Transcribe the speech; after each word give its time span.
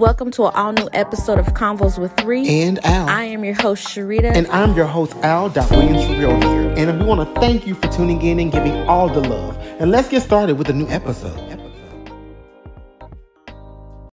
Welcome 0.00 0.32
to 0.32 0.46
an 0.46 0.54
all 0.56 0.72
new 0.72 0.88
episode 0.92 1.38
of 1.38 1.46
Convos 1.54 2.00
with 2.00 2.20
Ri. 2.24 2.48
And 2.48 2.84
Al. 2.84 3.08
I 3.08 3.22
am 3.22 3.44
your 3.44 3.54
host, 3.54 3.86
Sharita. 3.86 4.34
And 4.34 4.48
I'm 4.48 4.74
your 4.74 4.86
host, 4.86 5.14
Al. 5.22 5.50
Williams 5.50 6.08
Real 6.08 6.34
here. 6.40 6.74
And 6.76 6.98
we 6.98 7.06
want 7.06 7.32
to 7.32 7.40
thank 7.40 7.64
you 7.64 7.76
for 7.76 7.86
tuning 7.86 8.20
in 8.20 8.40
and 8.40 8.50
giving 8.50 8.72
all 8.88 9.08
the 9.08 9.20
love. 9.20 9.56
And 9.78 9.92
let's 9.92 10.08
get 10.08 10.24
started 10.24 10.58
with 10.58 10.68
a 10.68 10.72
new 10.72 10.88
episode. 10.88 11.38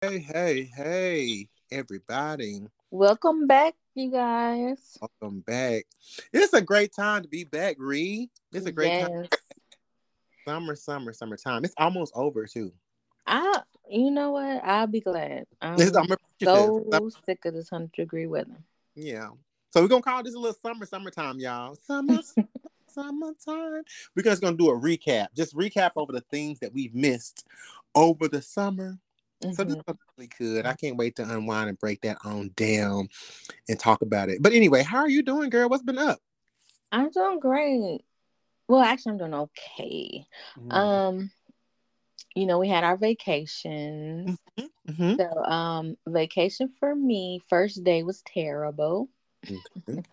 Hey, 0.03 0.19
hey, 0.19 0.71
hey, 0.77 1.49
everybody. 1.73 2.61
Welcome 2.91 3.47
back, 3.47 3.73
you 3.95 4.11
guys. 4.11 4.99
Welcome 5.01 5.41
back. 5.41 5.87
It's 6.31 6.53
a 6.53 6.61
great 6.61 6.95
time 6.95 7.23
to 7.23 7.29
be 7.29 7.45
back, 7.45 7.77
Ree. 7.79 8.29
It's 8.53 8.67
a 8.67 8.73
great 8.73 8.89
yes. 8.89 9.09
time. 9.09 9.27
Summer, 10.47 10.77
summer, 10.77 11.13
summertime. 11.15 11.65
It's 11.65 11.75
almost 11.79 12.13
over, 12.15 12.45
too. 12.45 12.71
I, 13.27 13.63
you 13.91 14.11
know 14.11 14.33
what? 14.33 14.65
I'll 14.65 14.87
be 14.87 15.01
glad. 15.01 15.47
I'm, 15.61 15.81
I'm 15.81 16.17
so 16.43 17.11
sick 17.25 17.45
of 17.45 17.55
this 17.55 17.69
hundred 17.69 17.93
degree 17.93 18.27
weather. 18.27 18.59
Yeah. 18.95 19.31
So 19.71 19.83
we're 19.83 19.89
gonna 19.89 20.03
call 20.03 20.23
this 20.23 20.35
a 20.35 20.39
little 20.39 20.59
summer, 20.61 20.87
summertime, 20.87 21.39
y'all. 21.39 21.77
Summer, 21.77 22.21
summertime. 22.87 23.83
We're 24.17 24.23
just 24.23 24.43
gonna 24.43 24.57
do 24.57 24.71
a 24.71 24.79
recap. 24.79 25.29
Just 25.35 25.55
recap 25.55 25.93
over 25.97 26.13
the 26.13 26.23
things 26.23 26.59
that 26.61 26.73
we've 26.73 26.95
missed 26.95 27.47
over 27.95 28.29
the 28.29 28.43
summer. 28.43 28.99
So 29.55 29.65
this 29.65 29.77
Mhm. 29.77 29.87
was 29.87 29.97
really 30.17 30.31
good. 30.39 30.67
I 30.67 30.75
can't 30.75 30.97
wait 30.97 31.17
to 31.17 31.23
unwind 31.23 31.71
and 31.71 31.79
break 31.79 32.03
that 32.03 32.19
on 32.25 32.51
down 32.57 33.09
and 33.69 33.79
talk 33.81 34.03
about 34.03 34.29
it. 34.29 34.43
But 34.43 34.53
anyway, 34.53 34.83
how 34.83 34.99
are 34.99 35.09
you 35.09 35.23
doing, 35.23 35.49
girl? 35.49 35.69
What's 35.69 35.83
been 35.83 35.97
up? 35.99 36.21
I'm 36.93 37.11
doing 37.11 37.41
great. 37.41 38.05
Well, 38.69 38.83
actually, 38.83 39.13
I'm 39.13 39.19
doing 39.19 39.35
okay. 39.35 40.27
Mm-hmm. 40.59 40.73
Um, 40.73 41.31
you 42.35 42.47
know, 42.47 42.59
we 42.59 42.69
had 42.69 42.85
our 42.85 42.97
vacations. 42.97 44.39
Mhm. 44.89 45.17
So, 45.17 45.45
um, 45.45 45.97
vacation 46.07 46.73
for 46.79 46.95
me, 46.95 47.41
first 47.49 47.85
day 47.85 48.03
was 48.03 48.23
terrible. 48.23 49.09
Mhm. 49.45 50.05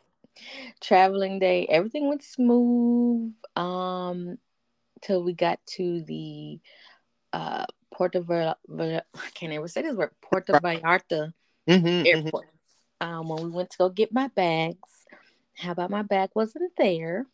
Traveling 0.82 1.40
day, 1.40 1.66
everything 1.68 2.08
went 2.08 2.23
smooth. 2.23 3.34
Um, 3.56 4.38
till 5.02 5.23
we 5.23 5.34
got 5.34 5.60
to 5.66 6.02
the 6.04 6.60
uh 7.34 7.66
Puerto 7.94 8.22
Val- 8.22 8.60
Val- 8.68 9.02
I 9.16 9.30
can't 9.34 9.54
ever 9.54 9.68
say 9.68 9.82
this 9.82 9.95
word 9.95 10.12
Puerto 10.22 10.54
Vallarta 10.54 11.34
Mhm, 11.68 11.84
mhm. 11.84 12.08
airport. 12.08 12.50
Um, 13.02 13.30
when 13.30 13.44
we 13.44 13.50
went 13.52 13.70
to 13.72 13.78
go 13.78 13.90
get 13.90 14.12
my 14.12 14.28
bags, 14.30 15.06
how 15.56 15.72
about 15.72 15.92
my 15.92 16.02
bag 16.02 16.32
wasn't 16.36 16.72
there? 16.78 17.26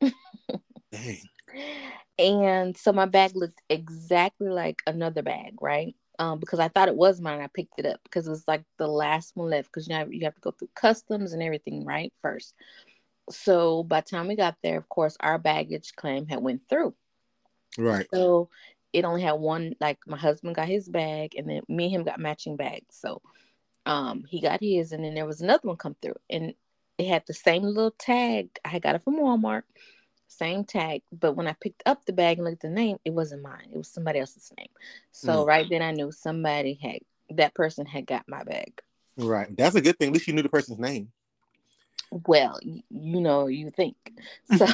Dang. 0.92 1.29
And 2.18 2.76
so 2.76 2.92
my 2.92 3.06
bag 3.06 3.32
looked 3.34 3.60
exactly 3.68 4.48
like 4.48 4.82
another 4.86 5.22
bag, 5.22 5.54
right? 5.60 5.94
Um, 6.18 6.38
because 6.38 6.58
I 6.58 6.68
thought 6.68 6.88
it 6.88 6.96
was 6.96 7.20
mine. 7.20 7.40
I 7.40 7.46
picked 7.46 7.78
it 7.78 7.86
up 7.86 8.00
because 8.04 8.26
it 8.26 8.30
was 8.30 8.44
like 8.46 8.62
the 8.78 8.86
last 8.86 9.32
one 9.34 9.48
left 9.50 9.68
because 9.68 9.88
you 9.88 9.94
have, 9.94 10.12
you 10.12 10.24
have 10.24 10.34
to 10.34 10.40
go 10.40 10.50
through 10.50 10.68
customs 10.74 11.32
and 11.32 11.42
everything, 11.42 11.84
right? 11.84 12.12
First. 12.20 12.54
So 13.30 13.84
by 13.84 14.00
the 14.00 14.10
time 14.10 14.28
we 14.28 14.36
got 14.36 14.56
there, 14.62 14.76
of 14.76 14.88
course, 14.88 15.16
our 15.20 15.38
baggage 15.38 15.92
claim 15.96 16.26
had 16.26 16.42
went 16.42 16.62
through. 16.68 16.94
Right. 17.78 18.06
So 18.12 18.50
it 18.92 19.04
only 19.04 19.22
had 19.22 19.32
one, 19.32 19.74
like 19.80 19.98
my 20.06 20.16
husband 20.16 20.56
got 20.56 20.68
his 20.68 20.88
bag 20.88 21.34
and 21.36 21.48
then 21.48 21.62
me 21.68 21.86
and 21.86 21.94
him 21.94 22.04
got 22.04 22.20
matching 22.20 22.56
bags. 22.56 22.96
So 22.98 23.22
um 23.86 24.24
he 24.28 24.40
got 24.40 24.60
his 24.60 24.92
and 24.92 25.02
then 25.02 25.14
there 25.14 25.26
was 25.26 25.40
another 25.40 25.66
one 25.66 25.76
come 25.76 25.96
through 26.02 26.16
and 26.28 26.52
it 26.98 27.08
had 27.08 27.22
the 27.26 27.32
same 27.32 27.62
little 27.62 27.92
tag. 27.92 28.50
I 28.64 28.78
got 28.78 28.94
it 28.94 29.02
from 29.02 29.18
Walmart, 29.18 29.62
same 30.30 30.64
tag. 30.64 31.02
But 31.12 31.34
when 31.34 31.46
I 31.46 31.54
picked 31.60 31.82
up 31.86 32.04
the 32.04 32.12
bag 32.12 32.38
and 32.38 32.44
looked 32.44 32.64
at 32.64 32.70
the 32.70 32.74
name, 32.74 32.98
it 33.04 33.10
wasn't 33.10 33.42
mine. 33.42 33.68
It 33.72 33.76
was 33.76 33.88
somebody 33.88 34.18
else's 34.20 34.52
name. 34.58 34.68
So 35.12 35.44
Mm. 35.44 35.46
right 35.46 35.66
then 35.68 35.82
I 35.82 35.92
knew 35.92 36.12
somebody 36.12 36.74
had 36.74 37.00
that 37.36 37.54
person 37.54 37.86
had 37.86 38.06
got 38.06 38.28
my 38.28 38.42
bag. 38.44 38.80
Right. 39.16 39.54
That's 39.56 39.74
a 39.76 39.80
good 39.80 39.98
thing. 39.98 40.08
At 40.08 40.14
least 40.14 40.26
you 40.28 40.34
knew 40.34 40.42
the 40.42 40.48
person's 40.48 40.78
name. 40.78 41.12
Well, 42.26 42.58
you 42.62 43.20
know, 43.20 43.46
you 43.46 43.70
think. 43.70 43.96
So 44.56 44.66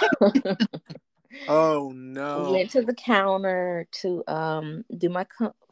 Oh 1.49 1.93
no. 1.95 2.51
went 2.51 2.71
to 2.71 2.83
the 2.83 2.95
counter 2.95 3.87
to 4.01 4.23
um 4.27 4.85
do 4.97 5.09
my 5.09 5.27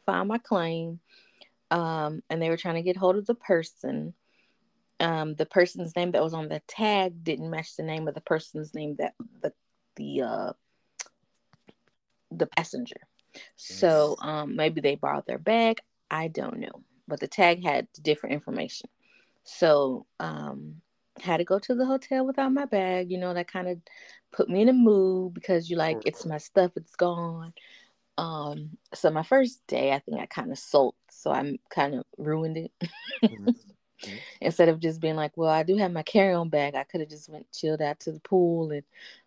file 0.05 0.25
my 0.25 0.37
claim 0.37 0.99
um 1.71 2.21
and 2.29 2.41
they 2.41 2.49
were 2.49 2.57
trying 2.57 2.75
to 2.75 2.81
get 2.83 2.95
hold 2.95 3.15
of 3.15 3.25
the 3.25 3.33
person 3.35 4.13
um 4.99 5.33
the 5.35 5.45
person's 5.45 5.95
name 5.95 6.11
that 6.11 6.23
was 6.23 6.33
on 6.33 6.47
the 6.47 6.61
tag 6.67 7.23
didn't 7.23 7.49
match 7.49 7.75
the 7.75 7.83
name 7.83 8.07
of 8.07 8.13
the 8.13 8.21
person's 8.21 8.73
name 8.73 8.95
that 8.99 9.13
the 9.41 9.51
the 9.95 10.21
uh 10.21 10.53
the 12.31 12.47
passenger. 12.47 12.99
So 13.55 14.15
um 14.21 14.55
maybe 14.55 14.81
they 14.81 14.95
borrowed 14.95 15.25
their 15.27 15.37
bag. 15.37 15.79
I 16.09 16.27
don't 16.27 16.59
know. 16.59 16.83
But 17.07 17.19
the 17.19 17.27
tag 17.27 17.63
had 17.63 17.87
different 18.01 18.33
information. 18.33 18.89
So 19.43 20.05
um 20.19 20.81
had 21.21 21.37
to 21.37 21.45
go 21.45 21.59
to 21.59 21.75
the 21.75 21.85
hotel 21.85 22.25
without 22.25 22.51
my 22.51 22.65
bag. 22.65 23.11
You 23.11 23.17
know 23.17 23.33
that 23.33 23.51
kind 23.51 23.67
of 23.67 23.79
put 24.31 24.49
me 24.49 24.61
in 24.61 24.69
a 24.69 24.73
mood 24.73 25.33
because 25.33 25.69
you 25.69 25.77
like 25.77 25.97
it's 26.05 26.25
my 26.25 26.37
stuff 26.37 26.71
it's 26.75 26.95
gone. 26.95 27.53
Um 28.17 28.77
so 28.93 29.09
my 29.11 29.23
first 29.23 29.65
day 29.67 29.91
i 29.91 29.99
think 29.99 30.19
i 30.21 30.25
kind 30.25 30.51
of 30.51 30.57
sulked. 30.57 31.11
So 31.11 31.31
I'm 31.31 31.57
kind 31.69 31.95
of 31.95 32.05
ruined 32.17 32.57
it 32.57 32.71
Mhm. 34.05 34.19
instead 34.41 34.69
of 34.69 34.79
just 34.79 34.99
being 34.99 35.15
like 35.15 35.31
well 35.35 35.49
i 35.49 35.63
do 35.63 35.75
have 35.77 35.91
my 35.91 36.03
carry-on 36.03 36.49
bag 36.49 36.75
i 36.75 36.83
could 36.83 36.99
have 37.01 37.09
just 37.09 37.29
went 37.29 37.51
chilled 37.51 37.81
out 37.81 37.99
to 38.01 38.11
the 38.11 38.19
pool 38.19 38.71
and 38.71 38.83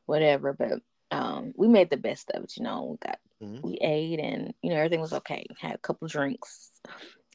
whatever 0.07 0.53
but 0.53 0.81
um 1.11 1.53
we 1.57 1.67
made 1.69 1.91
the 1.91 1.97
best 1.97 2.31
of 2.33 2.45
it 2.45 2.57
you 2.57 2.63
know 2.63 2.85
we 2.91 2.97
got 3.07 3.19
Mhm. 3.43 3.63
we 3.63 3.75
ate 3.81 4.19
and 4.21 4.55
you 4.63 4.71
know 4.71 4.77
everything 4.77 5.01
was 5.01 5.13
okay 5.13 5.47
had 5.59 5.75
a 5.75 5.79
couple 5.79 6.07
drinks 6.09 6.71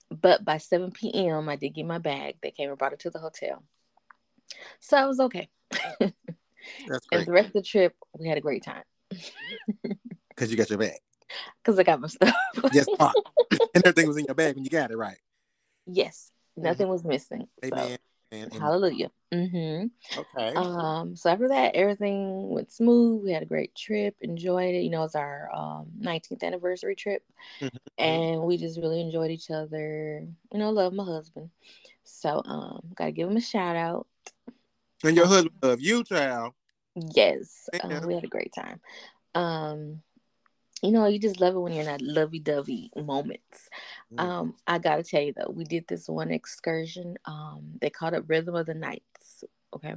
but 0.09 0.44
by 0.46 0.58
7 0.58 0.92
p.m 0.92 1.50
i 1.50 1.56
did 1.56 1.74
get 1.74 1.86
my 1.86 1.98
bag 1.98 2.36
they 2.42 2.52
came 2.52 2.70
and 2.70 2.78
brought 2.78 2.94
it 2.94 3.00
to 3.00 3.09
the 3.09 3.20
hotel 3.20 3.64
so 4.80 4.98
i 4.98 5.06
was 5.06 5.20
okay 5.20 5.50
That's 6.00 6.12
great. 7.08 7.20
and 7.20 7.25
the 7.28 7.31
rest 7.31 7.48
of 7.48 7.54
the 7.54 7.62
trip 7.64 7.96
we 8.20 8.28
had 8.28 8.38
a 8.38 8.42
great 8.42 8.64
time 8.64 8.84
Because 10.30 10.50
you 10.50 10.58
got 10.58 10.70
your 10.70 10.80
bag. 10.80 10.98
because 11.64 11.78
i 11.80 11.84
got 11.84 12.00
my 12.02 12.08
stuff 12.08 12.36
Yes. 12.72 12.88
and 13.00 13.86
everything 13.86 14.08
was 14.08 14.18
in 14.18 14.25
your 14.25 14.36
bag 14.36 14.56
when 14.56 14.64
you 14.64 14.70
got 14.70 14.92
it 14.92 14.98
right. 14.98 15.18
yes 15.86 16.31
nothing 16.58 16.88
was 16.88 17.03
missing 17.03 17.47
so, 17.64 17.75
Amen. 17.75 17.97
Amen. 18.34 18.50
hallelujah 18.62 19.12
hmm 19.34 19.86
Okay. 20.16 20.53
Um, 20.56 21.16
so 21.16 21.30
after 21.31 21.47
that, 21.50 21.75
everything 21.75 22.50
went 22.50 22.72
smooth. 22.72 23.24
We 23.24 23.31
had 23.31 23.41
a 23.44 23.47
great 23.47 23.74
trip, 23.75 24.16
enjoyed 24.22 24.75
it. 24.75 24.84
You 24.84 24.92
know, 24.92 25.03
it's 25.03 25.16
our 25.16 25.50
um 25.53 25.88
19th 26.00 26.44
anniversary 26.44 26.96
trip, 26.96 27.24
Mhm. 27.62 27.78
and 27.97 28.42
we 28.44 28.58
just 28.58 28.80
really 28.80 29.02
enjoyed 29.02 29.31
each 29.31 29.50
other. 29.50 30.25
You 30.52 30.59
know, 30.59 30.69
love 30.69 30.94
my 30.94 31.03
husband. 31.06 31.50
So 32.03 32.42
um, 32.46 32.81
gotta 32.96 33.12
give 33.12 33.30
him 33.30 33.38
a 33.38 33.42
shout 33.42 33.75
out. 33.75 34.08
and 35.03 35.16
your 35.16 35.25
husband 35.28 35.56
love 35.63 35.81
you, 35.81 36.03
child. 36.03 36.53
Yes, 36.96 37.69
um, 37.81 38.06
we 38.06 38.13
had 38.13 38.24
a 38.24 38.28
great 38.28 38.53
time. 38.53 38.80
Um, 39.34 40.02
you 40.84 40.92
know, 40.92 41.08
you 41.08 41.18
just 41.19 41.40
love 41.40 41.56
it 41.56 41.59
when 41.59 41.72
you're 41.74 41.81
in 41.81 41.88
that 41.88 42.02
lovey-dovey 42.02 42.92
moments. 42.96 43.69
Um, 44.18 44.56
I 44.68 44.79
gotta 44.79 45.03
tell 45.03 45.22
you 45.22 45.34
though, 45.34 45.51
we 45.51 45.63
did 45.63 45.88
this 45.88 46.07
one 46.07 46.31
excursion. 46.31 47.18
Um, 47.25 47.78
they 47.81 47.90
called 47.90 48.13
it 48.13 48.25
Rhythm 48.28 48.56
of 48.56 48.66
the 48.66 48.74
Nights. 48.74 49.44
Okay, 49.75 49.96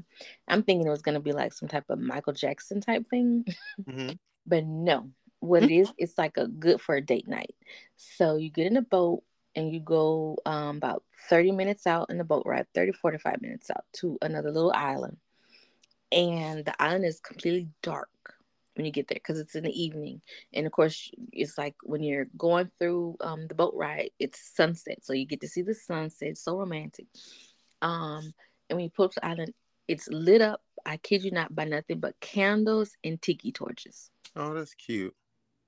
I'm 0.49 0.63
thinking 0.63 0.87
it 0.87 0.91
was 0.91 1.03
gonna 1.03 1.21
be 1.21 1.33
like 1.33 1.53
some 1.53 1.69
type 1.69 1.85
of 1.91 1.99
Michael 1.99 2.33
Jackson 2.33 2.81
type 2.81 3.07
thing, 3.09 3.45
Mhm. 3.89 4.19
but 4.47 4.65
no. 4.65 5.11
What 5.41 5.63
it 5.65 5.71
is, 5.71 5.93
it's 5.99 6.17
like 6.19 6.39
a 6.39 6.49
good 6.49 6.81
for 6.81 6.97
a 6.97 7.01
date 7.01 7.29
night. 7.29 7.55
So 7.97 8.37
you 8.37 8.51
get 8.51 8.67
in 8.67 8.77
a 8.79 8.83
boat 8.83 9.23
and 9.55 9.73
you 9.73 9.81
go 9.81 10.39
um, 10.47 10.79
about 10.79 11.05
30 11.29 11.53
minutes 11.53 11.87
out 11.87 12.11
in 12.11 12.19
the 12.19 12.25
boat 12.25 12.45
ride, 12.47 12.67
30, 12.75 12.93
45 12.93 13.43
minutes 13.43 13.71
out 13.71 13.85
to 13.95 14.19
another 14.23 14.51
little 14.51 14.73
island. 14.73 15.19
And 16.11 16.65
the 16.65 16.75
island 16.83 17.05
is 17.05 17.21
completely 17.21 17.69
dark 17.83 18.36
when 18.77 18.87
you 18.87 18.93
get 18.93 19.09
there 19.09 19.17
because 19.17 19.39
it's 19.41 19.55
in 19.55 19.65
the 19.65 19.83
evening. 19.83 20.21
And 20.53 20.67
of 20.67 20.73
course, 20.73 21.11
it's 21.33 21.59
like 21.59 21.75
when 21.83 22.03
you're 22.03 22.27
going 22.37 22.71
through 22.79 23.17
um, 23.21 23.47
the 23.49 23.55
boat 23.55 23.75
ride, 23.77 24.11
it's 24.19 24.55
sunset. 24.55 24.99
So 25.05 25.13
you 25.13 25.27
get 25.27 25.41
to 25.41 25.49
see 25.49 25.63
the 25.63 25.75
sunset. 25.75 26.29
It's 26.31 26.43
so 26.45 26.59
romantic. 26.59 27.07
Um, 27.83 28.33
and 28.69 28.77
when 28.77 28.85
you 28.85 28.91
pull 28.91 29.07
up 29.07 29.13
to 29.13 29.21
the 29.21 29.27
island, 29.27 29.55
it's 29.89 30.09
lit 30.09 30.41
up, 30.43 30.61
I 30.85 30.97
kid 30.99 31.23
you 31.25 31.31
not, 31.31 31.55
by 31.55 31.65
nothing 31.65 32.01
but 32.01 32.19
candles 32.21 32.93
and 33.05 33.21
tiki 33.21 33.53
torches 33.53 34.11
Oh, 34.35 34.53
that's 34.55 34.75
cute. 34.75 35.15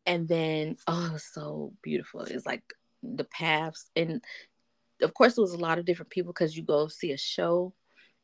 and 0.06 0.28
then 0.28 0.76
oh 0.86 1.16
so 1.18 1.72
beautiful 1.82 2.20
it's 2.22 2.44
like 2.46 2.62
the 3.02 3.24
paths 3.24 3.90
and 3.96 4.22
of 5.02 5.14
course 5.14 5.38
it 5.38 5.40
was 5.40 5.52
a 5.52 5.58
lot 5.58 5.78
of 5.78 5.84
different 5.84 6.10
people 6.10 6.32
because 6.32 6.56
you 6.56 6.62
go 6.62 6.88
see 6.88 7.12
a 7.12 7.16
show 7.16 7.72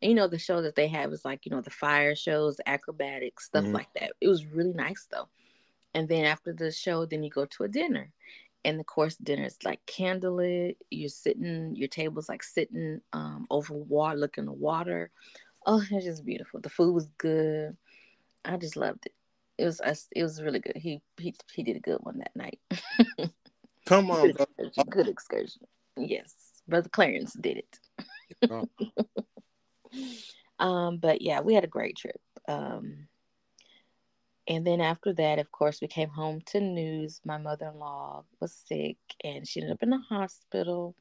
and 0.03 0.11
you 0.11 0.15
know 0.17 0.29
the 0.29 0.39
show 0.39 0.63
that 0.63 0.75
they 0.75 0.89
have 0.89 1.13
is 1.13 1.25
like 1.25 1.47
you 1.47 1.51
know 1.51 1.61
the 1.61 1.71
fire 1.71 2.15
shows 2.15 2.61
acrobatics 2.67 3.47
stuff 3.47 3.65
Mhm. 3.65 3.73
like 3.75 3.93
that. 3.95 4.13
It 4.21 4.29
was 4.29 4.47
really 4.47 4.73
nice 4.75 5.07
though. 5.11 5.29
And 5.95 6.09
then 6.09 6.25
after 6.25 6.53
the 6.53 6.71
show 6.73 7.07
then 7.07 7.23
you 7.23 7.31
go 7.31 7.45
to 7.47 7.65
a 7.65 7.69
dinner. 7.69 8.13
And 8.67 8.81
the 8.81 8.85
course 8.85 9.17
dinner 9.17 9.45
is 9.45 9.59
like 9.63 9.85
candlelit. 9.87 10.77
You're 10.91 11.11
sitting 11.11 11.77
your 11.77 11.89
table's 11.89 12.29
like 12.29 12.43
sitting 12.43 13.01
um 13.13 13.47
over 13.51 13.75
water 13.75 14.17
looking 14.19 14.47
the 14.47 14.53
water. 14.53 15.11
Oh 15.67 15.83
it's 15.91 16.05
just 16.05 16.25
beautiful. 16.25 16.61
The 16.61 16.71
food 16.71 16.93
was 16.95 17.09
good. 17.19 17.77
I 18.45 18.57
just 18.57 18.77
loved 18.77 19.07
it. 19.07 19.13
It 19.59 19.65
was 19.67 19.81
it 20.15 20.23
was 20.23 20.43
really 20.43 20.61
good. 20.61 20.77
He 20.77 21.01
he 21.19 21.35
he 21.53 21.63
did 21.63 21.77
a 21.77 21.81
good 21.81 21.99
one 22.01 22.19
that 22.19 22.35
night. 22.35 22.59
Come 23.87 24.11
on, 24.11 24.33
good 24.33 24.41
excursion, 24.41 24.85
good 24.91 25.09
excursion. 25.09 25.63
Yes. 25.97 26.35
Brother 26.67 26.89
Clarence 26.89 27.35
did 27.35 27.59
it. 27.59 27.79
Um, 30.59 30.99
but 30.99 31.23
yeah, 31.23 31.41
we 31.41 31.55
had 31.55 31.65
a 31.65 31.69
great 31.69 31.97
trip. 31.97 32.21
Um, 32.49 33.09
and 34.47 34.67
then 34.67 34.81
after 34.81 35.13
that, 35.15 35.39
of 35.39 35.51
course, 35.51 35.81
we 35.81 35.89
came 35.89 36.11
home 36.11 36.41
to 36.47 36.61
news. 36.61 37.21
My 37.25 37.39
mother 37.39 37.71
in 37.73 37.79
law 37.79 38.25
was 38.41 38.53
sick 38.53 38.97
and 39.23 39.47
she 39.47 39.61
ended 39.61 39.75
up 39.75 39.83
in 39.83 39.91
the 39.91 39.99
hospital. 40.09 40.95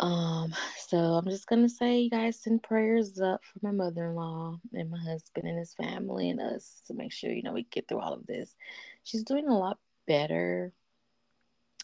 Um, 0.00 0.54
so 0.76 0.96
I'm 0.96 1.26
just 1.26 1.46
gonna 1.46 1.68
say, 1.68 2.00
you 2.00 2.10
guys 2.10 2.40
send 2.40 2.62
prayers 2.62 3.20
up 3.20 3.42
for 3.44 3.60
my 3.62 3.70
mother-in-law 3.70 4.58
and 4.72 4.90
my 4.90 4.98
husband 4.98 5.46
and 5.46 5.58
his 5.58 5.74
family 5.74 6.30
and 6.30 6.40
us 6.40 6.82
to 6.86 6.94
make 6.94 7.12
sure 7.12 7.30
you 7.30 7.42
know 7.42 7.52
we 7.52 7.64
get 7.64 7.88
through 7.88 8.00
all 8.00 8.12
of 8.12 8.26
this. 8.26 8.56
She's 9.04 9.22
doing 9.22 9.48
a 9.48 9.58
lot 9.58 9.78
better. 10.06 10.72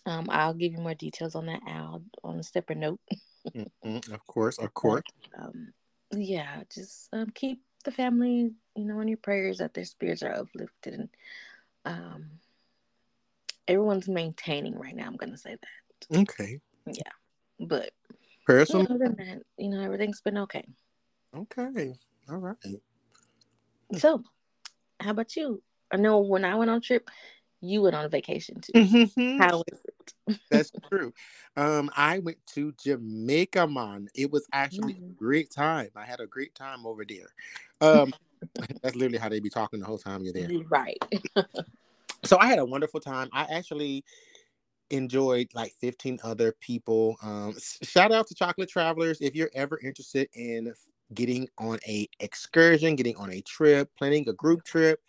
Um, 0.06 0.26
I'll 0.28 0.54
give 0.54 0.72
you 0.72 0.78
more 0.78 0.94
details 0.94 1.34
on 1.34 1.46
that 1.46 1.60
out 1.68 2.02
on 2.24 2.38
a 2.38 2.42
separate 2.42 2.78
note. 2.78 3.00
mm-hmm. 3.48 4.12
Of 4.12 4.26
course, 4.26 4.58
of 4.58 4.72
course. 4.74 5.02
But, 5.32 5.44
um, 5.44 5.72
yeah, 6.12 6.62
just 6.72 7.08
um, 7.12 7.30
keep 7.30 7.62
the 7.84 7.92
family, 7.92 8.52
you 8.76 8.84
know, 8.84 9.00
in 9.00 9.08
your 9.08 9.18
prayers 9.18 9.58
that 9.58 9.74
their 9.74 9.84
spirits 9.84 10.22
are 10.22 10.32
uplifted 10.32 10.94
and 10.94 11.08
um, 11.84 12.26
everyone's 13.66 14.08
maintaining 14.08 14.78
right 14.78 14.94
now. 14.94 15.06
I'm 15.06 15.16
gonna 15.16 15.36
say 15.36 15.56
that. 15.56 16.18
Okay. 16.20 16.60
Yeah, 16.86 17.12
but 17.58 17.92
Personally, 18.46 18.86
other 18.90 18.98
than 18.98 19.16
that, 19.16 19.42
you 19.56 19.70
know, 19.70 19.80
everything's 19.80 20.20
been 20.20 20.38
okay. 20.38 20.64
Okay. 21.36 21.94
All 22.28 22.38
right. 22.38 22.56
So, 23.96 24.24
how 24.98 25.10
about 25.10 25.36
you? 25.36 25.62
I 25.92 25.96
know 25.96 26.20
when 26.20 26.44
I 26.44 26.54
went 26.54 26.70
on 26.70 26.80
trip, 26.80 27.08
you 27.60 27.82
went 27.82 27.94
on 27.94 28.04
a 28.04 28.08
vacation 28.08 28.60
too. 28.60 28.72
Mm-hmm. 28.72 29.38
How 29.38 29.58
was 29.58 29.84
it? 29.84 30.38
That's 30.50 30.72
true. 30.88 31.12
Um, 31.56 31.90
I 31.96 32.18
went 32.20 32.38
to 32.54 32.72
Jamaica, 32.82 33.66
man. 33.66 34.08
It 34.14 34.30
was 34.30 34.46
actually 34.52 34.94
mm-hmm. 34.94 35.10
a 35.10 35.14
great 35.14 35.50
time. 35.50 35.90
I 35.96 36.04
had 36.04 36.20
a 36.20 36.26
great 36.26 36.54
time 36.54 36.86
over 36.86 37.04
there. 37.04 37.28
Um, 37.80 38.12
that's 38.82 38.96
literally 38.96 39.18
how 39.18 39.28
they 39.28 39.40
be 39.40 39.50
talking 39.50 39.80
the 39.80 39.86
whole 39.86 39.98
time 39.98 40.22
you're 40.22 40.32
there. 40.32 40.48
Right. 40.68 40.98
so 42.24 42.38
I 42.38 42.46
had 42.46 42.58
a 42.58 42.64
wonderful 42.64 43.00
time. 43.00 43.28
I 43.32 43.42
actually 43.52 44.04
enjoyed 44.90 45.48
like 45.54 45.72
15 45.80 46.18
other 46.24 46.52
people. 46.60 47.16
Um, 47.22 47.54
shout 47.82 48.12
out 48.12 48.26
to 48.28 48.34
Chocolate 48.34 48.68
Travelers. 48.68 49.20
If 49.20 49.34
you're 49.34 49.50
ever 49.54 49.78
interested 49.82 50.28
in 50.34 50.72
getting 51.14 51.48
on 51.58 51.78
a 51.86 52.08
excursion, 52.20 52.96
getting 52.96 53.16
on 53.16 53.30
a 53.32 53.40
trip, 53.42 53.90
planning 53.98 54.28
a 54.28 54.32
group 54.32 54.64
trip, 54.64 55.00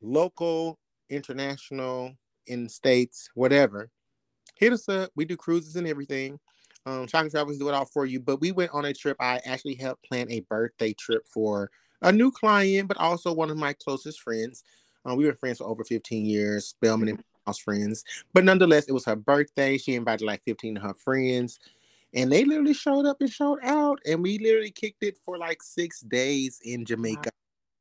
local, 0.00 0.78
international, 1.10 2.14
in 2.46 2.68
states, 2.68 3.28
whatever, 3.34 3.90
hit 4.56 4.72
us 4.72 4.88
up. 4.88 5.10
We 5.14 5.24
do 5.24 5.36
cruises 5.36 5.76
and 5.76 5.86
everything. 5.86 6.38
Um, 6.86 7.06
Chocolate 7.06 7.32
Travelers 7.32 7.58
do 7.58 7.68
it 7.68 7.74
all 7.74 7.84
for 7.84 8.06
you. 8.06 8.20
But 8.20 8.40
we 8.40 8.52
went 8.52 8.72
on 8.72 8.84
a 8.84 8.92
trip. 8.92 9.16
I 9.20 9.40
actually 9.44 9.74
helped 9.74 10.04
plan 10.04 10.30
a 10.30 10.40
birthday 10.40 10.92
trip 10.92 11.26
for 11.26 11.70
a 12.02 12.10
new 12.10 12.30
client, 12.30 12.88
but 12.88 12.96
also 12.96 13.32
one 13.32 13.50
of 13.50 13.56
my 13.56 13.72
closest 13.74 14.20
friends. 14.20 14.64
Um, 15.04 15.16
we 15.16 15.26
were 15.26 15.34
friends 15.34 15.58
for 15.58 15.64
over 15.64 15.84
15 15.84 16.24
years, 16.24 16.66
Spelman 16.66 17.08
and 17.08 17.24
house 17.46 17.58
friends. 17.58 18.04
But 18.32 18.44
nonetheless, 18.44 18.86
it 18.86 18.92
was 18.92 19.04
her 19.06 19.16
birthday. 19.16 19.78
She 19.78 19.94
invited 19.94 20.24
like 20.24 20.42
15 20.44 20.76
of 20.76 20.82
her 20.82 20.94
friends. 20.94 21.58
And 22.12 22.30
they 22.30 22.44
literally 22.44 22.74
showed 22.74 23.06
up 23.06 23.18
and 23.20 23.30
showed 23.30 23.60
out. 23.62 24.00
And 24.06 24.22
we 24.22 24.38
literally 24.38 24.70
kicked 24.70 25.02
it 25.02 25.18
for 25.24 25.38
like 25.38 25.62
six 25.62 26.00
days 26.00 26.60
in 26.64 26.84
Jamaica. 26.84 27.30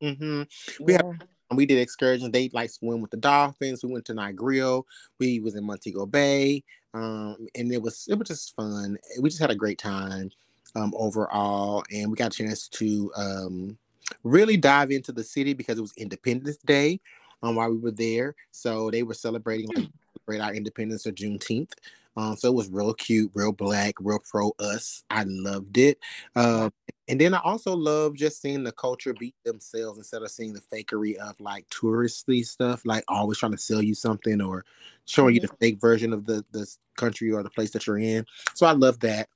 Wow. 0.01 0.09
Mm-hmm. 0.09 0.83
We 0.83 0.93
yeah. 0.93 1.01
had 1.05 1.27
we 1.57 1.65
did 1.65 1.79
excursions. 1.79 2.31
They 2.31 2.49
like 2.53 2.69
swim 2.69 3.01
with 3.01 3.11
the 3.11 3.17
dolphins. 3.17 3.83
We 3.83 3.91
went 3.91 4.05
to 4.05 4.13
Negril. 4.13 4.83
We 5.19 5.39
was 5.39 5.55
in 5.55 5.65
Montego 5.65 6.05
Bay. 6.05 6.63
Um, 6.93 7.47
and 7.55 7.71
it 7.71 7.81
was 7.81 8.07
it 8.09 8.17
was 8.17 8.27
just 8.27 8.55
fun. 8.55 8.97
We 9.21 9.29
just 9.29 9.41
had 9.41 9.51
a 9.51 9.55
great 9.55 9.77
time 9.77 10.31
um 10.75 10.93
overall. 10.95 11.83
And 11.91 12.09
we 12.09 12.15
got 12.15 12.33
a 12.33 12.37
chance 12.37 12.67
to 12.69 13.11
um 13.15 13.77
really 14.23 14.57
dive 14.57 14.91
into 14.91 15.11
the 15.11 15.23
city 15.23 15.53
because 15.53 15.77
it 15.77 15.81
was 15.81 15.93
Independence 15.97 16.57
Day 16.57 16.99
um, 17.43 17.55
while 17.55 17.69
we 17.69 17.77
were 17.77 17.91
there. 17.91 18.35
So 18.51 18.91
they 18.91 19.03
were 19.03 19.13
celebrating 19.13 19.67
like 19.67 19.85
hmm. 19.85 19.91
celebrate 20.13 20.45
our 20.45 20.53
independence 20.53 21.05
of 21.05 21.15
Juneteenth. 21.15 21.73
Um, 22.17 22.35
so 22.35 22.49
it 22.49 22.55
was 22.55 22.69
real 22.69 22.93
cute, 22.93 23.31
real 23.33 23.51
black, 23.51 23.95
real 23.99 24.19
pro 24.29 24.51
us. 24.59 25.03
I 25.09 25.23
loved 25.25 25.77
it. 25.77 25.99
Um, 26.35 26.73
and 27.09 27.19
then 27.19 27.33
I 27.33 27.39
also 27.39 27.75
love 27.75 28.15
just 28.15 28.39
seeing 28.39 28.63
the 28.63 28.71
culture 28.71 29.13
beat 29.13 29.35
themselves 29.44 29.97
instead 29.97 30.21
of 30.21 30.29
seeing 30.29 30.53
the 30.53 30.61
fakery 30.61 31.15
of 31.15 31.39
like 31.39 31.67
touristy 31.69 32.45
stuff, 32.45 32.83
like 32.85 33.03
always 33.07 33.39
trying 33.39 33.51
to 33.53 33.57
sell 33.57 33.81
you 33.81 33.95
something 33.95 34.39
or 34.41 34.63
showing 35.06 35.33
you 35.33 35.41
the 35.41 35.50
fake 35.59 35.81
version 35.81 36.13
of 36.13 36.25
the 36.27 36.45
the 36.51 36.71
country 36.97 37.31
or 37.31 37.41
the 37.41 37.50
place 37.50 37.71
that 37.71 37.88
you're 37.88 37.97
in. 37.97 38.25
So 38.53 38.67
I 38.67 38.73
love 38.73 39.00
that 39.00 39.27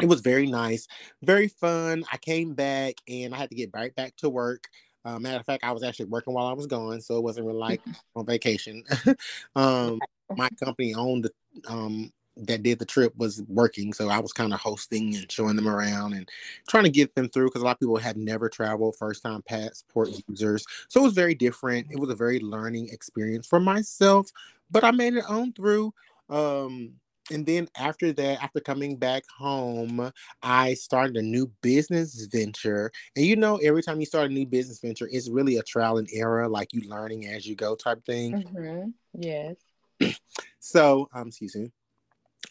it 0.00 0.06
was 0.06 0.22
very 0.22 0.46
nice, 0.46 0.86
very 1.22 1.48
fun. 1.48 2.04
I 2.10 2.16
came 2.16 2.54
back 2.54 2.94
and 3.06 3.34
I 3.34 3.38
had 3.38 3.50
to 3.50 3.56
get 3.56 3.70
right 3.74 3.94
back 3.94 4.16
to 4.18 4.30
work. 4.30 4.68
Uh, 5.04 5.18
matter 5.18 5.40
of 5.40 5.46
fact, 5.46 5.64
I 5.64 5.72
was 5.72 5.82
actually 5.82 6.06
working 6.06 6.34
while 6.34 6.46
I 6.46 6.52
was 6.52 6.66
gone, 6.66 7.00
so 7.00 7.16
it 7.16 7.22
wasn't 7.22 7.46
really 7.46 7.58
like 7.58 7.82
on 8.16 8.24
vacation. 8.24 8.84
um, 9.56 9.98
my 10.36 10.48
company 10.62 10.94
owned 10.94 11.24
the 11.24 11.32
um, 11.70 12.12
that 12.46 12.62
did 12.62 12.78
the 12.78 12.84
trip 12.84 13.16
was 13.16 13.42
working, 13.48 13.92
so 13.92 14.08
I 14.08 14.18
was 14.18 14.32
kind 14.32 14.52
of 14.52 14.60
hosting 14.60 15.16
and 15.16 15.30
showing 15.30 15.56
them 15.56 15.68
around 15.68 16.14
and 16.14 16.28
trying 16.68 16.84
to 16.84 16.90
get 16.90 17.14
them 17.14 17.28
through 17.28 17.48
because 17.48 17.62
a 17.62 17.64
lot 17.64 17.72
of 17.72 17.80
people 17.80 17.96
had 17.96 18.16
never 18.16 18.48
traveled, 18.48 18.96
first 18.96 19.22
time 19.22 19.42
passport 19.42 20.10
users. 20.28 20.64
So 20.88 21.00
it 21.00 21.04
was 21.04 21.14
very 21.14 21.34
different. 21.34 21.90
It 21.90 21.98
was 21.98 22.10
a 22.10 22.14
very 22.14 22.40
learning 22.40 22.88
experience 22.90 23.46
for 23.46 23.60
myself, 23.60 24.30
but 24.70 24.84
I 24.84 24.90
made 24.90 25.14
it 25.14 25.24
on 25.28 25.52
through. 25.52 25.92
Um, 26.28 26.94
and 27.30 27.44
then 27.44 27.68
after 27.76 28.12
that, 28.12 28.42
after 28.42 28.60
coming 28.60 28.96
back 28.96 29.24
home, 29.36 30.10
I 30.42 30.74
started 30.74 31.16
a 31.16 31.22
new 31.22 31.50
business 31.62 32.26
venture. 32.26 32.90
And 33.16 33.24
you 33.24 33.36
know, 33.36 33.56
every 33.56 33.82
time 33.82 34.00
you 34.00 34.06
start 34.06 34.30
a 34.30 34.34
new 34.34 34.46
business 34.46 34.80
venture, 34.80 35.08
it's 35.10 35.28
really 35.28 35.58
a 35.58 35.62
trial 35.62 35.98
and 35.98 36.08
error, 36.12 36.48
like 36.48 36.72
you 36.72 36.88
learning 36.88 37.26
as 37.26 37.46
you 37.46 37.54
go 37.54 37.74
type 37.74 38.04
thing. 38.04 38.42
Mm-hmm. 38.42 38.90
Yes. 39.20 39.56
so, 40.58 41.08
um, 41.12 41.28
excuse 41.28 41.54
me. 41.56 41.70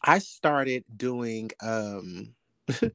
I 0.04 0.20
started 0.20 0.84
doing 0.96 1.52
um 1.62 2.34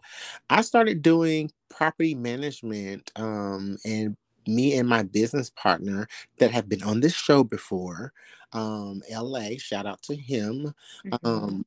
I 0.51 0.63
started 0.63 1.03
doing 1.03 1.51
property 1.71 2.15
management 2.15 3.11
um 3.17 3.77
and 3.85 4.17
me 4.47 4.77
and 4.77 4.89
my 4.89 5.03
business 5.03 5.51
partner 5.51 6.09
that 6.39 6.51
have 6.51 6.69
been 6.69 6.83
on 6.83 7.01
this 7.01 7.15
show 7.15 7.45
before 7.45 8.13
um 8.53 9.03
la 9.11 9.49
shout 9.59 9.87
out 9.87 10.03
to 10.03 10.15
him 10.15 10.75
mm-hmm. 11.07 11.27
um 11.27 11.65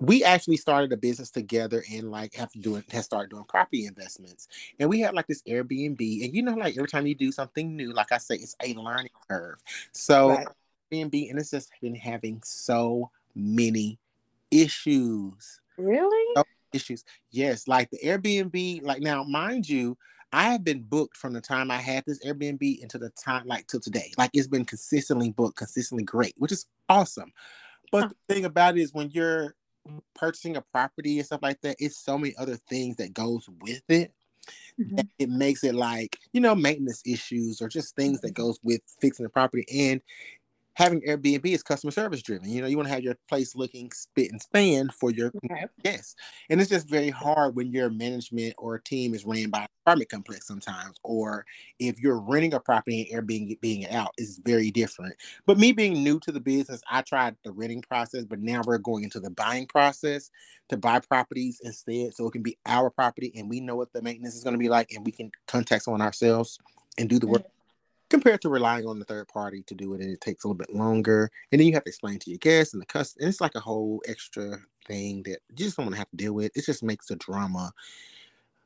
we 0.00 0.22
actually 0.22 0.56
started 0.56 0.92
a 0.92 0.96
business 0.96 1.30
together 1.30 1.82
and 1.92 2.10
like 2.10 2.34
have 2.34 2.52
to 2.52 2.58
do 2.58 2.76
it 2.76 2.84
has 2.90 3.04
started 3.04 3.30
doing 3.30 3.44
property 3.44 3.86
investments 3.86 4.48
and 4.78 4.88
we 4.88 5.00
had 5.00 5.14
like 5.14 5.26
this 5.26 5.42
airbnb 5.42 6.24
and 6.24 6.34
you 6.34 6.42
know 6.42 6.54
like 6.54 6.76
every 6.76 6.88
time 6.88 7.06
you 7.06 7.14
do 7.14 7.32
something 7.32 7.76
new 7.76 7.92
like 7.92 8.12
i 8.12 8.18
say 8.18 8.36
it's 8.36 8.56
a 8.62 8.74
learning 8.74 9.10
curve 9.28 9.56
so 9.92 10.30
right. 10.30 10.46
airbnb 10.92 11.30
and 11.30 11.38
it's 11.38 11.50
just 11.50 11.70
been 11.80 11.94
having 11.94 12.40
so 12.44 13.10
many 13.34 13.98
issues 14.50 15.60
really 15.76 16.34
so 16.36 16.42
issues 16.72 17.04
yes 17.30 17.66
like 17.66 17.88
the 17.90 17.98
airbnb 18.04 18.82
like 18.82 19.00
now 19.00 19.24
mind 19.24 19.68
you 19.68 19.96
I 20.32 20.50
have 20.50 20.62
been 20.62 20.82
booked 20.82 21.16
from 21.16 21.32
the 21.32 21.40
time 21.40 21.70
I 21.70 21.78
had 21.78 22.04
this 22.06 22.24
Airbnb 22.24 22.80
into 22.80 22.98
the 22.98 23.10
time 23.10 23.46
like 23.46 23.66
till 23.66 23.80
today. 23.80 24.12
Like 24.18 24.30
it's 24.34 24.46
been 24.46 24.64
consistently 24.64 25.30
booked, 25.30 25.56
consistently 25.56 26.04
great, 26.04 26.34
which 26.36 26.52
is 26.52 26.66
awesome. 26.88 27.32
But 27.90 28.02
huh. 28.02 28.08
the 28.08 28.34
thing 28.34 28.44
about 28.44 28.76
it 28.76 28.82
is 28.82 28.92
when 28.92 29.10
you're 29.10 29.54
purchasing 30.14 30.56
a 30.56 30.60
property 30.60 31.18
and 31.18 31.26
stuff 31.26 31.40
like 31.42 31.60
that, 31.62 31.76
it's 31.78 31.96
so 31.96 32.18
many 32.18 32.34
other 32.36 32.56
things 32.68 32.96
that 32.96 33.14
goes 33.14 33.48
with 33.60 33.82
it. 33.88 34.12
Mm-hmm. 34.80 35.00
it 35.18 35.28
makes 35.28 35.62
it 35.62 35.74
like 35.74 36.18
you 36.32 36.40
know 36.40 36.54
maintenance 36.54 37.02
issues 37.04 37.60
or 37.60 37.68
just 37.68 37.94
things 37.94 38.22
that 38.22 38.28
mm-hmm. 38.28 38.44
goes 38.44 38.58
with 38.62 38.80
fixing 38.98 39.24
the 39.24 39.28
property 39.28 39.66
and 39.70 40.00
having 40.78 41.00
Airbnb 41.00 41.44
is 41.44 41.64
customer 41.64 41.90
service 41.90 42.22
driven. 42.22 42.48
You 42.48 42.62
know, 42.62 42.68
you 42.68 42.76
want 42.76 42.86
to 42.86 42.94
have 42.94 43.02
your 43.02 43.16
place 43.28 43.56
looking 43.56 43.90
spit 43.90 44.30
and 44.30 44.40
span 44.40 44.90
for 44.90 45.10
your 45.10 45.32
okay. 45.44 45.64
guests. 45.82 46.14
And 46.48 46.60
it's 46.60 46.70
just 46.70 46.88
very 46.88 47.10
hard 47.10 47.56
when 47.56 47.72
your 47.72 47.90
management 47.90 48.54
or 48.58 48.78
team 48.78 49.12
is 49.12 49.24
ran 49.24 49.50
by 49.50 49.62
an 49.62 49.68
apartment 49.84 50.10
complex 50.10 50.46
sometimes, 50.46 50.96
or 51.02 51.44
if 51.80 51.98
you're 51.98 52.20
renting 52.20 52.54
a 52.54 52.60
property 52.60 53.10
and 53.10 53.26
Airbnb 53.26 53.60
being 53.60 53.88
out 53.88 54.14
is 54.18 54.40
very 54.44 54.70
different. 54.70 55.16
But 55.46 55.58
me 55.58 55.72
being 55.72 56.04
new 56.04 56.20
to 56.20 56.30
the 56.30 56.38
business, 56.38 56.80
I 56.88 57.02
tried 57.02 57.34
the 57.42 57.50
renting 57.50 57.82
process, 57.82 58.24
but 58.24 58.38
now 58.38 58.62
we're 58.64 58.78
going 58.78 59.02
into 59.02 59.18
the 59.18 59.30
buying 59.30 59.66
process 59.66 60.30
to 60.68 60.76
buy 60.76 61.00
properties 61.00 61.60
instead. 61.64 62.14
So 62.14 62.28
it 62.28 62.30
can 62.30 62.44
be 62.44 62.56
our 62.66 62.88
property 62.88 63.32
and 63.34 63.50
we 63.50 63.58
know 63.58 63.74
what 63.74 63.92
the 63.92 64.00
maintenance 64.00 64.36
is 64.36 64.44
going 64.44 64.54
to 64.54 64.58
be 64.58 64.68
like 64.68 64.92
and 64.92 65.04
we 65.04 65.10
can 65.10 65.32
contact 65.48 65.82
someone 65.82 66.02
ourselves 66.02 66.60
and 66.98 67.08
do 67.08 67.18
the 67.18 67.26
work 67.26 67.42
mm. 67.42 67.57
Compared 68.10 68.40
to 68.40 68.48
relying 68.48 68.86
on 68.86 68.98
the 68.98 69.04
third 69.04 69.28
party 69.28 69.62
to 69.66 69.74
do 69.74 69.94
it 69.94 70.00
and 70.00 70.10
it 70.10 70.20
takes 70.20 70.44
a 70.44 70.46
little 70.46 70.56
bit 70.56 70.74
longer 70.74 71.30
and 71.52 71.60
then 71.60 71.66
you 71.66 71.74
have 71.74 71.84
to 71.84 71.90
explain 71.90 72.18
to 72.18 72.30
your 72.30 72.38
guests 72.38 72.72
and 72.72 72.80
the 72.80 72.86
customer 72.86 73.22
and 73.22 73.28
it's 73.28 73.40
like 73.40 73.54
a 73.54 73.60
whole 73.60 74.02
extra 74.06 74.58
thing 74.86 75.22
that 75.24 75.38
you 75.50 75.56
just 75.56 75.76
don't 75.76 75.86
want 75.86 75.94
to 75.94 75.98
have 75.98 76.10
to 76.10 76.16
deal 76.16 76.32
with. 76.32 76.50
It 76.56 76.64
just 76.64 76.82
makes 76.82 77.06
the 77.06 77.16
drama 77.16 77.72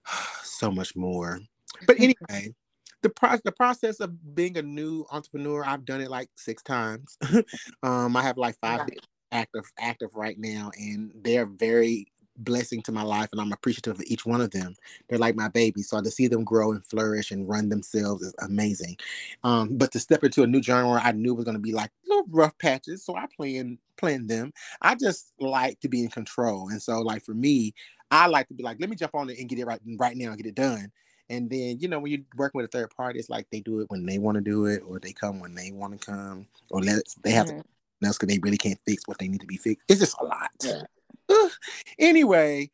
so 0.43 0.71
much 0.71 0.95
more. 0.95 1.41
But 1.87 1.99
anyway 1.99 2.55
the, 3.03 3.11
pro- 3.11 3.39
the 3.45 3.53
process 3.53 4.01
of 4.01 4.35
being 4.35 4.57
a 4.57 4.63
new 4.63 5.05
entrepreneur 5.11 5.65
i've 5.67 5.85
done 5.85 6.01
it 6.01 6.11
like 6.11 6.29
six 6.37 6.63
times. 6.63 7.19
Um 7.83 8.17
i 8.17 8.23
have 8.23 8.39
like 8.39 8.57
five 8.61 8.89
active 9.33 9.65
active 9.79 10.11
right 10.15 10.39
now 10.39 10.71
and 10.79 11.11
they're 11.23 11.47
very 11.47 12.07
blessing 12.37 12.83
to 12.83 12.93
my 12.93 13.03
life 13.03 13.29
and 13.33 13.41
I'm 13.41 13.53
appreciative 13.53 13.97
of 13.97 14.05
each 14.07 14.27
one 14.27 14.41
of 14.41 14.51
them. 14.51 14.75
They're 15.09 15.19
like 15.19 15.37
my 15.37 15.49
babies. 15.49 15.89
So 15.89 16.01
to 16.01 16.11
see 16.11 16.29
them 16.29 16.45
grow 16.45 16.73
and 16.73 16.85
flourish 16.85 17.31
and 17.31 17.49
run 17.49 17.69
themselves 17.69 18.23
is 18.23 18.35
amazing. 18.41 18.97
Um, 19.45 19.77
but 19.77 19.93
to 19.93 20.01
step 20.01 20.25
into 20.25 20.43
a 20.43 20.47
new 20.47 20.63
genre 20.63 21.01
I 21.03 21.13
knew 21.13 21.35
was 21.35 21.45
gonna 21.45 21.59
be 21.59 21.73
like 21.73 21.91
little 22.07 22.25
rough 22.29 22.57
patches. 22.59 23.05
So 23.05 23.17
I 23.17 23.27
plan 23.35 23.79
plan 23.97 24.27
them. 24.27 24.53
I 24.81 24.95
just 24.95 25.33
like 25.39 25.81
to 25.81 25.89
be 25.89 26.03
in 26.03 26.09
control. 26.09 26.69
And 26.69 26.83
so 26.83 27.01
like 27.01 27.25
for 27.25 27.35
me, 27.35 27.75
I 28.11 28.27
like 28.27 28.49
to 28.49 28.55
be 28.55 28.63
like, 28.63 28.79
let 28.81 28.91
me 28.91 28.97
jump 28.97 29.15
on 29.15 29.31
it 29.31 29.39
and 29.39 29.49
get 29.49 29.59
it 29.59 29.67
right 29.67 29.81
right 29.99 30.17
now 30.17 30.29
and 30.29 30.37
get 30.37 30.47
it 30.47 30.55
done. 30.55 30.93
And 31.31 31.49
then, 31.49 31.79
you 31.81 31.89
know, 31.89 31.99
when 31.99 32.13
you're 32.13 32.21
working 32.37 32.59
with 32.59 32.67
a 32.67 32.69
third 32.69 32.91
party, 32.95 33.19
it's 33.19 33.31
like 33.31 33.47
they 33.51 33.61
do 33.61 33.81
it 33.81 33.87
when 33.89 34.05
they 34.05 34.19
want 34.19 34.35
to 34.35 34.43
do 34.43 34.67
it, 34.67 34.83
or 34.87 34.99
they 34.99 35.13
come 35.13 35.41
when 35.41 35.55
they 35.55 35.71
want 35.73 35.99
to 35.99 36.05
come, 36.05 36.47
or 36.71 36.83
let 36.83 37.05
they 37.23 37.31
have 37.31 37.47
mm-hmm. 37.47 37.61
to 37.61 37.65
else 38.05 38.19
because 38.19 38.35
they 38.35 38.41
really 38.43 38.59
can't 38.59 38.79
fix 38.87 39.07
what 39.07 39.19
they 39.19 39.29
need 39.29 39.41
to 39.41 39.47
be 39.47 39.57
fixed. 39.57 39.85
It's 39.89 40.01
just 40.01 40.17
a 40.21 40.25
lot. 40.25 40.51
Yeah. 40.63 40.83
anyway, 41.99 42.71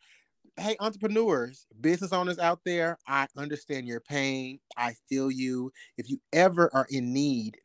hey, 0.56 0.76
entrepreneurs, 0.80 1.66
business 1.80 2.12
owners 2.12 2.38
out 2.38 2.60
there, 2.64 2.98
I 3.06 3.26
understand 3.36 3.86
your 3.86 4.00
pain. 4.00 4.60
I 4.76 4.94
feel 5.08 5.30
you. 5.30 5.72
If 5.96 6.10
you 6.10 6.20
ever 6.32 6.70
are 6.74 6.86
in 6.90 7.12
need 7.12 7.58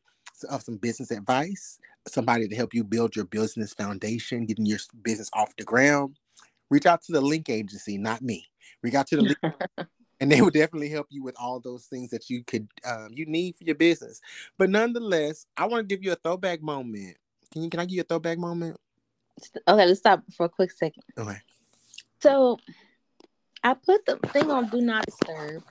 of 0.48 0.62
some 0.62 0.76
business 0.76 1.10
advice, 1.10 1.78
somebody 2.06 2.48
to 2.48 2.56
help 2.56 2.74
you 2.74 2.84
build 2.84 3.16
your 3.16 3.24
business 3.24 3.72
foundation, 3.72 4.46
getting 4.46 4.66
your 4.66 4.78
business 5.02 5.30
off 5.34 5.56
the 5.56 5.64
ground, 5.64 6.18
reach 6.70 6.86
out 6.86 7.02
to 7.02 7.12
the 7.12 7.20
link 7.20 7.48
agency, 7.48 7.98
not 7.98 8.22
me. 8.22 8.46
Reach 8.82 8.94
out 8.94 9.06
to 9.08 9.16
the 9.16 9.22
link 9.22 9.38
and 10.20 10.30
they 10.30 10.40
will 10.40 10.50
definitely 10.50 10.88
help 10.88 11.06
you 11.10 11.22
with 11.22 11.34
all 11.38 11.60
those 11.60 11.86
things 11.86 12.10
that 12.10 12.30
you 12.30 12.44
could 12.44 12.68
um, 12.86 13.08
you 13.12 13.26
need 13.26 13.56
for 13.56 13.64
your 13.64 13.74
business. 13.74 14.20
But 14.58 14.70
nonetheless, 14.70 15.46
I 15.56 15.66
want 15.66 15.88
to 15.88 15.94
give 15.94 16.04
you 16.04 16.12
a 16.12 16.16
throwback 16.16 16.62
moment. 16.62 17.16
Can 17.52 17.62
you 17.62 17.70
can 17.70 17.80
I 17.80 17.84
give 17.84 17.96
you 17.96 18.00
a 18.02 18.04
throwback 18.04 18.38
moment? 18.38 18.76
Okay, 19.66 19.86
let's 19.86 20.00
stop 20.00 20.22
for 20.36 20.46
a 20.46 20.48
quick 20.48 20.70
second. 20.70 21.02
Okay. 21.18 21.36
So 22.20 22.58
I 23.62 23.74
put 23.74 24.06
the 24.06 24.16
thing 24.28 24.50
on 24.50 24.68
do 24.68 24.80
not 24.80 25.06
disturb, 25.06 25.62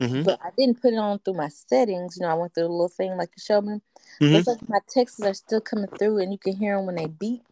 mm-hmm. 0.00 0.22
but 0.22 0.38
I 0.42 0.50
didn't 0.56 0.80
put 0.80 0.92
it 0.92 0.98
on 0.98 1.18
through 1.18 1.34
my 1.34 1.48
settings. 1.48 2.16
You 2.16 2.26
know, 2.26 2.30
I 2.30 2.34
went 2.34 2.54
through 2.54 2.66
a 2.66 2.68
little 2.68 2.88
thing 2.88 3.16
like 3.16 3.30
you 3.36 3.42
showed 3.42 3.64
me. 3.64 3.80
Mm-hmm. 4.20 4.34
It's 4.34 4.46
like 4.46 4.68
my 4.68 4.80
texts 4.88 5.20
are 5.20 5.34
still 5.34 5.60
coming 5.60 5.88
through, 5.88 6.18
and 6.18 6.32
you 6.32 6.38
can 6.38 6.56
hear 6.56 6.76
them 6.76 6.86
when 6.86 6.94
they 6.94 7.06
beep. 7.06 7.42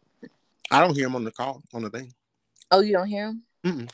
I 0.70 0.80
don't 0.80 0.94
hear 0.94 1.06
them 1.06 1.16
on 1.16 1.24
the 1.24 1.32
call 1.32 1.62
on 1.72 1.82
the 1.82 1.90
thing. 1.90 2.12
Oh, 2.70 2.80
you 2.80 2.92
don't 2.92 3.06
hear 3.06 3.26
them? 3.26 3.42
Mm-mm. 3.64 3.90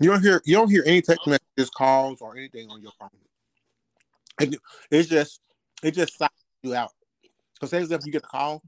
You 0.00 0.10
don't 0.10 0.22
hear 0.22 0.42
you 0.44 0.56
don't 0.56 0.70
hear 0.70 0.82
any 0.86 1.00
text 1.00 1.26
messages, 1.26 1.70
calls, 1.70 2.20
or 2.20 2.36
anything 2.36 2.68
on 2.70 2.82
your 2.82 2.92
phone. 2.98 4.54
it's 4.90 5.08
just 5.08 5.40
it 5.82 5.92
just 5.92 6.16
silences 6.16 6.44
you 6.62 6.74
out. 6.74 6.90
So 7.60 7.66
say 7.66 7.82
if 7.82 8.04
you 8.04 8.12
get 8.12 8.24
a 8.24 8.26
call, 8.26 8.62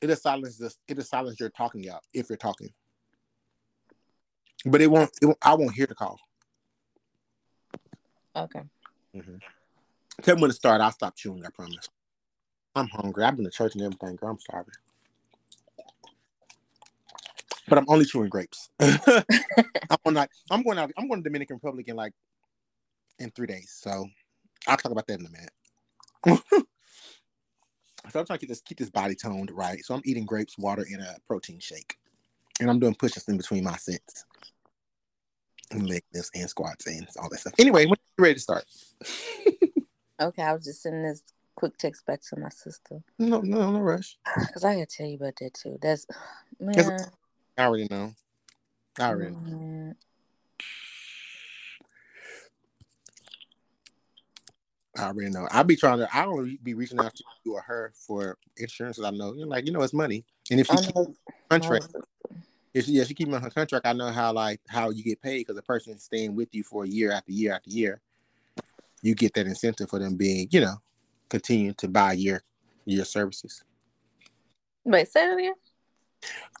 it 0.00 0.08
just 0.08 0.22
silences 0.22 0.78
it 0.88 0.94
just 0.96 1.10
silences 1.10 1.40
your 1.40 1.50
talking 1.50 1.88
out 1.88 2.02
if 2.12 2.28
you're 2.28 2.36
talking. 2.36 2.70
But 4.66 4.80
it 4.80 4.90
won't, 4.90 5.10
it 5.20 5.26
won't 5.26 5.38
I 5.42 5.54
won't 5.54 5.74
hear 5.74 5.86
the 5.86 5.94
call. 5.94 6.18
Okay. 8.36 8.62
Mm-hmm. 9.14 9.36
Tell 10.22 10.36
me 10.36 10.42
when 10.42 10.50
to 10.50 10.56
start. 10.56 10.80
I'll 10.80 10.92
stop 10.92 11.16
chewing. 11.16 11.44
I 11.44 11.50
promise. 11.50 11.88
I'm 12.74 12.88
hungry. 12.88 13.24
I've 13.24 13.36
been 13.36 13.44
to 13.44 13.50
church 13.50 13.74
and 13.74 13.82
everything. 13.82 14.16
Girl, 14.16 14.30
I'm 14.30 14.40
starving 14.40 14.74
but 17.68 17.78
I'm 17.78 17.84
only 17.88 18.04
chewing 18.04 18.28
grapes. 18.28 18.70
I'm 18.80 20.12
not. 20.12 20.28
I'm 20.50 20.62
going 20.62 20.78
out. 20.78 20.90
I'm 20.96 21.08
going 21.08 21.22
to 21.22 21.28
Dominican 21.28 21.56
Republic 21.56 21.88
in 21.88 21.96
like 21.96 22.12
in 23.18 23.30
three 23.30 23.46
days. 23.46 23.74
So 23.80 24.06
I'll 24.66 24.76
talk 24.76 24.92
about 24.92 25.06
that 25.06 25.20
in 25.20 25.26
a 25.26 25.30
minute. 25.30 26.64
so 28.10 28.20
I'm 28.20 28.26
trying 28.26 28.38
to 28.38 28.40
keep 28.40 28.48
this 28.48 28.60
keep 28.60 28.78
this 28.78 28.90
body 28.90 29.14
toned 29.14 29.50
right. 29.50 29.84
So 29.84 29.94
I'm 29.94 30.02
eating 30.04 30.26
grapes, 30.26 30.58
water, 30.58 30.86
and 30.90 31.02
a 31.02 31.16
protein 31.26 31.58
shake, 31.60 31.96
and 32.60 32.70
I'm 32.70 32.78
doing 32.78 32.94
push-ups 32.94 33.28
in 33.28 33.36
between 33.36 33.64
my 33.64 33.76
sets, 33.76 34.24
and 35.70 35.88
leg 35.88 36.02
lifts 36.12 36.30
and 36.34 36.48
squats 36.48 36.86
and 36.86 37.06
all 37.20 37.28
that 37.30 37.40
stuff. 37.40 37.54
Anyway, 37.58 37.86
when 37.86 37.96
you 38.18 38.22
ready 38.22 38.34
to 38.34 38.40
start? 38.40 38.64
okay, 40.20 40.42
I 40.42 40.52
was 40.52 40.64
just 40.64 40.82
sending 40.82 41.02
this 41.02 41.22
quick 41.54 41.76
text 41.78 42.04
back 42.06 42.20
to 42.22 42.38
my 42.38 42.48
sister. 42.50 43.02
No, 43.18 43.40
no, 43.40 43.70
no 43.70 43.80
rush. 43.80 44.18
Cause 44.52 44.64
I 44.64 44.74
gotta 44.74 44.86
tell 44.86 45.06
you 45.06 45.16
about 45.16 45.36
that 45.40 45.54
too. 45.54 45.78
That's 45.80 46.06
man. 46.60 46.90
I 47.56 47.64
already 47.64 47.86
know. 47.90 48.12
I 48.98 49.04
already 49.04 49.34
know. 49.34 49.94
I 54.96 55.04
already 55.04 55.30
know. 55.30 55.48
I'll 55.50 55.64
be 55.64 55.76
trying 55.76 55.98
to. 55.98 56.16
I 56.16 56.24
don't 56.24 56.62
be 56.62 56.74
reaching 56.74 57.00
out 57.00 57.14
to 57.14 57.24
you 57.44 57.54
or 57.54 57.60
her 57.62 57.92
for 57.94 58.38
insurance. 58.56 59.00
I 59.00 59.10
know 59.10 59.34
you're 59.34 59.46
like 59.46 59.66
you 59.66 59.72
know 59.72 59.82
it's 59.82 59.92
money, 59.92 60.24
and 60.50 60.60
if 60.60 60.68
she 60.68 60.76
keep 60.76 60.94
contract, 61.50 61.88
if 62.72 62.86
she, 62.86 62.92
yeah, 62.92 63.04
she 63.04 63.14
keep 63.14 63.32
on 63.32 63.42
her 63.42 63.50
contract, 63.50 63.86
I 63.86 63.92
know 63.92 64.10
how 64.10 64.32
like 64.32 64.60
how 64.68 64.90
you 64.90 65.02
get 65.02 65.20
paid 65.20 65.40
because 65.40 65.56
the 65.56 65.62
person 65.62 65.94
is 65.94 66.04
staying 66.04 66.36
with 66.36 66.48
you 66.52 66.62
for 66.62 66.84
a 66.84 66.88
year 66.88 67.10
after 67.10 67.32
year 67.32 67.54
after 67.54 67.70
year. 67.70 68.00
You 69.02 69.14
get 69.14 69.34
that 69.34 69.46
incentive 69.46 69.90
for 69.90 69.98
them 69.98 70.16
being, 70.16 70.48
you 70.50 70.60
know, 70.60 70.76
continuing 71.28 71.74
to 71.74 71.88
buy 71.88 72.12
your 72.12 72.42
your 72.84 73.04
services. 73.04 73.64
Wait, 74.84 75.08
say 75.08 75.30
it 75.30 75.38
again. 75.38 75.54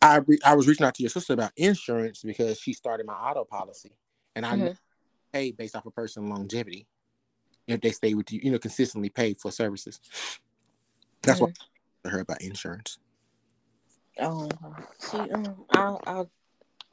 I 0.02 0.16
re- 0.16 0.40
I 0.44 0.54
was 0.54 0.66
reaching 0.66 0.86
out 0.86 0.94
to 0.96 1.02
your 1.02 1.10
sister 1.10 1.34
about 1.34 1.52
insurance 1.56 2.22
because 2.22 2.58
she 2.58 2.72
started 2.72 3.06
my 3.06 3.14
auto 3.14 3.44
policy, 3.44 3.92
and 4.34 4.44
I 4.44 4.56
mm-hmm. 4.56 4.72
pay 5.32 5.52
based 5.52 5.76
off 5.76 5.86
a 5.86 5.90
person 5.90 6.28
longevity 6.28 6.88
if 7.66 7.80
they 7.80 7.90
stay 7.90 8.14
with 8.14 8.32
you, 8.32 8.40
you 8.42 8.50
know, 8.50 8.58
consistently 8.58 9.08
paid 9.08 9.38
for 9.38 9.50
services. 9.50 10.00
That's 11.22 11.40
mm-hmm. 11.40 11.44
what 11.44 11.56
I 12.04 12.08
heard 12.10 12.22
about 12.22 12.42
insurance. 12.42 12.98
Oh, 14.20 14.48
she 15.10 15.16
um, 15.16 15.64
I'll, 15.70 16.00
I'll 16.06 16.30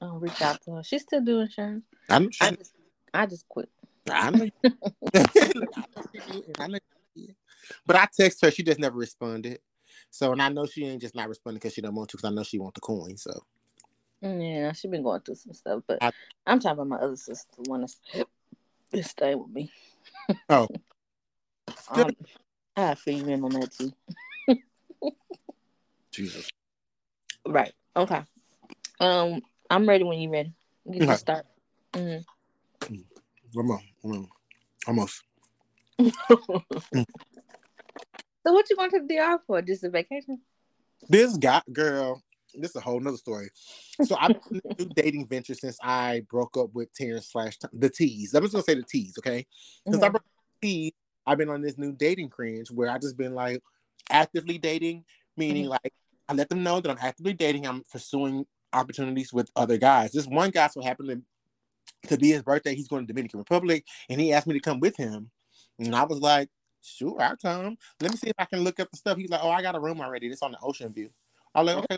I'll 0.01 0.19
reach 0.19 0.41
out 0.41 0.61
to 0.63 0.75
her. 0.75 0.83
She's 0.83 1.03
still 1.03 1.21
doing 1.21 1.45
insurance. 1.45 1.83
I, 2.09 2.19
know 2.19 2.29
I 2.41 2.51
just 2.51 2.73
I 3.13 3.25
just 3.25 3.47
quit. 3.47 3.69
I 4.09 4.31
know. 4.31 4.49
I 6.57 6.67
know. 6.67 6.79
But 7.85 7.95
I 7.95 8.07
text 8.15 8.41
her. 8.41 8.51
She 8.51 8.63
just 8.63 8.79
never 8.79 8.97
responded. 8.97 9.59
So, 10.09 10.31
and 10.31 10.41
I 10.41 10.49
know 10.49 10.65
she 10.65 10.85
ain't 10.85 11.01
just 11.01 11.15
not 11.15 11.29
responding 11.29 11.59
because 11.59 11.73
she 11.73 11.81
don't 11.81 11.95
want 11.95 12.09
to, 12.09 12.17
because 12.17 12.29
I 12.29 12.33
know 12.33 12.43
she 12.43 12.59
want 12.59 12.75
the 12.75 12.81
coin. 12.81 13.15
So, 13.17 13.31
yeah, 14.21 14.73
she 14.73 14.87
been 14.87 15.03
going 15.03 15.21
through 15.21 15.35
some 15.35 15.53
stuff, 15.53 15.83
but 15.87 15.99
I, 16.01 16.11
am 16.47 16.59
talking 16.59 16.79
about 16.79 16.87
my 16.87 16.97
other 16.97 17.15
sister, 17.15 17.47
want 17.59 17.89
to 18.93 19.03
stay 19.03 19.35
with 19.35 19.49
me. 19.49 19.71
Oh, 20.49 20.67
um, 21.89 22.11
I 22.75 22.95
feel 22.95 23.17
you 23.17 23.27
in 23.33 23.43
on 23.43 23.51
that 23.51 23.71
too. 23.71 23.91
Jesus. 26.11 26.49
Right. 27.45 27.73
Okay. 27.95 28.21
Um, 28.99 29.41
I'm 29.69 29.87
ready 29.87 30.03
when 30.03 30.19
you're 30.19 30.31
ready. 30.31 30.53
You 30.85 30.99
can 31.05 31.17
start. 31.17 31.45
Mm-hmm. 31.93 32.95
Come 33.55 33.71
on. 33.71 34.27
Almost. 34.87 35.23
So 38.43 38.53
what 38.53 38.69
you 38.69 38.75
going 38.75 38.89
to 38.91 39.01
the 39.01 39.15
DR 39.15 39.39
for? 39.45 39.61
Just 39.61 39.83
a 39.83 39.89
vacation? 39.89 40.41
This 41.07 41.37
guy, 41.37 41.61
girl, 41.71 42.21
this 42.55 42.71
is 42.71 42.75
a 42.75 42.81
whole 42.81 42.99
nother 42.99 43.17
story. 43.17 43.49
So 44.03 44.15
I've 44.19 44.35
been 44.49 44.61
new 44.79 44.89
dating 44.95 45.27
venture 45.27 45.53
since 45.53 45.77
I 45.81 46.23
broke 46.29 46.57
up 46.57 46.69
with 46.73 46.93
Terrence 46.93 47.29
slash 47.31 47.57
the 47.73 47.89
T's. 47.89 48.33
I'm 48.33 48.43
just 48.43 48.53
gonna 48.53 48.63
say 48.63 48.75
the 48.75 48.83
T's, 48.83 49.15
okay? 49.19 49.45
Because 49.85 49.99
mm-hmm. 49.99 50.05
I 50.05 50.09
broke 50.09 50.23
T's, 50.61 50.91
I've 51.25 51.37
been 51.37 51.49
on 51.49 51.61
this 51.61 51.77
new 51.77 51.93
dating 51.93 52.29
cringe 52.29 52.71
where 52.71 52.89
I 52.89 52.97
just 52.97 53.17
been 53.17 53.33
like 53.33 53.61
actively 54.09 54.57
dating, 54.57 55.05
meaning 55.37 55.63
mm-hmm. 55.63 55.71
like 55.83 55.93
I 56.29 56.33
let 56.33 56.49
them 56.49 56.63
know 56.63 56.79
that 56.79 56.89
I'm 56.89 56.97
actively 56.99 57.33
dating. 57.33 57.67
I'm 57.67 57.83
pursuing 57.91 58.45
opportunities 58.73 59.33
with 59.33 59.49
other 59.55 59.77
guys. 59.77 60.11
This 60.11 60.27
one 60.27 60.49
guy 60.49 60.67
so 60.67 60.81
happened 60.81 61.23
to, 62.03 62.09
to 62.09 62.17
be 62.17 62.31
his 62.31 62.43
birthday. 62.43 62.75
He's 62.75 62.87
going 62.87 63.05
to 63.05 63.13
Dominican 63.13 63.39
Republic, 63.39 63.85
and 64.09 64.19
he 64.19 64.33
asked 64.33 64.47
me 64.47 64.53
to 64.53 64.59
come 64.59 64.79
with 64.79 64.95
him. 64.97 65.29
And 65.79 65.95
I 65.95 66.03
was 66.03 66.19
like, 66.19 66.49
Sure, 66.83 67.21
I'll 67.21 67.37
come. 67.37 67.77
Let 68.01 68.09
me 68.09 68.17
see 68.17 68.29
if 68.29 68.35
I 68.39 68.45
can 68.45 68.61
look 68.61 68.79
up 68.79 68.89
the 68.89 68.97
stuff. 68.97 69.17
He's 69.17 69.29
like, 69.29 69.41
Oh, 69.43 69.51
I 69.51 69.61
got 69.61 69.75
a 69.75 69.79
room 69.79 70.01
already. 70.01 70.27
It's 70.27 70.41
on 70.41 70.51
the 70.51 70.57
ocean 70.63 70.91
view. 70.91 71.11
I 71.53 71.61
was 71.61 71.75
like, 71.75 71.83
okay, 71.83 71.97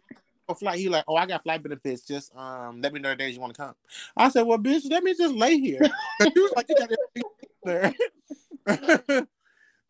a 0.49 0.55
flight. 0.55 0.79
He 0.79 0.89
like, 0.89 1.03
Oh, 1.07 1.15
I 1.15 1.25
got 1.25 1.43
flight 1.43 1.61
benefits. 1.63 2.03
Just 2.03 2.35
um 2.35 2.81
let 2.81 2.93
me 2.93 2.99
know 2.99 3.09
the 3.09 3.15
days 3.15 3.35
you 3.35 3.41
want 3.41 3.53
to 3.53 3.61
come. 3.61 3.75
I 4.15 4.29
said, 4.29 4.43
Well, 4.43 4.57
bitch, 4.57 4.89
let 4.89 5.03
me 5.03 5.13
just 5.15 5.33
lay 5.35 5.59
here. 5.59 5.79
he 6.19 6.39
was 6.39 6.53
like, 6.55 6.65
You 6.69 6.75
got 6.75 6.91
everything 6.91 7.95
there. 8.67 9.27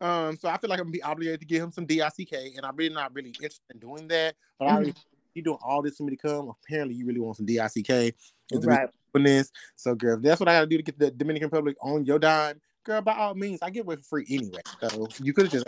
um, 0.00 0.36
so 0.36 0.48
I 0.48 0.56
feel 0.58 0.70
like 0.70 0.78
I'm 0.78 0.86
gonna 0.86 0.90
be 0.92 1.02
obligated 1.02 1.40
to 1.40 1.46
give 1.46 1.62
him 1.62 1.72
some 1.72 1.86
DICK, 1.86 2.56
and 2.56 2.64
I'm 2.64 2.76
really 2.76 2.94
not 2.94 3.14
really 3.14 3.28
interested 3.28 3.62
in 3.72 3.78
doing 3.78 4.08
that. 4.08 4.34
But 4.58 4.66
mm-hmm. 4.66 4.72
I 4.72 4.76
already 4.76 4.94
you 5.34 5.42
doing 5.42 5.58
all 5.64 5.82
this 5.82 5.96
for 5.96 6.04
me 6.04 6.16
to 6.16 6.28
come. 6.28 6.52
Apparently, 6.64 6.94
you 6.94 7.06
really 7.06 7.20
want 7.20 7.36
some 7.36 7.46
DICK. 7.46 8.14
Right. 8.52 8.88
This. 9.14 9.52
So, 9.76 9.94
girl, 9.94 10.18
that's 10.18 10.40
what 10.40 10.48
I 10.48 10.54
gotta 10.54 10.66
do 10.66 10.76
to 10.76 10.82
get 10.82 10.98
the 10.98 11.08
Dominican 11.12 11.46
Republic 11.46 11.76
on 11.80 12.04
your 12.04 12.18
dime 12.18 12.60
girl, 12.84 13.00
by 13.00 13.14
all 13.14 13.34
means, 13.34 13.60
I 13.62 13.70
get 13.70 13.80
away 13.80 13.96
for 13.96 14.02
free 14.02 14.26
anyway. 14.30 14.60
So 14.88 15.08
you 15.20 15.32
could 15.32 15.46
have 15.46 15.52
just 15.52 15.66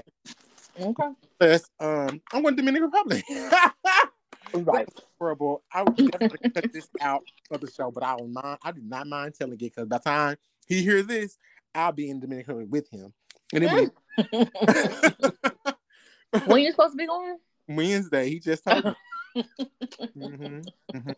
okay. 0.78 1.10
But, 1.38 1.62
um, 1.80 2.20
I'm 2.32 2.42
going 2.42 2.56
to 2.56 2.62
Dominican 2.62 2.90
Republic. 2.90 3.24
right. 4.54 4.88
Horrible. 5.18 5.62
I 5.72 5.82
would 5.82 5.96
definitely 6.10 6.50
cut 6.50 6.72
this 6.72 6.88
out 7.00 7.24
of 7.50 7.60
the 7.60 7.70
show, 7.70 7.90
but 7.90 8.04
I 8.04 8.16
don't 8.16 8.32
mind. 8.32 8.58
I 8.62 8.72
do 8.72 8.80
not 8.82 9.06
mind 9.06 9.34
telling 9.34 9.52
it 9.54 9.58
because 9.58 9.86
by 9.86 9.98
the 9.98 10.04
time 10.04 10.36
he 10.66 10.82
hears 10.82 11.06
this, 11.06 11.36
I'll 11.74 11.92
be 11.92 12.08
in 12.10 12.20
Dominican 12.20 12.70
with 12.70 12.88
him. 12.90 13.12
And 13.52 13.64
then 13.64 13.90
when 16.46 16.62
you 16.62 16.70
supposed 16.70 16.92
to 16.92 16.96
be 16.96 17.06
going? 17.06 17.36
Wednesday. 17.68 18.30
He 18.30 18.40
just 18.40 18.64
told 18.64 18.84
me. 18.84 18.94
mm-hmm, 20.16 20.60
mm-hmm. 20.94 21.10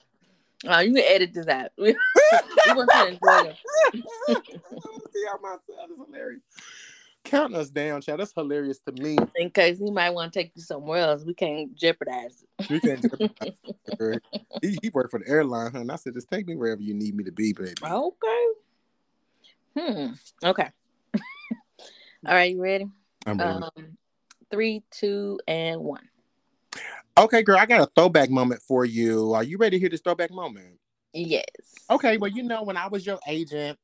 Oh, 0.66 0.80
you 0.80 0.92
can 0.92 1.04
edit 1.06 1.32
this 1.32 1.47
out. 1.47 1.70
we 1.78 1.94
want 2.66 2.90
to 2.90 3.06
enjoy 3.06 3.50
it. 3.50 3.56
See 3.94 4.02
how 5.26 5.38
myself 5.40 5.90
is 5.90 5.97
hilarious. 6.04 6.42
Count 7.28 7.54
us 7.54 7.68
down, 7.68 8.00
child. 8.00 8.20
That's 8.20 8.32
hilarious 8.32 8.78
to 8.80 8.92
me. 8.92 9.18
In 9.37 9.50
case 9.50 9.78
he 9.78 9.90
might 9.90 10.11
want 10.11 10.32
to 10.32 10.38
take 10.38 10.52
you 10.54 10.62
somewhere 10.62 11.00
else, 11.00 11.25
we 11.25 11.35
can't 11.35 11.75
jeopardize 11.75 12.42
it. 12.42 12.70
We 12.70 12.80
can't 12.80 13.02
jeopardize 13.02 13.58
he, 14.62 14.78
he 14.82 14.88
worked 14.90 15.11
for 15.11 15.20
the 15.20 15.28
airline, 15.28 15.73
huh? 15.73 15.80
And 15.80 15.92
I 15.92 15.97
said, 15.97 16.14
just 16.14 16.30
take 16.30 16.47
me 16.47 16.56
wherever 16.56 16.80
you 16.80 16.94
need 16.94 17.14
me 17.14 17.25
to 17.25 17.32
be, 17.32 17.52
baby. 17.52 17.75
Okay. 17.85 18.47
Hmm. 19.76 20.06
Okay. 20.42 20.68
All 22.26 22.35
right, 22.35 22.50
you 22.50 22.62
ready? 22.62 22.87
I'm 23.26 23.38
ready. 23.38 23.50
Um, 23.50 23.99
three, 24.50 24.82
two, 24.90 25.38
and 25.47 25.80
one. 25.80 26.08
Okay, 27.18 27.42
girl, 27.42 27.58
I 27.58 27.66
got 27.66 27.80
a 27.82 27.90
throwback 27.94 28.30
moment 28.30 28.62
for 28.62 28.87
you. 28.87 29.35
Are 29.35 29.44
you 29.44 29.58
ready 29.58 29.76
to 29.76 29.80
hear 29.80 29.90
this 29.90 30.00
throwback 30.00 30.30
moment? 30.30 30.78
Yes. 31.12 31.44
Okay, 31.90 32.16
well, 32.16 32.30
you 32.30 32.42
know, 32.42 32.62
when 32.62 32.78
I 32.78 32.87
was 32.87 33.04
your 33.04 33.18
agent 33.26 33.78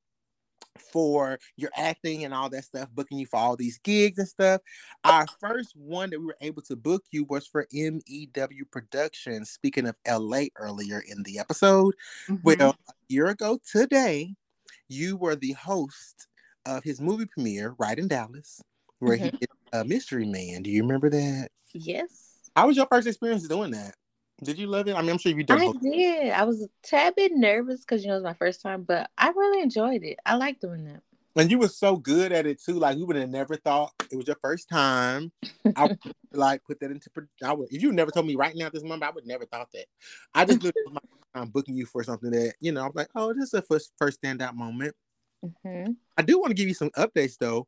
for 0.79 1.39
your 1.57 1.71
acting 1.77 2.25
and 2.25 2.35
all 2.35 2.49
that 2.51 2.65
stuff, 2.65 2.89
booking 2.93 3.19
you 3.19 3.27
for 3.27 3.39
all 3.39 3.57
these 3.57 3.79
gigs 3.79 4.19
and 4.19 4.29
stuff, 4.29 4.61
our 5.05 5.27
first 5.41 5.75
one 5.77 6.11
that 6.11 6.21
we 6.21 6.27
were 6.27 6.37
able 6.41 6.63
to 6.63 6.77
book 6.77 7.05
you 7.11 7.25
was 7.25 7.47
for 7.47 7.67
MEW 7.73 8.65
Productions. 8.71 9.51
Speaking 9.51 9.87
of 9.87 9.97
LA 10.07 10.45
earlier 10.57 11.03
in 11.07 11.23
the 11.23 11.39
episode, 11.39 11.95
mm-hmm. 12.29 12.37
well, 12.43 12.77
a 12.89 12.93
year 13.09 13.29
ago 13.29 13.59
today, 13.71 14.35
you 14.89 15.17
were 15.17 15.37
the 15.37 15.53
host 15.53 16.29
of 16.67 16.83
his 16.83 17.01
movie 17.01 17.27
premiere 17.27 17.75
right 17.79 17.99
in 17.99 18.09
Dallas, 18.09 18.61
where 18.99 19.17
mm-hmm. 19.17 19.25
he 19.25 19.31
did 19.31 19.49
a 19.73 19.85
Mystery 19.85 20.27
Man. 20.27 20.63
Do 20.63 20.71
you 20.71 20.83
remember 20.83 21.11
that? 21.11 21.49
Yes. 21.73 22.51
How 22.57 22.69
was 22.69 22.77
your 22.77 22.87
first 22.87 23.07
experience 23.07 23.47
doing 23.49 23.73
that? 23.73 23.95
Did 24.43 24.59
you 24.59 24.67
love 24.67 24.89
it? 24.89 24.97
I 24.97 25.01
mean, 25.01 25.11
I'm 25.11 25.19
sure 25.19 25.33
you 25.33 25.45
did. 25.45 25.57
I 25.57 25.73
did. 25.81 26.33
I 26.33 26.45
was 26.45 26.63
a 26.63 26.69
tad 26.83 27.15
bit 27.15 27.33
nervous 27.35 27.81
because 27.81 28.03
you 28.03 28.09
know 28.09 28.15
it 28.15 28.19
was 28.19 28.25
my 28.25 28.35
first 28.35 28.61
time, 28.63 28.83
but 28.83 29.11
I 29.17 29.29
really 29.29 29.63
enjoyed 29.63 30.03
it. 30.03 30.19
I 30.27 30.35
like 30.35 30.61
doing 30.61 30.85
that. 30.87 31.03
And 31.37 31.51
you 31.51 31.59
were 31.59 31.69
so 31.69 31.97
good 31.97 32.33
at 32.33 32.47
it 32.47 32.63
too. 32.63 32.75
Like 32.75 32.97
we 32.97 33.05
would 33.05 33.17
have 33.17 33.29
never 33.29 33.57
thought 33.57 33.93
it 34.11 34.17
was 34.17 34.27
your 34.27 34.37
first 34.41 34.69
time. 34.69 35.33
I 35.77 35.85
would 35.87 35.99
like 36.33 36.63
put 36.65 36.81
that 36.81 36.91
into. 36.91 37.11
I 37.43 37.53
would 37.53 37.69
if 37.73 37.83
you 37.83 37.93
never 37.93 38.11
told 38.11 38.27
me 38.27 38.37
right 38.37 38.55
now 38.55 38.67
at 38.67 38.73
this 38.73 38.83
moment, 38.83 39.05
I 39.05 39.11
would 39.11 39.27
never 39.27 39.45
thought 39.47 39.69
that. 39.73 39.87
I 40.35 40.45
just 40.45 40.63
looked 40.63 40.79
at 40.87 40.93
my 40.93 41.01
time 41.35 41.49
booking 41.49 41.77
you 41.77 41.87
for 41.87 42.03
something 42.05 42.31
that 42.31 42.55
you 42.61 42.73
know. 42.73 42.83
I 42.83 42.87
was 42.87 42.95
like, 42.95 43.09
oh, 43.15 43.33
this 43.33 43.45
is 43.45 43.55
a 43.55 43.63
first 43.63 43.93
first 43.99 44.23
standout 44.23 44.55
moment. 44.55 44.95
Mm-hmm. 45.45 45.93
I 46.17 46.23
do 46.23 46.39
want 46.39 46.51
to 46.51 46.55
give 46.55 46.69
you 46.69 46.75
some 46.75 46.91
updates 46.91 47.37
though. 47.39 47.67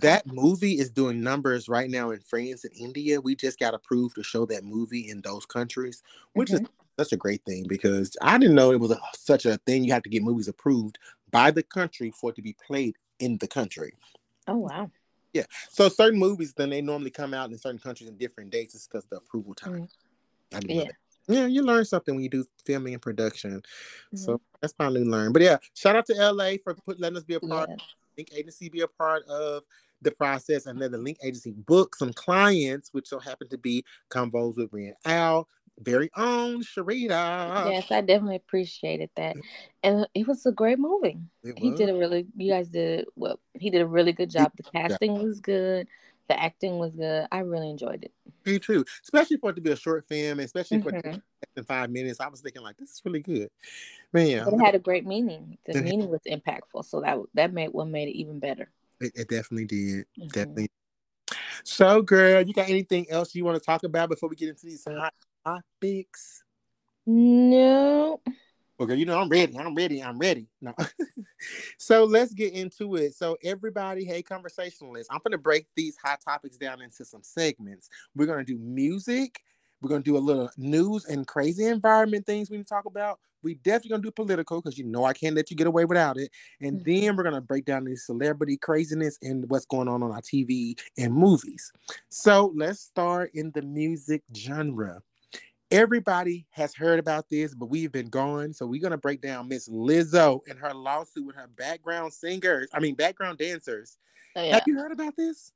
That 0.00 0.26
movie 0.26 0.78
is 0.78 0.90
doing 0.90 1.22
numbers 1.22 1.68
right 1.68 1.90
now 1.90 2.10
in 2.10 2.20
France 2.20 2.64
and 2.64 2.72
India. 2.76 3.20
We 3.20 3.34
just 3.34 3.58
got 3.58 3.74
approved 3.74 4.16
to 4.16 4.22
show 4.22 4.46
that 4.46 4.64
movie 4.64 5.08
in 5.08 5.20
those 5.20 5.44
countries, 5.46 6.02
which 6.32 6.50
mm-hmm. 6.50 6.64
is 6.64 6.70
such 6.98 7.12
a 7.12 7.16
great 7.16 7.44
thing 7.44 7.66
because 7.68 8.16
I 8.22 8.38
didn't 8.38 8.54
know 8.54 8.72
it 8.72 8.80
was 8.80 8.90
a, 8.90 9.00
such 9.14 9.46
a 9.46 9.58
thing. 9.58 9.84
You 9.84 9.92
have 9.92 10.02
to 10.04 10.10
get 10.10 10.22
movies 10.22 10.48
approved 10.48 10.98
by 11.30 11.50
the 11.50 11.62
country 11.62 12.10
for 12.10 12.30
it 12.30 12.36
to 12.36 12.42
be 12.42 12.56
played 12.66 12.96
in 13.18 13.38
the 13.38 13.48
country. 13.48 13.92
Oh 14.48 14.58
wow! 14.58 14.90
Yeah, 15.32 15.44
so 15.70 15.88
certain 15.88 16.18
movies 16.18 16.52
then 16.54 16.70
they 16.70 16.82
normally 16.82 17.10
come 17.10 17.34
out 17.34 17.50
in 17.50 17.58
certain 17.58 17.78
countries 17.78 18.08
in 18.08 18.16
different 18.16 18.50
dates. 18.50 18.74
It's 18.74 18.86
because 18.86 19.04
the 19.06 19.16
approval 19.16 19.54
time. 19.54 19.88
Mm-hmm. 20.52 20.70
yeah. 20.70 20.84
Yeah, 21.28 21.46
you 21.46 21.62
learn 21.62 21.84
something 21.84 22.16
when 22.16 22.24
you 22.24 22.28
do 22.28 22.44
filming 22.66 22.94
and 22.94 23.02
production. 23.02 23.58
Mm-hmm. 23.60 24.16
So 24.16 24.40
that's 24.60 24.72
finally 24.72 25.04
learned. 25.04 25.32
But 25.32 25.42
yeah, 25.42 25.58
shout 25.72 25.94
out 25.94 26.06
to 26.06 26.14
LA 26.14 26.54
for 26.62 26.74
put, 26.74 26.98
letting 26.98 27.16
us 27.16 27.22
be 27.22 27.34
a 27.34 27.40
part. 27.40 27.70
Yeah. 27.70 27.76
Link 28.16 28.28
Agency 28.34 28.68
be 28.68 28.80
a 28.80 28.88
part 28.88 29.24
of 29.26 29.62
the 30.00 30.10
process, 30.10 30.66
and 30.66 30.80
then 30.80 30.92
the 30.92 30.98
Link 30.98 31.18
Agency 31.22 31.52
book 31.52 31.94
some 31.94 32.12
clients, 32.12 32.90
which 32.92 33.08
so 33.08 33.18
happen 33.18 33.48
to 33.48 33.58
be 33.58 33.84
Convos 34.10 34.56
with 34.56 34.70
Brian 34.70 34.94
Al, 35.04 35.48
very 35.78 36.10
own 36.16 36.62
Sharita. 36.62 37.70
Yes, 37.70 37.90
I 37.90 38.00
definitely 38.00 38.36
appreciated 38.36 39.10
that, 39.16 39.36
and 39.82 40.06
it 40.14 40.26
was 40.26 40.44
a 40.46 40.52
great 40.52 40.78
movie. 40.78 41.18
He 41.56 41.70
did 41.72 41.88
a 41.88 41.94
really, 41.94 42.26
you 42.36 42.52
guys 42.52 42.68
did 42.68 43.06
well. 43.16 43.38
He 43.54 43.70
did 43.70 43.80
a 43.80 43.86
really 43.86 44.12
good 44.12 44.30
job. 44.30 44.52
The 44.56 44.64
casting 44.64 45.14
was 45.14 45.40
good. 45.40 45.86
The 46.32 46.42
acting 46.42 46.78
was 46.78 46.92
good. 46.92 47.26
I 47.30 47.40
really 47.40 47.68
enjoyed 47.68 48.04
it. 48.04 48.12
Me 48.46 48.58
too, 48.58 48.86
especially 49.04 49.36
for 49.36 49.50
it 49.50 49.56
to 49.56 49.60
be 49.60 49.70
a 49.70 49.76
short 49.76 50.08
film, 50.08 50.40
especially 50.40 50.78
mm-hmm. 50.78 51.12
for 51.12 51.22
in 51.56 51.64
five 51.64 51.90
minutes. 51.90 52.20
I 52.20 52.28
was 52.28 52.40
thinking 52.40 52.62
like, 52.62 52.78
this 52.78 52.88
is 52.88 53.02
really 53.04 53.20
good, 53.20 53.50
man. 54.14 54.48
It 54.48 54.64
had 54.64 54.74
a 54.74 54.78
great 54.78 55.06
meaning. 55.06 55.58
The 55.66 55.82
meaning 55.82 56.08
was 56.08 56.22
impactful, 56.26 56.86
so 56.86 57.02
that 57.02 57.18
that 57.34 57.52
made 57.52 57.68
what 57.68 57.88
made 57.88 58.08
it 58.08 58.16
even 58.16 58.38
better. 58.38 58.70
It, 58.98 59.12
it 59.14 59.28
definitely 59.28 59.66
did. 59.66 60.06
Mm-hmm. 60.18 60.28
Definitely. 60.28 60.70
So, 61.64 62.00
girl, 62.00 62.40
you 62.40 62.54
got 62.54 62.70
anything 62.70 63.10
else 63.10 63.34
you 63.34 63.44
want 63.44 63.58
to 63.58 63.64
talk 63.64 63.84
about 63.84 64.08
before 64.08 64.30
we 64.30 64.36
get 64.36 64.48
into 64.48 64.64
these 64.64 64.86
hot 64.88 65.12
topics? 65.44 66.44
No. 67.04 68.22
Okay, 68.82 68.96
you 68.96 69.04
know 69.04 69.20
I'm 69.20 69.28
ready. 69.28 69.56
I'm 69.56 69.76
ready. 69.76 70.02
I'm 70.02 70.18
ready. 70.18 70.48
No. 70.60 70.74
so 71.78 72.02
let's 72.02 72.34
get 72.34 72.52
into 72.52 72.96
it. 72.96 73.14
So 73.14 73.36
everybody, 73.44 74.04
hey 74.04 74.22
conversationalists, 74.22 75.06
I'm 75.08 75.20
gonna 75.22 75.38
break 75.38 75.68
these 75.76 75.96
hot 75.96 76.20
topics 76.20 76.56
down 76.56 76.82
into 76.82 77.04
some 77.04 77.22
segments. 77.22 77.88
We're 78.16 78.26
gonna 78.26 78.42
do 78.42 78.58
music. 78.58 79.40
We're 79.80 79.88
gonna 79.88 80.02
do 80.02 80.16
a 80.16 80.18
little 80.18 80.50
news 80.56 81.04
and 81.04 81.24
crazy 81.28 81.66
environment 81.66 82.26
things 82.26 82.50
we 82.50 82.56
need 82.56 82.64
to 82.64 82.68
talk 82.68 82.86
about. 82.86 83.20
We 83.44 83.54
definitely 83.54 83.90
gonna 83.90 84.02
do 84.02 84.10
political 84.10 84.60
because 84.60 84.76
you 84.76 84.84
know 84.84 85.04
I 85.04 85.12
can't 85.12 85.36
let 85.36 85.48
you 85.48 85.56
get 85.56 85.68
away 85.68 85.84
without 85.84 86.16
it. 86.18 86.32
And 86.60 86.80
mm-hmm. 86.80 87.04
then 87.04 87.16
we're 87.16 87.22
gonna 87.22 87.40
break 87.40 87.64
down 87.64 87.84
the 87.84 87.94
celebrity 87.94 88.56
craziness 88.56 89.16
and 89.22 89.48
what's 89.48 89.66
going 89.66 89.86
on 89.86 90.02
on 90.02 90.10
our 90.10 90.22
TV 90.22 90.76
and 90.98 91.14
movies. 91.14 91.72
So 92.08 92.52
let's 92.56 92.80
start 92.80 93.30
in 93.32 93.52
the 93.52 93.62
music 93.62 94.24
genre. 94.36 95.02
Everybody 95.72 96.46
has 96.50 96.74
heard 96.74 96.98
about 96.98 97.30
this, 97.30 97.54
but 97.54 97.66
we've 97.66 97.90
been 97.90 98.08
gone. 98.08 98.52
So 98.52 98.66
we're 98.66 98.82
gonna 98.82 98.98
break 98.98 99.22
down 99.22 99.48
Miss 99.48 99.68
Lizzo 99.68 100.40
and 100.48 100.58
her 100.58 100.74
lawsuit 100.74 101.26
with 101.26 101.36
her 101.36 101.48
background 101.56 102.12
singers. 102.12 102.68
I 102.74 102.78
mean, 102.78 102.94
background 102.94 103.38
dancers. 103.38 103.96
Oh, 104.36 104.42
yeah. 104.42 104.54
Have 104.54 104.64
you 104.66 104.76
heard 104.76 104.92
about 104.92 105.16
this? 105.16 105.52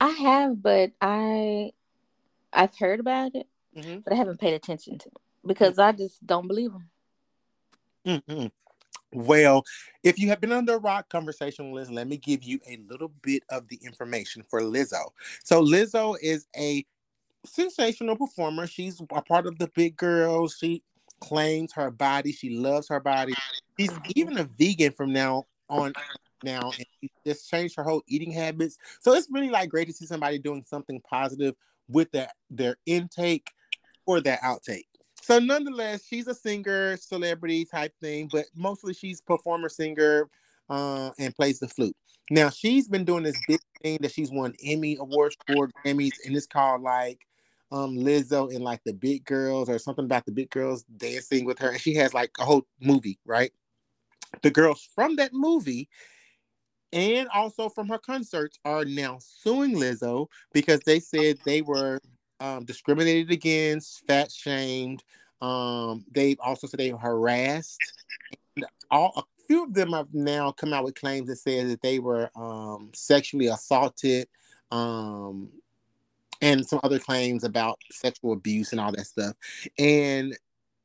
I 0.00 0.10
have, 0.10 0.62
but 0.62 0.92
I 1.00 1.72
I've 2.52 2.76
heard 2.78 3.00
about 3.00 3.34
it, 3.34 3.48
mm-hmm. 3.76 3.98
but 4.04 4.12
I 4.12 4.16
haven't 4.16 4.40
paid 4.40 4.54
attention 4.54 4.98
to 4.98 5.08
it 5.08 5.18
because 5.44 5.80
I 5.80 5.90
just 5.90 6.24
don't 6.24 6.46
believe 6.46 6.72
them. 6.72 6.88
Mm-hmm. 8.06 8.46
Well, 9.12 9.64
if 10.02 10.18
you 10.18 10.28
have 10.28 10.40
been 10.40 10.52
on 10.52 10.64
the 10.64 10.78
rock 10.78 11.08
conversation 11.08 11.72
list, 11.72 11.90
let 11.90 12.06
me 12.06 12.16
give 12.18 12.44
you 12.44 12.60
a 12.68 12.78
little 12.88 13.12
bit 13.22 13.42
of 13.50 13.66
the 13.68 13.80
information 13.82 14.42
for 14.48 14.60
Lizzo. 14.60 15.10
So 15.42 15.62
Lizzo 15.62 16.16
is 16.20 16.46
a 16.56 16.84
sensational 17.46 18.16
performer. 18.16 18.66
She's 18.66 19.00
a 19.00 19.22
part 19.22 19.46
of 19.46 19.58
the 19.58 19.68
big 19.74 19.96
girls. 19.96 20.56
She 20.58 20.82
claims 21.20 21.72
her 21.74 21.90
body. 21.90 22.32
She 22.32 22.50
loves 22.50 22.88
her 22.88 23.00
body. 23.00 23.34
She's 23.78 23.92
even 24.14 24.38
a 24.38 24.44
vegan 24.44 24.92
from 24.92 25.12
now 25.12 25.46
on 25.68 25.92
now 26.42 26.70
and 26.70 26.86
she 27.00 27.10
just 27.26 27.50
changed 27.50 27.76
her 27.76 27.82
whole 27.82 28.02
eating 28.06 28.30
habits. 28.30 28.76
So 29.00 29.12
it's 29.14 29.28
really 29.30 29.50
like 29.50 29.68
great 29.68 29.88
to 29.88 29.92
see 29.92 30.06
somebody 30.06 30.38
doing 30.38 30.64
something 30.66 31.00
positive 31.00 31.54
with 31.88 32.10
their 32.12 32.28
their 32.50 32.76
intake 32.86 33.50
or 34.06 34.20
their 34.20 34.38
outtake. 34.44 34.84
So 35.22 35.38
nonetheless, 35.38 36.04
she's 36.06 36.28
a 36.28 36.34
singer, 36.34 36.96
celebrity 36.96 37.64
type 37.64 37.92
thing, 38.00 38.28
but 38.30 38.44
mostly 38.54 38.94
she's 38.94 39.20
performer 39.20 39.68
singer 39.68 40.28
uh, 40.70 41.10
and 41.18 41.34
plays 41.34 41.58
the 41.58 41.68
flute. 41.68 41.96
Now 42.30 42.50
she's 42.50 42.88
been 42.88 43.04
doing 43.04 43.24
this 43.24 43.40
big 43.48 43.60
thing 43.82 43.98
that 44.02 44.12
she's 44.12 44.30
won 44.30 44.54
Emmy 44.64 44.96
awards 45.00 45.36
for 45.46 45.68
Grammys, 45.84 46.12
and 46.24 46.36
it's 46.36 46.46
called 46.46 46.82
like 46.82 47.26
um 47.72 47.96
Lizzo 47.96 48.54
and 48.54 48.62
like 48.62 48.82
the 48.84 48.92
big 48.92 49.24
girls 49.24 49.68
or 49.68 49.78
something 49.78 50.04
about 50.04 50.24
the 50.26 50.32
big 50.32 50.50
girls 50.50 50.84
dancing 50.96 51.44
with 51.44 51.58
her. 51.58 51.70
And 51.70 51.80
she 51.80 51.94
has 51.94 52.14
like 52.14 52.30
a 52.38 52.44
whole 52.44 52.66
movie, 52.80 53.18
right? 53.24 53.52
The 54.42 54.50
girls 54.50 54.88
from 54.94 55.16
that 55.16 55.32
movie 55.32 55.88
and 56.92 57.28
also 57.28 57.68
from 57.68 57.88
her 57.88 57.98
concerts 57.98 58.58
are 58.64 58.84
now 58.84 59.18
suing 59.20 59.74
Lizzo 59.74 60.28
because 60.52 60.80
they 60.80 61.00
said 61.00 61.38
they 61.44 61.62
were 61.62 62.00
um, 62.40 62.64
discriminated 62.64 63.30
against, 63.30 64.06
fat 64.06 64.30
shamed. 64.30 65.02
Um, 65.40 66.04
they 66.10 66.36
also 66.40 66.66
said 66.66 66.78
they 66.78 66.92
were 66.92 66.98
harassed. 66.98 67.80
And 68.56 68.66
all 68.90 69.12
a 69.16 69.22
few 69.46 69.64
of 69.64 69.74
them 69.74 69.92
have 69.92 70.12
now 70.12 70.52
come 70.52 70.72
out 70.72 70.84
with 70.84 70.94
claims 70.94 71.28
that 71.28 71.36
say 71.36 71.62
that 71.64 71.82
they 71.82 71.98
were 71.98 72.30
um, 72.36 72.90
sexually 72.94 73.48
assaulted. 73.48 74.28
Um, 74.70 75.50
and 76.40 76.66
some 76.66 76.80
other 76.82 76.98
claims 76.98 77.44
about 77.44 77.78
sexual 77.90 78.32
abuse 78.32 78.72
and 78.72 78.80
all 78.80 78.92
that 78.92 79.06
stuff. 79.06 79.34
And 79.78 80.36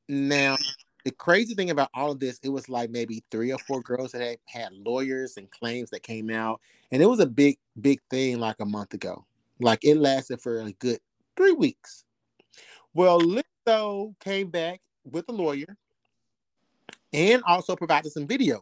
now 0.08 0.58
the 1.04 1.12
crazy 1.12 1.56
thing 1.56 1.70
about 1.70 1.90
all 1.94 2.12
of 2.12 2.20
this, 2.20 2.40
it 2.44 2.50
was 2.50 2.70
like 2.70 2.90
maybe 2.90 3.24
three 3.32 3.52
or 3.52 3.60
four 3.60 3.82
girls 3.82 4.12
that 4.12 4.22
had, 4.22 4.38
had 4.46 4.74
lawyers 4.74 5.38
and 5.38 5.50
claims 5.52 5.90
that 5.90 6.04
came 6.04 6.30
out, 6.30 6.62
and 6.92 7.02
it 7.02 7.08
was 7.08 7.20
a 7.20 7.26
big, 7.26 7.58
big 7.80 8.00
thing 8.10 8.40
like 8.40 8.60
a 8.60 8.66
month 8.66 8.94
ago. 8.94 9.26
Like 9.60 9.84
it 9.84 9.98
lasted 9.98 10.42
for 10.42 10.60
a 10.62 10.72
good 10.74 11.00
three 11.36 11.52
weeks. 11.52 12.04
Well, 12.94 13.22
Lizzo 13.22 14.16
came 14.20 14.50
back 14.50 14.82
with 15.04 15.30
a 15.30 15.32
lawyer 15.32 15.78
and 17.14 17.42
also 17.46 17.76
provided 17.76 18.12
some 18.12 18.28
videos 18.28 18.62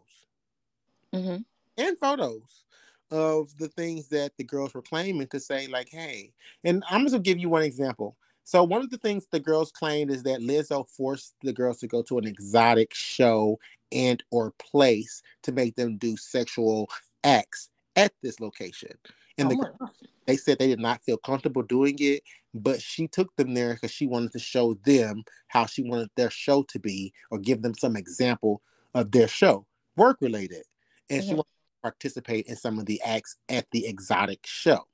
mm-hmm. 1.14 1.38
and 1.78 1.98
photos 2.00 2.66
of 3.12 3.56
the 3.58 3.68
things 3.70 4.08
that 4.10 4.38
the 4.38 4.44
girls 4.44 4.74
were 4.74 4.82
claiming 4.82 5.28
to 5.28 5.40
say, 5.40 5.68
like, 5.68 5.90
hey, 5.90 6.34
and 6.64 6.84
I'm 6.90 7.02
just 7.04 7.14
gonna 7.14 7.24
give 7.24 7.40
you 7.40 7.50
one 7.50 7.64
example. 7.64 8.18
So 8.44 8.64
one 8.64 8.82
of 8.82 8.90
the 8.90 8.98
things 8.98 9.28
the 9.32 9.40
girls 9.40 9.72
claimed 9.72 10.12
is 10.12 10.24
that 10.24 10.42
Lizzo 10.42 10.88
forced 10.90 11.36
the 11.42 11.54
girls 11.54 11.80
to 11.80 11.88
go 11.88 12.02
to 12.04 12.18
an 12.18 12.28
exotic 12.28 12.94
show 12.94 13.60
and 13.92 14.24
or 14.32 14.52
place 14.60 15.22
to 15.44 15.52
make 15.52 15.76
them 15.76 15.98
do 15.98 16.18
sexual 16.18 16.90
acts 17.24 17.70
at 17.96 18.14
this 18.24 18.40
location. 18.40 18.92
And 19.38 19.52
Oh 19.52 19.56
the, 19.56 19.90
they 20.28 20.38
said 20.38 20.60
they 20.60 20.68
did 20.68 20.80
not 20.80 21.04
feel 21.04 21.18
comfortable 21.18 21.64
doing 21.64 21.96
it, 22.00 22.24
but 22.54 22.82
she 22.82 23.08
took 23.08 23.36
them 23.36 23.54
there 23.54 23.74
because 23.76 23.92
she 23.92 24.08
wanted 24.08 24.32
to 24.34 24.40
show 24.40 24.76
them 24.86 25.24
how 25.48 25.66
she 25.66 25.84
wanted 25.84 26.10
their 26.16 26.30
show 26.30 26.64
to 26.64 26.80
be 26.80 27.14
or 27.32 27.40
give 27.40 27.62
them 27.62 27.74
some 27.76 27.96
example 27.96 28.62
of 28.94 29.12
their 29.12 29.28
show, 29.28 29.66
work 29.96 30.18
related. 30.22 30.64
And 31.10 31.24
she 31.24 31.34
Mhm. 31.34 31.38
wanted 31.38 31.52
participate 31.82 32.46
in 32.48 32.56
some 32.56 32.80
of 32.80 32.86
the 32.86 33.02
acts 33.02 33.38
at 33.48 33.70
the 33.72 33.88
exotic 33.88 34.46
show. 34.46 34.88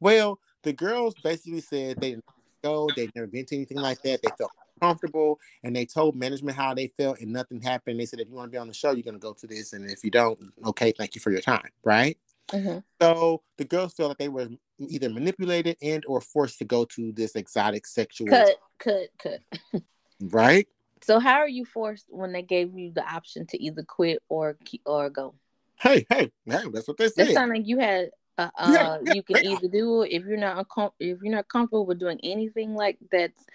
Well, 0.00 0.40
the 0.62 0.72
girls 0.72 1.14
basically 1.22 1.60
said 1.60 2.00
they 2.00 2.10
didn't 2.10 2.24
go, 2.62 2.88
they'd 2.96 3.14
never 3.14 3.26
been 3.26 3.46
to 3.46 3.56
anything 3.56 3.78
like 3.78 4.02
that. 4.02 4.20
They 4.22 4.30
felt 4.36 4.50
comfortable 4.80 5.38
and 5.62 5.74
they 5.74 5.86
told 5.86 6.16
management 6.16 6.56
how 6.56 6.74
they 6.74 6.88
felt 6.88 7.20
and 7.20 7.32
nothing 7.32 7.60
happened. 7.62 7.98
They 7.98 8.06
said 8.06 8.20
if 8.20 8.28
you 8.28 8.34
want 8.34 8.48
to 8.48 8.54
be 8.54 8.58
on 8.58 8.68
the 8.68 8.74
show, 8.74 8.92
you're 8.92 9.02
gonna 9.02 9.18
go 9.18 9.32
to 9.32 9.46
this. 9.46 9.72
And 9.72 9.90
if 9.90 10.04
you 10.04 10.10
don't, 10.10 10.38
okay, 10.66 10.92
thank 10.92 11.14
you 11.14 11.20
for 11.20 11.30
your 11.30 11.40
time. 11.40 11.68
Right. 11.84 12.18
Mhm. 12.48 12.82
So 13.00 13.42
the 13.58 13.64
girls 13.64 13.94
felt 13.94 14.10
like 14.10 14.18
they 14.18 14.28
were 14.28 14.48
either 14.78 15.10
manipulated 15.10 15.76
and 15.82 16.04
or 16.06 16.20
forced 16.20 16.58
to 16.58 16.64
go 16.64 16.84
to 16.86 17.12
this 17.12 17.34
exotic 17.34 17.86
sexual 17.86 18.28
Cut, 18.28 18.56
cut, 18.78 19.08
cut. 19.18 19.82
right. 20.20 20.68
So 21.02 21.18
how 21.18 21.34
are 21.34 21.48
you 21.48 21.64
forced 21.64 22.06
when 22.08 22.32
they 22.32 22.42
gave 22.42 22.76
you 22.76 22.92
the 22.92 23.04
option 23.04 23.46
to 23.48 23.62
either 23.62 23.82
quit 23.82 24.22
or 24.28 24.58
or 24.84 25.10
go? 25.10 25.34
Hey, 25.80 26.06
hey, 26.10 26.30
hey, 26.46 26.62
that's 26.72 26.88
what 26.88 26.96
they 26.96 27.08
said. 27.08 27.26
said. 27.26 27.34
sounds 27.34 27.50
like 27.50 27.66
you 27.66 27.78
had. 27.78 28.10
Uh, 28.38 28.50
Yeah, 28.58 28.66
uh, 28.66 28.98
yeah, 29.02 29.12
you 29.14 29.22
can 29.22 29.36
yeah. 29.42 29.50
either 29.52 29.68
do 29.68 30.02
it 30.02 30.12
if 30.12 30.24
you're 30.24 30.36
not 30.36 30.66
uncom- 30.68 30.92
if 31.00 31.22
you're 31.22 31.34
not 31.34 31.48
comfortable 31.48 31.86
with 31.86 31.98
doing 31.98 32.20
anything 32.22 32.74
like 32.74 32.98
that's 33.10 33.46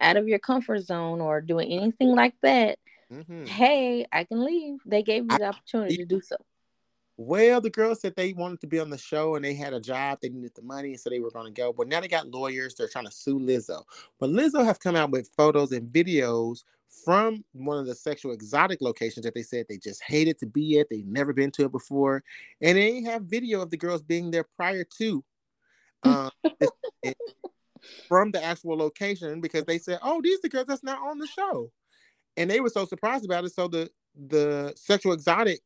out 0.00 0.16
of 0.16 0.26
your 0.26 0.40
comfort 0.40 0.80
zone 0.80 1.20
or 1.20 1.40
doing 1.40 1.70
anything 1.70 2.08
like 2.14 2.34
that. 2.42 2.78
Mhm. 3.12 3.46
Hey, 3.46 4.06
I 4.12 4.24
can 4.24 4.44
leave. 4.44 4.80
They 4.84 5.02
gave 5.02 5.26
I- 5.30 5.38
the 5.38 5.44
opportunity 5.44 5.96
to 5.98 6.04
do 6.04 6.20
so. 6.20 6.36
Well, 7.16 7.60
the 7.60 7.70
girls 7.70 8.00
said 8.00 8.16
they 8.16 8.32
wanted 8.32 8.60
to 8.62 8.66
be 8.66 8.80
on 8.80 8.90
the 8.90 8.98
show 8.98 9.36
and 9.36 9.44
they 9.44 9.54
had 9.54 9.72
a 9.72 9.78
job, 9.78 10.18
they 10.20 10.30
needed 10.30 10.50
the 10.56 10.62
money, 10.62 10.96
so 10.96 11.10
they 11.10 11.20
were 11.20 11.30
going 11.30 11.46
to 11.46 11.52
go. 11.52 11.72
But 11.72 11.86
now 11.86 12.00
they 12.00 12.08
got 12.08 12.28
lawyers, 12.28 12.74
they're 12.74 12.88
trying 12.88 13.04
to 13.04 13.12
sue 13.12 13.38
Lizzo. 13.38 13.84
But 14.18 14.30
Lizzo 14.30 14.64
have 14.64 14.80
come 14.80 14.96
out 14.96 15.12
with 15.12 15.30
photos 15.36 15.70
and 15.70 15.92
videos 15.92 16.64
from 17.04 17.44
one 17.52 17.78
of 17.78 17.86
the 17.86 17.94
sexual 17.94 18.32
exotic 18.32 18.80
locations 18.80 19.24
that 19.24 19.34
they 19.34 19.42
said 19.42 19.66
they 19.68 19.78
just 19.78 20.02
hated 20.02 20.38
to 20.38 20.46
be 20.46 20.78
at. 20.78 20.88
They've 20.90 21.06
never 21.06 21.32
been 21.32 21.50
to 21.52 21.64
it 21.64 21.72
before. 21.72 22.22
And 22.60 22.76
they 22.78 23.02
have 23.02 23.22
video 23.22 23.60
of 23.60 23.70
the 23.70 23.76
girls 23.76 24.02
being 24.02 24.30
there 24.30 24.46
prior 24.56 24.84
to 24.98 25.24
um, 26.04 26.30
from 28.08 28.30
the 28.30 28.42
actual 28.42 28.76
location 28.76 29.40
because 29.40 29.64
they 29.64 29.78
said, 29.78 29.98
oh, 30.02 30.20
these 30.22 30.38
are 30.38 30.42
the 30.42 30.48
girls 30.50 30.66
that's 30.66 30.84
not 30.84 31.00
on 31.00 31.18
the 31.18 31.26
show. 31.26 31.70
And 32.36 32.50
they 32.50 32.60
were 32.60 32.68
so 32.68 32.84
surprised 32.84 33.24
about 33.24 33.44
it. 33.44 33.50
So 33.50 33.68
the 33.68 33.90
the 34.28 34.72
sexual 34.76 35.12
exotic 35.12 35.60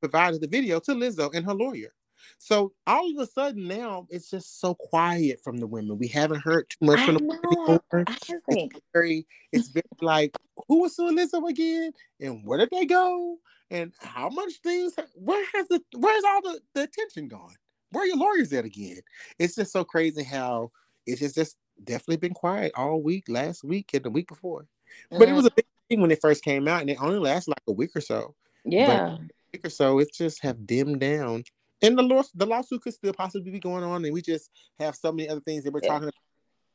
provided 0.00 0.40
the 0.40 0.48
video 0.48 0.78
to 0.80 0.92
Lizzo 0.92 1.34
and 1.34 1.44
her 1.44 1.54
lawyer. 1.54 1.92
So 2.38 2.72
all 2.86 3.10
of 3.10 3.18
a 3.18 3.26
sudden 3.26 3.68
now 3.68 4.06
it's 4.10 4.30
just 4.30 4.60
so 4.60 4.74
quiet 4.74 5.40
from 5.42 5.58
the 5.58 5.66
women. 5.66 5.98
We 5.98 6.08
haven't 6.08 6.40
heard 6.40 6.68
too 6.70 6.86
much 6.86 6.98
I 7.00 7.06
from 7.06 7.14
the 7.16 7.24
women 7.24 7.40
know. 7.42 7.80
anymore. 7.92 8.04
I 8.06 8.14
think 8.52 8.74
Very, 8.92 9.26
it's 9.52 9.68
very 9.68 9.84
like 10.00 10.36
who 10.68 10.82
was 10.82 10.96
suing 10.96 11.16
Lizzo 11.16 11.48
again, 11.48 11.92
and 12.20 12.44
where 12.44 12.58
did 12.58 12.70
they 12.70 12.86
go, 12.86 13.38
and 13.70 13.92
how 14.00 14.28
much 14.28 14.54
things? 14.62 14.94
Where 15.14 15.44
has 15.54 15.68
the 15.68 15.82
where's 15.96 16.24
all 16.24 16.42
the, 16.42 16.60
the 16.74 16.82
attention 16.82 17.28
gone? 17.28 17.54
Where 17.90 18.04
are 18.04 18.06
your 18.06 18.16
lawyers 18.16 18.52
at 18.52 18.64
again? 18.64 19.00
It's 19.38 19.54
just 19.54 19.72
so 19.72 19.84
crazy 19.84 20.22
how 20.22 20.70
it's 21.06 21.20
just, 21.20 21.34
just 21.34 21.56
definitely 21.82 22.16
been 22.16 22.34
quiet 22.34 22.72
all 22.74 23.02
week, 23.02 23.24
last 23.28 23.64
week, 23.64 23.90
and 23.94 24.04
the 24.04 24.10
week 24.10 24.28
before. 24.28 24.66
But 25.10 25.28
it 25.28 25.32
was 25.32 25.46
a 25.46 25.50
big 25.50 25.66
thing 25.88 26.00
when 26.00 26.10
it 26.10 26.20
first 26.20 26.44
came 26.44 26.68
out, 26.68 26.80
and 26.80 26.90
it 26.90 26.98
only 27.00 27.18
lasted 27.18 27.50
like 27.50 27.62
a 27.68 27.72
week 27.72 27.90
or 27.94 28.00
so. 28.00 28.34
yeah. 28.64 28.86
but 28.86 28.96
a 28.96 29.18
Week 29.52 29.66
or 29.66 29.70
so, 29.70 29.98
it 29.98 30.14
just 30.14 30.42
have 30.42 30.66
dimmed 30.66 31.00
down. 31.00 31.44
And 31.82 31.98
the 31.98 32.02
law, 32.02 32.22
the 32.34 32.46
lawsuit 32.46 32.82
could 32.82 32.94
still 32.94 33.12
possibly 33.12 33.50
be 33.50 33.58
going 33.58 33.84
on, 33.84 34.04
and 34.04 34.14
we 34.14 34.22
just 34.22 34.50
have 34.78 34.94
so 34.94 35.12
many 35.12 35.28
other 35.28 35.40
things 35.40 35.64
that 35.64 35.72
we're 35.72 35.80
Yeah. 35.82 35.90
talking 35.90 36.10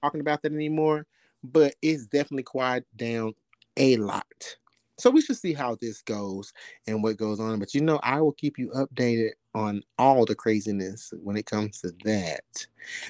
talking 0.03 0.21
about 0.21 0.41
that 0.43 0.53
anymore. 0.53 1.05
But 1.43 1.75
it's 1.81 2.05
definitely 2.07 2.43
quiet 2.43 2.85
down 2.95 3.33
a 3.77 3.95
lot. 3.97 4.57
So 4.99 5.11
we 5.11 5.21
should 5.21 5.37
see 5.37 5.53
how 5.53 5.75
this 5.75 6.01
goes 6.01 6.53
and 6.87 7.03
what 7.03 7.17
goes 7.17 7.39
on. 7.39 7.59
But 7.59 7.73
you 7.73 7.81
know, 7.81 7.99
I 8.03 8.19
will 8.21 8.31
keep 8.31 8.57
you 8.57 8.69
updated 8.69 9.31
on 9.53 9.83
all 9.97 10.25
the 10.25 10.35
craziness 10.35 11.13
when 11.21 11.37
it 11.37 11.45
comes 11.45 11.81
to 11.81 11.91
that. 12.03 12.67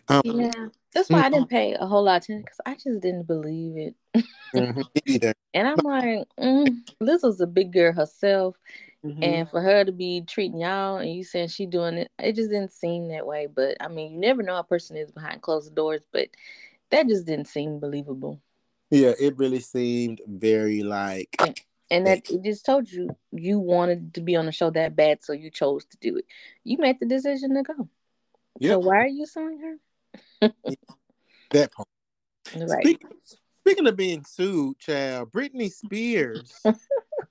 Um, 0.09 0.21
Yeah. 0.23 0.67
That's 0.93 1.09
why 1.09 1.25
I 1.25 1.29
didn't 1.29 1.49
pay 1.49 1.73
a 1.73 1.85
whole 1.85 2.03
lot 2.03 2.17
of 2.17 2.23
attention 2.23 2.41
because 2.41 2.59
I 2.65 2.73
just 2.73 3.01
didn't 3.01 3.27
believe 3.27 3.77
it. 3.77 3.95
mhm. 4.55 5.33
And 5.53 5.67
I'm 5.67 5.77
like, 5.83 6.27
mm, 6.39 6.77
Lizzo's 7.01 7.41
a 7.41 7.47
big 7.47 7.73
girl 7.73 7.91
herself. 7.93 8.57
Mhm. 9.07 9.23
And 9.23 9.49
for 9.49 9.61
her 9.61 9.85
to 9.85 9.91
be 9.91 10.21
treating 10.21 10.59
y'all 10.59 10.97
and 10.97 11.13
you 11.13 11.23
saying 11.23 11.47
she 11.47 11.65
doing 11.65 11.95
it, 11.95 12.11
it 12.19 12.35
just 12.35 12.49
didn't 12.49 12.73
seem 12.73 13.07
that 13.09 13.25
way. 13.25 13.47
But 13.47 13.77
I 13.79 13.87
mean, 13.87 14.11
you 14.11 14.19
never 14.19 14.43
know 14.43 14.53
how 14.53 14.59
a 14.59 14.63
person 14.63 14.97
is 14.97 15.11
behind 15.11 15.41
closed 15.41 15.73
doors, 15.73 16.01
but 16.11 16.29
that 16.89 17.07
just 17.07 17.25
didn't 17.25 17.47
seem 17.47 17.79
believable. 17.79 18.41
Yeah, 18.89 19.13
it 19.19 19.37
really 19.37 19.59
seemed 19.59 20.21
very 20.27 20.83
like 20.83 21.35
And 21.89 22.05
that 22.05 22.29
it 22.29 22.43
just 22.43 22.65
told 22.65 22.91
you 22.91 23.15
you 23.31 23.59
wanted 23.59 24.13
to 24.15 24.21
be 24.21 24.35
on 24.35 24.45
the 24.45 24.51
show 24.51 24.69
that 24.71 24.95
bad, 24.95 25.23
so 25.23 25.31
you 25.31 25.49
chose 25.49 25.85
to 25.85 25.97
do 25.97 26.17
it. 26.17 26.25
You 26.63 26.77
made 26.77 26.99
the 26.99 27.05
decision 27.05 27.53
to 27.55 27.63
go. 27.63 27.87
Yep. 28.59 28.71
So 28.71 28.79
why 28.79 28.97
are 28.97 29.07
you 29.07 29.25
suing 29.25 29.59
her? 30.41 30.51
that 31.51 31.71
part. 31.71 31.87
Right. 32.55 32.83
Speaking, 32.83 33.09
speaking 33.61 33.87
of 33.87 33.95
being 33.95 34.23
sued, 34.25 34.79
child, 34.79 35.31
Britney 35.31 35.71
Spears. 35.71 36.53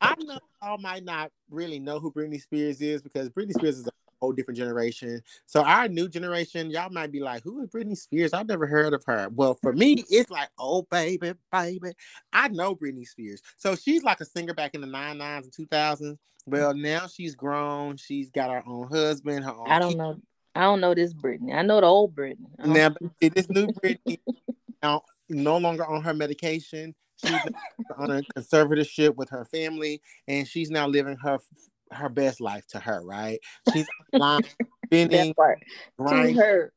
I 0.00 0.14
know 0.18 0.38
y'all 0.62 0.78
might 0.78 1.04
not 1.04 1.30
really 1.50 1.78
know 1.78 1.98
who 1.98 2.12
Britney 2.12 2.40
Spears 2.40 2.80
is 2.80 3.02
because 3.02 3.28
Britney 3.30 3.52
Spears 3.52 3.78
is 3.78 3.86
a 3.86 3.90
whole 4.20 4.32
different 4.32 4.58
generation. 4.58 5.22
So 5.46 5.62
our 5.62 5.88
new 5.88 6.08
generation, 6.08 6.70
y'all 6.70 6.90
might 6.90 7.12
be 7.12 7.20
like, 7.20 7.42
"Who 7.42 7.62
is 7.62 7.68
Britney 7.68 7.96
Spears? 7.96 8.32
I've 8.32 8.48
never 8.48 8.66
heard 8.66 8.94
of 8.94 9.04
her." 9.06 9.28
Well, 9.30 9.54
for 9.54 9.72
me, 9.72 10.04
it's 10.10 10.30
like, 10.30 10.48
"Oh 10.58 10.82
baby, 10.90 11.32
baby." 11.52 11.92
I 12.32 12.48
know 12.48 12.74
Britney 12.74 13.06
Spears, 13.06 13.42
so 13.56 13.74
she's 13.76 14.02
like 14.02 14.20
a 14.20 14.24
singer 14.24 14.54
back 14.54 14.74
in 14.74 14.80
the 14.80 14.86
nine 14.86 15.18
nines 15.18 15.46
and 15.46 15.52
two 15.52 15.66
thousands. 15.66 16.18
Well, 16.46 16.74
now 16.74 17.08
she's 17.08 17.34
grown. 17.34 17.96
She's 17.96 18.30
got 18.30 18.50
her 18.50 18.62
own 18.66 18.88
husband. 18.88 19.44
Her 19.44 19.52
own. 19.52 19.66
I 19.66 19.78
don't 19.78 19.88
kids. 19.90 19.98
know. 19.98 20.20
I 20.54 20.62
don't 20.62 20.80
know 20.80 20.94
this 20.94 21.12
Britney. 21.12 21.54
I 21.54 21.62
know 21.62 21.80
the 21.80 21.86
old 21.86 22.14
Britney. 22.14 22.48
Now, 22.64 22.94
this 23.20 23.50
new 23.50 23.66
Britney 23.68 24.20
now 24.82 25.02
no 25.28 25.58
longer 25.58 25.84
on 25.84 26.02
her 26.02 26.14
medication. 26.14 26.94
She's 27.16 27.38
on 27.96 28.10
a 28.10 28.22
conservatorship 28.36 29.14
with 29.16 29.30
her 29.30 29.44
family, 29.44 30.02
and 30.28 30.46
she's 30.46 30.70
now 30.70 30.86
living 30.86 31.16
her 31.16 31.38
her 31.92 32.08
best 32.08 32.40
life 32.40 32.66
to 32.68 32.80
her. 32.80 33.02
Right? 33.04 33.40
She's 33.72 33.86
online, 34.12 34.42
spinning, 34.86 35.34
grinding, 35.98 36.36
her. 36.36 36.72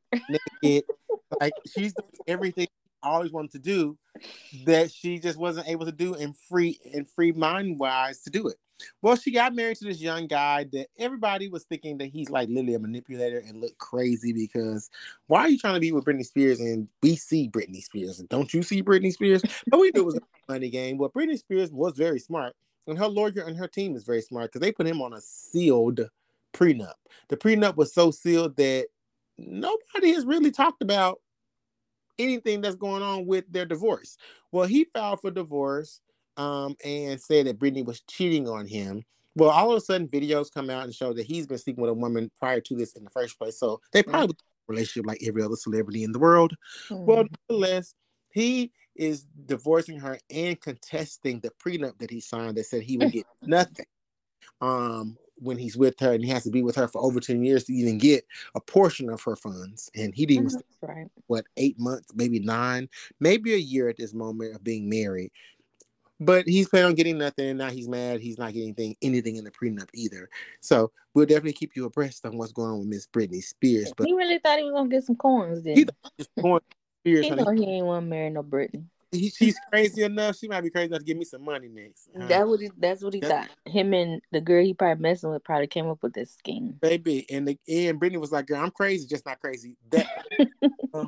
naked. 0.62 0.84
Like 1.40 1.52
she's 1.66 1.94
doing 1.94 2.10
everything 2.26 2.66
she 2.66 2.98
always 3.02 3.32
wanted 3.32 3.52
to 3.52 3.58
do 3.58 3.98
that 4.66 4.90
she 4.90 5.18
just 5.18 5.38
wasn't 5.38 5.68
able 5.68 5.86
to 5.86 5.92
do 5.92 6.14
in 6.14 6.34
free 6.48 6.78
and 6.92 7.08
free 7.08 7.32
mind 7.32 7.78
wise 7.78 8.22
to 8.22 8.30
do 8.30 8.48
it. 8.48 8.56
Well, 9.02 9.16
she 9.16 9.30
got 9.30 9.54
married 9.54 9.76
to 9.78 9.84
this 9.84 10.00
young 10.00 10.26
guy 10.26 10.64
that 10.72 10.88
everybody 10.98 11.48
was 11.48 11.64
thinking 11.64 11.98
that 11.98 12.06
he's 12.06 12.30
like 12.30 12.48
literally 12.48 12.74
a 12.74 12.78
manipulator 12.78 13.38
and 13.38 13.60
looked 13.60 13.78
crazy 13.78 14.32
because 14.32 14.90
why 15.26 15.40
are 15.40 15.48
you 15.48 15.58
trying 15.58 15.74
to 15.74 15.80
be 15.80 15.92
with 15.92 16.04
Britney 16.04 16.24
Spears 16.24 16.60
and 16.60 16.88
we 17.02 17.16
see 17.16 17.48
Britney 17.48 17.82
Spears 17.82 18.20
and 18.20 18.28
don't 18.28 18.52
you 18.52 18.62
see 18.62 18.82
Britney 18.82 19.12
Spears? 19.12 19.42
But 19.66 19.80
we 19.80 19.90
knew 19.94 20.02
it 20.02 20.06
was 20.06 20.16
a 20.16 20.20
money 20.52 20.70
game. 20.70 20.98
But 20.98 21.12
Britney 21.12 21.38
Spears 21.38 21.70
was 21.70 21.96
very 21.96 22.18
smart 22.18 22.54
and 22.86 22.98
her 22.98 23.08
lawyer 23.08 23.44
and 23.46 23.56
her 23.56 23.68
team 23.68 23.96
is 23.96 24.04
very 24.04 24.22
smart 24.22 24.50
because 24.50 24.60
they 24.60 24.72
put 24.72 24.86
him 24.86 25.00
on 25.00 25.12
a 25.12 25.20
sealed 25.20 26.00
prenup. 26.52 26.94
The 27.28 27.36
prenup 27.36 27.76
was 27.76 27.94
so 27.94 28.10
sealed 28.10 28.56
that 28.56 28.86
nobody 29.38 30.12
has 30.12 30.24
really 30.24 30.50
talked 30.50 30.82
about 30.82 31.20
anything 32.18 32.60
that's 32.60 32.76
going 32.76 33.02
on 33.02 33.26
with 33.26 33.44
their 33.50 33.64
divorce. 33.64 34.16
Well, 34.52 34.66
he 34.66 34.84
filed 34.84 35.20
for 35.20 35.30
divorce 35.30 36.00
um, 36.40 36.74
and 36.84 37.20
said 37.20 37.46
that 37.46 37.58
Britney 37.58 37.84
was 37.84 38.00
cheating 38.08 38.48
on 38.48 38.66
him. 38.66 39.02
Well, 39.36 39.50
all 39.50 39.70
of 39.70 39.76
a 39.76 39.80
sudden, 39.80 40.08
videos 40.08 40.52
come 40.52 40.70
out 40.70 40.84
and 40.84 40.94
show 40.94 41.12
that 41.12 41.26
he's 41.26 41.46
been 41.46 41.58
sleeping 41.58 41.82
with 41.82 41.90
a 41.90 41.94
woman 41.94 42.30
prior 42.38 42.60
to 42.62 42.74
this 42.74 42.94
in 42.94 43.04
the 43.04 43.10
first 43.10 43.38
place. 43.38 43.58
So 43.58 43.80
they 43.92 44.02
probably 44.02 44.28
was 44.28 44.34
in 44.34 44.36
a 44.38 44.72
relationship 44.72 45.06
like 45.06 45.22
every 45.26 45.42
other 45.42 45.56
celebrity 45.56 46.02
in 46.02 46.12
the 46.12 46.18
world. 46.18 46.54
Well, 46.90 47.24
Mm. 47.24 47.28
nonetheless, 47.48 47.94
he 48.32 48.72
is 48.96 49.26
divorcing 49.46 50.00
her 50.00 50.18
and 50.30 50.60
contesting 50.60 51.40
the 51.40 51.50
prenup 51.64 51.98
that 51.98 52.10
he 52.10 52.20
signed 52.20 52.56
that 52.56 52.66
said 52.66 52.82
he 52.82 52.98
would 52.98 53.12
get 53.12 53.26
nothing 53.46 53.86
um, 54.60 55.16
when 55.36 55.58
he's 55.58 55.76
with 55.76 55.98
her, 56.00 56.12
and 56.12 56.24
he 56.24 56.30
has 56.30 56.44
to 56.44 56.50
be 56.50 56.62
with 56.62 56.76
her 56.76 56.88
for 56.88 57.02
over 57.02 57.20
10 57.20 57.44
years 57.44 57.64
to 57.64 57.72
even 57.72 57.98
get 57.98 58.24
a 58.54 58.60
portion 58.60 59.08
of 59.08 59.22
her 59.22 59.36
funds. 59.36 59.90
And 59.94 60.14
he 60.14 60.26
didn't, 60.26 60.48
Mhm, 60.48 60.62
right. 60.82 61.06
what, 61.28 61.44
eight 61.56 61.78
months, 61.78 62.08
maybe 62.14 62.40
nine, 62.40 62.88
maybe 63.20 63.54
a 63.54 63.58
year 63.58 63.88
at 63.88 63.96
this 63.96 64.12
moment 64.12 64.54
of 64.56 64.64
being 64.64 64.88
married. 64.88 65.30
But 66.20 66.46
he's 66.46 66.68
planning 66.68 66.88
on 66.88 66.94
getting 66.94 67.16
nothing, 67.18 67.56
now 67.56 67.70
he's 67.70 67.88
mad. 67.88 68.20
He's 68.20 68.38
not 68.38 68.52
getting 68.52 68.68
anything, 68.68 68.96
anything 69.00 69.36
in 69.36 69.44
the 69.44 69.50
prenup 69.50 69.88
either. 69.94 70.28
So 70.60 70.92
we'll 71.14 71.26
definitely 71.26 71.54
keep 71.54 71.74
you 71.74 71.86
abreast 71.86 72.26
on 72.26 72.36
what's 72.36 72.52
going 72.52 72.70
on 72.70 72.78
with 72.80 72.88
Miss 72.88 73.06
Britney 73.06 73.42
Spears. 73.42 73.92
But 73.96 74.06
He 74.06 74.12
really 74.14 74.38
thought 74.38 74.58
he 74.58 74.64
was 74.64 74.74
gonna 74.74 74.90
get 74.90 75.04
some 75.04 75.16
coins 75.16 75.62
then. 75.62 75.76
he 75.76 75.84
just 76.18 76.30
going 76.40 76.60
Spears, 77.02 77.24
He 77.24 77.30
honey. 77.30 77.42
know 77.44 77.50
he 77.52 77.64
ain't 77.64 77.86
want 77.86 78.04
to 78.04 78.08
marry 78.10 78.28
no 78.28 78.42
Britney. 78.42 78.84
He, 79.12 79.30
she's 79.30 79.56
crazy 79.70 80.02
enough. 80.04 80.36
She 80.36 80.46
might 80.46 80.60
be 80.60 80.70
crazy 80.70 80.86
enough 80.86 81.00
to 81.00 81.04
give 81.04 81.16
me 81.16 81.24
some 81.24 81.42
money 81.42 81.68
next. 81.68 82.10
honey. 82.14 82.26
That 82.28 82.46
what 82.46 82.60
he, 82.60 82.70
that's 82.78 83.02
what 83.02 83.14
he 83.14 83.20
That- 83.20 83.48
thought. 83.48 83.72
Him 83.72 83.92
and 83.94 84.20
the 84.30 84.40
girl 84.40 84.62
he 84.64 84.72
probably 84.74 85.02
messing 85.02 85.30
with 85.30 85.42
probably 85.42 85.66
came 85.66 85.88
up 85.88 86.02
with 86.02 86.12
this 86.12 86.30
scheme. 86.32 86.76
baby. 86.80 87.26
And 87.30 87.48
the, 87.48 87.58
and 87.68 87.98
Britney 88.00 88.18
was 88.20 88.30
like, 88.30 88.46
"Girl, 88.46 88.60
I'm 88.62 88.70
crazy, 88.70 89.08
just 89.08 89.26
not 89.26 89.40
crazy." 89.40 89.76
That 89.90 90.06
uh, 90.94 91.06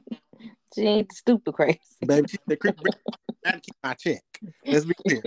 She 0.75 0.83
ain't 0.83 1.13
stupid 1.13 1.53
crazy. 1.55 1.79
baby, 2.05 2.29
said, 2.49 2.59
"Chris, 2.61 2.75
I 3.45 3.53
keep 3.53 3.75
my 3.83 3.95
check." 3.95 4.23
Let's 4.67 4.85
be 4.85 4.95
clear. 4.95 5.23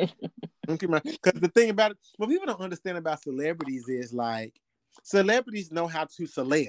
Because 0.67 1.39
the 1.39 1.51
thing 1.53 1.69
about 1.69 1.91
it, 1.91 1.97
what 2.17 2.29
people 2.29 2.47
don't 2.47 2.60
understand 2.62 2.97
about 2.97 3.21
celebrities 3.21 3.88
is 3.88 4.13
like 4.13 4.53
celebrities 5.03 5.71
know 5.71 5.88
how 5.88 6.05
to 6.05 6.23
celeb. 6.23 6.67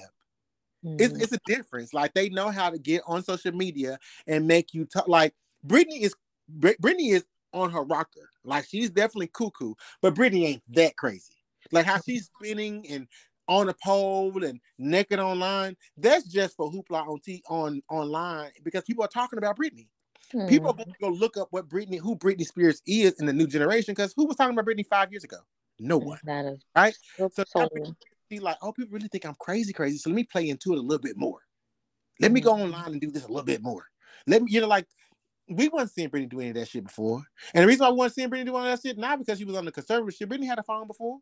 It's, 0.98 1.14
Mhm. 1.14 1.22
it's 1.22 1.32
a 1.32 1.38
difference. 1.46 1.94
Like 1.94 2.12
they 2.14 2.28
know 2.28 2.50
how 2.50 2.70
to 2.70 2.78
get 2.78 3.02
on 3.06 3.22
social 3.22 3.52
media 3.52 3.98
and 4.26 4.46
make 4.46 4.74
you 4.74 4.84
talk. 4.84 5.08
Like 5.08 5.34
Britney 5.66 6.00
is 6.00 6.14
Brit- 6.48 6.80
Britney 6.80 7.12
is 7.12 7.24
on 7.52 7.70
her 7.70 7.82
rocker. 7.82 8.30
Like 8.44 8.66
she's 8.66 8.90
definitely 8.90 9.28
cuckoo, 9.28 9.74
but 10.02 10.14
Britney 10.14 10.44
ain't 10.44 10.62
that 10.74 10.96
crazy. 10.96 11.34
Like 11.72 11.86
how 11.86 11.98
she's 12.00 12.26
spinning 12.26 12.86
and 12.90 13.08
on 13.48 13.68
a 13.68 13.74
pole 13.84 14.44
and 14.44 14.60
naked 14.78 15.18
online. 15.18 15.76
That's 15.96 16.24
just 16.24 16.56
for 16.56 16.70
hoopla 16.70 17.06
on 17.06 17.20
t 17.20 17.42
on 17.48 17.82
online 17.88 18.50
because 18.64 18.84
people 18.84 19.04
are 19.04 19.08
talking 19.08 19.38
about 19.38 19.58
Britney. 19.58 19.88
People 20.48 20.70
are 20.70 20.74
going 20.74 20.88
to 20.88 20.94
go 21.00 21.08
look 21.08 21.36
up 21.36 21.48
what 21.52 21.68
Britney, 21.68 22.00
who 22.00 22.16
Britney 22.16 22.44
Spears 22.44 22.82
is 22.86 23.14
in 23.20 23.26
the 23.26 23.32
new 23.32 23.46
generation. 23.46 23.94
Because 23.94 24.12
who 24.16 24.26
was 24.26 24.36
talking 24.36 24.58
about 24.58 24.66
Britney 24.66 24.84
five 24.84 25.12
years 25.12 25.22
ago? 25.22 25.36
No 25.78 25.98
one. 25.98 26.18
Right? 26.74 26.96
So. 27.16 27.68
Be 28.28 28.40
like, 28.40 28.56
oh, 28.60 28.72
people 28.72 28.92
really 28.92 29.06
think 29.06 29.24
I'm 29.24 29.36
crazy, 29.38 29.72
crazy. 29.72 29.98
So 29.98 30.10
let 30.10 30.16
me 30.16 30.24
play 30.24 30.48
into 30.48 30.72
it 30.72 30.78
a 30.78 30.82
little 30.82 31.00
bit 31.00 31.16
more. 31.16 31.38
Let 32.18 32.32
me 32.32 32.40
go 32.40 32.54
online 32.54 32.92
and 32.92 33.00
do 33.00 33.12
this 33.12 33.22
a 33.24 33.28
little 33.28 33.44
bit 33.44 33.62
more. 33.62 33.84
Let 34.26 34.42
me, 34.42 34.50
you 34.50 34.60
know, 34.60 34.66
like 34.66 34.88
we 35.48 35.68
wasn't 35.68 35.92
seeing 35.92 36.10
Britney 36.10 36.28
do 36.28 36.40
any 36.40 36.48
of 36.48 36.56
that 36.56 36.66
shit 36.66 36.82
before. 36.82 37.22
And 37.54 37.62
the 37.62 37.68
reason 37.68 37.84
why 37.84 37.90
we 37.90 37.98
wasn't 37.98 38.14
seeing 38.16 38.30
Britney 38.30 38.46
do 38.46 38.56
all 38.56 38.64
that 38.64 38.80
shit, 38.82 38.98
now 38.98 39.16
because 39.16 39.38
she 39.38 39.44
was 39.44 39.54
on 39.54 39.64
the 39.64 39.70
conservative 39.70 40.16
shit. 40.16 40.28
Britney 40.28 40.46
had 40.46 40.58
a 40.58 40.64
phone 40.64 40.88
before. 40.88 41.18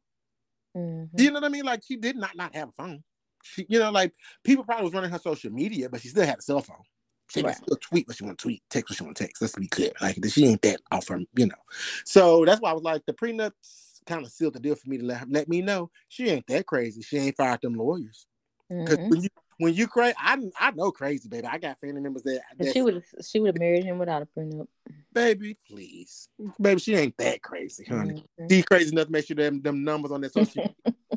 Mhm. 0.74 1.10
Do 1.14 1.24
you 1.24 1.30
know 1.30 1.40
what 1.40 1.44
I 1.44 1.48
mean? 1.48 1.64
Like 1.64 1.82
she 1.84 1.96
did 1.96 2.16
not 2.16 2.36
not 2.36 2.54
have 2.54 2.70
a 2.70 2.72
phone. 2.72 3.04
She, 3.42 3.66
you 3.68 3.78
know, 3.78 3.90
like 3.90 4.12
people 4.42 4.64
probably 4.64 4.84
was 4.84 4.94
running 4.94 5.10
her 5.10 5.18
social 5.18 5.50
media, 5.50 5.88
but 5.88 6.00
she 6.00 6.08
still 6.08 6.26
had 6.26 6.38
a 6.38 6.42
cell 6.42 6.60
phone. 6.60 6.82
She 7.30 7.42
Right. 7.42 7.56
still 7.56 7.76
tweet 7.76 8.06
what 8.06 8.16
she 8.16 8.24
want 8.24 8.38
to 8.38 8.42
tweet, 8.42 8.62
text 8.70 8.90
what 8.90 8.98
she 8.98 9.04
want 9.04 9.16
to 9.16 9.24
text. 9.24 9.40
Let's 9.42 9.54
be 9.54 9.66
clear. 9.68 9.92
Like 10.00 10.18
she 10.28 10.46
ain't 10.46 10.62
that 10.62 10.80
off 10.92 11.08
her, 11.08 11.20
you 11.34 11.46
know. 11.46 11.54
So 12.04 12.44
that's 12.44 12.60
why 12.60 12.70
I 12.70 12.74
was 12.74 12.82
like, 12.82 13.04
the 13.06 13.12
prenups 13.12 14.00
kind 14.06 14.24
of 14.24 14.30
sealed 14.30 14.54
the 14.54 14.60
deal 14.60 14.74
for 14.74 14.88
me 14.88 14.98
to 14.98 15.04
let, 15.04 15.30
let 15.30 15.48
me 15.48 15.62
know 15.62 15.90
she 16.08 16.28
ain't 16.28 16.46
that 16.48 16.66
crazy. 16.66 17.02
She 17.02 17.16
ain't 17.18 17.36
fired 17.36 17.60
them 17.62 17.74
lawyers. 17.74 18.26
Because 18.84 18.98
Mhm. 18.98 19.08
when 19.08 19.22
you 19.22 19.28
when 19.58 19.74
you 19.74 19.86
crazy, 19.86 20.14
I 20.18 20.38
I 20.58 20.70
know 20.72 20.90
crazy, 20.90 21.28
baby. 21.28 21.46
I 21.46 21.58
got 21.58 21.80
family 21.80 22.00
members 22.00 22.22
that, 22.22 22.42
that 22.58 22.72
she 22.72 22.82
would 22.82 23.02
she 23.24 23.40
would 23.40 23.48
have 23.48 23.58
married 23.58 23.84
him 23.84 23.98
without 23.98 24.22
a 24.22 24.26
prenup. 24.26 24.66
baby, 25.12 25.56
please, 25.66 26.28
baby, 26.60 26.80
she 26.80 26.94
ain't 26.94 27.16
that 27.18 27.42
crazy, 27.42 27.84
honey. 27.84 28.24
Mhm. 28.40 28.50
She 28.50 28.62
crazy 28.62 28.92
enough 28.92 29.06
to 29.06 29.12
make 29.12 29.26
sure 29.26 29.36
them 29.36 29.62
them 29.62 29.84
numbers 29.84 30.12
on 30.12 30.20
that 30.22 30.32
social 30.32 30.62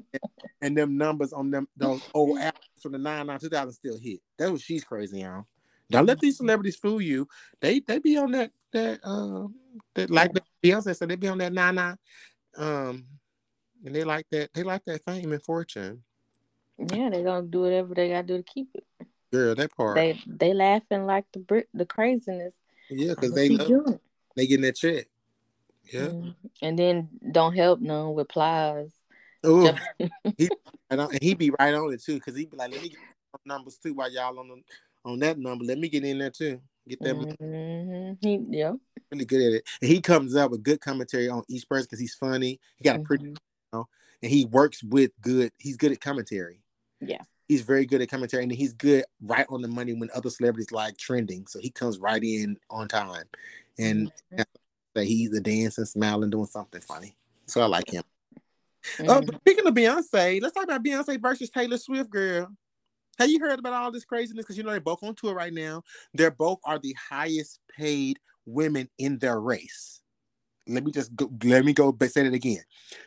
and 0.62 0.78
them 0.78 0.98
numbers 0.98 1.34
on 1.34 1.52
them 1.52 1.68
those 1.76 2.02
old 2.14 2.38
apps 2.40 2.54
from 2.82 2.94
the 2.94 2.98
99 3.00 3.40
2000 3.40 3.74
still 3.74 3.98
hit. 4.00 4.20
That's 4.38 4.52
what 4.52 4.62
she's 4.62 4.84
crazy 4.84 5.24
on. 5.24 5.46
Don't 5.90 6.06
let 6.06 6.20
these 6.20 6.38
celebrities 6.38 6.76
fool 6.76 7.02
you. 7.02 7.28
They 7.62 7.80
they 7.80 8.00
be 8.00 8.18
on 8.18 8.32
that 8.32 8.52
that 8.74 9.00
um 9.04 9.56
that 9.96 10.10
like 10.10 10.34
the 10.34 10.42
Beyonce 10.64 10.96
said 10.96 11.10
they 11.10 11.16
be 11.16 11.30
on 11.30 11.38
that 11.38 11.54
nine 11.54 11.76
nine 11.76 11.98
um 12.58 13.06
and 13.86 13.96
they 13.96 14.04
like 14.04 14.26
that 14.32 14.54
they 14.54 14.64
like 14.64 14.84
that 14.86 15.04
fame 15.06 15.32
and 15.32 15.44
fortune. 15.44 16.04
Yeah, 16.78 17.10
they 17.10 17.24
gonna 17.24 17.48
do 17.48 17.62
whatever 17.62 17.94
they 17.94 18.10
gotta 18.10 18.28
do 18.28 18.38
to 18.38 18.44
keep 18.44 18.70
it. 18.74 18.86
Girl, 19.32 19.56
that 19.56 19.76
part. 19.76 19.96
They 19.96 20.20
they 20.28 20.54
laughing 20.54 21.06
like 21.06 21.26
the 21.34 21.40
Brit 21.40 21.68
the 21.74 21.86
craziness. 21.86 22.54
yeah, 22.90 23.10
because 23.10 23.34
they 23.34 23.50
love, 23.50 24.00
they 24.36 24.48
getting 24.48 24.64
that 24.64 24.76
check. 24.76 25.08
Yeah. 25.92 26.08
Mhm. 26.08 26.36
And 26.62 26.80
then 26.80 27.10
don't 27.32 27.56
help 27.56 27.80
none 27.80 28.14
with 28.14 28.28
Plies. 28.30 28.92
Oh, 29.44 29.66
Jump- 29.66 29.80
and, 30.90 31.22
he 31.22 31.34
be 31.34 31.52
right 31.60 31.74
on 31.74 31.94
it 31.94 32.04
too, 32.04 32.16
because 32.16 32.36
he 32.36 32.46
be 32.46 32.58
like, 32.58 32.72
let 32.72 32.82
me 32.82 32.90
get 32.90 33.00
numbers 33.46 33.78
too 33.78 33.94
while 33.94 34.12
y'all 34.12 34.38
on 34.40 34.48
the, 34.50 34.62
on 35.10 35.20
that 35.20 35.38
number. 35.38 35.66
Let 35.66 35.78
me 35.78 35.90
get 35.90 36.04
in 36.04 36.20
there 36.20 36.30
too. 36.30 36.60
Get 36.88 37.02
that 37.02 37.16
Mhm. 37.16 38.18
He 38.22 38.40
yeah. 38.50 38.74
really 39.12 39.26
good 39.26 39.42
at 39.42 39.54
it. 39.54 39.68
And 39.82 39.92
he 39.92 40.02
comes 40.02 40.36
up 40.36 40.52
with 40.52 40.64
good 40.64 40.82
commentary 40.82 41.30
on 41.30 41.44
each 41.48 41.68
person 41.68 41.86
because 41.86 42.00
he's 42.00 42.16
funny. 42.16 42.60
He 42.78 42.84
got 42.84 42.98
a 42.98 43.04
pretty 43.04 43.26
Mhm. 43.26 43.30
You 43.30 43.80
know, 43.80 43.88
and 44.22 44.32
he 44.32 44.46
works 44.46 44.84
with 44.84 45.12
good. 45.22 45.52
He's 45.58 45.78
good 45.78 45.92
at 45.92 46.02
commentary. 46.02 46.62
Yeah. 47.00 47.22
He's 47.48 47.62
very 47.62 47.86
good 47.86 48.02
at 48.02 48.10
commentary, 48.10 48.44
and 48.44 48.52
he's 48.52 48.74
good 48.74 49.06
right 49.22 49.46
on 49.50 49.62
the 49.62 49.68
money 49.68 49.94
when 49.94 50.10
other 50.14 50.30
celebrities 50.30 50.72
like 50.72 50.98
trending. 50.98 51.48
So 51.48 51.60
he 51.60 51.70
comes 51.70 51.98
right 51.98 52.22
in 52.22 52.58
on 52.70 52.88
time, 52.88 53.26
and 53.80 54.12
Mhm. 54.34 54.46
that 54.94 55.06
he's 55.06 55.34
a 55.34 55.40
dancing, 55.40 55.86
smiling, 55.86 56.30
doing 56.30 56.48
something 56.48 56.82
funny. 56.82 57.16
So 57.46 57.62
I 57.62 57.66
like 57.66 57.90
him. 57.90 58.04
Oh, 59.00 59.22
Mhm. 59.22 59.26
but 59.28 59.36
speaking 59.42 59.68
of 59.68 59.74
Beyonce, 59.74 60.42
let's 60.42 60.54
talk 60.54 60.64
about 60.64 60.84
Beyonce 60.84 61.22
versus 61.22 61.50
Taylor 61.50 61.78
Swift, 61.78 62.10
girl. 62.10 62.56
Have 63.18 63.30
you 63.30 63.40
heard 63.40 63.60
about 63.60 63.74
all 63.74 63.92
this 63.92 64.06
craziness? 64.06 64.44
Because 64.44 64.58
you 64.58 64.64
know 64.64 64.72
they're 64.72 64.80
both 64.80 65.04
on 65.04 65.16
tour 65.16 65.34
right 65.34 65.54
now. 65.54 65.84
They're 66.14 66.32
both 66.32 66.60
are 66.64 66.80
the 66.80 66.94
highest 66.94 67.60
paid 67.70 68.20
women 68.46 68.90
in 68.98 69.18
their 69.20 69.40
race. 69.40 70.02
Let 70.68 70.84
me 70.84 70.92
just 70.92 71.16
go, 71.16 71.32
let 71.44 71.66
me 71.66 71.74
go 71.74 71.92
but 71.92 72.12
say 72.12 72.24
that 72.24 72.34
again. 72.34 72.64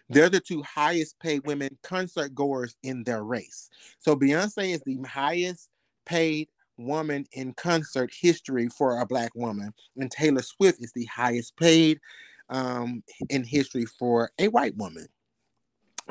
They're 0.08 0.28
the 0.28 0.40
two 0.40 0.62
highest 0.62 1.18
paid 1.18 1.46
women 1.46 1.76
concert 1.82 2.34
goers 2.34 2.76
in 2.82 3.04
their 3.04 3.24
race. 3.24 3.68
So 3.98 4.16
Beyonce 4.16 4.74
is 4.74 4.82
the 4.82 4.98
highest 5.02 5.68
paid 6.06 6.48
woman 6.76 7.26
in 7.32 7.52
concert 7.52 8.10
history 8.18 8.68
for 8.68 9.00
a 9.00 9.06
black 9.06 9.34
woman, 9.34 9.72
and 9.96 10.10
Taylor 10.10 10.42
Swift 10.42 10.82
is 10.82 10.92
the 10.92 11.04
highest 11.04 11.56
paid 11.56 12.00
um, 12.48 13.02
in 13.28 13.44
history 13.44 13.84
for 13.84 14.30
a 14.38 14.48
white 14.48 14.76
woman. 14.76 15.06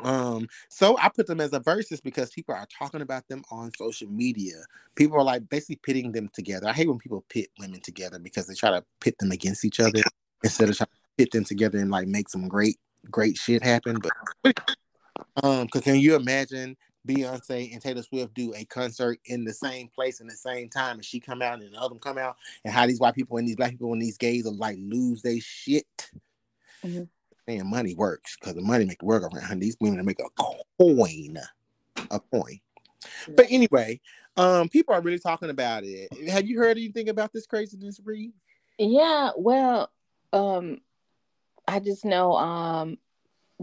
Um, 0.02 0.48
so 0.68 0.96
I 0.98 1.08
put 1.08 1.26
them 1.26 1.40
as 1.40 1.52
a 1.52 1.60
versus 1.60 2.00
because 2.00 2.30
people 2.30 2.54
are 2.54 2.66
talking 2.66 3.02
about 3.02 3.28
them 3.28 3.42
on 3.50 3.70
social 3.76 4.08
media. 4.08 4.54
People 4.94 5.18
are 5.18 5.24
like 5.24 5.48
basically 5.48 5.76
pitting 5.76 6.12
them 6.12 6.30
together. 6.32 6.68
I 6.68 6.72
hate 6.72 6.88
when 6.88 6.98
people 6.98 7.24
pit 7.28 7.48
women 7.58 7.80
together 7.80 8.18
because 8.18 8.46
they 8.46 8.54
try 8.54 8.70
to 8.70 8.84
pit 9.00 9.16
them 9.18 9.30
against 9.30 9.64
each 9.64 9.80
other 9.80 10.02
instead 10.42 10.68
of 10.68 10.76
trying 10.76 10.86
to 10.86 11.09
pit 11.20 11.30
them 11.32 11.44
together 11.44 11.78
and 11.78 11.90
like 11.90 12.08
make 12.08 12.30
some 12.30 12.48
great, 12.48 12.78
great 13.10 13.36
shit 13.36 13.62
happen. 13.62 13.98
But 14.42 14.58
um, 15.42 15.66
because 15.66 15.82
can 15.82 15.96
you 15.96 16.16
imagine 16.16 16.78
Beyonce 17.06 17.72
and 17.72 17.82
Taylor 17.82 18.02
Swift 18.02 18.32
do 18.32 18.54
a 18.54 18.64
concert 18.64 19.18
in 19.26 19.44
the 19.44 19.52
same 19.52 19.88
place 19.88 20.20
in 20.20 20.26
the 20.26 20.36
same 20.36 20.70
time, 20.70 20.96
and 20.96 21.04
she 21.04 21.20
come 21.20 21.42
out 21.42 21.60
and 21.60 21.74
the 21.74 21.78
other 21.78 21.96
come 21.96 22.16
out, 22.16 22.36
and 22.64 22.72
how 22.72 22.86
these 22.86 23.00
white 23.00 23.14
people 23.14 23.36
and 23.36 23.46
these 23.46 23.56
black 23.56 23.72
people 23.72 23.92
and 23.92 24.00
these 24.00 24.16
gays 24.16 24.46
are 24.46 24.52
like 24.52 24.78
lose 24.80 25.20
their 25.20 25.38
shit. 25.40 26.10
Mhm. 26.82 27.08
Man, 27.46 27.66
money 27.66 27.94
works 27.94 28.36
because 28.40 28.54
the 28.54 28.62
money 28.62 28.86
make 28.86 29.00
the 29.00 29.04
work 29.04 29.22
around. 29.22 29.60
These 29.60 29.76
women 29.78 29.98
to 29.98 30.04
make 30.04 30.20
a 30.20 30.30
coin, 30.78 31.36
a 32.10 32.20
coin. 32.32 32.60
But 33.28 33.46
anyway, 33.50 34.00
um, 34.38 34.70
people 34.70 34.94
are 34.94 35.02
really 35.02 35.18
talking 35.18 35.50
about 35.50 35.84
it. 35.84 36.08
Have 36.30 36.46
you 36.46 36.58
heard 36.58 36.78
anything 36.78 37.10
about 37.10 37.32
this 37.32 37.46
craziness, 37.46 38.00
Reed? 38.02 38.32
Yeah, 38.78 39.30
well, 39.36 39.90
um, 40.32 40.80
I 41.70 41.78
just 41.78 42.04
know 42.04 42.34
um 42.36 42.98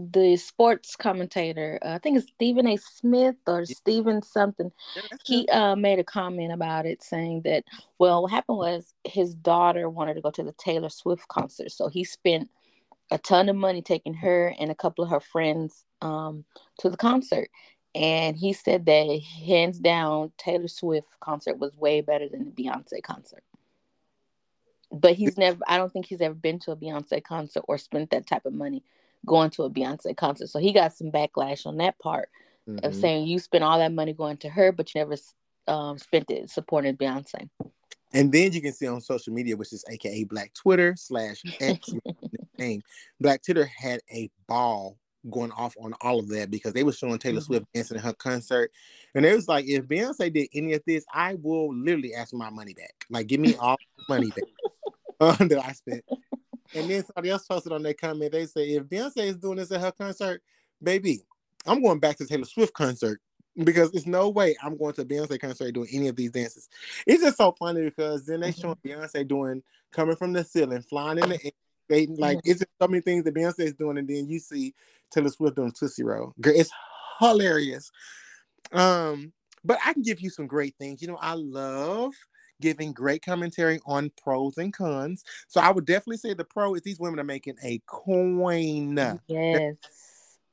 the 0.00 0.36
sports 0.36 0.94
commentator, 0.94 1.80
uh, 1.82 1.88
I 1.88 1.98
think 1.98 2.18
it's 2.18 2.28
Stephen 2.28 2.68
A. 2.68 2.76
Smith 2.76 3.34
or 3.48 3.66
Stephen 3.66 4.22
something. 4.22 4.70
He 5.24 5.48
uh 5.48 5.76
made 5.76 5.98
a 5.98 6.04
comment 6.04 6.52
about 6.52 6.86
it, 6.86 7.02
saying 7.02 7.42
that 7.42 7.64
well, 7.98 8.22
what 8.22 8.30
happened 8.30 8.58
was 8.58 8.94
his 9.04 9.34
daughter 9.34 9.90
wanted 9.90 10.14
to 10.14 10.20
go 10.20 10.30
to 10.30 10.42
the 10.42 10.52
Taylor 10.52 10.88
Swift 10.88 11.28
concert, 11.28 11.70
so 11.72 11.88
he 11.88 12.04
spent 12.04 12.48
a 13.10 13.18
ton 13.18 13.48
of 13.48 13.56
money 13.56 13.82
taking 13.82 14.14
her 14.14 14.54
and 14.58 14.70
a 14.70 14.74
couple 14.74 15.04
of 15.04 15.10
her 15.10 15.20
friends 15.20 15.84
um 16.00 16.44
to 16.78 16.88
the 16.88 16.96
concert. 16.96 17.50
And 17.94 18.36
he 18.36 18.52
said 18.52 18.86
that 18.86 19.20
hands 19.46 19.80
down, 19.80 20.30
Taylor 20.38 20.68
Swift 20.68 21.08
concert 21.20 21.58
was 21.58 21.74
way 21.74 22.00
better 22.00 22.28
than 22.28 22.44
the 22.44 22.62
Beyonce 22.64 23.02
concert 23.02 23.42
but 24.90 25.14
he's 25.14 25.36
never 25.36 25.58
i 25.66 25.76
don't 25.76 25.92
think 25.92 26.06
he's 26.06 26.20
ever 26.20 26.34
been 26.34 26.58
to 26.58 26.70
a 26.70 26.76
beyonce 26.76 27.22
concert 27.22 27.62
or 27.68 27.76
spent 27.78 28.10
that 28.10 28.26
type 28.26 28.46
of 28.46 28.54
money 28.54 28.82
going 29.26 29.50
to 29.50 29.64
a 29.64 29.70
beyonce 29.70 30.16
concert 30.16 30.48
so 30.48 30.58
he 30.58 30.72
got 30.72 30.92
some 30.92 31.10
backlash 31.10 31.66
on 31.66 31.76
that 31.76 31.98
part 31.98 32.30
of 32.82 32.92
Mhm. 32.92 32.94
saying 32.94 33.26
you 33.26 33.38
spent 33.38 33.64
all 33.64 33.78
that 33.78 33.92
money 33.92 34.12
going 34.12 34.36
to 34.38 34.48
her 34.48 34.72
but 34.72 34.94
you 34.94 35.00
never 35.00 35.16
um, 35.66 35.98
spent 35.98 36.30
it 36.30 36.48
supporting 36.50 36.96
beyonce 36.96 37.48
And 38.14 38.32
then 38.32 38.52
you 38.52 38.62
can 38.62 38.72
see 38.72 38.86
on 38.86 39.02
social 39.02 39.34
media, 39.34 39.54
which 39.54 39.72
is 39.74 39.84
AKA 39.90 40.24
Black 40.24 40.54
Twitter 40.54 40.94
slash 40.96 41.42
X 41.60 41.92
name, 42.58 42.80
Black 43.20 43.42
Twitter 43.42 43.66
had 43.66 44.00
a 44.10 44.30
ball 44.46 44.96
going 45.28 45.52
off 45.52 45.74
on 45.82 45.92
all 46.00 46.18
of 46.18 46.28
that 46.28 46.50
because 46.50 46.72
they 46.72 46.84
were 46.84 46.92
showing 46.92 47.18
Taylor 47.18 47.40
Mhm. 47.40 47.44
Swift 47.44 47.66
dancing 47.74 47.98
at 47.98 48.04
her 48.04 48.14
concert. 48.14 48.70
And 49.14 49.26
it 49.26 49.34
was 49.34 49.48
like, 49.48 49.66
if 49.66 49.84
Beyonce 49.84 50.32
did 50.32 50.48
any 50.54 50.72
of 50.72 50.82
this, 50.86 51.04
I 51.12 51.34
will 51.34 51.74
literally 51.74 52.14
ask 52.14 52.30
for 52.30 52.36
my 52.36 52.50
money 52.50 52.72
back. 52.72 53.04
Like, 53.10 53.26
give 53.26 53.40
me 53.40 53.54
all 53.56 53.76
the 53.98 54.04
money 54.08 54.30
back 54.30 54.44
that 55.48 55.62
I 55.64 55.72
spent. 55.72 56.04
And 56.74 56.90
then 56.90 57.04
somebody 57.04 57.30
else 57.30 57.46
posted 57.46 57.72
on 57.72 57.82
their 57.82 57.94
comment, 57.94 58.32
they 58.32 58.46
say, 58.46 58.70
if 58.70 58.84
Beyonce 58.84 59.18
is 59.18 59.36
doing 59.36 59.56
this 59.56 59.72
at 59.72 59.80
her 59.80 59.92
concert, 59.92 60.42
baby, 60.82 61.20
I'm 61.66 61.82
going 61.82 61.98
back 61.98 62.16
to 62.18 62.26
Taylor 62.26 62.44
Swift 62.44 62.74
concert 62.74 63.20
because 63.64 63.90
there's 63.90 64.06
no 64.06 64.28
way 64.28 64.54
I'm 64.62 64.76
going 64.76 64.94
to 64.94 65.04
Beyonce 65.04 65.40
concert 65.40 65.72
doing 65.72 65.88
any 65.92 66.08
of 66.08 66.16
these 66.16 66.30
dances. 66.30 66.68
It's 67.06 67.22
just 67.22 67.38
so 67.38 67.52
funny 67.58 67.82
because 67.82 68.26
then 68.26 68.40
they 68.40 68.52
show 68.52 68.74
Mm-hmm. 68.74 69.02
Beyonce 69.02 69.26
doing 69.26 69.62
coming 69.92 70.16
from 70.16 70.32
the 70.32 70.44
ceiling, 70.44 70.82
flying 70.82 71.18
in 71.18 71.30
the 71.30 71.44
air. 71.44 71.50
They, 71.88 72.06
like 72.06 72.38
it's 72.44 72.60
just 72.60 72.70
so 72.80 72.86
many 72.86 73.00
things 73.00 73.24
that 73.24 73.34
Beyonce 73.34 73.60
is 73.60 73.74
doing, 73.74 73.96
and 73.96 74.06
then 74.06 74.28
you 74.28 74.38
see 74.38 74.74
Taylor 75.10 75.30
Swift 75.30 75.56
doing 75.56 75.72
Tootsie 75.72 76.04
Roll. 76.04 76.34
Girl, 76.38 76.52
It's 76.54 76.70
hilarious. 77.18 77.90
Um, 78.72 79.32
but 79.64 79.78
I 79.84 79.94
can 79.94 80.02
give 80.02 80.20
you 80.20 80.28
some 80.28 80.46
great 80.46 80.74
things. 80.78 81.00
You 81.00 81.08
know, 81.08 81.18
I 81.20 81.32
love 81.32 82.12
giving 82.60 82.92
great 82.92 83.22
commentary 83.24 83.80
on 83.86 84.10
pros 84.22 84.58
and 84.58 84.72
cons. 84.72 85.24
So 85.46 85.60
I 85.60 85.70
would 85.70 85.86
definitely 85.86 86.16
say 86.18 86.34
the 86.34 86.44
pro 86.44 86.74
is 86.74 86.82
these 86.82 87.00
women 87.00 87.20
are 87.20 87.24
making 87.24 87.56
a 87.62 87.80
coin. 87.86 88.96
Yes. 89.28 89.76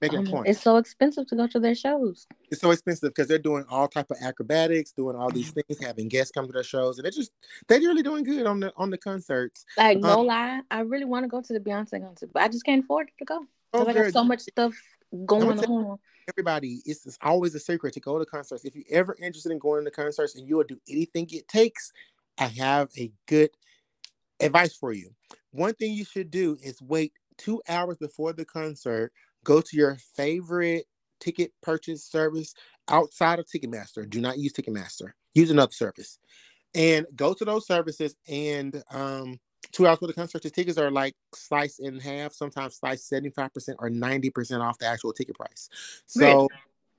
Making 0.01 0.17
a 0.17 0.21
Um, 0.21 0.27
point. 0.27 0.47
it's 0.49 0.61
so 0.61 0.75
expensive 0.75 1.25
to 1.27 1.35
go 1.37 1.47
to 1.47 1.59
their 1.59 1.73
shows. 1.73 2.27
it's 2.51 2.59
so 2.61 2.71
expensive 2.71 3.09
because 3.09 3.27
they're 3.29 3.39
doing 3.39 3.63
all 3.69 3.87
type 3.87 4.11
of 4.11 4.17
acrobatics, 4.21 4.91
doing 4.91 5.15
all 5.15 5.31
these 5.31 5.51
things, 5.51 5.79
having 5.81 6.09
guests 6.09 6.31
come 6.33 6.45
to 6.45 6.51
their 6.51 6.63
shows, 6.63 6.97
and 6.97 7.05
they're 7.05 7.11
just 7.11 7.31
they're 7.67 7.79
really 7.79 8.03
doing 8.03 8.23
good 8.23 8.45
on 8.45 8.59
the 8.59 8.73
on 8.75 8.89
the 8.89 8.97
concerts. 8.97 9.65
Like 9.77 9.99
no 9.99 10.19
Um, 10.19 10.27
lie, 10.27 10.61
I 10.69 10.81
really 10.81 11.05
want 11.05 11.23
to 11.23 11.29
go 11.29 11.41
to 11.41 11.53
the 11.53 11.59
Beyonce 11.61 12.01
concert, 12.01 12.29
but 12.33 12.43
I 12.43 12.49
just 12.49 12.65
can't 12.65 12.83
afford 12.83 13.09
to 13.17 13.25
go. 13.25 13.45
Oh, 13.73 13.85
I 13.87 13.93
got 13.93 14.11
so 14.11 14.23
much 14.23 14.41
stuff 14.41 14.73
going 15.25 15.59
on. 15.59 15.97
everybody, 16.27 16.81
it's, 16.85 17.05
it's 17.05 17.17
always 17.21 17.55
a 17.55 17.59
secret 17.59 17.93
to 17.93 17.99
go 17.99 18.19
to 18.19 18.25
concerts. 18.25 18.65
If 18.65 18.75
you're 18.75 18.85
ever 18.89 19.15
interested 19.21 19.51
in 19.51 19.59
going 19.59 19.85
to 19.85 19.91
concerts 19.91 20.35
and 20.35 20.47
you 20.47 20.57
will 20.57 20.63
do 20.63 20.79
anything 20.89 21.27
it 21.31 21.47
takes, 21.47 21.91
I 22.37 22.47
have 22.47 22.89
a 22.97 23.11
good 23.27 23.49
advice 24.39 24.75
for 24.75 24.91
you. 24.93 25.11
One 25.51 25.73
thing 25.73 25.93
you 25.93 26.05
should 26.05 26.31
do 26.31 26.57
is 26.61 26.81
wait 26.81 27.13
two 27.37 27.61
hours 27.67 27.97
before 27.97 28.33
the 28.33 28.45
concert. 28.45 29.11
Go 29.43 29.61
to 29.61 29.77
your 29.77 29.97
favorite 30.15 30.85
ticket 31.19 31.51
purchase 31.61 32.03
service 32.03 32.53
outside 32.89 33.39
of 33.39 33.45
Ticketmaster. 33.45 34.09
Do 34.09 34.19
not 34.19 34.37
use 34.37 34.53
Ticketmaster. 34.53 35.13
Use 35.33 35.51
another 35.51 35.71
service, 35.71 36.19
and 36.73 37.05
go 37.15 37.33
to 37.33 37.45
those 37.45 37.67
services. 37.67 38.15
And 38.27 38.83
um, 38.89 39.39
two 39.71 39.87
hours 39.87 39.99
for 39.99 40.07
the 40.07 40.13
concert, 40.13 40.43
the 40.43 40.49
tickets 40.49 40.77
are 40.77 40.91
like 40.91 41.15
sliced 41.33 41.79
in 41.79 41.99
half. 41.99 42.33
Sometimes 42.33 42.75
sliced 42.75 43.07
seventy 43.07 43.29
five 43.29 43.53
percent 43.53 43.77
or 43.79 43.89
ninety 43.89 44.29
percent 44.29 44.61
off 44.61 44.77
the 44.77 44.85
actual 44.85 45.13
ticket 45.13 45.35
price. 45.35 45.69
So. 46.05 46.47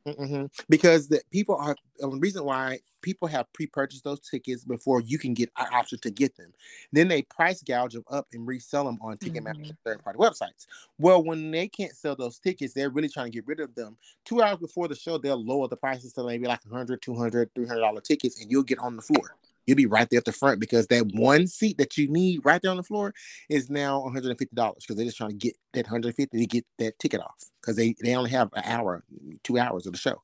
Mhm. 0.07 0.49
Because 0.69 1.09
the 1.09 1.21
people 1.33 1.57
are 1.57 1.75
the 1.99 2.09
reason 2.09 2.45
why 2.45 2.79
people 3.03 3.27
have 3.27 3.53
pre-purchased 3.53 4.05
those 4.05 4.21
tickets 4.21 4.65
before 4.65 5.01
you 5.01 5.19
can 5.19 5.35
get 5.35 5.51
an 5.57 5.67
option 5.73 5.99
to 5.99 6.13
get 6.13 6.37
them. 6.37 6.53
Then 6.93 7.09
they 7.09 7.23
price 7.23 7.61
gouge 7.61 7.95
them 7.95 8.05
up 8.09 8.29
and 8.33 8.47
resell 8.47 8.85
them 8.85 8.99
on 9.01 9.17
Ticketmaster 9.17 9.67
Mhm. 9.67 9.77
third-party 9.85 10.17
websites. 10.17 10.67
Well, 10.97 11.25
when 11.25 11.51
they 11.51 11.67
can't 11.67 11.93
sell 11.93 12.15
those 12.15 12.39
tickets, 12.39 12.73
they're 12.73 12.89
really 12.89 13.09
trying 13.09 13.27
to 13.27 13.33
get 13.33 13.49
rid 13.49 13.59
of 13.59 13.75
them. 13.75 13.99
Two 14.25 14.43
hours 14.43 14.61
before 14.61 14.87
the 14.87 14.95
show, 14.95 15.19
they'll 15.19 15.45
lower 15.45 15.67
the 15.67 15.77
prices 15.77 16.13
to 16.13 16.23
maybe 16.23 16.47
like 16.47 16.65
100 16.65 17.03
200 17.03 17.53
300 17.57 17.81
dollar 17.81 18.01
tickets, 18.01 18.41
and 18.41 18.49
you'll 18.49 18.63
get 18.63 18.79
on 18.79 18.95
the 18.95 19.03
floor. 19.03 19.35
You'll 19.67 19.77
be 19.77 19.87
right 19.87 20.09
there 20.09 20.19
at 20.19 20.25
the 20.25 20.33
front 20.33 20.61
because 20.61 20.87
that 20.89 21.07
one 21.13 21.47
seat 21.47 21.79
that 21.79 21.97
you 21.99 22.09
need 22.09 22.41
right 22.45 22.63
there 22.63 22.71
on 22.71 22.77
the 22.77 22.83
floor 22.83 23.13
is 23.49 23.69
now 23.69 24.01
150 24.03 24.55
dollars 24.55 24.77
because 24.81 24.97
they're 24.97 25.05
just 25.05 25.17
trying 25.17 25.31
to 25.31 25.37
get 25.37 25.57
that 25.73 25.87
150 25.87 26.39
to 26.39 26.47
get 26.47 26.65
that 26.79 26.99
ticket 26.99 27.21
off 27.21 27.45
because 27.61 27.77
they 27.77 27.95
they 28.03 28.15
only 28.15 28.31
have 28.31 28.49
an 28.55 28.63
hour, 28.65 29.03
two 29.43 29.59
hours 29.59 29.87
of 29.87 29.93
the 29.93 29.99
show. 29.99 30.23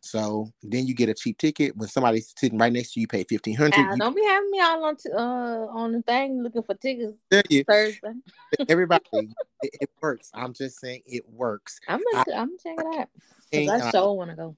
So 0.00 0.50
then 0.62 0.86
you 0.86 0.94
get 0.94 1.08
a 1.08 1.14
cheap 1.14 1.38
ticket 1.38 1.76
when 1.76 1.88
somebody's 1.88 2.32
sitting 2.36 2.58
right 2.58 2.72
next 2.72 2.94
to 2.94 3.00
you, 3.00 3.02
you 3.02 3.08
pay 3.08 3.24
1500 3.28 3.74
Ah, 3.76 3.92
you 3.92 3.98
don't 3.98 4.16
be 4.16 4.24
having 4.24 4.50
me 4.50 4.60
all 4.60 4.84
on 4.84 4.96
t- 4.96 5.10
uh 5.12 5.18
on 5.18 5.92
the 5.92 6.02
thing 6.02 6.42
looking 6.42 6.62
for 6.62 6.74
tickets 6.74 7.14
Thursday. 7.30 8.14
everybody 8.68 9.04
it, 9.62 9.76
it 9.82 9.90
works. 10.02 10.30
I'm 10.34 10.52
just 10.52 10.80
saying 10.80 11.02
it 11.06 11.22
works. 11.28 11.78
I'm 11.86 12.00
I- 12.14 12.24
gonna 12.24 12.38
I'm 12.38 12.48
gonna 12.48 12.58
check 12.58 12.78
it 12.78 13.00
out. 13.00 13.82
I 13.82 13.86
uh, 13.86 13.90
sure 13.90 14.12
want 14.14 14.30
to 14.30 14.36
go. 14.36 14.56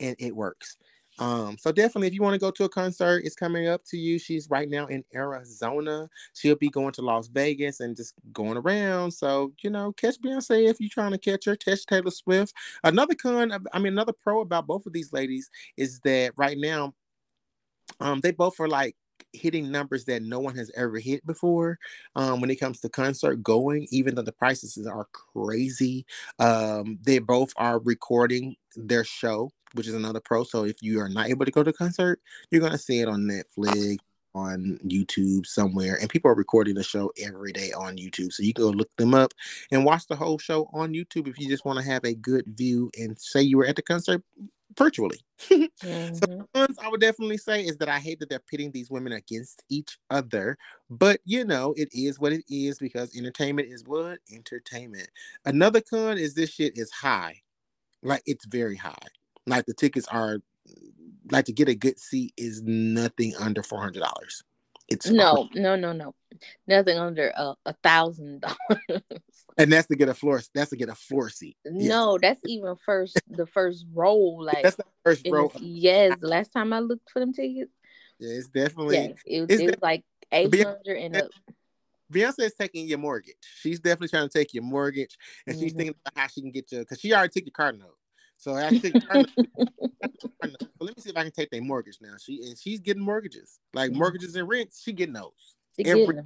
and 0.00 0.16
it 0.18 0.36
works. 0.36 0.76
Um, 1.18 1.56
so 1.58 1.70
definitely, 1.70 2.08
if 2.08 2.14
you 2.14 2.22
want 2.22 2.34
to 2.34 2.40
go 2.40 2.50
to 2.50 2.64
a 2.64 2.68
concert, 2.68 3.22
it's 3.24 3.36
coming 3.36 3.68
up 3.68 3.82
to 3.90 3.96
you. 3.96 4.18
She's 4.18 4.50
right 4.50 4.68
now 4.68 4.86
in 4.86 5.04
Arizona. 5.14 6.08
She'll 6.34 6.56
be 6.56 6.70
going 6.70 6.92
to 6.94 7.02
Las 7.02 7.28
Vegas 7.28 7.80
and 7.80 7.96
just 7.96 8.14
going 8.32 8.56
around. 8.56 9.12
So 9.12 9.52
you 9.62 9.70
know, 9.70 9.92
catch 9.92 10.20
Beyonce 10.20 10.68
if 10.68 10.80
you're 10.80 10.90
trying 10.90 11.12
to 11.12 11.18
catch 11.18 11.44
her. 11.44 11.56
Catch 11.56 11.86
Taylor 11.86 12.10
Swift. 12.10 12.52
Another 12.82 13.14
con, 13.14 13.52
I 13.72 13.78
mean, 13.78 13.92
another 13.92 14.12
pro 14.12 14.40
about 14.40 14.66
both 14.66 14.86
of 14.86 14.92
these 14.92 15.12
ladies 15.12 15.50
is 15.76 16.00
that 16.00 16.32
right 16.36 16.58
now, 16.58 16.94
um, 18.00 18.20
they 18.20 18.32
both 18.32 18.58
are 18.58 18.68
like 18.68 18.96
hitting 19.32 19.70
numbers 19.70 20.04
that 20.04 20.22
no 20.22 20.38
one 20.38 20.54
has 20.54 20.70
ever 20.76 20.98
hit 20.98 21.24
before 21.26 21.76
um 22.14 22.40
when 22.40 22.50
it 22.50 22.60
comes 22.60 22.78
to 22.80 22.88
concert 22.88 23.42
going 23.42 23.86
even 23.90 24.14
though 24.14 24.22
the 24.22 24.30
prices 24.30 24.86
are 24.86 25.08
crazy 25.12 26.06
um 26.38 26.98
they 27.02 27.18
both 27.18 27.52
are 27.56 27.80
recording 27.80 28.54
their 28.76 29.02
show 29.02 29.50
which 29.74 29.86
is 29.86 29.94
another 29.94 30.20
pro 30.20 30.44
so 30.44 30.64
if 30.64 30.76
you 30.82 31.00
are 31.00 31.08
not 31.08 31.28
able 31.28 31.44
to 31.44 31.50
go 31.50 31.62
to 31.62 31.72
concert 31.72 32.20
you're 32.50 32.60
going 32.60 32.72
to 32.72 32.78
see 32.78 33.00
it 33.00 33.08
on 33.08 33.22
netflix 33.22 33.98
on 34.34 34.78
youtube 34.84 35.46
somewhere 35.46 35.96
and 36.00 36.10
people 36.10 36.30
are 36.30 36.34
recording 36.34 36.74
the 36.74 36.82
show 36.82 37.10
every 37.22 37.52
day 37.52 37.70
on 37.72 37.96
youtube 37.96 38.32
so 38.32 38.42
you 38.42 38.52
can 38.52 38.64
go 38.64 38.70
look 38.70 38.90
them 38.96 39.14
up 39.14 39.32
and 39.70 39.84
watch 39.84 40.06
the 40.08 40.16
whole 40.16 40.38
show 40.38 40.68
on 40.72 40.92
youtube 40.92 41.28
if 41.28 41.38
you 41.38 41.48
just 41.48 41.64
want 41.64 41.78
to 41.78 41.84
have 41.84 42.04
a 42.04 42.14
good 42.14 42.44
view 42.48 42.90
and 42.98 43.16
say 43.20 43.40
you 43.40 43.56
were 43.56 43.66
at 43.66 43.76
the 43.76 43.82
concert 43.82 44.22
virtually 44.76 45.20
Mhm. 45.84 46.46
ones 46.54 46.78
I 46.82 46.88
would 46.88 47.00
definitely 47.00 47.38
say 47.38 47.62
is 47.64 47.76
that 47.78 47.88
I 47.88 47.98
hate 47.98 48.20
that 48.20 48.28
they're 48.28 48.38
pitting 48.38 48.70
these 48.70 48.90
women 48.90 49.12
against 49.12 49.62
each 49.68 49.98
other. 50.10 50.56
But 50.88 51.20
you 51.24 51.44
know, 51.44 51.74
it 51.76 51.88
is 51.92 52.18
what 52.18 52.32
it 52.32 52.44
is 52.48 52.78
because 52.78 53.16
entertainment 53.16 53.68
is 53.70 53.84
what? 53.84 54.18
Entertainment. 54.32 55.08
Another 55.44 55.80
con 55.80 56.18
is 56.18 56.34
this 56.34 56.50
shit 56.50 56.76
is 56.76 56.90
high. 56.90 57.42
Like 58.02 58.22
it's 58.26 58.44
very 58.46 58.76
high. 58.76 59.06
Like 59.46 59.66
the 59.66 59.74
tickets 59.74 60.06
are 60.08 60.38
like 61.30 61.46
to 61.46 61.52
get 61.52 61.68
a 61.68 61.74
good 61.74 61.98
seat 61.98 62.32
is 62.36 62.62
nothing 62.62 63.34
under 63.38 63.62
four 63.62 63.80
hundred 63.80 64.00
dollars. 64.00 64.42
It's 64.88 65.06
No, 65.06 65.48
no, 65.54 65.76
no, 65.76 65.92
no. 65.92 66.14
Nothing 66.66 66.98
under 66.98 67.32
a 67.36 67.74
thousand 67.82 68.42
dollars. 68.42 69.02
and 69.58 69.72
that's 69.72 69.86
to 69.88 69.96
get 69.96 70.08
a 70.08 70.14
floor. 70.14 70.42
That's 70.54 70.70
to 70.70 70.76
get 70.76 70.88
a 70.88 70.94
floor 70.94 71.28
seat. 71.30 71.56
Yes. 71.64 71.88
No, 71.88 72.18
that's 72.20 72.40
even 72.44 72.74
first 72.84 73.18
the 73.30 73.46
first 73.46 73.86
row. 73.92 74.16
Like 74.16 74.62
that's 74.62 74.76
the 74.76 74.84
first 75.04 75.26
row. 75.28 75.44
was- 75.52 75.62
yes, 75.62 76.16
last 76.20 76.52
time 76.52 76.72
I 76.72 76.80
looked 76.80 77.10
for 77.10 77.20
them 77.20 77.32
tickets, 77.32 77.72
Yeah, 78.18 78.34
it's 78.34 78.48
definitely 78.48 78.96
yes, 78.96 79.18
it, 79.26 79.40
was- 79.42 79.50
it's 79.50 79.62
it 79.62 79.66
was 79.66 79.82
like 79.82 80.04
eight 80.32 80.54
hundred 80.62 80.96
and 80.98 81.16
up. 81.16 81.30
Beyonce 82.12 82.40
is 82.40 82.54
taking 82.54 82.86
your 82.86 82.98
mortgage. 82.98 83.34
She's 83.60 83.80
definitely 83.80 84.08
trying 84.08 84.28
to 84.28 84.38
take 84.38 84.52
your 84.52 84.62
mortgage, 84.62 85.16
and 85.46 85.56
she's 85.58 85.72
Mhm. 85.72 85.76
thinking 85.76 85.94
about 86.04 86.20
how 86.20 86.26
she 86.28 86.42
can 86.42 86.50
get 86.50 86.70
you 86.70 86.80
because 86.80 87.00
she 87.00 87.12
already 87.14 87.30
took 87.32 87.46
your 87.46 87.52
car 87.52 87.72
note. 87.72 87.96
So 88.44 88.54
after 88.58 88.78
taking 88.78 89.00
your 89.00 89.06
car 89.08 89.16
note, 89.16 89.68
car 90.38 90.50
note, 90.50 90.60
so 90.60 90.84
let 90.84 90.94
me 90.98 91.02
see 91.02 91.08
if 91.08 91.16
I 91.16 91.22
can 91.22 91.32
take 91.32 91.50
their 91.50 91.62
mortgage 91.62 91.96
now. 92.02 92.12
She 92.22 92.42
and 92.46 92.58
she's 92.58 92.78
getting 92.78 93.02
mortgages, 93.02 93.58
like 93.72 93.90
mortgages 93.90 94.36
and 94.36 94.46
rents. 94.46 94.82
She 94.82 94.92
getting 94.92 95.14
those. 95.14 95.56
She 95.74 95.86
every- 95.86 96.04
getting 96.04 96.24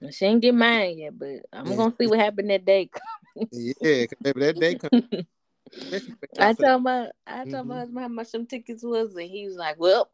them. 0.00 0.10
She 0.10 0.24
ain't 0.24 0.42
get 0.42 0.52
mine 0.52 0.98
yet, 0.98 1.16
but 1.16 1.46
I'm 1.52 1.68
Yeah. 1.70 1.76
gonna 1.76 1.94
see 1.96 2.08
what 2.08 2.18
happened 2.18 2.50
that 2.50 2.64
day. 2.64 2.90
Yeah, 3.52 4.06
baby, 4.20 4.40
that 4.40 4.58
day 4.58 4.74
comes. 4.74 5.04
I 6.40 6.52
told 6.54 6.82
my 6.82 7.10
I 7.24 7.44
told 7.44 7.68
my 7.68 7.76
Mhm. 7.76 7.78
husband 7.78 8.00
how 8.00 8.08
much 8.08 8.32
them 8.32 8.46
tickets 8.46 8.82
was, 8.82 9.14
and 9.14 9.30
he 9.30 9.46
was 9.46 9.54
like, 9.54 9.78
"Well, 9.78 10.10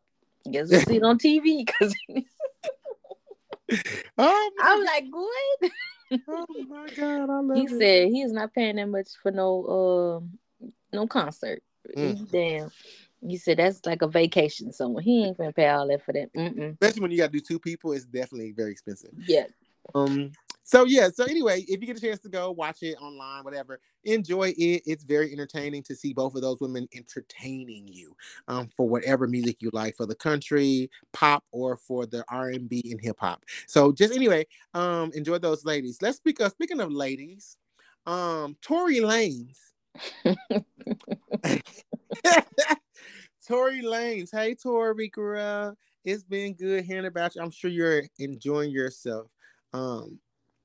guess 0.50 0.68
we'll 0.68 0.80
see 0.82 0.96
it 0.96 1.02
on 1.02 1.16
TV." 1.18 1.64
Because 1.64 1.96
oh 4.18 4.50
I'm 4.60 4.84
like, 4.84 5.04
"What?" 5.10 5.70
oh 6.28 6.46
my 6.68 6.86
god, 6.94 7.30
I 7.30 7.40
love 7.40 7.56
He 7.56 7.64
it. 7.64 7.78
said 7.78 8.08
he 8.08 8.20
is 8.20 8.32
not 8.32 8.52
paying 8.52 8.76
that 8.76 8.88
much 8.88 9.08
for 9.22 9.30
no 9.30 10.18
um 10.18 10.38
no 10.92 11.06
concert. 11.06 11.62
Mm. 11.96 12.30
Damn. 12.30 12.70
You 13.22 13.38
said 13.38 13.58
that's 13.58 13.84
like 13.86 14.02
a 14.02 14.08
vacation 14.08 14.72
somewhere. 14.72 15.02
He 15.02 15.24
ain't 15.24 15.38
gonna 15.38 15.52
pay 15.52 15.68
all 15.68 15.88
that 15.88 16.04
for 16.04 16.12
that. 16.12 16.32
Mm-mm. 16.34 16.72
especially 16.72 17.02
when 17.02 17.10
you 17.10 17.18
got 17.18 17.32
to 17.32 17.38
do 17.38 17.40
two 17.40 17.58
people, 17.58 17.92
it's 17.92 18.04
definitely 18.04 18.52
very 18.52 18.72
expensive. 18.72 19.10
Yeah. 19.26 19.46
Um. 19.94 20.32
So 20.64 20.84
yeah. 20.84 21.08
So 21.14 21.24
anyway, 21.24 21.60
if 21.68 21.80
you 21.80 21.86
get 21.86 21.96
a 21.96 22.00
chance 22.00 22.18
to 22.20 22.28
go 22.28 22.50
watch 22.50 22.82
it 22.82 22.96
online, 23.00 23.44
whatever, 23.44 23.78
enjoy 24.04 24.48
it. 24.48 24.82
It's 24.84 25.04
very 25.04 25.32
entertaining 25.32 25.84
to 25.84 25.94
see 25.94 26.12
both 26.12 26.34
of 26.34 26.42
those 26.42 26.60
women 26.60 26.88
entertaining 26.94 27.86
you, 27.86 28.16
um, 28.48 28.66
for 28.76 28.88
whatever 28.88 29.28
music 29.28 29.58
you 29.60 29.70
like, 29.72 29.96
for 29.96 30.06
the 30.06 30.14
country, 30.14 30.90
pop, 31.12 31.44
or 31.52 31.76
for 31.76 32.04
the 32.04 32.24
R 32.28 32.48
and 32.48 32.68
B 32.68 32.82
and 32.90 33.00
hip 33.00 33.16
hop. 33.20 33.44
So 33.68 33.92
just 33.92 34.14
anyway, 34.14 34.46
um, 34.74 35.12
enjoy 35.14 35.38
those 35.38 35.64
ladies. 35.64 35.98
Let's 36.02 36.16
speak 36.16 36.40
of 36.40 36.50
speaking 36.50 36.80
of 36.80 36.90
ladies, 36.90 37.56
um, 38.04 38.56
Tory 38.60 38.96
Lanez. 38.96 39.56
Tory 43.46 43.82
Lanez. 43.82 44.30
Hey, 44.32 44.54
Tory 44.54 45.08
girl. 45.08 45.76
It's 46.04 46.22
been 46.22 46.54
good 46.54 46.84
hearing 46.84 47.06
about 47.06 47.34
you. 47.34 47.42
I'm 47.42 47.50
sure 47.50 47.70
you're 47.70 48.04
enjoying 48.18 48.70
yourself. 48.70 49.28
Um, 49.72 50.18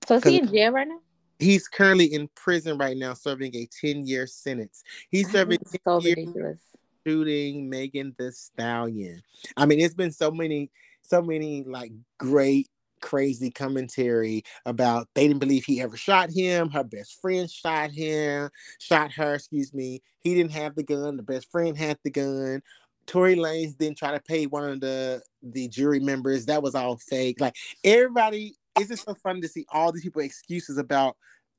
So 0.07 0.15
is 0.15 0.23
he 0.23 0.37
in 0.37 0.47
jail 0.47 0.71
right 0.71 0.87
now? 0.87 0.99
he's 1.41 1.67
currently 1.67 2.13
in 2.13 2.29
prison 2.35 2.77
right 2.77 2.95
now, 2.95 3.13
serving 3.13 3.55
a 3.55 3.67
10 3.81 4.05
year 4.05 4.27
sentence. 4.27 4.83
He's 5.09 5.29
serving 5.31 5.57
10 5.57 5.81
so 5.85 5.95
ridiculous. 5.99 6.59
shooting 7.05 7.69
Megan 7.69 8.15
Thee 8.17 8.31
Stallion. 8.31 9.21
I 9.57 9.65
mean, 9.65 9.79
it's 9.79 9.95
been 9.95 10.11
so 10.11 10.31
many, 10.31 10.71
so 11.01 11.21
many 11.21 11.63
like 11.63 11.91
great 12.17 12.69
crazy 13.01 13.51
commentary 13.51 14.43
about 14.65 15.07
they 15.15 15.27
didn't 15.27 15.39
believe 15.39 15.65
he 15.65 15.81
ever 15.81 15.97
shot 15.97 16.29
him. 16.29 16.69
Her 16.69 16.83
best 16.83 17.19
friend 17.21 17.49
shot 17.49 17.91
him, 17.91 18.49
shot 18.79 19.11
her, 19.13 19.35
excuse 19.35 19.73
me. 19.73 20.01
He 20.19 20.35
didn't 20.35 20.51
have 20.51 20.75
the 20.75 20.83
gun. 20.83 21.17
The 21.17 21.23
best 21.23 21.51
friend 21.51 21.77
had 21.77 21.97
the 22.03 22.11
gun. 22.11 22.61
Tory 23.07 23.35
Lanez 23.35 23.77
didn't 23.77 23.97
try 23.97 24.11
to 24.11 24.21
pay 24.21 24.45
one 24.45 24.63
of 24.69 24.79
the 24.79 25.21
the 25.41 25.67
jury 25.67 25.99
members. 25.99 26.45
That 26.45 26.63
was 26.63 26.75
all 26.75 26.97
fake. 26.97 27.41
Like 27.41 27.55
everybody, 27.83 28.55
it's 28.77 28.89
just 28.89 29.05
so 29.05 29.15
fun 29.15 29.41
to 29.41 29.47
see 29.47 29.65
all 29.71 29.91
these 29.91 30.03
people 30.03 30.21
excuses 30.21 30.77
about 30.77 31.17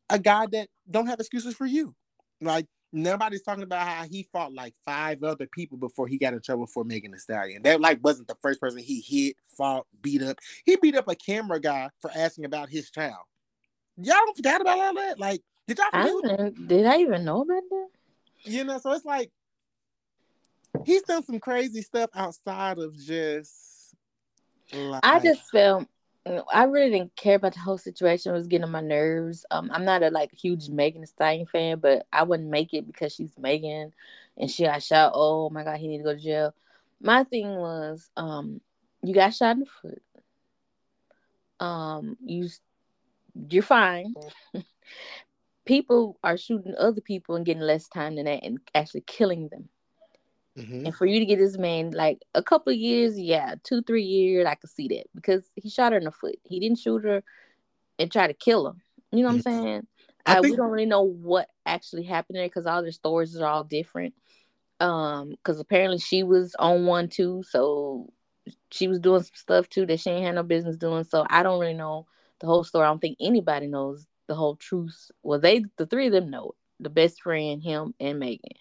a 0.08 0.18
guy 0.18 0.46
that 0.52 0.68
don't 0.90 1.06
have 1.06 1.20
excuses 1.20 1.54
for 1.54 1.66
you. 1.66 1.94
Like 2.40 2.66
nobody's 2.92 3.42
talking 3.42 3.62
about 3.62 3.86
how 3.86 4.04
he 4.04 4.28
fought 4.32 4.52
like 4.52 4.74
five 4.84 5.22
other 5.22 5.46
people 5.46 5.78
before 5.78 6.06
he 6.06 6.18
got 6.18 6.34
in 6.34 6.40
trouble 6.40 6.66
for 6.66 6.84
Megan 6.84 7.12
Thee 7.12 7.18
Stallion. 7.18 7.62
That 7.62 7.80
like 7.80 8.02
wasn't 8.02 8.28
the 8.28 8.36
first 8.42 8.60
person 8.60 8.78
he 8.78 9.00
hit, 9.00 9.36
fought, 9.56 9.86
beat 10.02 10.22
up. 10.22 10.38
He 10.64 10.76
beat 10.76 10.96
up 10.96 11.08
a 11.08 11.14
camera 11.14 11.60
guy 11.60 11.90
for 12.00 12.10
asking 12.14 12.44
about 12.44 12.68
his 12.68 12.90
child. 12.90 13.24
Y'all 13.96 14.16
don't 14.16 14.36
forget 14.36 14.60
about 14.60 14.78
all 14.78 14.94
that. 14.94 15.18
Like, 15.18 15.42
did 15.66 15.78
y'all? 15.78 15.86
I 15.92 16.50
did 16.66 16.86
I 16.86 16.98
even 16.98 17.24
know 17.24 17.42
about 17.42 17.62
that? 17.70 17.88
You 18.44 18.64
know, 18.64 18.78
so 18.78 18.92
it's 18.92 19.04
like 19.04 19.30
he's 20.84 21.02
done 21.02 21.24
some 21.24 21.40
crazy 21.40 21.82
stuff 21.82 22.10
outside 22.14 22.78
of 22.78 22.96
just. 22.98 23.94
Like, 24.74 25.00
I 25.02 25.18
just 25.18 25.50
felt 25.50 25.86
I 26.24 26.64
really 26.64 26.90
didn't 26.90 27.16
care 27.16 27.34
about 27.34 27.54
the 27.54 27.60
whole 27.60 27.78
situation. 27.78 28.30
It 28.32 28.36
was 28.36 28.46
getting 28.46 28.64
on 28.64 28.70
my 28.70 28.80
nerves. 28.80 29.44
Um, 29.50 29.70
I'm 29.72 29.84
not 29.84 30.02
a 30.02 30.10
like 30.10 30.32
huge 30.32 30.68
Megan 30.68 31.00
Thee 31.00 31.06
Stallion 31.06 31.46
fan, 31.46 31.80
but 31.80 32.06
I 32.12 32.22
wouldn't 32.22 32.48
make 32.48 32.72
it 32.74 32.86
because 32.86 33.12
she's 33.12 33.36
Megan, 33.38 33.92
and 34.36 34.50
she 34.50 34.64
got 34.64 34.82
shot. 34.82 35.12
Oh 35.14 35.50
my 35.50 35.64
god, 35.64 35.78
he 35.78 35.88
need 35.88 35.98
to 35.98 36.04
go 36.04 36.14
to 36.14 36.20
jail. 36.20 36.54
My 37.00 37.24
thing 37.24 37.56
was, 37.56 38.08
um, 38.16 38.60
you 39.02 39.12
got 39.14 39.34
shot 39.34 39.56
in 39.56 39.60
the 39.60 39.66
foot. 39.66 40.02
Um, 41.58 42.16
you, 42.24 42.48
you're 43.50 43.62
fine. 43.64 44.14
people 45.64 46.18
are 46.22 46.36
shooting 46.36 46.74
other 46.78 47.00
people 47.00 47.34
and 47.34 47.44
getting 47.44 47.62
less 47.62 47.88
time 47.88 48.14
than 48.14 48.26
that, 48.26 48.44
and 48.44 48.60
actually 48.74 49.02
killing 49.06 49.48
them. 49.48 49.68
Mm-hmm. 50.58 50.86
And 50.86 50.94
for 50.94 51.06
you 51.06 51.18
to 51.18 51.24
get 51.24 51.38
this 51.38 51.56
man 51.56 51.92
like 51.92 52.22
a 52.34 52.42
couple 52.42 52.72
years, 52.72 53.18
yeah, 53.18 53.54
two, 53.62 53.82
three 53.82 54.02
years, 54.02 54.46
I 54.46 54.54
could 54.54 54.70
see 54.70 54.88
that 54.88 55.04
because 55.14 55.44
he 55.56 55.70
shot 55.70 55.92
her 55.92 55.98
in 55.98 56.04
the 56.04 56.12
foot. 56.12 56.36
He 56.44 56.60
didn't 56.60 56.78
shoot 56.78 57.04
her 57.04 57.22
and 57.98 58.12
try 58.12 58.26
to 58.26 58.34
kill 58.34 58.66
her. 58.66 58.76
You 59.10 59.22
know 59.22 59.28
what 59.28 59.34
I'm 59.34 59.40
mm-hmm. 59.40 59.62
saying? 59.62 59.86
I 60.26 60.34
think... 60.34 60.52
we 60.52 60.56
don't 60.56 60.70
really 60.70 60.86
know 60.86 61.02
what 61.02 61.48
actually 61.64 62.04
happened 62.04 62.36
there 62.36 62.46
because 62.46 62.66
all 62.66 62.82
their 62.82 62.92
stories 62.92 63.36
are 63.36 63.46
all 63.46 63.64
different. 63.64 64.14
Um, 64.78 65.30
because 65.30 65.60
apparently 65.60 65.98
she 65.98 66.22
was 66.22 66.54
on 66.58 66.86
one 66.86 67.08
too, 67.08 67.44
so 67.48 68.12
she 68.72 68.88
was 68.88 68.98
doing 68.98 69.22
some 69.22 69.30
stuff 69.34 69.68
too 69.68 69.86
that 69.86 70.00
she 70.00 70.10
ain't 70.10 70.26
had 70.26 70.34
no 70.34 70.42
business 70.42 70.76
doing. 70.76 71.04
So 71.04 71.24
I 71.30 71.42
don't 71.42 71.60
really 71.60 71.74
know 71.74 72.06
the 72.40 72.46
whole 72.46 72.64
story. 72.64 72.84
I 72.84 72.88
don't 72.88 73.00
think 73.00 73.18
anybody 73.20 73.68
knows 73.68 74.06
the 74.26 74.34
whole 74.34 74.56
truth. 74.56 75.10
Well, 75.22 75.38
they 75.38 75.64
the 75.76 75.86
three 75.86 76.06
of 76.06 76.12
them 76.12 76.30
know 76.30 76.50
it. 76.50 76.82
The 76.82 76.90
best 76.90 77.22
friend, 77.22 77.62
him, 77.62 77.94
and 78.00 78.18
Megan 78.18 78.56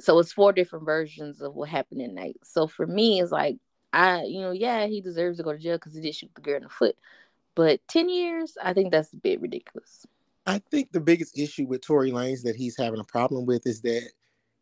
so 0.00 0.18
it's 0.18 0.32
four 0.32 0.52
different 0.52 0.84
versions 0.84 1.40
of 1.40 1.54
what 1.54 1.68
happened 1.68 2.00
that 2.00 2.12
night. 2.12 2.36
So 2.44 2.66
for 2.66 2.86
me, 2.86 3.20
it's 3.20 3.32
like 3.32 3.56
I, 3.92 4.22
you 4.22 4.40
know, 4.40 4.52
yeah, 4.52 4.86
he 4.86 5.00
deserves 5.00 5.38
to 5.38 5.42
go 5.42 5.52
to 5.52 5.58
jail 5.58 5.76
because 5.76 5.94
he 5.94 6.00
did 6.00 6.14
shoot 6.14 6.30
the 6.34 6.40
girl 6.40 6.56
in 6.56 6.62
the 6.64 6.68
foot. 6.68 6.96
But 7.54 7.80
ten 7.88 8.08
years, 8.08 8.56
I 8.62 8.72
think 8.72 8.92
that's 8.92 9.12
a 9.12 9.16
bit 9.16 9.40
ridiculous. 9.40 10.06
I 10.46 10.58
think 10.70 10.92
the 10.92 11.00
biggest 11.00 11.38
issue 11.38 11.66
with 11.66 11.82
Tory 11.82 12.10
Lanez 12.10 12.42
that 12.42 12.56
he's 12.56 12.76
having 12.76 13.00
a 13.00 13.04
problem 13.04 13.46
with 13.46 13.66
is 13.66 13.82
that 13.82 14.10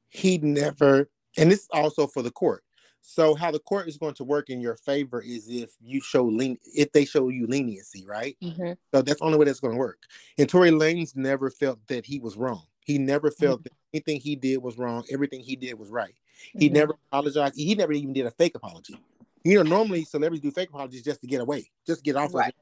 he 0.08 0.38
never, 0.38 1.08
and 1.36 1.50
this 1.50 1.60
is 1.60 1.68
also 1.72 2.06
for 2.06 2.22
the 2.22 2.30
court. 2.30 2.64
So 3.00 3.34
how 3.34 3.50
the 3.50 3.60
court 3.60 3.88
is 3.88 3.96
going 3.96 4.14
to 4.14 4.24
work 4.24 4.50
in 4.50 4.60
your 4.60 4.76
favor 4.76 5.22
is 5.22 5.48
if 5.48 5.70
you 5.80 6.00
show 6.00 6.24
len- 6.24 6.58
if 6.74 6.92
they 6.92 7.04
show 7.04 7.28
you 7.28 7.46
leniency, 7.46 8.04
right? 8.06 8.36
Mm-hmm. 8.42 8.72
So 8.92 9.02
that's 9.02 9.20
the 9.20 9.24
only 9.24 9.38
way 9.38 9.44
that's 9.44 9.60
going 9.60 9.74
to 9.74 9.78
work. 9.78 10.00
And 10.36 10.48
Tory 10.48 10.70
Lanez 10.70 11.16
never 11.16 11.50
felt 11.50 11.78
that 11.88 12.04
he 12.04 12.18
was 12.18 12.36
wrong. 12.36 12.64
He 12.88 12.96
never 12.96 13.30
felt 13.30 13.60
mm-hmm. 13.60 13.64
that 13.64 13.72
anything 13.92 14.18
he 14.18 14.34
did 14.34 14.62
was 14.62 14.78
wrong. 14.78 15.04
Everything 15.12 15.40
he 15.40 15.56
did 15.56 15.78
was 15.78 15.90
right. 15.90 16.14
He 16.56 16.66
mm-hmm. 16.66 16.74
never 16.74 16.94
apologized. 17.12 17.54
He 17.54 17.74
never 17.74 17.92
even 17.92 18.14
did 18.14 18.24
a 18.24 18.30
fake 18.30 18.54
apology. 18.54 18.98
You 19.44 19.56
know, 19.56 19.62
normally 19.62 20.04
celebrities 20.04 20.42
do 20.42 20.50
fake 20.50 20.70
apologies 20.70 21.02
just 21.02 21.20
to 21.20 21.26
get 21.26 21.42
away, 21.42 21.70
just 21.86 22.00
to 22.00 22.02
get 22.02 22.16
off 22.16 22.32
right. 22.32 22.46
of 22.46 22.48
it. 22.48 22.54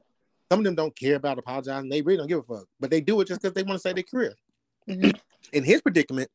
Some 0.51 0.59
of 0.59 0.65
them 0.65 0.75
don't 0.75 0.93
care 0.93 1.15
about 1.15 1.39
apologizing. 1.39 1.89
They 1.89 2.01
really 2.01 2.17
don't 2.17 2.27
give 2.27 2.39
a 2.39 2.43
fuck, 2.43 2.65
but 2.77 2.89
they 2.89 2.99
do 2.99 3.21
it 3.21 3.29
just 3.29 3.41
because 3.41 3.53
they 3.53 3.63
want 3.63 3.77
to 3.77 3.79
save 3.79 3.95
their 3.95 4.03
career. 4.03 4.35
Mm-hmm. 4.89 5.11
In 5.53 5.63
his 5.63 5.81
predicament, 5.81 6.29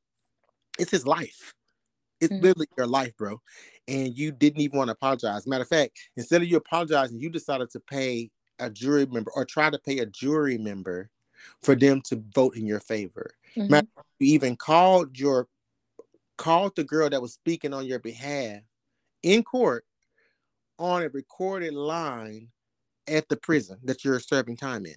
it's 0.78 0.90
his 0.90 1.06
life. 1.06 1.52
It's 2.18 2.32
mm-hmm. 2.32 2.44
literally 2.44 2.66
your 2.78 2.86
life, 2.86 3.14
bro. 3.18 3.42
And 3.88 4.16
you 4.16 4.32
didn't 4.32 4.62
even 4.62 4.78
want 4.78 4.88
to 4.88 4.92
apologize. 4.92 5.46
Matter 5.46 5.64
of 5.64 5.68
fact, 5.68 5.98
instead 6.16 6.40
of 6.40 6.48
you 6.48 6.56
apologizing, 6.56 7.20
you 7.20 7.28
decided 7.28 7.68
to 7.70 7.80
pay 7.80 8.30
a 8.58 8.70
jury 8.70 9.04
member 9.04 9.30
or 9.34 9.44
try 9.44 9.68
to 9.68 9.78
pay 9.78 9.98
a 9.98 10.06
jury 10.06 10.56
member 10.56 11.10
for 11.62 11.74
them 11.74 12.00
to 12.06 12.22
vote 12.34 12.56
in 12.56 12.66
your 12.66 12.80
favor. 12.80 13.34
Mm-hmm. 13.56 13.74
You 14.18 14.34
even 14.34 14.56
called 14.56 15.18
your 15.18 15.48
called 16.38 16.74
the 16.76 16.84
girl 16.84 17.10
that 17.10 17.22
was 17.22 17.34
speaking 17.34 17.72
on 17.72 17.86
your 17.86 17.98
behalf 17.98 18.60
in 19.22 19.42
court 19.42 19.84
on 20.78 21.02
a 21.02 21.08
recorded 21.08 21.74
line 21.74 22.48
at 23.06 23.28
the 23.28 23.36
prison 23.36 23.78
that 23.84 24.04
you're 24.04 24.20
serving 24.20 24.56
time 24.56 24.86
in. 24.86 24.94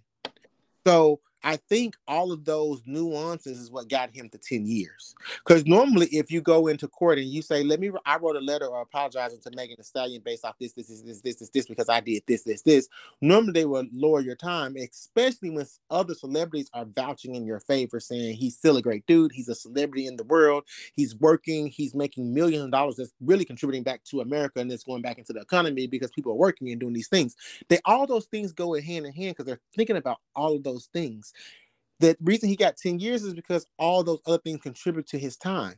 So 0.85 1.19
I 1.45 1.57
think 1.57 1.95
all 2.07 2.33
of 2.33 2.45
those 2.45 2.83
nuances 2.87 3.59
is 3.59 3.71
what 3.71 3.89
got 3.89 4.11
him 4.15 4.29
to 4.29 4.39
10 4.39 4.65
years. 4.67 5.15
Because 5.45 5.65
normally, 5.67 6.07
if 6.07 6.31
you 6.31 6.41
go 6.41 6.67
into 6.67 6.89
court 6.89 7.19
and 7.19 7.29
you 7.29 7.43
say, 7.43 7.63
Let 7.63 7.79
me, 7.79 7.91
I 8.05 8.17
wrote 8.17 8.37
a 8.37 8.41
letter 8.41 8.67
or 8.67 8.81
apologizing 8.81 9.41
to 9.43 9.51
Megan 9.55 9.77
Thee 9.77 9.83
Stallion 9.83 10.23
based 10.25 10.45
off 10.45 10.55
this, 10.59 10.73
this, 10.73 10.89
this, 10.89 11.01
this, 11.03 11.21
this, 11.21 11.37
this, 11.37 11.49
this, 11.51 11.67
because 11.67 11.89
I 11.89 12.01
did 12.01 12.23
this, 12.27 12.43
this, 12.43 12.63
this, 12.63 12.89
normally 13.21 13.53
they 13.53 13.65
will 13.65 13.85
lower 13.93 14.21
your 14.21 14.35
time, 14.35 14.75
especially 14.77 15.51
when 15.51 15.67
other 15.91 16.15
celebrities 16.15 16.69
are 16.73 16.85
vouching 16.85 17.35
in 17.35 17.45
your 17.45 17.61
favor, 17.61 18.01
saying 18.01 18.35
he's 18.37 18.57
still 18.57 18.77
a 18.77 18.83
great 18.83 19.05
dude, 19.07 19.31
he's 19.33 19.49
a 19.49 19.55
celebrity 19.55 20.07
in 20.07 20.17
the 20.17 20.25
world, 20.25 20.65
he's 20.95 21.15
working, 21.15 21.67
he's 21.67 21.95
making 21.95 22.33
millions 22.33 22.65
of 22.65 22.71
dollars 22.71 22.97
that's 22.97 23.13
really 23.21 23.45
contributing 23.45 23.83
back 23.83 24.03
to 24.05 24.21
America 24.21 24.59
and 24.59 24.71
it's 24.71 24.83
going 24.83 25.03
back 25.03 25.19
into 25.19 25.33
the 25.33 25.41
economy 25.41 25.87
because 25.87 26.11
people 26.11 26.33
are 26.33 26.37
working 26.37 26.71
and 26.71 26.81
doing 26.81 26.93
these 26.93 27.09
things. 27.09 27.35
They 27.69 27.79
all 27.85 28.07
those 28.07 28.25
things 28.25 28.53
go 28.53 28.73
hand 28.75 29.05
in 29.05 29.13
hand 29.13 29.35
because 29.35 29.45
they're 29.45 29.61
thinking 29.75 29.97
about 29.97 30.19
all 30.35 30.55
of 30.55 30.63
those 30.63 30.87
things 30.93 31.33
the 31.99 32.17
reason 32.21 32.49
he 32.49 32.55
got 32.55 32.77
10 32.77 32.99
years 32.99 33.23
is 33.23 33.33
because 33.33 33.65
all 33.77 34.03
those 34.03 34.19
other 34.25 34.39
things 34.39 34.61
contribute 34.61 35.07
to 35.07 35.19
his 35.19 35.37
time. 35.37 35.75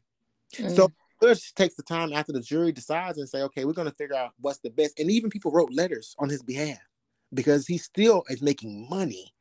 Mm. 0.56 0.76
So 0.76 0.92
judge 1.22 1.54
takes 1.54 1.76
the 1.76 1.84
time 1.84 2.14
after 2.14 2.32
the 2.32 2.42
jury 2.42 2.72
decides 2.72 3.18
and 3.18 3.30
say, 3.30 3.42
okay, 3.44 3.66
we're 3.66 3.74
going 3.74 3.90
to 3.90 3.96
figure 3.96 4.16
out 4.16 4.32
what's 4.40 4.60
the 4.60 4.70
best. 4.70 5.00
And 5.00 5.12
even 5.12 5.30
people 5.30 5.52
wrote 5.52 5.72
letters 5.72 6.16
on 6.20 6.30
his 6.30 6.42
behalf 6.42 6.80
because 7.34 7.68
he 7.68 7.78
still 7.78 8.24
is 8.30 8.42
making 8.42 8.88
money 8.90 9.34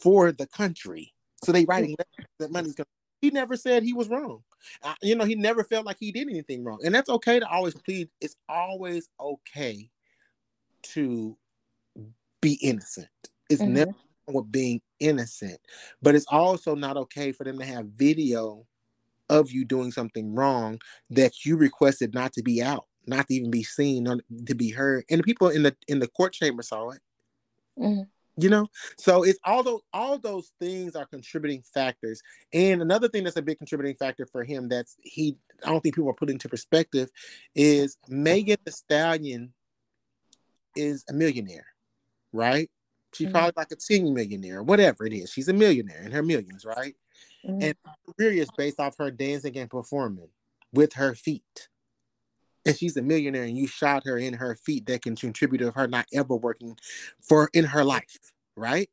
for 0.00 0.32
the 0.32 0.46
country. 0.46 1.12
So 1.42 1.52
they 1.52 1.64
writing 1.64 1.96
letters 1.98 2.30
that 2.38 2.50
money's 2.50 2.74
going. 2.74 2.86
He 3.20 3.30
never 3.30 3.56
said 3.56 3.82
he 3.82 3.94
was 3.94 4.08
wrong. 4.08 4.42
Uh, 4.82 4.94
you 5.02 5.14
know, 5.14 5.24
he 5.24 5.34
never 5.34 5.64
felt 5.64 5.86
like 5.86 5.96
he 5.98 6.12
did 6.12 6.28
anything 6.28 6.64
wrong, 6.64 6.80
and 6.84 6.94
that's 6.94 7.10
okay 7.10 7.38
to 7.38 7.48
always 7.48 7.74
plead. 7.74 8.08
It's 8.20 8.36
always 8.48 9.08
okay 9.20 9.90
to 10.82 11.36
be 12.40 12.58
innocent. 12.62 13.08
It's 13.50 13.62
mm-hmm. 13.62 13.74
never 13.74 13.94
with 14.26 14.50
being 14.50 14.80
innocent, 15.04 15.60
but 16.02 16.14
it's 16.14 16.26
also 16.28 16.74
not 16.74 16.96
okay 16.96 17.30
for 17.30 17.44
them 17.44 17.58
to 17.58 17.64
have 17.64 17.86
video 17.86 18.66
of 19.28 19.52
you 19.52 19.64
doing 19.64 19.92
something 19.92 20.34
wrong 20.34 20.80
that 21.10 21.44
you 21.44 21.56
requested 21.56 22.14
not 22.14 22.32
to 22.32 22.42
be 22.42 22.62
out, 22.62 22.86
not 23.06 23.28
to 23.28 23.34
even 23.34 23.50
be 23.50 23.62
seen, 23.62 24.04
not 24.04 24.18
to 24.46 24.54
be 24.54 24.70
heard. 24.70 25.04
And 25.10 25.20
the 25.20 25.24
people 25.24 25.48
in 25.48 25.62
the 25.62 25.76
in 25.88 25.98
the 25.98 26.08
court 26.08 26.32
chamber 26.32 26.62
saw 26.62 26.90
it. 26.90 27.00
Mm-hmm. 27.78 28.02
You 28.36 28.48
know, 28.48 28.66
so 28.98 29.22
it's 29.22 29.38
all 29.44 29.62
those 29.62 29.80
all 29.92 30.18
those 30.18 30.52
things 30.58 30.96
are 30.96 31.06
contributing 31.06 31.62
factors. 31.72 32.20
And 32.52 32.82
another 32.82 33.08
thing 33.08 33.24
that's 33.24 33.36
a 33.36 33.42
big 33.42 33.58
contributing 33.58 33.94
factor 33.94 34.26
for 34.26 34.42
him 34.42 34.68
that's 34.68 34.96
he 35.02 35.36
I 35.64 35.68
don't 35.68 35.80
think 35.80 35.94
people 35.94 36.10
are 36.10 36.14
putting 36.14 36.34
into 36.34 36.48
perspective 36.48 37.10
is 37.54 37.96
Megan 38.08 38.56
Thee 38.64 38.72
Stallion 38.72 39.54
is 40.74 41.04
a 41.08 41.12
millionaire, 41.12 41.66
right? 42.32 42.70
She's 43.14 43.26
mm-hmm. 43.26 43.34
probably 43.34 43.52
like 43.56 43.70
a 43.70 43.76
10 43.76 44.12
millionaire, 44.12 44.62
whatever 44.62 45.06
it 45.06 45.12
is. 45.12 45.30
She's 45.30 45.48
a 45.48 45.52
millionaire 45.52 46.02
in 46.02 46.12
her 46.12 46.22
millions, 46.22 46.64
right? 46.64 46.94
Mm-hmm. 47.46 47.62
And 47.62 47.74
her 47.84 48.12
career 48.14 48.32
is 48.32 48.48
based 48.56 48.80
off 48.80 48.96
her 48.98 49.10
dancing 49.10 49.56
and 49.56 49.70
performing 49.70 50.28
with 50.72 50.94
her 50.94 51.14
feet. 51.14 51.68
And 52.66 52.76
she's 52.76 52.96
a 52.96 53.02
millionaire, 53.02 53.44
and 53.44 53.56
you 53.56 53.66
shot 53.66 54.04
her 54.06 54.16
in 54.16 54.34
her 54.34 54.56
feet 54.56 54.86
that 54.86 55.02
can 55.02 55.16
contribute 55.16 55.58
to 55.58 55.70
her 55.72 55.86
not 55.86 56.06
ever 56.14 56.34
working 56.34 56.76
for 57.20 57.50
in 57.52 57.64
her 57.64 57.84
life, 57.84 58.32
right? 58.56 58.88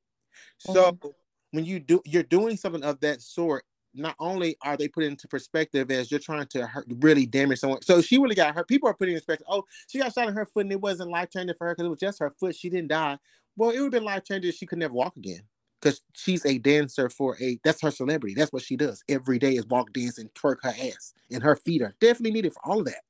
Mm-hmm. 0.67 0.73
So 0.73 1.13
when 1.51 1.65
you 1.65 1.79
do 1.79 2.01
you're 2.05 2.23
doing 2.23 2.57
something 2.57 2.83
of 2.83 2.99
that 2.99 3.21
sort, 3.21 3.63
not 3.93 4.15
only 4.19 4.55
are 4.61 4.77
they 4.77 4.87
put 4.87 5.03
into 5.03 5.27
perspective 5.27 5.91
as 5.91 6.11
you're 6.11 6.19
trying 6.19 6.47
to 6.47 6.65
hurt, 6.65 6.85
really 6.99 7.25
damage 7.25 7.59
someone. 7.59 7.81
So 7.81 8.01
she 8.01 8.17
really 8.17 8.35
got 8.35 8.55
hurt. 8.55 8.67
People 8.67 8.89
are 8.89 8.93
putting 8.93 9.13
in 9.13 9.19
perspective. 9.19 9.47
Oh, 9.49 9.63
she 9.87 9.99
got 9.99 10.13
shot 10.13 10.27
in 10.27 10.33
her 10.33 10.45
foot 10.45 10.65
and 10.65 10.71
it 10.71 10.81
wasn't 10.81 11.09
life 11.09 11.29
changing 11.29 11.55
for 11.57 11.67
her 11.67 11.73
because 11.73 11.85
it 11.85 11.89
was 11.89 11.99
just 11.99 12.19
her 12.19 12.33
foot. 12.39 12.55
She 12.55 12.69
didn't 12.69 12.89
die. 12.89 13.17
Well, 13.55 13.71
it 13.71 13.79
would 13.79 13.85
have 13.85 13.91
been 13.91 14.03
life 14.03 14.23
changing 14.23 14.49
if 14.49 14.55
she 14.55 14.65
could 14.65 14.79
never 14.79 14.93
walk 14.93 15.15
again. 15.17 15.41
Because 15.81 16.01
she's 16.13 16.45
a 16.45 16.59
dancer 16.59 17.09
for 17.09 17.37
a 17.41 17.59
that's 17.63 17.81
her 17.81 17.89
celebrity. 17.89 18.35
That's 18.35 18.53
what 18.53 18.61
she 18.61 18.77
does 18.77 19.03
every 19.09 19.39
day 19.39 19.55
is 19.55 19.65
walk, 19.65 19.91
dance, 19.93 20.19
and 20.19 20.31
twerk 20.35 20.57
her 20.61 20.69
ass. 20.69 21.13
And 21.31 21.41
her 21.41 21.55
feet 21.55 21.81
are 21.81 21.95
definitely 21.99 22.33
needed 22.33 22.53
for 22.53 22.61
all 22.63 22.79
of 22.79 22.85
that. 22.85 23.01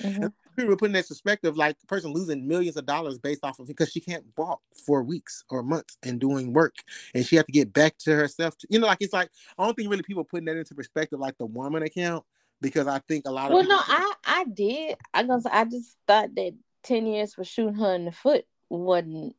Mm-hmm. 0.00 0.26
people 0.56 0.76
put 0.76 0.86
in 0.86 0.92
that 0.92 1.08
perspective, 1.08 1.56
like 1.56 1.78
the 1.80 1.86
person 1.86 2.12
losing 2.12 2.46
millions 2.46 2.76
of 2.76 2.86
dollars 2.86 3.18
based 3.18 3.44
off 3.44 3.58
of 3.58 3.66
because 3.66 3.90
she 3.90 4.00
can't 4.00 4.24
walk 4.36 4.60
for 4.86 5.02
weeks 5.02 5.44
or 5.50 5.62
months 5.62 5.96
and 6.02 6.20
doing 6.20 6.52
work, 6.52 6.76
and 7.14 7.26
she 7.26 7.36
had 7.36 7.46
to 7.46 7.52
get 7.52 7.72
back 7.72 7.98
to 7.98 8.14
herself. 8.14 8.56
To, 8.58 8.66
you 8.70 8.78
know, 8.78 8.86
like 8.86 8.98
it's 9.00 9.12
like 9.12 9.30
I 9.58 9.64
don't 9.64 9.74
think 9.74 9.90
really 9.90 10.02
people 10.02 10.24
putting 10.24 10.46
that 10.46 10.56
into 10.56 10.74
perspective, 10.74 11.18
like 11.18 11.36
the 11.38 11.46
woman 11.46 11.82
account, 11.82 12.24
because 12.60 12.86
I 12.86 13.00
think 13.00 13.26
a 13.26 13.30
lot 13.32 13.50
of 13.50 13.54
Well, 13.54 13.62
people, 13.62 13.76
no, 13.76 13.82
I 13.84 14.12
I 14.24 14.44
did. 14.44 14.96
I 15.12 15.24
gonna 15.24 15.42
say 15.42 15.50
I 15.52 15.64
just 15.64 15.96
thought 16.06 16.34
that 16.36 16.54
ten 16.82 17.06
years 17.06 17.34
for 17.34 17.44
shooting 17.44 17.74
her 17.74 17.94
in 17.94 18.04
the 18.04 18.12
foot 18.12 18.44
wasn't 18.68 19.34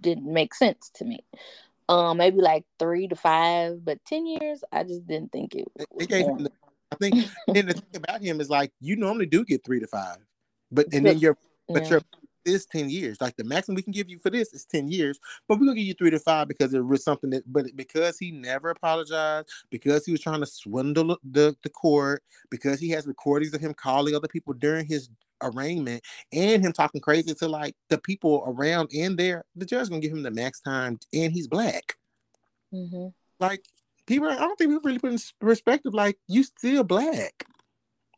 didn't 0.00 0.32
make 0.32 0.54
sense 0.54 0.90
to 0.94 1.04
me. 1.04 1.20
Um, 1.88 2.18
maybe 2.18 2.38
like 2.38 2.64
three 2.78 3.08
to 3.08 3.16
five, 3.16 3.84
but 3.84 4.04
ten 4.04 4.26
years, 4.26 4.62
I 4.72 4.84
just 4.84 5.06
didn't 5.06 5.32
think 5.32 5.54
it. 5.54 5.68
gave 6.08 6.26
him. 6.26 6.44
The, 6.44 6.52
I 6.92 6.96
think, 6.96 7.14
and 7.48 7.68
the 7.68 7.74
thing 7.74 7.96
about 7.96 8.22
him 8.22 8.40
is 8.40 8.50
like 8.50 8.72
you 8.80 8.96
normally 8.96 9.26
do 9.26 9.44
get 9.44 9.64
three 9.64 9.80
to 9.80 9.86
five, 9.86 10.18
but 10.70 10.86
and 10.92 11.04
then 11.04 11.18
your 11.18 11.36
but 11.68 11.84
Yeah. 11.84 11.90
your 11.90 12.00
is 12.44 12.66
10 12.66 12.90
years. 12.90 13.20
Like 13.20 13.36
the 13.36 13.44
maximum 13.44 13.76
we 13.76 13.82
can 13.82 13.92
give 13.92 14.08
you 14.08 14.18
for 14.18 14.30
this 14.30 14.52
is 14.52 14.64
10 14.64 14.88
years, 14.88 15.18
but 15.48 15.58
we're 15.58 15.66
gonna 15.66 15.76
give 15.76 15.86
you 15.86 15.94
three 15.94 16.10
to 16.10 16.18
five 16.18 16.48
because 16.48 16.74
it 16.74 16.84
was 16.84 17.04
something 17.04 17.30
that 17.30 17.44
but 17.46 17.66
because 17.76 18.18
he 18.18 18.30
never 18.30 18.70
apologized, 18.70 19.48
because 19.70 20.04
he 20.04 20.12
was 20.12 20.20
trying 20.20 20.40
to 20.40 20.46
swindle 20.46 21.16
the, 21.22 21.56
the 21.62 21.70
court, 21.70 22.22
because 22.50 22.80
he 22.80 22.90
has 22.90 23.06
recordings 23.06 23.54
of 23.54 23.60
him 23.60 23.74
calling 23.74 24.14
other 24.14 24.28
people 24.28 24.54
during 24.54 24.86
his 24.86 25.08
arraignment 25.42 26.02
and 26.32 26.64
him 26.64 26.72
talking 26.72 27.00
crazy 27.00 27.34
to 27.34 27.48
like 27.48 27.74
the 27.88 27.98
people 27.98 28.44
around 28.46 28.88
in 28.92 29.16
there, 29.16 29.44
the 29.56 29.66
judge 29.66 29.88
gonna 29.88 30.00
give 30.00 30.12
him 30.12 30.22
the 30.22 30.30
max 30.30 30.60
time 30.60 30.98
and 31.12 31.32
he's 31.32 31.48
black. 31.48 31.96
Mhm. 32.72 33.12
Like 33.40 33.64
people, 34.06 34.28
I 34.28 34.36
don't 34.36 34.56
think 34.56 34.70
we 34.70 34.78
really 34.82 34.98
put 34.98 35.12
in 35.12 35.18
perspective. 35.40 35.94
Like 35.94 36.18
you 36.28 36.42
still 36.42 36.84
black. 36.84 37.46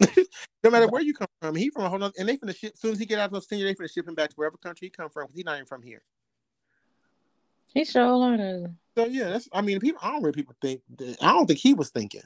no 0.65 0.71
matter 0.71 0.89
where 0.89 1.03
you 1.03 1.15
come 1.15 1.29
from, 1.41 1.55
he 1.55 1.71
from 1.71 1.85
a 1.85 1.89
whole 1.89 1.99
nother, 1.99 2.15
and 2.19 2.29
they 2.29 2.37
finna 2.37 2.57
ship. 2.57 2.73
As 2.75 2.81
soon 2.81 2.93
as 2.93 2.99
he 2.99 3.07
get 3.07 3.19
out 3.19 3.27
of 3.27 3.33
those 3.33 3.49
senior, 3.49 3.67
they 3.67 3.75
finna 3.75 3.93
ship 3.93 4.09
him 4.09 4.15
back 4.15 4.31
to 4.31 4.35
wherever 4.37 4.57
country 4.57 4.87
he 4.87 4.91
come 4.91 5.11
from 5.11 5.25
because 5.25 5.37
he's 5.37 5.45
not 5.45 5.55
even 5.55 5.67
from 5.67 5.83
here. 5.83 6.03
He 7.73 7.85
sure 7.85 8.17
learned. 8.17 8.77
So 8.97 9.07
yeah, 9.07 9.31
that's. 9.31 9.49
I 9.53 9.63
mean, 9.63 9.81
people. 9.81 10.01
I 10.03 10.13
don't 10.13 10.23
really 10.23 10.33
people 10.33 10.55
think. 10.61 10.83
I 11.21 11.33
don't 11.33 11.47
think 11.47 11.59
he 11.59 11.75
was 11.75 11.91
thinking. 11.91 12.23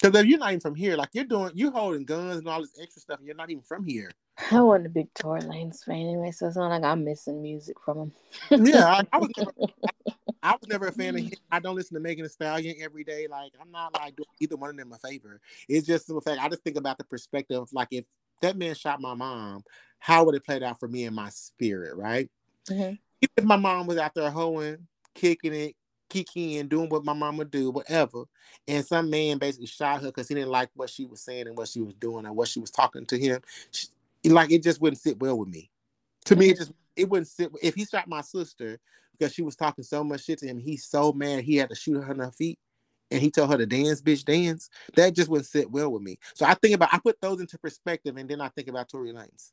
Because 0.00 0.18
if 0.20 0.26
you're 0.26 0.38
not 0.38 0.50
even 0.50 0.60
from 0.60 0.74
here, 0.74 0.96
like 0.96 1.10
you're 1.12 1.24
doing, 1.24 1.52
you 1.54 1.70
holding 1.70 2.04
guns 2.04 2.36
and 2.36 2.48
all 2.48 2.60
this 2.60 2.78
extra 2.80 3.00
stuff, 3.00 3.18
and 3.18 3.26
you're 3.26 3.36
not 3.36 3.50
even 3.50 3.62
from 3.62 3.84
here. 3.84 4.10
I 4.50 4.60
wasn't 4.60 4.86
a 4.86 4.90
big 4.90 5.12
Tory 5.14 5.40
Lanez 5.40 5.84
fan 5.84 5.96
anyway, 5.96 6.30
so 6.30 6.46
it's 6.46 6.56
not 6.56 6.68
like 6.68 6.84
I'm 6.84 7.04
missing 7.04 7.40
music 7.40 7.76
from 7.82 8.12
him. 8.50 8.66
Yeah, 8.66 8.84
I, 8.84 9.06
I 9.12 9.18
was 9.18 9.30
never, 9.36 9.52
I, 10.42 10.52
was 10.52 10.68
never 10.68 10.88
a 10.88 10.92
fan 10.92 11.16
of 11.16 11.22
him. 11.22 11.32
I 11.50 11.58
don't 11.58 11.74
listen 11.74 11.94
to 11.94 12.00
Megan 12.00 12.24
Thee 12.24 12.28
Stallion 12.28 12.76
every 12.80 13.04
day. 13.04 13.26
Like 13.30 13.52
I'm 13.60 13.70
not 13.70 13.94
like 13.94 14.14
doing 14.16 14.26
either 14.40 14.56
one 14.56 14.70
of 14.70 14.76
them 14.76 14.92
a 14.92 14.98
favor. 14.98 15.40
It's 15.68 15.86
just 15.86 16.06
the 16.06 16.20
fact 16.20 16.40
I 16.42 16.48
just 16.48 16.62
think 16.62 16.76
about 16.76 16.98
the 16.98 17.04
perspective. 17.04 17.62
of, 17.62 17.72
Like 17.72 17.88
if 17.92 18.04
that 18.42 18.56
man 18.58 18.74
shot 18.74 19.00
my 19.00 19.14
mom, 19.14 19.62
how 19.98 20.24
would 20.24 20.34
it 20.34 20.44
played 20.44 20.62
out 20.62 20.78
for 20.78 20.88
me 20.88 21.04
and 21.04 21.16
my 21.16 21.30
spirit, 21.30 21.96
right? 21.96 22.30
Mhm. 22.68 22.98
Even 23.22 23.32
if 23.38 23.44
my 23.44 23.56
mom 23.56 23.86
was 23.86 23.96
out 23.96 24.14
there 24.14 24.30
hoeing, 24.30 24.86
kicking 25.14 25.54
it, 25.54 25.76
kicking, 26.08 26.56
and 26.56 26.68
doing 26.68 26.88
what 26.88 27.04
my 27.04 27.12
mama 27.12 27.44
do, 27.44 27.70
whatever, 27.70 28.24
and 28.66 28.84
some 28.84 29.10
man 29.10 29.38
basically 29.38 29.66
shot 29.66 30.00
her 30.00 30.08
because 30.08 30.28
he 30.28 30.34
didn't 30.34 30.50
like 30.50 30.70
what 30.74 30.90
she 30.90 31.04
was 31.04 31.20
saying 31.20 31.46
and 31.46 31.56
what 31.56 31.68
she 31.68 31.80
was 31.80 31.94
doing 31.94 32.26
and 32.26 32.36
what 32.36 32.48
she 32.48 32.60
was 32.60 32.70
talking 32.70 33.06
to 33.06 33.18
him, 33.18 33.40
she, 33.70 33.88
like 34.24 34.50
it 34.50 34.62
just 34.62 34.80
wouldn't 34.80 35.00
sit 35.00 35.20
well 35.20 35.38
with 35.38 35.48
me. 35.48 35.70
To 36.26 36.36
me, 36.36 36.48
it 36.48 36.52
mm-hmm. 36.52 36.58
just 36.58 36.72
it 36.96 37.08
wouldn't 37.08 37.28
sit. 37.28 37.50
If 37.62 37.74
he 37.74 37.84
shot 37.84 38.08
my 38.08 38.22
sister 38.22 38.78
because 39.12 39.32
she 39.32 39.42
was 39.42 39.56
talking 39.56 39.84
so 39.84 40.02
much 40.02 40.24
shit 40.24 40.38
to 40.40 40.46
him, 40.46 40.58
he's 40.58 40.84
so 40.84 41.12
mad 41.12 41.44
he 41.44 41.56
had 41.56 41.70
to 41.70 41.74
shoot 41.76 42.00
her 42.00 42.12
in 42.12 42.18
her 42.18 42.32
feet, 42.32 42.58
and 43.10 43.20
he 43.20 43.30
told 43.30 43.50
her 43.50 43.58
to 43.58 43.66
dance, 43.66 44.02
bitch, 44.02 44.24
dance. 44.24 44.68
That 44.94 45.14
just 45.14 45.28
wouldn't 45.28 45.46
sit 45.46 45.70
well 45.70 45.90
with 45.90 46.02
me. 46.02 46.18
So 46.34 46.46
I 46.46 46.54
think 46.54 46.74
about 46.74 46.92
I 46.92 46.98
put 46.98 47.20
those 47.20 47.40
into 47.40 47.58
perspective, 47.58 48.16
and 48.16 48.28
then 48.28 48.40
I 48.40 48.48
think 48.48 48.68
about 48.68 48.88
Tory 48.88 49.12
Lanez. 49.12 49.52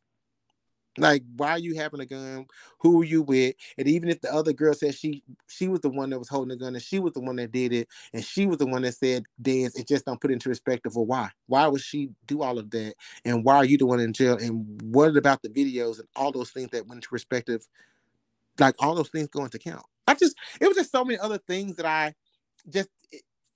Like, 0.98 1.24
why 1.38 1.52
are 1.52 1.60
you 1.60 1.76
having 1.76 2.02
a 2.02 2.08
gun? 2.08 2.48
Who 2.82 3.02
are 3.02 3.06
you 3.06 3.24
with? 3.24 3.56
And 3.78 3.88
even 3.88 4.10
if 4.10 4.22
the 4.22 4.34
other 4.34 4.54
girl 4.54 4.74
said 4.76 4.96
she 4.96 5.24
she 5.50 5.68
was 5.68 5.82
the 5.82 5.90
one 5.90 6.12
that 6.12 6.20
was 6.20 6.30
holding 6.30 6.50
the 6.50 6.58
gun 6.58 6.76
and 6.76 6.84
she 6.84 7.00
was 7.00 7.14
the 7.14 7.22
one 7.22 7.38
that 7.38 7.52
did 7.52 7.74
it, 7.74 7.90
and 8.14 8.24
she 8.26 8.48
was 8.48 8.60
the 8.60 8.68
one 8.68 8.84
that 8.84 8.96
said 8.96 9.26
dance, 9.42 9.76
it 9.78 9.88
just 9.90 10.06
don't 10.06 10.22
put 10.22 10.32
into 10.32 10.50
perspective 10.50 10.98
of 10.98 11.08
why. 11.08 11.32
Why 11.48 11.68
would 11.68 11.82
she 11.82 12.12
do 12.28 12.44
all 12.44 12.60
of 12.60 12.72
that? 12.72 12.96
And 13.26 13.46
why 13.46 13.58
are 13.58 13.66
you 13.66 13.78
the 13.78 13.88
one 13.88 14.00
in 14.02 14.14
jail? 14.14 14.38
And 14.38 14.82
what 14.84 15.18
about 15.18 15.42
the 15.44 15.50
videos 15.50 16.00
and 16.00 16.08
all 16.16 16.32
those 16.32 16.52
things 16.52 16.72
that 16.72 16.88
went 16.88 17.00
into 17.00 17.10
perspective? 17.10 17.68
Like 18.60 18.76
all 18.80 18.96
those 18.96 19.10
things 19.10 19.30
go 19.30 19.44
into 19.46 19.60
count. 19.60 19.86
I 20.08 20.16
just 20.16 20.36
it 20.62 20.68
was 20.68 20.78
just 20.78 20.92
so 20.92 21.06
many 21.06 21.20
other 21.20 21.40
things 21.40 21.78
that 21.78 21.86
I 21.88 22.16
just 22.70 22.90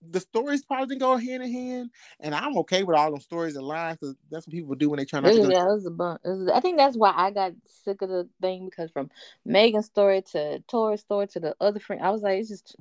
the 0.02 0.20
stories 0.20 0.64
probably 0.64 0.88
didn't 0.88 1.02
go 1.02 1.18
hand 1.18 1.44
in 1.44 1.52
hand, 1.52 1.90
and 2.20 2.36
I'm 2.36 2.58
okay 2.60 2.84
with 2.84 2.96
all 2.96 3.12
them 3.12 3.20
stories 3.20 3.56
and 3.56 3.66
lies 3.66 3.98
because 3.98 4.16
that's 4.30 4.48
what 4.48 4.54
people 4.54 4.76
do 4.76 4.90
when 4.90 4.98
they 4.98 5.06
try 5.06 5.20
not 5.20 5.34
to 5.34 5.42
go 5.42 5.50
yeah, 5.50 5.64
it 5.64 5.74
was 5.74 5.86
a 5.86 5.92
bunch. 5.92 6.22
Was, 6.24 6.50
I 6.54 6.60
think 6.60 6.78
that's 6.78 6.98
why 6.98 7.14
I 7.16 7.32
got 7.32 7.54
sick 7.66 8.02
of 8.02 8.10
the 8.10 8.28
thing 8.42 8.66
because 8.66 8.92
from 8.92 9.10
Megan's 9.46 9.86
story 9.88 10.22
to 10.34 10.60
Tory's 10.68 11.02
story 11.02 11.28
to 11.28 11.40
the 11.40 11.56
other 11.60 11.80
friend, 11.80 12.02
I 12.04 12.12
was 12.12 12.22
like, 12.22 12.40
it's 12.40 12.50
just 12.50 12.76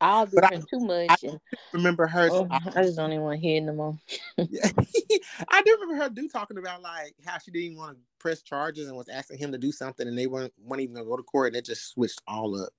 all 0.00 0.26
But 0.26 0.44
I- 0.44 0.48
different 0.48 0.68
too 0.70 0.80
much, 0.80 1.22
and 1.22 1.40
remember 1.72 2.06
her. 2.06 2.28
oh, 2.30 2.48
I 2.50 2.82
just 2.82 2.96
don't 2.96 3.12
even 3.12 3.24
want 3.24 3.40
to 3.40 3.46
hear 3.46 3.60
no 3.60 3.72
more. 3.72 3.98
I 4.38 5.62
do 5.62 5.72
remember 5.80 6.02
her 6.02 6.08
do 6.10 6.28
talking 6.28 6.58
about 6.58 6.82
like 6.82 7.14
how 7.24 7.38
she 7.38 7.50
didn't 7.50 7.76
want 7.76 7.96
to 7.96 8.02
press 8.18 8.42
charges 8.42 8.88
and 8.88 8.96
was 8.96 9.08
asking 9.08 9.38
him 9.38 9.52
to 9.52 9.58
do 9.58 9.72
something 9.72 10.06
and 10.08 10.16
they 10.18 10.26
weren't, 10.26 10.52
weren't 10.62 10.82
even 10.82 10.94
gonna 10.94 11.06
go 11.06 11.16
to 11.16 11.22
court 11.22 11.48
and 11.48 11.56
it 11.56 11.64
just 11.64 11.88
switched 11.90 12.20
all 12.26 12.60
up. 12.60 12.70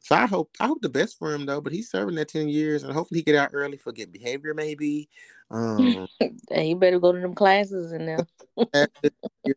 So 0.00 0.14
I 0.14 0.26
hope 0.26 0.50
I 0.60 0.66
hope 0.66 0.80
the 0.82 0.88
best 0.88 1.18
for 1.18 1.32
him 1.34 1.46
though, 1.46 1.60
but 1.60 1.72
he's 1.72 1.90
serving 1.90 2.14
that 2.16 2.28
10 2.28 2.48
years 2.48 2.82
and 2.82 2.92
hopefully 2.92 3.20
he 3.20 3.24
get 3.24 3.34
out 3.36 3.50
early 3.52 3.76
for 3.76 3.92
good 3.92 4.12
behavior 4.12 4.54
maybe. 4.54 5.08
Um 5.48 6.08
and 6.50 6.68
you 6.68 6.74
better 6.74 6.98
go 6.98 7.12
to 7.12 7.20
them 7.20 7.32
classes 7.34 7.92
and 7.92 8.08
then. 8.08 8.26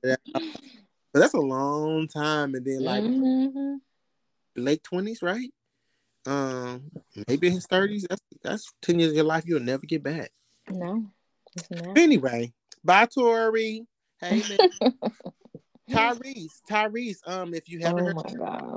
but 0.04 0.20
that's 1.14 1.34
a 1.34 1.40
long 1.40 2.08
time 2.08 2.54
and 2.54 2.64
then 2.64 2.84
like 2.84 3.04
Mhm. 3.04 3.82
late 4.56 4.84
20s, 4.84 5.24
right? 5.24 5.52
Um 6.28 6.92
maybe 7.28 7.48
in 7.48 7.54
his 7.54 7.66
30s. 7.66 8.06
That's 8.08 8.22
that's 8.44 8.74
10 8.84 9.00
years 9.00 9.10
of 9.12 9.16
your 9.16 9.26
life 9.26 9.46
you'll 9.48 9.62
never 9.62 9.88
get 9.88 10.04
back. 10.04 10.32
No, 10.70 11.10
it's 11.56 11.72
not. 11.72 11.98
Anyway, 11.98 12.54
bye 12.84 13.08
Tory. 13.08 13.88
Hey 14.20 14.44
man. 14.48 14.60
Tyrese, 15.90 16.62
Tyrese, 16.70 17.28
um, 17.28 17.56
if 17.56 17.68
you 17.68 17.80
haven't 17.80 18.16
Oh 18.16 18.24
heard, 18.30 18.76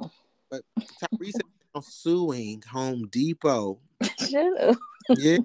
god! 0.53 0.63
Tyrese 0.79 1.41
is 1.77 1.87
suing 1.87 2.63
Home 2.71 3.09
Depot. 3.09 3.79
Shut 4.19 4.61
up. 4.61 4.77
Yeah. 5.17 5.39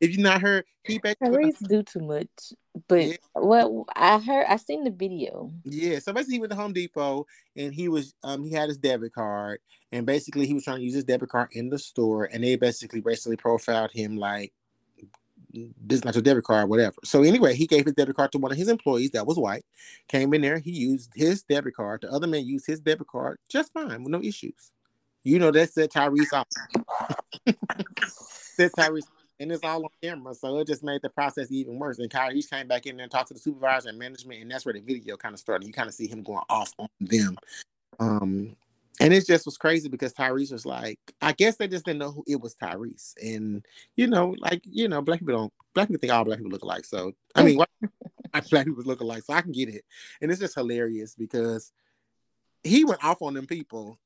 if 0.00 0.16
you 0.16 0.18
not 0.18 0.40
heard, 0.40 0.64
he 0.84 0.98
basically 0.98 1.28
Tyrese 1.30 1.68
do 1.68 1.82
too 1.82 2.00
much. 2.00 2.28
But 2.88 3.06
Yeah. 3.06 3.16
what 3.34 3.86
I 3.96 4.18
heard, 4.18 4.46
I 4.48 4.56
seen 4.56 4.84
the 4.84 4.90
video. 4.90 5.52
yeah. 5.64 5.98
So 5.98 6.12
basically, 6.12 6.34
he 6.34 6.40
went 6.40 6.50
to 6.52 6.56
Home 6.56 6.72
Depot 6.72 7.26
and 7.56 7.74
he 7.74 7.88
was 7.88 8.14
um 8.22 8.44
he 8.44 8.52
had 8.52 8.68
his 8.68 8.78
debit 8.78 9.12
card 9.12 9.60
and 9.92 10.06
basically 10.06 10.46
he 10.46 10.54
was 10.54 10.64
trying 10.64 10.78
to 10.78 10.84
use 10.84 10.94
his 10.94 11.04
debit 11.04 11.28
card 11.28 11.48
in 11.52 11.68
the 11.68 11.78
store 11.78 12.24
and 12.24 12.44
they 12.44 12.56
basically 12.56 13.00
basically 13.00 13.36
profiled 13.36 13.90
him 13.92 14.16
like 14.16 14.52
this 15.52 15.98
is 15.98 16.04
not 16.04 16.14
your 16.14 16.22
debit 16.22 16.44
card, 16.44 16.68
whatever. 16.68 16.96
So 17.04 17.22
anyway, 17.22 17.54
he 17.54 17.66
gave 17.66 17.84
his 17.84 17.94
debit 17.94 18.16
card 18.16 18.32
to 18.32 18.38
one 18.38 18.52
of 18.52 18.58
his 18.58 18.68
employees 18.68 19.10
that 19.10 19.26
was 19.26 19.38
white. 19.38 19.64
Came 20.08 20.32
in 20.34 20.42
there, 20.42 20.58
he 20.58 20.70
used 20.70 21.12
his 21.14 21.42
debit 21.42 21.74
card. 21.74 22.02
The 22.02 22.12
other 22.12 22.26
man 22.26 22.46
used 22.46 22.66
his 22.66 22.80
debit 22.80 23.08
card 23.08 23.38
just 23.48 23.72
fine 23.72 24.02
with 24.02 24.12
no 24.12 24.22
issues. 24.22 24.72
You 25.22 25.38
know 25.38 25.50
that 25.50 25.72
set 25.72 25.92
Tyrese 25.92 26.32
off. 26.32 26.46
set 28.16 28.72
Tyrese, 28.72 29.06
and 29.38 29.52
it's 29.52 29.64
all 29.64 29.84
on 29.84 29.90
camera, 30.02 30.34
so 30.34 30.58
it 30.58 30.66
just 30.66 30.82
made 30.82 31.02
the 31.02 31.10
process 31.10 31.50
even 31.50 31.78
worse. 31.78 31.98
And 31.98 32.10
Tyrese 32.10 32.48
came 32.48 32.68
back 32.68 32.86
in 32.86 32.96
there 32.96 33.04
and 33.04 33.12
talked 33.12 33.28
to 33.28 33.34
the 33.34 33.40
supervisor 33.40 33.90
and 33.90 33.98
management, 33.98 34.40
and 34.40 34.50
that's 34.50 34.64
where 34.64 34.74
the 34.74 34.80
video 34.80 35.16
kind 35.16 35.34
of 35.34 35.40
started. 35.40 35.66
You 35.66 35.72
kind 35.72 35.88
of 35.88 35.94
see 35.94 36.06
him 36.06 36.22
going 36.22 36.42
off 36.48 36.72
on 36.78 36.88
them. 37.00 37.36
Um, 37.98 38.56
and 39.00 39.14
it 39.14 39.26
just 39.26 39.46
was 39.46 39.56
crazy 39.56 39.88
because 39.88 40.12
Tyrese 40.12 40.52
was 40.52 40.66
like, 40.66 40.98
I 41.22 41.32
guess 41.32 41.56
they 41.56 41.66
just 41.66 41.86
didn't 41.86 42.00
know 42.00 42.12
who 42.12 42.22
it 42.26 42.40
was 42.40 42.54
Tyrese. 42.54 43.14
And 43.20 43.64
you 43.96 44.06
know, 44.06 44.34
like, 44.38 44.60
you 44.64 44.88
know, 44.88 45.00
black 45.00 45.20
people 45.20 45.34
don't 45.34 45.52
black 45.74 45.88
people 45.88 46.00
think 46.00 46.12
all 46.12 46.24
black 46.24 46.38
people 46.38 46.52
look 46.52 46.62
alike. 46.62 46.84
So 46.84 47.12
I 47.34 47.42
mean, 47.42 47.58
black 48.50 48.66
people 48.66 48.84
look 48.84 49.00
alike, 49.00 49.22
so 49.24 49.32
I 49.32 49.40
can 49.40 49.52
get 49.52 49.70
it. 49.70 49.84
And 50.20 50.30
it's 50.30 50.40
just 50.40 50.54
hilarious 50.54 51.14
because 51.14 51.72
he 52.62 52.84
went 52.84 53.02
off 53.02 53.22
on 53.22 53.34
them 53.34 53.46
people. 53.46 53.98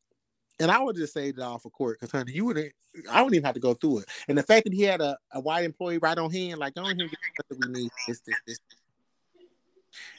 And 0.60 0.70
I 0.70 0.80
would 0.80 0.94
just 0.94 1.12
say 1.12 1.30
it 1.30 1.40
off 1.40 1.64
of 1.64 1.72
court 1.72 1.98
because 1.98 2.12
honey, 2.12 2.32
you 2.32 2.44
wouldn't 2.44 2.72
I 3.10 3.20
wouldn't 3.20 3.34
even 3.34 3.46
have 3.46 3.54
to 3.54 3.60
go 3.60 3.74
through 3.74 4.00
it. 4.00 4.04
And 4.28 4.38
the 4.38 4.44
fact 4.44 4.64
that 4.64 4.72
he 4.72 4.82
had 4.82 5.00
a, 5.00 5.18
a 5.32 5.40
white 5.40 5.64
employee 5.64 5.98
right 5.98 6.16
on 6.16 6.30
hand, 6.30 6.60
like 6.60 6.74
don't 6.74 6.86
even 6.86 7.08
get 7.08 7.18
what 7.48 7.58
we 7.66 7.72
need 7.82 7.90
this, 8.06 8.20
this, 8.20 8.36
this. 8.46 8.58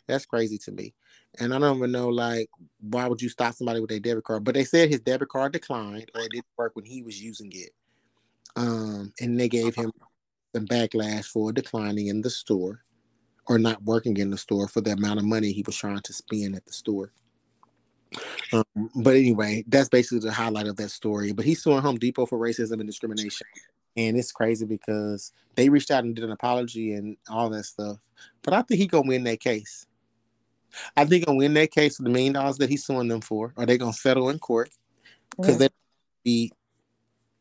That's 0.05 0.25
crazy 0.25 0.57
to 0.59 0.71
me. 0.71 0.93
And 1.39 1.53
I 1.53 1.59
don't 1.59 1.77
even 1.77 1.91
know 1.91 2.09
like 2.09 2.49
why 2.79 3.07
would 3.07 3.21
you 3.21 3.29
stop 3.29 3.53
somebody 3.53 3.79
with 3.79 3.91
a 3.91 3.99
debit 3.99 4.23
card? 4.23 4.43
But 4.43 4.55
they 4.55 4.63
said 4.63 4.89
his 4.89 5.01
debit 5.01 5.29
card 5.29 5.53
declined 5.53 6.11
or 6.13 6.21
it 6.21 6.31
didn't 6.31 6.45
work 6.57 6.75
when 6.75 6.85
he 6.85 7.01
was 7.01 7.21
using 7.21 7.51
it. 7.53 7.71
Um, 8.55 9.13
and 9.19 9.39
they 9.39 9.49
gave 9.49 9.75
him 9.75 9.91
some 10.55 10.65
backlash 10.65 11.25
for 11.25 11.51
declining 11.51 12.07
in 12.07 12.21
the 12.21 12.29
store 12.29 12.83
or 13.47 13.59
not 13.59 13.83
working 13.83 14.17
in 14.17 14.31
the 14.31 14.37
store 14.37 14.67
for 14.67 14.81
the 14.81 14.91
amount 14.91 15.19
of 15.19 15.25
money 15.25 15.51
he 15.51 15.63
was 15.65 15.75
trying 15.75 15.99
to 15.99 16.13
spend 16.13 16.55
at 16.55 16.65
the 16.65 16.73
store. 16.73 17.11
Um, 18.53 18.89
but 18.95 19.15
anyway, 19.15 19.63
that's 19.67 19.89
basically 19.89 20.19
the 20.19 20.31
highlight 20.31 20.67
of 20.67 20.77
that 20.77 20.89
story. 20.89 21.33
But 21.33 21.45
he's 21.45 21.61
suing 21.61 21.81
Home 21.81 21.97
Depot 21.97 22.25
for 22.25 22.39
racism 22.39 22.73
and 22.79 22.87
discrimination. 22.87 23.47
And 23.97 24.17
it's 24.17 24.31
crazy 24.31 24.65
because 24.65 25.31
they 25.55 25.69
reached 25.69 25.91
out 25.91 26.03
and 26.03 26.15
did 26.15 26.23
an 26.23 26.31
apology 26.31 26.93
and 26.93 27.17
all 27.29 27.49
that 27.49 27.63
stuff. 27.63 27.97
But 28.41 28.53
I 28.53 28.61
think 28.61 28.79
he 28.79 28.87
gonna 28.87 29.07
win 29.07 29.23
that 29.25 29.39
case. 29.39 29.85
I 30.95 31.05
think 31.05 31.25
gonna 31.25 31.37
win 31.37 31.53
that 31.55 31.71
case 31.71 31.97
for 31.97 32.03
the 32.03 32.09
million 32.09 32.33
dollars 32.33 32.57
that 32.57 32.69
he's 32.69 32.85
suing 32.85 33.07
them 33.07 33.21
for, 33.21 33.53
Are 33.57 33.65
they 33.65 33.77
gonna 33.77 33.93
settle 33.93 34.29
in 34.29 34.39
court 34.39 34.69
because 35.35 35.53
yeah. 35.53 35.67
they 35.67 35.69
be 36.23 36.51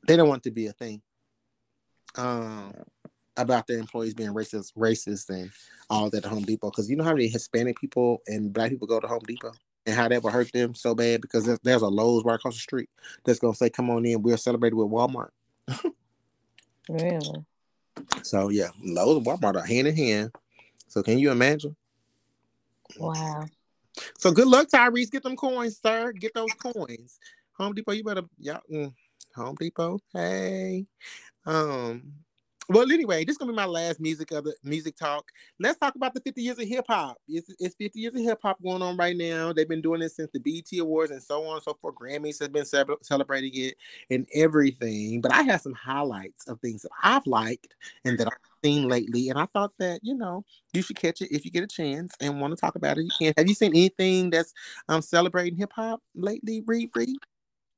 they 0.07 0.17
don't 0.17 0.29
want 0.29 0.43
to 0.45 0.51
be 0.51 0.67
a 0.67 0.73
thing. 0.73 1.03
Um, 2.17 2.73
about 3.37 3.67
their 3.67 3.79
employees 3.79 4.15
being 4.15 4.33
racist, 4.33 4.73
racist, 4.75 5.29
and 5.29 5.51
all 5.91 6.11
that 6.11 6.25
at 6.25 6.31
Home 6.31 6.45
Depot. 6.45 6.71
Because 6.71 6.89
you 6.89 6.97
know 6.97 7.05
how 7.05 7.13
many 7.13 7.27
Hispanic 7.27 7.81
people 7.81 8.23
and 8.29 8.53
Black 8.53 8.71
people 8.71 8.87
go 8.87 9.01
to 9.01 9.09
Home 9.09 9.23
Depot, 9.27 9.53
and 9.87 9.97
how 9.97 10.09
that 10.09 10.23
will 10.23 10.31
hurt 10.31 10.53
them 10.53 10.75
so 10.75 10.95
bad 10.95 11.21
because 11.21 11.45
there's, 11.45 11.59
there's 11.63 11.83
a 11.83 11.89
Lowe's 11.89 12.25
right 12.25 12.35
across 12.35 12.55
the 12.55 12.61
street 12.61 12.89
that's 13.25 13.39
gonna 13.39 13.55
say, 13.55 13.71
"Come 13.71 13.91
on 13.91 14.05
in, 14.07 14.23
we're 14.23 14.37
celebrating 14.37 14.79
with 14.79 14.89
Walmart." 14.89 15.31
really? 16.89 17.45
So 18.23 18.51
yeah, 18.51 18.69
Lowe's 18.83 19.17
and 19.17 19.27
Walmart 19.27 19.57
are 19.57 19.67
hand 19.67 19.89
in 19.89 19.97
hand. 19.97 20.33
So 20.89 21.03
can 21.03 21.19
you 21.19 21.31
imagine? 21.31 21.75
Wow. 22.99 23.47
So 24.19 24.33
good 24.33 24.49
luck, 24.49 24.69
Tyrese. 24.69 25.11
Get 25.11 25.23
them 25.23 25.37
coins, 25.37 25.79
sir. 25.81 26.13
Get 26.13 26.35
those 26.35 26.53
coins. 26.55 27.19
Home 27.59 27.75
Depot, 27.75 27.93
you 27.93 28.05
better 28.05 28.23
yeah. 28.39 28.59
Mm, 28.73 28.93
Home 29.37 29.57
Depot. 29.59 30.01
Hey. 30.13 30.87
Um, 31.47 32.15
well, 32.69 32.91
anyway, 32.91 33.25
this 33.25 33.35
is 33.35 33.39
gonna 33.39 33.53
be 33.53 33.57
my 33.57 33.67
last 33.67 34.01
music 34.01 34.31
of 34.33 34.45
the 34.45 34.55
music 34.63 34.97
talk. 34.97 35.31
Let's 35.59 35.79
talk 35.79 35.95
about 35.95 36.15
the 36.15 36.21
50 36.21 36.43
years 36.43 36.59
of 36.59 36.67
hip 36.67 36.87
hop. 36.89 37.17
It's, 37.29 37.49
it's 37.59 37.75
50 37.77 38.01
years 38.01 38.15
of 38.15 38.23
hip 38.23 38.39
hop 38.43 38.63
going 38.63 38.83
on 38.83 38.97
right 38.97 39.17
now. 39.17 39.53
They've 39.53 39.69
been 39.69 39.83
doing 39.83 40.03
it 40.03 40.11
since 40.11 40.31
the 40.33 40.41
BET 40.41 40.79
Awards 40.79 41.11
and 41.11 41.23
so 41.23 41.45
on 41.47 41.57
and 41.57 41.63
so 41.63 41.77
forth. 41.81 41.95
Grammys 41.95 42.41
has 42.41 42.49
been 42.49 42.65
ce- 42.65 42.85
celebrating 43.03 43.53
it 43.55 43.77
and 44.11 44.27
everything. 44.35 45.21
But 45.21 45.33
I 45.33 45.43
have 45.43 45.61
some 45.61 45.75
highlights 45.75 46.49
of 46.49 46.61
things 46.61 46.83
that 46.83 46.91
I've 47.03 47.27
liked 47.27 47.75
and 48.05 48.19
that 48.19 48.29
I've 48.29 48.33
seen 48.65 48.89
lately. 48.89 49.29
And 49.29 49.39
I 49.39 49.47
thought 49.47 49.73
that 49.79 50.01
you 50.03 50.15
know 50.15 50.45
you 50.73 50.83
should 50.83 50.97
catch 50.97 51.21
it 51.21 51.31
if 51.31 51.45
you 51.45 51.51
get 51.51 51.65
a 51.65 51.69
chance 51.69 52.15
and 52.21 52.41
want 52.41 52.57
to 52.57 52.61
talk 52.61 52.77
about 52.77 52.99
it. 52.99 53.05
You 53.05 53.11
can. 53.19 53.35
Have 53.37 53.49
you 53.49 53.55
seen 53.55 53.73
anything 53.73 54.31
that's 54.31 54.53
um 54.89 55.03
celebrating 55.03 55.57
hip 55.57 55.73
hop 55.75 56.01
lately? 56.15 56.63
Read, 56.67 56.91
read. 56.95 57.17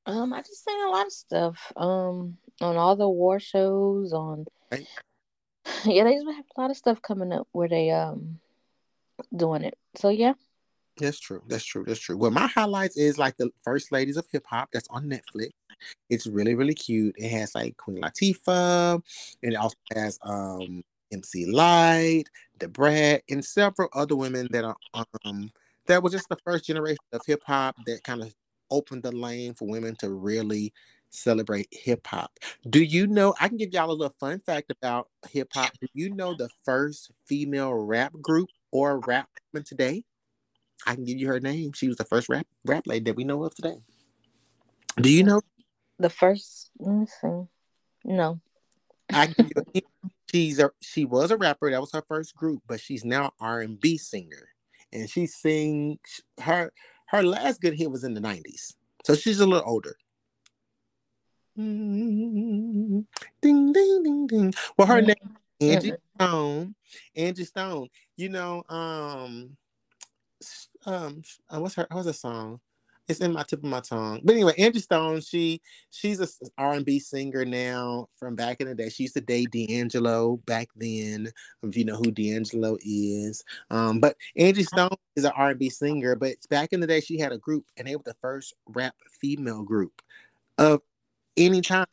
Um, 0.05 0.31
I 0.31 0.41
just 0.41 0.63
seen 0.63 0.79
a 0.87 0.89
lot 0.89 1.05
of 1.05 1.11
stuff. 1.11 1.73
Um, 1.75 2.37
on 2.61 2.77
all 2.77 2.95
the 2.95 3.09
war 3.09 3.39
shows 3.39 4.13
on 4.13 4.45
Right. 4.71 4.87
Yeah, 5.83 6.05
they 6.05 6.13
just 6.13 6.25
have 6.25 6.45
a 6.55 6.61
lot 6.61 6.71
of 6.71 6.77
stuff 6.77 7.01
coming 7.01 7.33
up 7.33 7.47
where 7.51 7.67
they 7.67 7.91
um 7.91 8.39
doing 9.35 9.63
it. 9.63 9.77
So 9.95 10.09
yeah. 10.09 10.33
That's 10.97 11.19
true. 11.19 11.43
That's 11.47 11.63
true. 11.63 11.83
That's 11.85 11.99
true. 11.99 12.17
Well, 12.17 12.31
my 12.31 12.47
highlights 12.47 12.97
is 12.97 13.19
like 13.19 13.37
the 13.37 13.51
First 13.63 13.91
Ladies 13.91 14.17
of 14.17 14.25
Hip 14.31 14.45
Hop 14.47 14.69
that's 14.73 14.87
on 14.89 15.05
Netflix. 15.05 15.51
It's 16.09 16.25
really, 16.25 16.55
really 16.55 16.73
cute. 16.73 17.15
It 17.17 17.29
has 17.29 17.53
like 17.53 17.77
Queen 17.77 18.01
Latifah, 18.01 19.01
and 19.43 19.53
it 19.53 19.55
also 19.55 19.75
has 19.93 20.17
um 20.23 20.83
MC 21.11 21.45
Lyte, 21.45 22.29
Da 22.57 22.67
Brat, 22.67 23.21
and 23.29 23.43
several 23.43 23.89
other 23.93 24.15
women 24.15 24.47
that 24.51 24.63
are 24.65 24.75
um 25.25 25.51
that 25.85 26.01
was 26.01 26.13
just 26.13 26.29
the 26.29 26.37
first 26.43 26.65
generation 26.65 26.97
of 27.13 27.21
hip 27.25 27.43
hop 27.45 27.75
that 27.85 28.03
kind 28.03 28.21
of 28.21 28.33
opened 28.69 29.03
the 29.03 29.11
lane 29.11 29.53
for 29.53 29.67
women 29.67 29.95
to 29.97 30.09
really 30.09 30.73
celebrate 31.09 31.67
hip 31.71 32.05
hop. 32.05 32.31
Do 32.69 32.83
you 32.83 33.07
know? 33.07 33.33
I 33.39 33.47
can 33.47 33.57
give 33.57 33.73
y'all 33.73 33.91
a 33.91 33.93
little 33.93 34.15
fun 34.19 34.39
fact 34.45 34.71
about 34.71 35.09
hip 35.29 35.49
hop. 35.53 35.71
Do 35.79 35.87
you 35.93 36.13
know 36.13 36.33
the 36.33 36.49
first 36.63 37.11
female 37.25 37.73
rap 37.73 38.13
group 38.21 38.49
or 38.71 38.99
rap 38.99 39.29
woman 39.53 39.65
today? 39.65 40.03
I 40.85 40.95
can 40.95 41.05
give 41.05 41.17
you 41.17 41.27
her 41.27 41.39
name. 41.39 41.73
She 41.73 41.87
was 41.87 41.97
the 41.97 42.05
first 42.05 42.29
rap 42.29 42.45
rap 42.65 42.87
lady 42.87 43.05
that 43.05 43.15
we 43.15 43.23
know 43.23 43.43
of 43.43 43.55
today. 43.55 43.77
Do 44.99 45.11
you 45.11 45.23
know? 45.23 45.41
The 45.99 46.09
first. 46.09 46.71
Let 46.79 46.93
me 46.93 47.05
see. 47.05 47.47
No. 48.03 48.39
I 49.11 49.27
can 49.27 49.49
you 49.73 49.81
she's 50.31 50.59
a 50.59 50.71
she 50.81 51.05
was 51.05 51.31
a 51.31 51.37
rapper. 51.37 51.71
That 51.71 51.81
was 51.81 51.91
her 51.93 52.03
first 52.07 52.35
group, 52.35 52.61
but 52.67 52.79
she's 52.79 53.05
now 53.05 53.31
R 53.39 53.61
and 53.61 53.79
B 53.79 53.97
singer, 53.97 54.49
and 54.91 55.09
she 55.09 55.25
sings 55.25 56.21
her 56.41 56.71
her 57.07 57.23
last 57.23 57.61
good 57.61 57.73
hit 57.73 57.91
was 57.91 58.03
in 58.03 58.13
the 58.13 58.19
nineties. 58.19 58.75
So 59.03 59.15
she's 59.15 59.39
a 59.39 59.47
little 59.47 59.67
older. 59.67 59.95
Ding 61.57 63.07
ding 63.41 63.73
ding 63.73 64.27
ding. 64.27 64.53
Well, 64.77 64.87
her 64.87 65.01
name 65.01 65.15
is 65.59 65.75
Angie 65.75 65.93
Stone. 66.15 66.75
Angie 67.15 67.45
Stone. 67.45 67.87
You 68.15 68.29
know, 68.29 68.63
um, 68.69 69.57
um, 70.85 71.23
uh, 71.49 71.59
what's 71.59 71.73
her? 71.73 71.87
What's 71.89 72.05
the 72.05 72.13
song? 72.13 72.59
It's 73.07 73.21
in 73.21 73.31
my 73.31 73.41
tip 73.41 73.59
of 73.59 73.65
my 73.65 73.79
tongue. 73.79 74.19
But 74.23 74.35
anyway, 74.35 74.53
Angie 74.59 74.81
Stone. 74.81 75.21
She 75.21 75.59
she's 75.89 76.19
a 76.19 76.27
R 76.59 76.73
and 76.73 76.85
B 76.85 76.99
singer 76.99 77.43
now 77.43 78.09
from 78.17 78.35
back 78.35 78.61
in 78.61 78.67
the 78.67 78.75
day. 78.75 78.89
She 78.89 79.03
used 79.03 79.15
to 79.15 79.21
date 79.21 79.49
D'Angelo 79.49 80.37
back 80.45 80.67
then. 80.75 81.31
If 81.63 81.75
you 81.75 81.85
know 81.85 81.95
who 81.95 82.11
D'Angelo 82.11 82.77
is. 82.81 83.43
Um, 83.71 83.99
but 83.99 84.15
Angie 84.35 84.61
Stone 84.61 84.97
is 85.15 85.25
an 85.25 85.31
R 85.35 85.49
and 85.49 85.59
B 85.59 85.71
singer. 85.71 86.15
But 86.15 86.35
back 86.51 86.71
in 86.71 86.81
the 86.81 86.87
day, 86.87 87.01
she 87.01 87.17
had 87.17 87.31
a 87.31 87.39
group, 87.39 87.65
and 87.77 87.87
they 87.87 87.95
were 87.95 88.03
the 88.05 88.13
first 88.21 88.53
rap 88.67 88.93
female 89.09 89.63
group 89.63 90.03
of 90.59 90.81
anytime. 91.37 91.85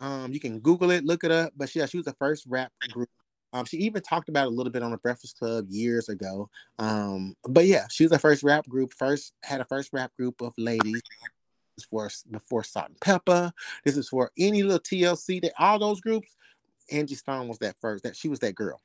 Um, 0.00 0.32
you 0.32 0.40
can 0.40 0.60
Google 0.60 0.90
it, 0.90 1.04
look 1.04 1.24
it 1.24 1.30
up. 1.30 1.52
But 1.56 1.74
yeah, 1.74 1.86
she 1.86 1.96
was 1.96 2.06
the 2.06 2.14
first 2.14 2.44
rap 2.48 2.72
group. 2.90 3.10
Um, 3.52 3.64
she 3.64 3.78
even 3.78 4.02
talked 4.02 4.28
about 4.28 4.46
a 4.46 4.50
little 4.50 4.72
bit 4.72 4.82
on 4.82 4.90
the 4.90 4.98
Breakfast 4.98 5.38
Club 5.38 5.66
years 5.68 6.08
ago. 6.08 6.50
Um, 6.78 7.34
but 7.48 7.64
yeah, 7.64 7.86
she 7.90 8.04
was 8.04 8.10
the 8.10 8.18
first 8.18 8.42
rap 8.42 8.66
group. 8.68 8.92
First 8.92 9.32
had 9.42 9.60
a 9.60 9.64
first 9.64 9.90
rap 9.92 10.12
group 10.16 10.40
of 10.40 10.52
ladies. 10.58 11.02
This 11.76 11.84
for 11.84 12.10
before 12.30 12.64
Salt-N-Pepa, 12.64 13.52
This 13.84 13.96
is 13.96 14.08
for 14.08 14.30
any 14.38 14.62
little 14.62 14.80
TLC. 14.80 15.40
That 15.42 15.52
all 15.58 15.78
those 15.78 16.00
groups. 16.00 16.34
Angie 16.90 17.14
Stone 17.14 17.48
was 17.48 17.58
that 17.58 17.76
first. 17.80 18.04
That 18.04 18.16
she 18.16 18.28
was 18.28 18.38
that 18.40 18.54
girl. 18.54 18.80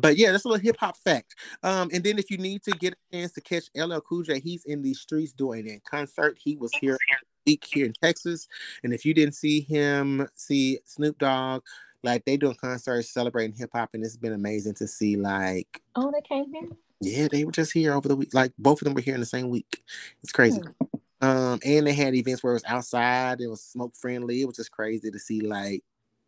But 0.00 0.16
yeah, 0.16 0.32
that's 0.32 0.44
a 0.44 0.48
little 0.48 0.62
hip 0.62 0.76
hop 0.78 0.96
fact. 0.96 1.36
Um, 1.62 1.90
and 1.92 2.02
then 2.02 2.18
if 2.18 2.30
you 2.30 2.38
need 2.38 2.62
to 2.64 2.72
get 2.72 2.94
a 2.94 3.16
chance 3.16 3.32
to 3.32 3.40
catch 3.40 3.64
LL 3.76 4.00
Cool 4.00 4.22
J, 4.24 4.40
he's 4.40 4.64
in 4.64 4.82
these 4.82 5.00
streets 5.00 5.32
doing 5.32 5.68
a 5.68 5.80
concert. 5.88 6.38
He 6.42 6.56
was 6.56 6.72
here 6.80 6.98
week 7.46 7.64
here 7.64 7.86
in 7.86 7.92
Texas. 7.92 8.48
And 8.82 8.92
if 8.92 9.04
you 9.04 9.14
didn't 9.14 9.34
see 9.34 9.60
him 9.60 10.28
see 10.34 10.80
Snoop 10.84 11.18
Dogg, 11.18 11.62
like 12.02 12.24
they 12.24 12.36
doing 12.36 12.56
concerts 12.56 13.12
celebrating 13.12 13.56
hip 13.56 13.70
hop, 13.72 13.90
and 13.94 14.04
it's 14.04 14.16
been 14.16 14.32
amazing 14.32 14.74
to 14.74 14.86
see. 14.86 15.16
Like, 15.16 15.82
oh, 15.94 16.12
they 16.12 16.20
came 16.20 16.52
here. 16.52 16.68
Yeah, 17.00 17.28
they 17.30 17.44
were 17.44 17.52
just 17.52 17.72
here 17.72 17.92
over 17.92 18.08
the 18.08 18.16
week. 18.16 18.32
Like 18.32 18.52
both 18.58 18.80
of 18.80 18.84
them 18.84 18.94
were 18.94 19.00
here 19.00 19.14
in 19.14 19.20
the 19.20 19.26
same 19.26 19.50
week. 19.50 19.82
It's 20.22 20.32
crazy. 20.32 20.60
Hmm. 20.60 21.26
Um, 21.26 21.60
and 21.64 21.86
they 21.86 21.94
had 21.94 22.14
events 22.14 22.42
where 22.42 22.52
it 22.52 22.56
was 22.56 22.64
outside. 22.66 23.40
It 23.40 23.48
was 23.48 23.62
smoke 23.62 23.94
friendly. 23.96 24.42
It 24.42 24.46
was 24.46 24.56
just 24.56 24.70
crazy 24.70 25.10
to 25.10 25.18
see 25.18 25.40
like 25.40 25.82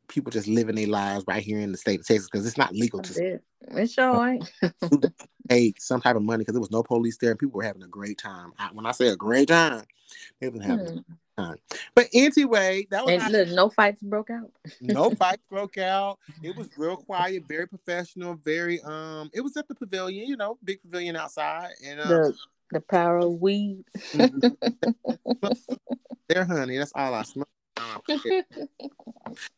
people 0.09 0.31
just 0.31 0.49
living 0.49 0.75
their 0.75 0.87
lives 0.87 1.25
right 1.29 1.43
here 1.43 1.61
in 1.61 1.71
the 1.71 1.79
state 1.79 2.01
of 2.01 2.07
Texas 2.07 2.29
because 2.31 2.47
it's 2.47 2.57
not 2.57 2.73
legal 2.73 3.01
to. 3.01 3.39
It's 3.71 3.99
all 3.99 4.15
right. 4.15 4.43
pay 5.49 5.75
some 5.79 6.01
type 6.01 6.17
of 6.17 6.23
money 6.23 6.39
because 6.39 6.55
there 6.55 6.61
was 6.61 6.71
no 6.71 6.83
police 6.83 7.19
there 7.19 7.31
and 7.31 7.39
people 7.39 7.59
were 7.59 7.65
having 7.65 7.83
a 7.83 7.89
great 7.89 8.19
time. 8.19 8.53
I, 8.59 8.69
when 8.73 8.87
I 8.87 8.93
say 8.93 9.09
a 9.09 9.17
great 9.17 9.49
time, 9.49 9.85
they 10.41 10.49
were 10.49 10.63
having 10.63 10.87
hmm. 10.87 11.43
time. 11.43 11.57
But 11.95 12.09
anyway, 12.13 12.87
that 12.91 13.05
was 13.05 13.23
and 13.23 13.33
look, 13.33 13.49
no 13.49 13.69
fights 13.69 14.03
broke 14.03 14.31
out. 14.31 14.51
no 14.81 15.11
fights 15.15 15.43
broke 15.51 15.79
out. 15.79 16.19
It 16.43 16.57
was 16.57 16.69
real 16.77 16.97
quiet, 16.97 17.45
very 17.47 17.67
professional, 17.67 18.35
very 18.35 18.81
um. 18.83 19.31
It 19.33 19.41
was 19.41 19.57
at 19.57 19.69
the 19.69 19.75
pavilion, 19.75 20.27
you 20.27 20.37
know, 20.37 20.59
big 20.65 20.83
pavilion 20.83 21.17
outside, 21.17 21.71
and 21.85 22.01
uh, 22.01 22.09
the 22.09 22.35
the 22.71 22.81
power 22.81 23.19
of 23.19 23.41
weed. 23.41 23.85
there, 26.29 26.45
honey. 26.45 26.79
That's 26.79 26.93
all 26.95 27.15
I 27.15 27.23
smoke. 27.23 27.49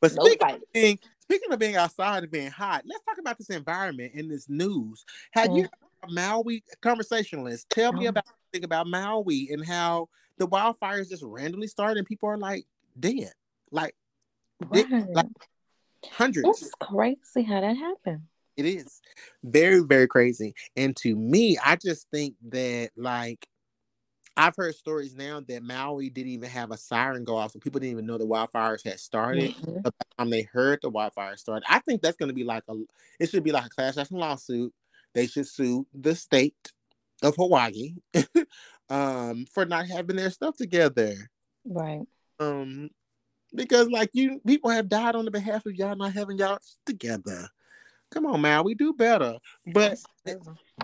but 0.01 0.11
speaking, 0.11 0.39
no 0.41 0.55
of 0.55 0.61
being, 0.73 0.99
speaking 1.21 1.53
of 1.53 1.59
being 1.59 1.77
outside 1.77 2.23
and 2.23 2.33
being 2.33 2.51
hot, 2.51 2.83
let's 2.87 3.05
talk 3.05 3.19
about 3.19 3.39
this 3.39 3.51
environment 3.51 4.13
in 4.15 4.29
this 4.29 4.49
news. 4.49 5.05
Have 5.33 5.51
mm. 5.51 5.59
you 5.59 5.69
Maui 6.09 6.63
conversationalist? 6.81 7.69
Tell 7.71 7.93
me 7.93 8.07
mm. 8.07 8.11
about 8.11 8.25
think 8.53 8.65
about 8.65 8.87
Maui 8.87 9.49
and 9.51 9.65
how 9.65 10.09
the 10.41 10.49
wildfires 10.49 11.11
just 11.11 11.23
randomly 11.23 11.69
started 11.69 11.99
and 11.99 12.07
people 12.07 12.29
are 12.29 12.39
like 12.39 12.65
dead, 12.99 13.33
like, 13.71 13.95
right. 14.59 14.91
dead, 14.91 15.09
like 15.13 15.27
hundreds. 16.11 16.63
It's 16.63 16.73
crazy 16.81 17.43
how 17.43 17.61
that 17.61 17.77
happened. 17.77 18.23
It 18.57 18.67
is 18.67 19.01
very 19.45 19.81
very 19.81 20.09
crazy, 20.09 20.55
and 20.77 20.97
to 20.97 21.15
me, 21.15 21.57
I 21.65 21.77
just 21.77 22.09
think 22.11 22.35
that 22.49 22.91
like 22.97 23.47
I've 24.37 24.57
heard 24.57 24.75
stories 24.75 25.15
now 25.15 25.41
that 25.49 25.63
Maui 25.63 26.11
didn't 26.11 26.33
even 26.33 26.49
have 26.51 26.71
a 26.71 26.77
siren 26.77 27.25
go 27.25 27.37
off, 27.37 27.53
so 27.53 27.59
people 27.59 27.79
didn't 27.81 27.93
even 27.93 28.07
know 28.07 28.19
the 28.19 28.27
wildfires 28.27 28.85
had 28.85 28.99
started. 28.99 29.55
Mm-hmm. 29.55 29.83
By 29.83 29.91
the 29.91 30.05
time 30.19 30.31
they 30.31 30.43
heard 30.43 30.81
the 30.83 30.91
wildfire 30.91 31.37
started, 31.37 31.65
I 31.69 31.79
think 31.81 32.03
that's 32.03 32.17
going 32.17 32.29
to 32.29 32.35
be 32.35 32.45
like 32.45 32.65
a. 32.69 32.75
It 33.19 33.31
should 33.31 33.45
be 33.45 33.53
like 33.53 33.67
a 33.67 33.71
class 33.71 33.97
action 33.97 34.19
lawsuit. 34.19 34.73
They 35.15 35.27
should 35.27 35.47
sue 35.47 35.87
the 35.95 36.15
state 36.15 36.73
of 37.23 37.37
Hawaii 37.37 37.95
um, 38.91 39.47
for 39.53 39.65
not 39.65 39.87
having 39.87 40.17
their 40.17 40.31
stuff 40.31 40.57
together. 40.57 41.15
Right. 41.65 42.03
Um, 42.39 42.91
because 43.55 43.89
like 43.89 44.11
you, 44.13 44.41
people 44.47 44.71
have 44.71 44.89
died 44.89 45.15
on 45.15 45.25
the 45.25 45.31
behalf 45.31 45.65
of 45.67 45.75
y'all 45.75 45.97
not 45.97 46.13
having 46.13 46.39
y'all 46.39 46.59
together. 46.85 47.49
Come 48.11 48.27
on, 48.27 48.41
man, 48.41 48.65
we 48.65 48.75
do 48.75 48.93
better. 48.93 49.37
But 49.73 49.99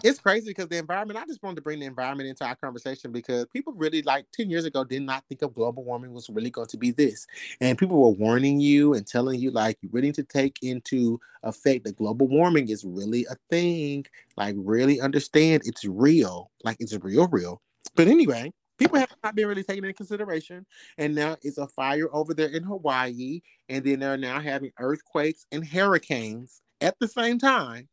it's 0.05 0.21
crazy 0.21 0.51
because 0.51 0.69
the 0.69 0.79
environment. 0.79 1.19
I 1.19 1.27
just 1.27 1.43
wanted 1.43 1.57
to 1.57 1.63
bring 1.63 1.81
the 1.81 1.87
environment 1.87 2.29
into 2.29 2.45
our 2.45 2.55
conversation 2.55 3.11
because 3.11 3.47
people 3.47 3.73
really 3.73 4.03
like 4.03 4.27
ten 4.33 4.49
years 4.49 4.65
ago 4.65 4.85
did 4.85 5.03
not 5.03 5.25
think 5.29 5.43
of 5.43 5.53
global 5.53 5.83
warming 5.83 6.13
was 6.13 6.31
really 6.31 6.51
going 6.51 6.69
to 6.69 6.77
be 6.77 6.93
this, 6.93 7.27
and 7.61 7.77
people 7.77 8.01
were 8.01 8.11
warning 8.11 8.61
you 8.61 8.95
and 8.95 9.09
telling 9.09 9.41
you 9.41 9.51
like 9.51 9.77
you 9.81 9.89
really 9.91 10.09
need 10.09 10.15
to 10.15 10.23
take 10.23 10.59
into 10.63 11.19
effect 11.43 11.85
that 11.85 11.97
global 11.97 12.29
warming 12.29 12.69
is 12.69 12.85
really 12.85 13.27
a 13.29 13.35
thing. 13.51 14.07
Like 14.37 14.55
really 14.57 15.01
understand 15.01 15.63
it's 15.65 15.85
real, 15.85 16.53
like 16.63 16.77
it's 16.79 16.95
real, 16.95 17.27
real. 17.27 17.61
But 17.97 18.09
anyway, 18.09 18.53
people 18.79 18.99
have 18.99 19.15
not 19.25 19.35
been 19.35 19.49
really 19.49 19.65
taken 19.65 19.85
into 19.85 19.95
consideration, 19.95 20.67
and 20.99 21.15
now 21.15 21.37
it's 21.43 21.59
a 21.59 21.67
fire 21.67 22.09
over 22.13 22.35
there 22.35 22.49
in 22.49 22.63
Hawaii, 22.63 23.41
and 23.69 23.85
then 23.85 24.01
they're 24.01 24.17
now 24.17 24.41
having 24.41 24.71
earthquakes 24.79 25.47
and 25.51 25.67
hurricanes 25.67 26.61
at 26.81 26.99
the 27.01 27.09
same 27.09 27.39
time 27.39 27.89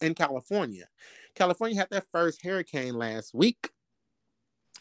in 0.00 0.14
California. 0.14 0.86
California 1.34 1.76
had 1.76 1.90
their 1.90 2.04
first 2.12 2.42
hurricane 2.42 2.94
last 2.94 3.34
week. 3.34 3.70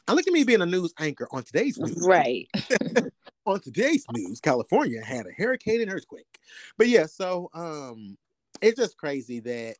I 0.07 0.13
look 0.13 0.27
at 0.27 0.33
me 0.33 0.43
being 0.43 0.61
a 0.61 0.65
news 0.65 0.93
anchor 0.99 1.27
on 1.31 1.43
today's 1.43 1.77
news. 1.77 2.05
Right. 2.05 2.49
on 3.45 3.59
today's 3.61 4.05
news, 4.11 4.39
California 4.39 5.01
had 5.03 5.25
a 5.25 5.31
hurricane 5.31 5.81
and 5.81 5.91
earthquake. 5.91 6.39
But 6.77 6.87
yeah, 6.87 7.05
so 7.05 7.49
um 7.53 8.17
it's 8.61 8.79
just 8.79 8.97
crazy 8.97 9.39
that 9.41 9.75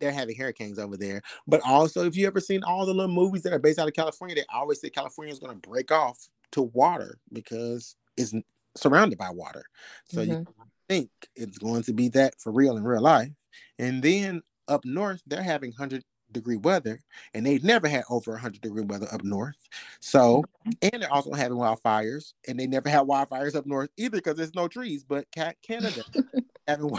they're 0.00 0.12
having 0.12 0.36
hurricanes 0.36 0.78
over 0.78 0.96
there. 0.96 1.22
But 1.46 1.60
also, 1.64 2.04
if 2.06 2.16
you 2.16 2.26
ever 2.26 2.40
seen 2.40 2.62
all 2.62 2.86
the 2.86 2.94
little 2.94 3.12
movies 3.12 3.42
that 3.42 3.52
are 3.52 3.58
based 3.58 3.78
out 3.78 3.88
of 3.88 3.94
California, 3.94 4.36
they 4.36 4.44
always 4.52 4.80
say 4.80 4.90
California 4.90 5.32
is 5.32 5.38
going 5.38 5.58
to 5.58 5.68
break 5.68 5.90
off 5.90 6.28
to 6.52 6.62
water 6.62 7.18
because 7.32 7.96
it's 8.16 8.34
surrounded 8.76 9.18
by 9.18 9.30
water. 9.30 9.64
So 10.08 10.20
mm-hmm. 10.20 10.30
you 10.32 10.46
think 10.88 11.10
it's 11.34 11.58
going 11.58 11.82
to 11.84 11.92
be 11.92 12.08
that 12.10 12.40
for 12.40 12.52
real 12.52 12.76
in 12.76 12.84
real 12.84 13.02
life. 13.02 13.30
And 13.78 14.02
then 14.02 14.42
up 14.68 14.84
north, 14.84 15.22
they're 15.26 15.42
having 15.42 15.70
100 15.70 16.04
degree 16.32 16.56
weather, 16.56 17.00
and 17.34 17.44
they've 17.44 17.64
never 17.64 17.88
had 17.88 18.04
over 18.10 18.32
100 18.32 18.60
degree 18.60 18.82
weather 18.82 19.08
up 19.12 19.22
north. 19.22 19.56
So, 20.00 20.44
mm-hmm. 20.66 20.70
and 20.82 21.02
they're 21.02 21.12
also 21.12 21.32
having 21.32 21.58
wildfires, 21.58 22.34
and 22.48 22.58
they 22.58 22.66
never 22.66 22.88
had 22.88 23.02
wildfires 23.02 23.54
up 23.54 23.66
north 23.66 23.90
either 23.96 24.18
because 24.18 24.36
there's 24.36 24.54
no 24.54 24.68
trees. 24.68 25.04
But 25.04 25.26
Canada 25.30 26.02
having 26.68 26.90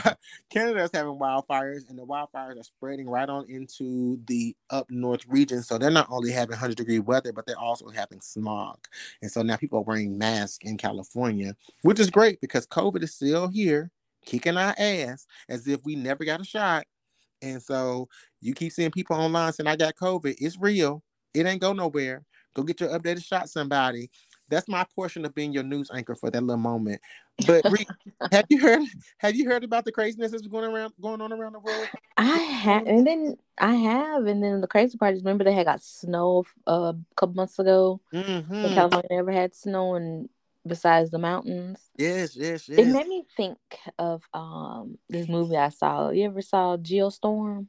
Canada's 0.50 0.92
having 0.94 1.14
wildfires, 1.14 1.90
and 1.90 1.98
the 1.98 2.06
wildfires 2.06 2.60
are 2.60 2.64
spreading 2.64 3.10
right 3.10 3.30
on 3.30 3.50
into 3.50 4.20
the 4.28 4.56
up 4.70 4.90
north 4.90 5.26
region. 5.28 5.64
So 5.64 5.78
they're 5.78 5.92
not 5.92 6.08
only 6.10 6.32
having 6.32 6.52
100 6.52 6.78
degree 6.78 7.00
weather, 7.00 7.34
but 7.34 7.46
they're 7.46 7.60
also 7.60 7.90
having 7.90 8.22
smog. 8.22 8.78
And 9.22 9.32
so 9.32 9.42
now 9.42 9.58
people 9.58 9.80
are 9.80 9.84
wearing 9.84 10.18
masks 10.18 10.60
in 10.62 10.78
California, 10.78 11.56
which 11.82 12.00
is 12.00 12.10
great 12.10 12.42
because 12.42 12.68
COVID 12.68 13.04
is 13.04 13.16
still 13.16 13.48
here, 13.48 13.92
kicking 14.26 14.58
our 14.58 14.76
ass 14.78 15.26
as 15.50 15.68
if 15.68 15.84
we 15.84 15.96
never 15.96 16.26
got 16.26 16.42
a 16.42 16.46
shot 16.46 16.86
and 17.44 17.62
so 17.62 18.08
you 18.42 18.54
keep 18.54 18.72
seeing 18.72 18.92
people 18.92 19.16
online 19.16 19.54
saying, 19.54 19.68
I 19.68 19.76
got 19.76 19.96
COVID. 19.96 20.36
It's 20.40 20.58
real. 20.58 21.04
It 21.34 21.46
ain't 21.46 21.62
go 21.62 21.74
nowhere. 21.74 22.24
Go 22.56 22.64
get 22.64 22.80
your 22.80 22.90
updated 22.90 23.24
shot, 23.24 23.50
somebody. 23.50 24.10
That's 24.50 24.68
my 24.68 24.86
portion 24.96 25.26
of 25.26 25.34
being 25.34 25.52
your 25.52 25.64
news 25.64 25.90
anchor 25.94 26.16
for 26.16 26.30
that 26.30 26.42
little 26.42 26.58
moment. 26.58 27.02
But 27.48 27.66
have 28.32 28.46
you 28.50 28.60
heard 28.60 28.82
have 29.18 29.36
you 29.36 29.50
heard 29.50 29.64
about 29.64 29.86
the 29.86 29.92
craziness 29.92 30.32
that's 30.32 30.46
going 30.46 30.72
around 30.72 30.94
going 31.02 31.22
on 31.22 31.34
around 31.34 31.54
the 31.54 31.60
world? 31.60 31.88
I 32.18 32.28
have 32.28 32.86
and 32.86 33.08
then 33.08 33.38
I 33.58 33.74
have 33.74 34.28
and 34.28 34.44
then 34.44 34.62
the 34.62 34.68
crazy 34.68 34.98
part 34.98 35.16
is 35.16 35.24
remember 35.24 35.44
they 35.44 35.54
had 35.54 35.66
got 35.66 35.82
snow 35.82 36.44
uh, 36.68 36.94
a 36.94 37.16
couple 37.16 37.36
months 37.36 37.58
ago. 37.58 38.02
Mm-hmm. 38.14 38.74
California 38.76 39.08
never 39.10 39.32
had 39.32 39.56
snow 39.56 39.96
and 39.96 40.30
besides 40.66 41.12
the 41.12 41.20
mountains. 41.20 41.80
Yes, 41.98 42.36
yes, 42.36 42.68
yes. 42.68 42.80
It 42.80 42.88
made 42.88 43.08
me 43.08 43.26
think 43.36 43.58
of 44.00 44.24
um 44.34 44.98
this 45.10 45.28
movie 45.28 45.58
I 45.58 45.70
saw. 45.70 46.10
You 46.10 46.26
ever 46.26 46.42
saw 46.42 46.78
Geostorm? 46.78 47.68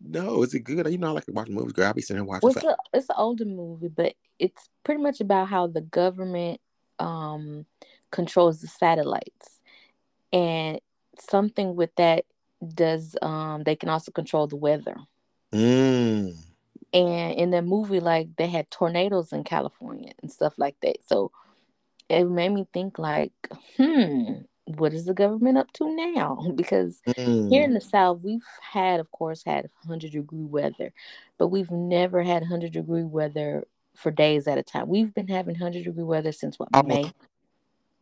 No, 0.00 0.42
is 0.42 0.54
it 0.54 0.60
good? 0.60 0.90
You 0.90 0.98
know, 0.98 1.08
I 1.08 1.10
like 1.12 1.26
to 1.26 1.32
watch 1.32 1.48
movies, 1.48 1.72
girl. 1.72 1.86
I'll 1.86 1.94
be 1.94 2.02
sitting 2.02 2.16
there 2.16 2.24
watching. 2.24 2.48
Well, 2.48 2.54
it's, 2.56 2.64
a, 2.64 2.76
it's 2.92 3.08
an 3.08 3.16
older 3.18 3.44
movie, 3.44 3.88
but 3.88 4.14
it's 4.38 4.68
pretty 4.84 5.02
much 5.02 5.20
about 5.20 5.48
how 5.48 5.66
the 5.66 5.80
government 5.80 6.60
um 6.98 7.66
controls 8.10 8.60
the 8.60 8.66
satellites, 8.66 9.60
and 10.32 10.80
something 11.18 11.74
with 11.74 11.94
that 11.96 12.24
does 12.74 13.16
um 13.22 13.62
they 13.64 13.76
can 13.76 13.88
also 13.88 14.10
control 14.10 14.46
the 14.46 14.56
weather. 14.56 14.96
Mm. 15.52 16.36
And 16.92 17.34
in 17.34 17.50
the 17.50 17.62
movie, 17.62 18.00
like 18.00 18.36
they 18.36 18.46
had 18.46 18.70
tornadoes 18.70 19.32
in 19.32 19.44
California 19.44 20.12
and 20.22 20.32
stuff 20.32 20.54
like 20.58 20.76
that. 20.82 20.96
So 21.06 21.30
it 22.08 22.24
made 22.24 22.50
me 22.50 22.66
think 22.72 22.98
like, 22.98 23.32
hmm, 23.76 24.42
what 24.76 24.92
is 24.92 25.04
the 25.04 25.14
government 25.14 25.58
up 25.58 25.72
to 25.74 25.94
now? 25.94 26.52
Because 26.56 27.00
mm. 27.06 27.50
here 27.50 27.64
in 27.64 27.74
the 27.74 27.80
South, 27.80 28.20
we've 28.22 28.44
had, 28.60 29.00
of 29.00 29.10
course, 29.10 29.42
had 29.44 29.68
100 29.84 30.12
degree 30.12 30.44
weather, 30.44 30.92
but 31.38 31.48
we've 31.48 31.70
never 31.70 32.22
had 32.22 32.42
100 32.42 32.72
degree 32.72 33.04
weather 33.04 33.64
for 33.94 34.10
days 34.10 34.46
at 34.46 34.58
a 34.58 34.62
time. 34.62 34.88
We've 34.88 35.12
been 35.14 35.28
having 35.28 35.54
100 35.54 35.84
degree 35.84 36.04
weather 36.04 36.32
since 36.32 36.58
what, 36.58 36.68
May? 36.86 37.04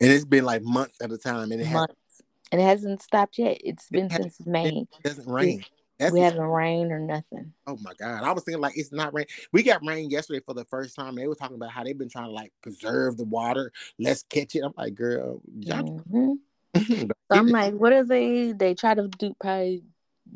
And 0.01 0.13
it's 0.13 0.25
been 0.25 0.45
like 0.45 0.63
months 0.63 0.99
at 1.01 1.11
a 1.11 1.19
time. 1.19 1.53
And 1.53 1.61
it, 1.61 1.71
months. 1.71 1.95
Has, 2.09 2.23
and 2.53 2.61
it 2.61 2.65
hasn't 2.65 3.03
stopped 3.03 3.39
yet. 3.39 3.59
It's 3.65 3.89
been 3.89 4.07
it 4.07 4.13
since 4.13 4.47
May. 4.47 4.87
It 4.99 5.03
doesn't 5.03 5.29
rain. 5.29 5.65
That's 5.99 6.13
we 6.13 6.21
haven't 6.21 6.41
rain 6.41 6.93
or 6.93 6.99
nothing. 6.99 7.53
Oh 7.67 7.79
my 7.81 7.93
god! 7.99 8.23
I 8.23 8.33
was 8.33 8.45
thinking 8.45 8.61
like 8.61 8.77
it's 8.77 8.93
not 8.93 9.15
rain. 9.15 9.25
We 9.53 9.63
got 9.63 9.85
rain 9.85 10.11
yesterday 10.11 10.41
for 10.45 10.53
the 10.53 10.67
first 10.67 10.95
time. 10.95 11.15
They 11.15 11.27
were 11.27 11.35
talking 11.35 11.57
about 11.57 11.71
how 11.71 11.85
they've 11.85 11.97
been 11.97 12.11
trying 12.11 12.27
to 12.27 12.33
like 12.33 12.53
preserve 12.63 13.17
the 13.17 13.25
water. 13.25 13.73
Let's 13.99 14.23
catch 14.25 14.55
it. 14.55 14.63
I'm 14.63 14.75
like, 14.77 14.95
girl, 14.95 15.41
mm-hmm. 15.59 16.33
so 16.87 17.09
I'm 17.31 17.49
like, 17.49 17.75
what 17.75 17.95
are 17.95 18.05
they? 18.05 18.53
They 18.53 18.75
try 18.75 18.95
to 18.95 19.09
do 19.09 19.35
probably 19.41 19.85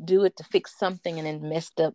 do 0.03 0.23
it 0.23 0.35
to 0.37 0.43
fix 0.45 0.77
something 0.79 1.19
and 1.19 1.27
then 1.27 1.47
messed 1.47 1.79
up 1.79 1.93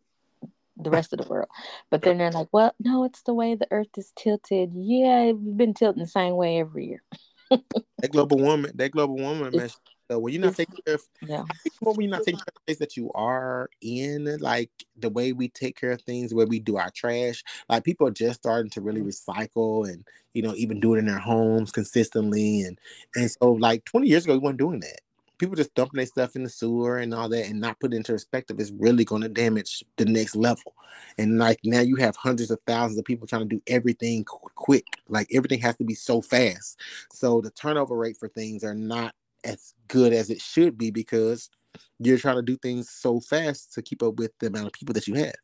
the 0.77 0.91
rest 0.91 1.13
of 1.13 1.21
the 1.21 1.29
world. 1.29 1.49
But 1.91 2.03
then 2.03 2.19
they're 2.19 2.31
like, 2.31 2.49
well, 2.53 2.73
no, 2.79 3.05
it's 3.05 3.23
the 3.23 3.35
way 3.35 3.55
the 3.55 3.67
Earth 3.71 3.97
is 3.97 4.13
tilted. 4.17 4.73
Yeah, 4.75 5.33
we've 5.33 5.57
been 5.57 5.75
tilting 5.75 6.03
the 6.03 6.09
same 6.09 6.37
way 6.37 6.61
every 6.61 6.87
year. 6.87 7.03
that 7.51 8.13
global 8.13 8.39
warming, 8.39 8.73
that 8.75 8.91
global 8.91 9.17
warming 9.17 9.51
mess 9.57 9.77
so 10.09 10.19
when 10.19 10.33
you're 10.33 10.43
not 10.43 10.55
taking 10.55 10.77
care 10.85 10.95
of, 10.95 11.03
yeah, 11.21 11.45
when 11.81 12.01
you're 12.01 12.11
not 12.11 12.23
taking 12.23 12.39
care 12.39 12.53
of 12.55 12.63
things 12.67 12.79
that 12.79 12.97
you 12.97 13.11
are 13.15 13.69
in, 13.81 14.39
like 14.39 14.71
the 14.97 15.11
way 15.11 15.33
we 15.33 15.49
take 15.49 15.79
care 15.79 15.93
of 15.93 16.01
things, 16.03 16.31
the 16.31 16.37
way 16.37 16.45
we 16.45 16.61
do 16.61 16.77
our 16.77 16.91
trash, 16.91 17.43
like 17.69 17.85
people 17.85 18.07
are 18.07 18.13
just 18.13 18.41
starting 18.41 18.71
to 18.71 18.81
really 18.81 19.03
mm. 19.03 19.07
recycle 19.07 19.89
and 19.89 20.05
you 20.33 20.43
know 20.43 20.55
even 20.55 20.81
do 20.81 20.95
it 20.95 20.99
in 20.99 21.07
their 21.07 21.19
homes 21.19 21.73
consistently, 21.73 22.63
and 22.63 22.79
and 23.17 23.31
so 23.31 23.53
like 23.53 23.85
20 23.85 24.07
years 24.07 24.25
ago 24.25 24.35
we 24.35 24.39
weren't 24.39 24.59
doing 24.59 24.81
that. 24.81 25.01
People 25.39 25.57
just 25.57 25.75
dumping 25.75 25.99
their 25.99 26.07
stuff 26.07 26.35
in 26.35 26.45
the 26.45 26.49
sewer 26.49 26.99
and 26.99 27.13
all 27.13 27.29
that, 27.29 27.47
and 27.47 27.61
not 27.61 27.81
put 27.81 27.93
it 27.93 27.97
into 27.97 28.13
perspective 28.13 28.61
is 28.61 28.73
really 28.73 29.05
going 29.05 29.23
to 29.23 29.29
damage 29.29 29.85
the 29.97 30.05
next 30.05 30.37
level. 30.37 30.75
And 31.19 31.37
like 31.37 31.59
now 31.65 31.81
you 31.81 31.97
have 31.97 32.17
hundreds 32.17 32.51
of 32.51 32.61
thousands 32.67 32.99
of 32.99 33.05
people 33.05 33.27
trying 33.27 33.47
to 33.47 33.57
do 33.57 33.61
everything 33.67 34.25
quick, 34.25 34.87
like 35.09 35.29
everything 35.35 35.61
has 35.61 35.77
to 35.77 35.85
be 35.85 35.95
so 35.95 36.23
fast. 36.23 36.81
So 37.13 37.41
the 37.41 37.51
turnover 37.51 37.97
rate 37.97 38.17
for 38.17 38.29
things 38.29 38.65
are 38.65 38.75
not 38.75 39.15
as 39.47 39.75
good 39.89 40.13
as 40.13 40.31
it 40.31 40.41
should 40.41 40.77
be 40.77 40.91
because 40.91 41.51
you're 41.99 42.19
trying 42.19 42.37
to 42.37 42.43
do 42.43 42.57
things 42.57 42.91
so 42.91 43.21
fast 43.21 43.73
to 43.75 43.83
keep 43.83 44.03
up 44.03 44.17
with 44.17 44.33
the 44.39 44.49
amount 44.49 44.67
of 44.67 44.73
people 44.73 44.93
that 44.95 45.07
you 45.07 45.15
have. 45.15 45.35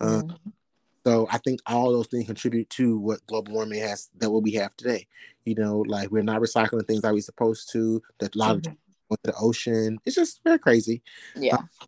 Uh, 0.00 0.22
mm-hmm. 0.22 0.50
So 1.06 1.26
I 1.30 1.38
think 1.38 1.60
all 1.66 1.92
those 1.92 2.08
things 2.08 2.26
contribute 2.26 2.68
to 2.70 2.98
what 2.98 3.26
global 3.26 3.54
warming 3.54 3.80
has 3.80 4.10
that 4.18 4.30
what 4.30 4.42
we 4.42 4.52
have 4.52 4.76
today. 4.76 5.06
You 5.44 5.54
know, 5.54 5.78
like 5.86 6.10
we're 6.10 6.22
not 6.22 6.42
recycling 6.42 6.86
things 6.86 7.02
that 7.02 7.12
we're 7.12 7.20
supposed 7.22 7.72
to. 7.72 8.02
That 8.18 8.34
a 8.34 8.38
lot 8.38 8.56
mm-hmm. 8.56 8.72
of 9.10 9.18
the 9.22 9.34
ocean. 9.40 9.98
It's 10.04 10.16
just 10.16 10.40
very 10.44 10.58
crazy. 10.58 11.02
Yeah. 11.34 11.56
Uh, 11.56 11.86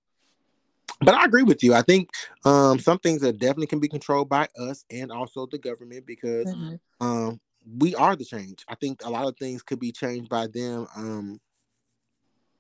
but 1.03 1.15
I 1.15 1.25
agree 1.25 1.43
with 1.43 1.63
you. 1.63 1.75
I 1.75 1.83
think 1.83 2.11
um, 2.45 2.79
some 2.79 2.99
things 2.99 3.23
that 3.23 3.39
definitely 3.39 3.67
can 3.67 3.81
be 3.81 3.89
controlled 3.89 4.29
by 4.29 4.49
us 4.59 4.85
and 4.91 5.11
also 5.11 5.47
the 5.47 5.59
government 5.59 6.07
because 6.07 6.47
mm-hmm. 6.47 6.75
um, 7.01 7.41
we 7.79 7.95
are 7.95 8.17
the 8.17 8.25
change. 8.25 8.65
I 8.69 8.75
think 8.75 9.05
a 9.05 9.11
lot 9.11 9.27
of 9.27 9.37
things 9.39 9.63
could 9.63 9.81
be 9.81 9.93
changed 9.93 10.29
by 10.29 10.47
them. 10.47 10.87
Um, 10.97 11.41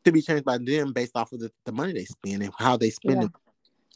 to 0.04 0.12
be 0.12 0.22
changed 0.22 0.44
by 0.44 0.58
them 0.58 0.92
based 0.92 1.16
off 1.16 1.32
of 1.32 1.40
the, 1.40 1.52
the 1.64 1.72
money 1.72 1.92
they 1.92 2.04
spend 2.04 2.42
and 2.42 2.52
how 2.58 2.76
they 2.76 2.90
spend 2.90 3.22
yeah. 3.22 3.26
it. 3.26 3.32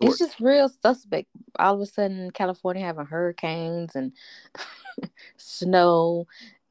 It's 0.01 0.19
just 0.19 0.41
real 0.41 0.69
suspect. 0.69 1.29
All 1.59 1.75
of 1.75 1.81
a 1.81 1.87
sudden, 1.87 2.31
California 2.33 2.85
having 2.85 3.07
hurricanes 3.07 3.95
and 3.95 4.13
snow, 5.37 6.27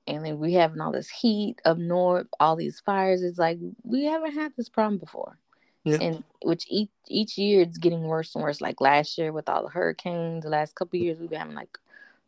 and 0.06 0.26
then 0.26 0.40
we 0.40 0.54
having 0.54 0.82
all 0.82 0.92
this 0.92 1.10
heat 1.10 1.62
up 1.64 1.78
north, 1.78 2.28
all 2.40 2.56
these 2.56 2.82
fires. 2.82 3.24
It's 3.24 3.40
like 3.40 3.60
we 3.84 4.04
haven't 4.06 4.34
had 4.34 4.54
this 4.58 4.70
problem 4.70 4.98
before. 4.98 5.38
Yeah. 5.86 5.98
And 6.02 6.24
which 6.42 6.66
each 6.70 6.90
each 7.08 7.38
year 7.38 7.62
it's 7.62 7.78
getting 7.78 8.04
worse 8.04 8.36
and 8.36 8.44
worse. 8.44 8.62
Like 8.62 8.82
last 8.82 9.18
year 9.18 9.32
with 9.32 9.48
all 9.48 9.64
the 9.64 9.70
hurricanes, 9.70 10.44
the 10.44 10.50
last 10.50 10.76
couple 10.76 11.00
years 11.00 11.20
we've 11.20 11.30
been 11.30 11.40
having 11.40 11.56
like 11.56 11.78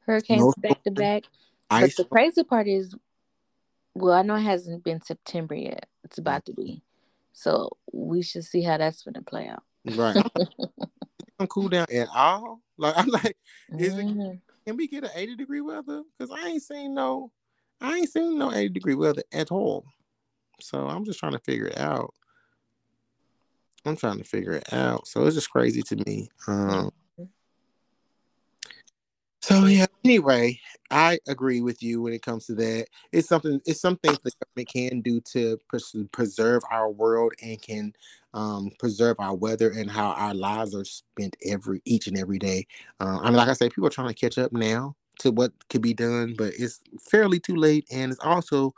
hurricanes 0.06 0.56
back 0.58 0.84
to 0.84 0.92
back. 0.92 1.24
But 1.70 1.96
the 1.98 2.06
crazy 2.06 2.44
part 2.44 2.68
is, 2.68 2.96
well, 3.96 4.14
I 4.14 4.22
know 4.22 4.36
it 4.36 4.42
hasn't 4.42 4.84
been 4.84 5.02
September 5.02 5.56
yet. 5.56 5.88
It's 6.04 6.18
about 6.18 6.46
to 6.46 6.54
be. 6.54 6.84
So 7.36 7.70
we 7.92 8.24
should 8.24 8.46
see 8.46 8.64
how 8.64 8.78
that's 8.78 9.04
going 9.04 9.16
to 9.16 9.22
play 9.22 9.48
out. 9.48 9.64
Right. 9.86 10.16
don't 11.40 11.50
cool 11.50 11.68
down 11.68 11.86
at 11.94 12.08
all. 12.16 12.62
Like 12.78 12.94
I'm 12.98 13.08
like, 13.10 13.38
is 13.78 13.94
mm-hmm. 13.94 14.22
it? 14.22 14.40
Can 14.66 14.78
we 14.78 14.88
get 14.88 15.04
an 15.04 15.12
80 15.14 15.36
degree 15.36 15.62
weather? 15.62 16.02
Because 16.18 16.36
I 16.36 16.48
ain't 16.48 16.64
seen 16.64 16.96
no, 16.96 17.32
I 17.82 17.98
ain't 17.98 18.10
seen 18.10 18.40
no 18.40 18.52
80 18.52 18.70
degree 18.70 18.96
weather 18.96 19.22
at 19.34 19.52
all. 19.52 19.86
So 20.62 20.88
I'm 20.88 21.04
just 21.04 21.20
trying 21.20 21.34
to 21.34 21.40
figure 21.40 21.68
it 21.68 21.78
out. 21.78 22.14
I'm 23.86 23.98
trying 23.98 24.18
to 24.18 24.24
figure 24.24 24.54
it 24.54 24.74
out. 24.74 25.06
So 25.06 25.26
it's 25.26 25.36
just 25.36 25.52
crazy 25.52 25.84
to 25.84 25.98
me. 26.08 26.30
Um. 26.48 26.92
So 29.46 29.66
yeah. 29.66 29.86
Anyway, 30.04 30.60
I 30.90 31.20
agree 31.28 31.62
with 31.62 31.84
you 31.84 32.02
when 32.02 32.14
it 32.14 32.24
comes 32.24 32.48
to 32.48 32.56
that. 32.56 32.88
It's 33.12 33.28
something. 33.28 33.62
It's 33.68 33.80
something 33.80 34.18
the 34.24 34.32
government 34.44 34.70
can 34.70 35.02
do 35.02 35.22
to 35.34 35.60
pres- 35.70 35.96
preserve 36.12 36.64
our 36.72 36.90
world 36.90 37.34
and 37.44 37.62
can 37.62 37.94
um, 38.34 38.72
preserve 38.80 39.18
our 39.20 39.36
weather 39.36 39.70
and 39.70 39.92
how 39.92 40.14
our 40.14 40.34
lives 40.34 40.74
are 40.74 40.84
spent 40.84 41.36
every 41.46 41.80
each 41.86 42.08
and 42.08 42.18
every 42.18 42.40
day. 42.40 42.66
Uh, 43.00 43.20
I 43.22 43.26
mean, 43.26 43.36
like 43.36 43.48
I 43.50 43.54
said, 43.54 43.70
people 43.70 43.86
are 43.86 43.92
trying 43.92 44.08
to 44.08 44.16
catch 44.16 44.40
up 44.40 44.52
now 44.52 44.96
to 45.20 45.30
what 45.30 45.52
could 45.70 45.84
be 45.84 45.94
done, 45.94 46.34
but 46.36 46.54
it's 46.58 46.80
fairly 47.00 47.40
too 47.40 47.56
late, 47.56 47.86
and 47.92 48.12
it's 48.12 48.22
also 48.24 48.74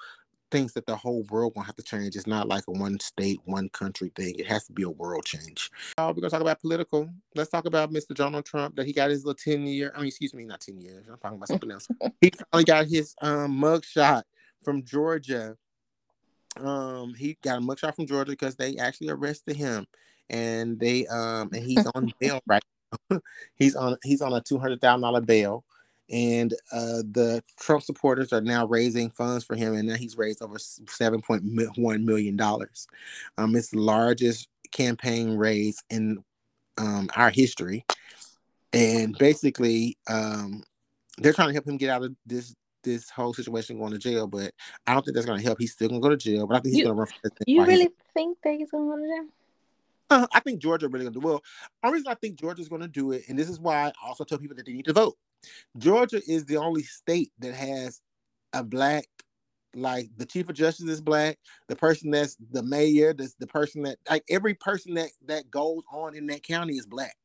things 0.51 0.73
that 0.73 0.85
the 0.85 0.95
whole 0.95 1.23
world 1.29 1.53
gonna 1.53 1.65
have 1.65 1.75
to 1.75 1.83
change. 1.83 2.15
It's 2.15 2.27
not 2.27 2.47
like 2.47 2.63
a 2.67 2.71
one 2.71 2.99
state, 2.99 3.39
one 3.45 3.69
country 3.69 4.11
thing. 4.15 4.35
It 4.37 4.47
has 4.47 4.65
to 4.65 4.73
be 4.73 4.83
a 4.83 4.89
world 4.89 5.25
change. 5.25 5.71
Uh, 5.97 6.13
we're 6.15 6.21
gonna 6.21 6.29
talk 6.29 6.41
about 6.41 6.61
political. 6.61 7.09
Let's 7.35 7.49
talk 7.49 7.65
about 7.65 7.91
Mr. 7.91 8.13
Donald 8.13 8.45
Trump 8.45 8.75
that 8.75 8.85
he 8.85 8.93
got 8.93 9.09
his 9.09 9.25
little 9.25 9.37
10 9.37 9.67
year, 9.67 9.91
I 9.95 9.99
mean, 9.99 10.07
excuse 10.07 10.33
me, 10.33 10.45
not 10.45 10.61
10 10.61 10.79
years. 10.79 11.07
I'm 11.07 11.17
talking 11.17 11.37
about 11.37 11.47
something 11.49 11.71
else. 11.71 11.87
he 12.21 12.31
finally 12.51 12.65
got 12.65 12.85
his 12.87 13.15
um 13.21 13.57
mug 13.57 13.83
shot 13.85 14.25
from 14.63 14.83
Georgia. 14.83 15.55
Um, 16.59 17.13
he 17.13 17.37
got 17.43 17.57
a 17.57 17.61
mug 17.61 17.79
shot 17.79 17.95
from 17.95 18.07
Georgia 18.07 18.31
because 18.31 18.55
they 18.55 18.77
actually 18.77 19.09
arrested 19.09 19.55
him 19.55 19.85
and 20.29 20.79
they 20.79 21.05
um 21.07 21.49
and 21.53 21.63
he's 21.63 21.85
on 21.87 22.13
bail 22.19 22.41
right 22.47 22.63
now. 23.11 23.19
he's 23.55 23.75
on 23.75 23.97
he's 24.03 24.21
on 24.21 24.33
a 24.33 24.41
two 24.41 24.57
hundred 24.57 24.81
thousand 24.81 25.01
dollar 25.01 25.21
bail 25.21 25.63
and 26.09 26.53
uh, 26.71 27.03
the 27.11 27.43
Trump 27.59 27.83
supporters 27.83 28.31
are 28.31 28.41
now 28.41 28.65
raising 28.65 29.09
funds 29.09 29.43
for 29.43 29.55
him, 29.55 29.73
and 29.73 29.87
now 29.87 29.95
he's 29.95 30.17
raised 30.17 30.41
over 30.41 30.57
seven 30.59 31.21
point 31.21 31.43
one 31.75 32.05
million 32.05 32.35
dollars. 32.35 32.87
Um, 33.37 33.55
it's 33.55 33.69
the 33.69 33.79
largest 33.79 34.47
campaign 34.71 35.35
raise 35.35 35.83
in 35.89 36.23
um, 36.77 37.09
our 37.15 37.29
history, 37.29 37.85
and 38.73 39.17
basically, 39.17 39.97
um, 40.09 40.63
they're 41.17 41.33
trying 41.33 41.49
to 41.49 41.53
help 41.53 41.67
him 41.67 41.77
get 41.77 41.89
out 41.89 42.03
of 42.03 42.15
this 42.25 42.55
this 42.83 43.09
whole 43.09 43.33
situation 43.33 43.79
going 43.79 43.91
to 43.91 43.97
jail. 43.97 44.27
But 44.27 44.53
I 44.85 44.93
don't 44.93 45.03
think 45.03 45.15
that's 45.15 45.25
going 45.25 45.39
to 45.39 45.45
help. 45.45 45.59
He's 45.59 45.73
still 45.73 45.89
going 45.89 46.01
to 46.01 46.05
go 46.05 46.09
to 46.09 46.17
jail, 46.17 46.47
but 46.47 46.57
I 46.57 46.59
think 46.61 46.75
he's 46.75 46.83
going 46.83 46.95
to 46.95 46.99
run 46.99 47.07
for 47.07 47.19
president. 47.21 47.47
You 47.47 47.65
really 47.65 47.89
think 48.13 48.37
that 48.43 48.53
he's 48.53 48.71
going 48.71 48.85
to 48.85 48.95
go 48.95 49.01
to 49.01 49.07
jail? 49.07 49.33
Uh, 50.09 50.27
I 50.33 50.39
think 50.39 50.61
Georgia 50.61 50.87
really 50.87 51.05
gonna 51.05 51.19
do 51.19 51.25
well. 51.25 51.43
The 51.83 51.91
reason 51.91 52.07
I 52.07 52.15
think 52.15 52.39
Georgia 52.39 52.61
is 52.61 52.69
gonna 52.69 52.87
do 52.87 53.11
it, 53.11 53.23
and 53.27 53.37
this 53.37 53.49
is 53.49 53.59
why 53.59 53.87
I 53.87 53.91
also 54.05 54.23
tell 54.23 54.37
people 54.37 54.55
that 54.57 54.65
they 54.65 54.73
need 54.73 54.85
to 54.85 54.93
vote. 54.93 55.15
Georgia 55.77 56.21
is 56.27 56.45
the 56.45 56.57
only 56.57 56.83
state 56.83 57.31
that 57.39 57.53
has 57.53 58.01
a 58.53 58.63
black, 58.63 59.07
like 59.75 60.09
the 60.17 60.25
chief 60.25 60.49
of 60.49 60.55
justice 60.55 60.89
is 60.89 61.01
black, 61.01 61.37
the 61.67 61.75
person 61.75 62.11
that's 62.11 62.37
the 62.51 62.63
mayor, 62.63 63.13
that's 63.13 63.35
the 63.35 63.47
person 63.47 63.83
that 63.83 63.97
like 64.09 64.23
every 64.29 64.53
person 64.53 64.95
that 64.95 65.09
that 65.25 65.51
goes 65.51 65.83
on 65.91 66.15
in 66.15 66.27
that 66.27 66.43
county 66.43 66.73
is 66.73 66.85
black. 66.85 67.15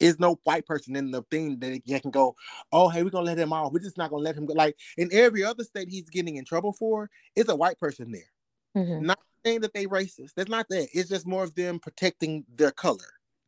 There's 0.00 0.18
no 0.18 0.40
white 0.44 0.66
person 0.66 0.96
in 0.96 1.10
the 1.10 1.22
thing 1.30 1.60
that 1.60 1.82
you 1.84 2.00
can 2.00 2.10
go, 2.10 2.34
oh 2.72 2.88
hey, 2.88 3.02
we're 3.02 3.10
gonna 3.10 3.26
let 3.26 3.38
him 3.38 3.52
off. 3.52 3.72
We're 3.72 3.80
just 3.80 3.98
not 3.98 4.10
gonna 4.10 4.22
let 4.22 4.36
him 4.36 4.46
go. 4.46 4.54
Like 4.54 4.76
in 4.96 5.08
every 5.12 5.44
other 5.44 5.64
state 5.64 5.88
he's 5.88 6.10
getting 6.10 6.36
in 6.36 6.44
trouble 6.44 6.72
for, 6.72 7.10
it's 7.36 7.50
a 7.50 7.56
white 7.56 7.78
person 7.78 8.12
there. 8.12 8.30
Mm-hmm. 8.76 9.06
Not 9.06 9.18
saying 9.44 9.60
that 9.62 9.74
they 9.74 9.86
racist. 9.86 10.32
That's 10.36 10.50
not 10.50 10.66
that. 10.70 10.88
It's 10.92 11.08
just 11.08 11.26
more 11.26 11.44
of 11.44 11.54
them 11.54 11.78
protecting 11.78 12.44
their 12.54 12.70
color. 12.70 12.98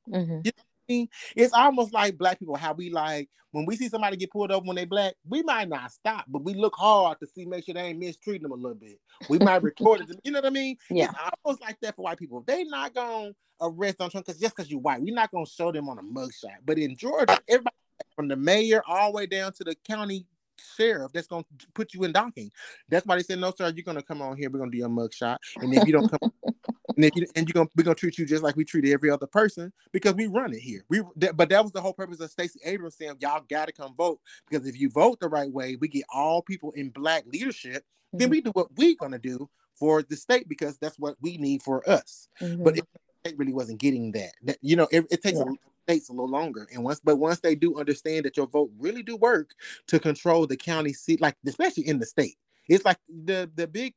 Mm-hmm. 0.08 0.40
You 0.44 0.52
know 0.56 1.06
it's 1.34 1.54
almost 1.54 1.94
like 1.94 2.18
black 2.18 2.38
people, 2.38 2.56
how 2.56 2.74
we 2.74 2.90
like 2.90 3.30
when 3.54 3.66
we 3.66 3.76
see 3.76 3.88
somebody 3.88 4.16
get 4.16 4.32
pulled 4.32 4.50
over 4.50 4.66
when 4.66 4.74
they 4.74 4.84
black, 4.84 5.14
we 5.28 5.40
might 5.44 5.68
not 5.68 5.92
stop, 5.92 6.24
but 6.26 6.42
we 6.42 6.54
look 6.54 6.74
hard 6.74 7.20
to 7.20 7.26
see, 7.28 7.46
make 7.46 7.64
sure 7.64 7.72
they 7.72 7.82
ain't 7.82 8.00
mistreating 8.00 8.42
them 8.42 8.50
a 8.50 8.56
little 8.56 8.74
bit. 8.74 8.98
We 9.28 9.38
might 9.38 9.62
report 9.62 10.00
it, 10.00 10.10
you 10.24 10.32
know 10.32 10.40
what 10.40 10.46
I 10.46 10.50
mean? 10.50 10.76
Yeah. 10.90 11.10
It's 11.10 11.18
almost 11.44 11.62
like 11.62 11.78
that 11.80 11.94
for 11.94 12.02
white 12.02 12.18
people. 12.18 12.42
They 12.44 12.64
not 12.64 12.94
gonna 12.94 13.30
arrest 13.60 14.00
on 14.00 14.10
Trump 14.10 14.26
because 14.26 14.40
just 14.40 14.56
because 14.56 14.72
you 14.72 14.78
white, 14.78 15.00
we're 15.00 15.14
not 15.14 15.30
gonna 15.30 15.46
show 15.46 15.70
them 15.70 15.88
on 15.88 15.98
a 15.98 16.02
mugshot. 16.02 16.56
But 16.66 16.78
in 16.78 16.96
Georgia, 16.96 17.38
everybody 17.48 17.76
from 18.16 18.26
the 18.26 18.34
mayor 18.34 18.82
all 18.88 19.12
the 19.12 19.16
way 19.18 19.26
down 19.26 19.52
to 19.52 19.62
the 19.62 19.76
county 19.86 20.26
sheriff 20.74 21.12
that's 21.12 21.26
gonna 21.26 21.44
put 21.74 21.94
you 21.94 22.04
in 22.04 22.12
docking. 22.12 22.50
That's 22.88 23.06
why 23.06 23.16
they 23.16 23.22
said, 23.22 23.38
No, 23.38 23.52
sir, 23.56 23.72
you're 23.74 23.84
gonna 23.84 24.02
come 24.02 24.22
on 24.22 24.36
here, 24.36 24.50
we're 24.50 24.58
gonna 24.58 24.70
do 24.70 24.84
a 24.84 24.88
mugshot. 24.88 25.38
And 25.56 25.74
if 25.74 25.86
you 25.86 25.92
don't 25.92 26.08
come 26.08 26.32
and 26.96 27.04
if 27.04 27.16
you 27.16 27.26
and 27.34 27.48
you're 27.48 27.54
gonna 27.54 27.68
we're 27.76 27.84
gonna 27.84 27.94
treat 27.94 28.18
you 28.18 28.26
just 28.26 28.42
like 28.42 28.56
we 28.56 28.64
treat 28.64 28.86
every 28.86 29.10
other 29.10 29.26
person 29.26 29.72
because 29.92 30.14
we 30.14 30.26
run 30.26 30.52
it 30.52 30.60
here. 30.60 30.84
We 30.88 31.02
that, 31.16 31.36
but 31.36 31.48
that 31.50 31.62
was 31.62 31.72
the 31.72 31.80
whole 31.80 31.92
purpose 31.92 32.20
of 32.20 32.30
Stacey 32.30 32.60
Abrams 32.64 32.96
saying 32.96 33.16
y'all 33.20 33.42
gotta 33.48 33.72
come 33.72 33.94
vote 33.96 34.20
because 34.48 34.66
if 34.66 34.78
you 34.78 34.90
vote 34.90 35.20
the 35.20 35.28
right 35.28 35.50
way, 35.50 35.76
we 35.76 35.88
get 35.88 36.04
all 36.12 36.42
people 36.42 36.72
in 36.72 36.90
black 36.90 37.24
leadership, 37.26 37.82
mm-hmm. 37.82 38.18
then 38.18 38.30
we 38.30 38.40
do 38.40 38.50
what 38.50 38.68
we're 38.76 38.96
gonna 38.98 39.18
do 39.18 39.48
for 39.74 40.02
the 40.02 40.16
state 40.16 40.48
because 40.48 40.78
that's 40.78 40.98
what 40.98 41.16
we 41.20 41.36
need 41.36 41.62
for 41.62 41.88
us. 41.88 42.28
Mm-hmm. 42.40 42.62
But 42.62 42.78
it, 42.78 42.86
it, 43.24 43.38
really 43.38 43.52
wasn't 43.52 43.80
getting 43.80 44.12
that. 44.12 44.32
that 44.44 44.58
you 44.60 44.76
know, 44.76 44.86
it, 44.90 45.06
it 45.10 45.22
takes 45.22 45.38
yeah. 45.38 45.44
a 45.44 45.73
states 45.84 46.08
a 46.08 46.12
little 46.12 46.28
longer. 46.28 46.66
And 46.72 46.82
once, 46.82 47.00
but 47.02 47.16
once 47.16 47.40
they 47.40 47.54
do 47.54 47.78
understand 47.78 48.24
that 48.24 48.36
your 48.36 48.46
vote 48.46 48.70
really 48.78 49.02
do 49.02 49.16
work 49.16 49.50
to 49.88 49.98
control 49.98 50.46
the 50.46 50.56
county 50.56 50.92
seat, 50.92 51.20
like 51.20 51.36
especially 51.46 51.86
in 51.86 51.98
the 51.98 52.06
state, 52.06 52.36
it's 52.68 52.84
like 52.84 52.98
the 53.08 53.50
the 53.54 53.66
big 53.66 53.94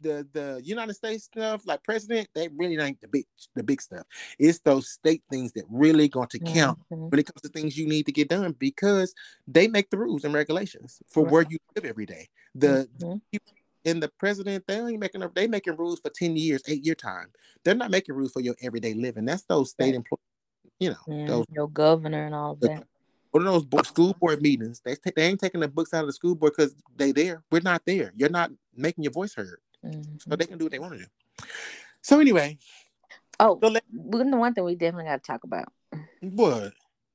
the 0.00 0.26
the 0.32 0.60
United 0.62 0.94
States 0.94 1.24
stuff, 1.24 1.62
like 1.66 1.82
president, 1.82 2.28
that 2.34 2.50
really 2.56 2.78
ain't 2.78 3.00
the 3.00 3.08
big 3.08 3.24
the 3.54 3.62
big 3.62 3.80
stuff. 3.80 4.04
It's 4.38 4.60
those 4.60 4.88
state 4.88 5.22
things 5.30 5.52
that 5.52 5.64
really 5.70 6.08
going 6.08 6.28
to 6.28 6.38
count 6.38 6.78
mm-hmm. 6.92 7.08
when 7.08 7.18
it 7.18 7.26
comes 7.26 7.40
to 7.42 7.48
things 7.48 7.76
you 7.76 7.88
need 7.88 8.06
to 8.06 8.12
get 8.12 8.28
done 8.28 8.54
because 8.58 9.14
they 9.48 9.68
make 9.68 9.90
the 9.90 9.98
rules 9.98 10.24
and 10.24 10.34
regulations 10.34 11.02
for 11.08 11.24
right. 11.24 11.32
where 11.32 11.46
you 11.48 11.58
live 11.74 11.84
every 11.84 12.06
day. 12.06 12.28
The 12.54 12.88
mm-hmm. 12.98 13.18
people 13.32 13.52
in 13.84 14.00
the 14.00 14.10
president, 14.18 14.64
they 14.66 14.78
ain't 14.78 15.00
making 15.00 15.24
they 15.34 15.46
making 15.46 15.76
rules 15.76 16.00
for 16.00 16.10
10 16.10 16.36
years, 16.36 16.62
eight 16.68 16.84
year 16.84 16.94
time. 16.94 17.28
They're 17.64 17.74
not 17.74 17.90
making 17.90 18.14
rules 18.14 18.32
for 18.32 18.40
your 18.40 18.56
everyday 18.62 18.94
living. 18.94 19.24
That's 19.24 19.44
those 19.44 19.70
state 19.70 19.94
employees 19.94 20.20
you 20.80 20.90
know, 20.90 20.96
yeah, 21.06 21.26
those, 21.26 21.46
your 21.52 21.68
governor 21.68 22.26
and 22.26 22.34
all 22.34 22.52
of 22.52 22.60
that. 22.60 22.86
What 23.30 23.42
are 23.42 23.60
those 23.60 23.86
school 23.86 24.16
board 24.18 24.42
meetings? 24.42 24.80
They 24.84 24.96
they 25.14 25.22
ain't 25.22 25.38
taking 25.38 25.60
the 25.60 25.68
books 25.68 25.94
out 25.94 26.00
of 26.00 26.08
the 26.08 26.12
school 26.12 26.34
board 26.34 26.54
because 26.56 26.74
they 26.96 27.12
there. 27.12 27.44
We're 27.52 27.60
not 27.60 27.82
there. 27.86 28.12
You're 28.16 28.30
not 28.30 28.50
making 28.74 29.04
your 29.04 29.12
voice 29.12 29.34
heard, 29.34 29.60
mm-hmm. 29.84 30.16
so 30.18 30.34
they 30.34 30.46
can 30.46 30.58
do 30.58 30.64
what 30.64 30.72
they 30.72 30.80
want 30.80 30.94
to 30.94 30.98
do. 30.98 31.04
So 32.02 32.18
anyway, 32.18 32.58
oh, 33.38 33.58
so 33.62 33.68
let, 33.68 33.84
the 33.92 34.36
one 34.36 34.54
thing 34.54 34.64
we 34.64 34.74
definitely 34.74 35.04
got 35.04 35.22
to 35.22 35.26
talk 35.26 35.44
about. 35.44 35.72
What? 36.20 36.72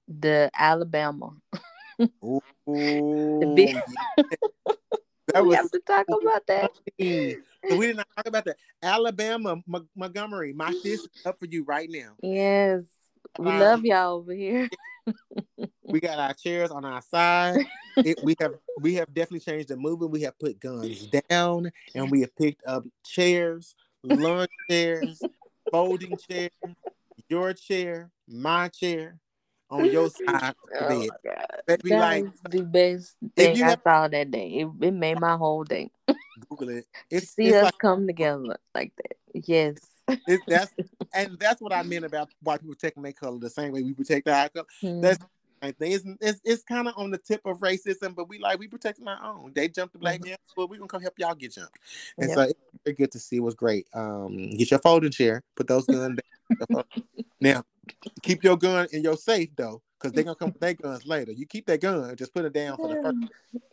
The 0.07 0.51
Alabama. 0.57 1.31
Ooh, 2.23 2.41
the 2.65 3.53
big. 3.55 3.75
That 5.33 5.43
we 5.43 5.49
was 5.49 5.57
have 5.57 5.71
to 5.71 5.79
talk 5.79 6.05
about 6.21 6.47
that. 6.47 6.71
So 7.69 7.77
we 7.77 7.87
did 7.87 7.97
not 7.97 8.07
talk 8.15 8.27
about 8.27 8.45
that. 8.45 8.57
Alabama, 8.81 9.61
M- 9.73 9.89
Montgomery, 9.95 10.53
my 10.53 10.71
fist 10.83 11.09
up 11.25 11.39
for 11.39 11.47
you 11.47 11.63
right 11.63 11.89
now. 11.89 12.13
Yes. 12.21 12.83
We 13.39 13.49
um, 13.49 13.59
love 13.59 13.85
y'all 13.85 14.17
over 14.17 14.33
here. 14.33 14.69
we 15.83 15.99
got 15.99 16.19
our 16.19 16.33
chairs 16.33 16.71
on 16.71 16.85
our 16.85 17.01
side. 17.01 17.65
It, 17.97 18.17
we 18.23 18.35
have 18.39 18.55
we 18.79 18.95
have 18.95 19.13
definitely 19.13 19.39
changed 19.39 19.69
the 19.69 19.77
movement. 19.77 20.11
We 20.11 20.21
have 20.21 20.37
put 20.39 20.59
guns 20.59 21.07
down 21.29 21.71
and 21.93 22.11
we 22.11 22.21
have 22.21 22.35
picked 22.35 22.65
up 22.65 22.83
chairs, 23.05 23.75
lunch 24.03 24.51
chairs, 24.69 25.21
folding 25.71 26.17
chairs, 26.17 26.51
your 27.29 27.53
chair, 27.53 28.11
my 28.27 28.69
chair 28.69 29.19
on 29.69 29.91
your 29.91 30.09
side 30.27 30.55
of 30.61 30.69
the 30.69 30.85
oh 30.85 30.99
bed. 31.23 31.45
That 31.67 31.83
be 31.83 31.89
like 31.91 32.25
the 32.49 32.61
best 32.63 33.15
thing 33.35 33.61
I 33.63 33.69
have, 33.69 33.81
saw 33.83 34.07
that 34.07 34.31
day. 34.31 34.47
It, 34.49 34.67
it 34.81 34.91
made 34.91 35.19
my 35.19 35.35
whole 35.35 35.63
day. 35.63 35.91
Google 36.49 36.69
it. 36.69 36.85
It's, 37.09 37.31
See 37.31 37.47
it's 37.47 37.57
us 37.57 37.63
like, 37.65 37.77
come 37.79 38.07
together 38.07 38.57
like 38.73 38.93
that. 38.97 39.17
Yes. 39.33 39.77
It, 40.07 40.41
that's 40.47 40.73
and 41.13 41.37
that's 41.39 41.61
what 41.61 41.73
I 41.73 41.83
meant 41.83 42.05
about 42.05 42.29
why 42.41 42.57
people 42.57 42.75
protecting 42.75 43.03
their 43.03 43.13
color 43.13 43.39
the 43.39 43.49
same 43.49 43.71
way 43.71 43.81
we 43.81 43.93
protect 43.93 44.27
our 44.27 44.49
color. 44.49 44.65
Mm-hmm. 44.83 45.01
That's 45.01 45.19
thing. 45.73 45.91
It's, 45.91 46.05
it's, 46.21 46.41
it's 46.43 46.63
kind 46.63 46.87
of 46.87 46.93
on 46.97 47.11
the 47.11 47.17
tip 47.17 47.41
of 47.45 47.59
racism, 47.59 48.15
but 48.15 48.29
we 48.29 48.39
like 48.39 48.59
we 48.59 48.67
protecting 48.67 49.07
our 49.07 49.23
own. 49.23 49.51
They 49.53 49.67
jumped 49.67 49.93
the 49.93 49.99
black 49.99 50.19
mm-hmm. 50.19 50.29
man, 50.29 50.37
but 50.55 50.69
we 50.69 50.77
gonna 50.77 50.87
come 50.87 51.01
help 51.01 51.15
y'all 51.17 51.35
get 51.35 51.53
jumped. 51.53 51.77
And 52.17 52.29
yep. 52.29 52.35
so 52.35 52.41
it's 52.43 52.59
very 52.83 52.95
good 52.95 53.11
to 53.11 53.19
see. 53.19 53.37
It 53.37 53.41
was 53.41 53.55
great. 53.55 53.87
Um, 53.93 54.51
get 54.51 54.71
your 54.71 54.79
folding 54.79 55.11
chair, 55.11 55.43
put 55.55 55.67
those 55.67 55.85
guns 55.85 56.19
down. 56.69 56.83
now, 57.41 57.63
keep 58.21 58.43
your 58.43 58.57
gun 58.57 58.87
in 58.91 59.03
your 59.03 59.17
safe 59.17 59.49
though, 59.55 59.81
because 59.97 60.13
they're 60.13 60.23
gonna 60.23 60.35
come 60.35 60.51
with 60.51 60.61
their 60.61 60.73
guns 60.81 61.05
later. 61.05 61.31
You 61.31 61.45
keep 61.45 61.65
that 61.67 61.81
gun, 61.81 62.15
just 62.15 62.33
put 62.33 62.45
it 62.45 62.53
down 62.53 62.77
for 62.77 62.87
the 62.87 63.01
first. 63.01 63.17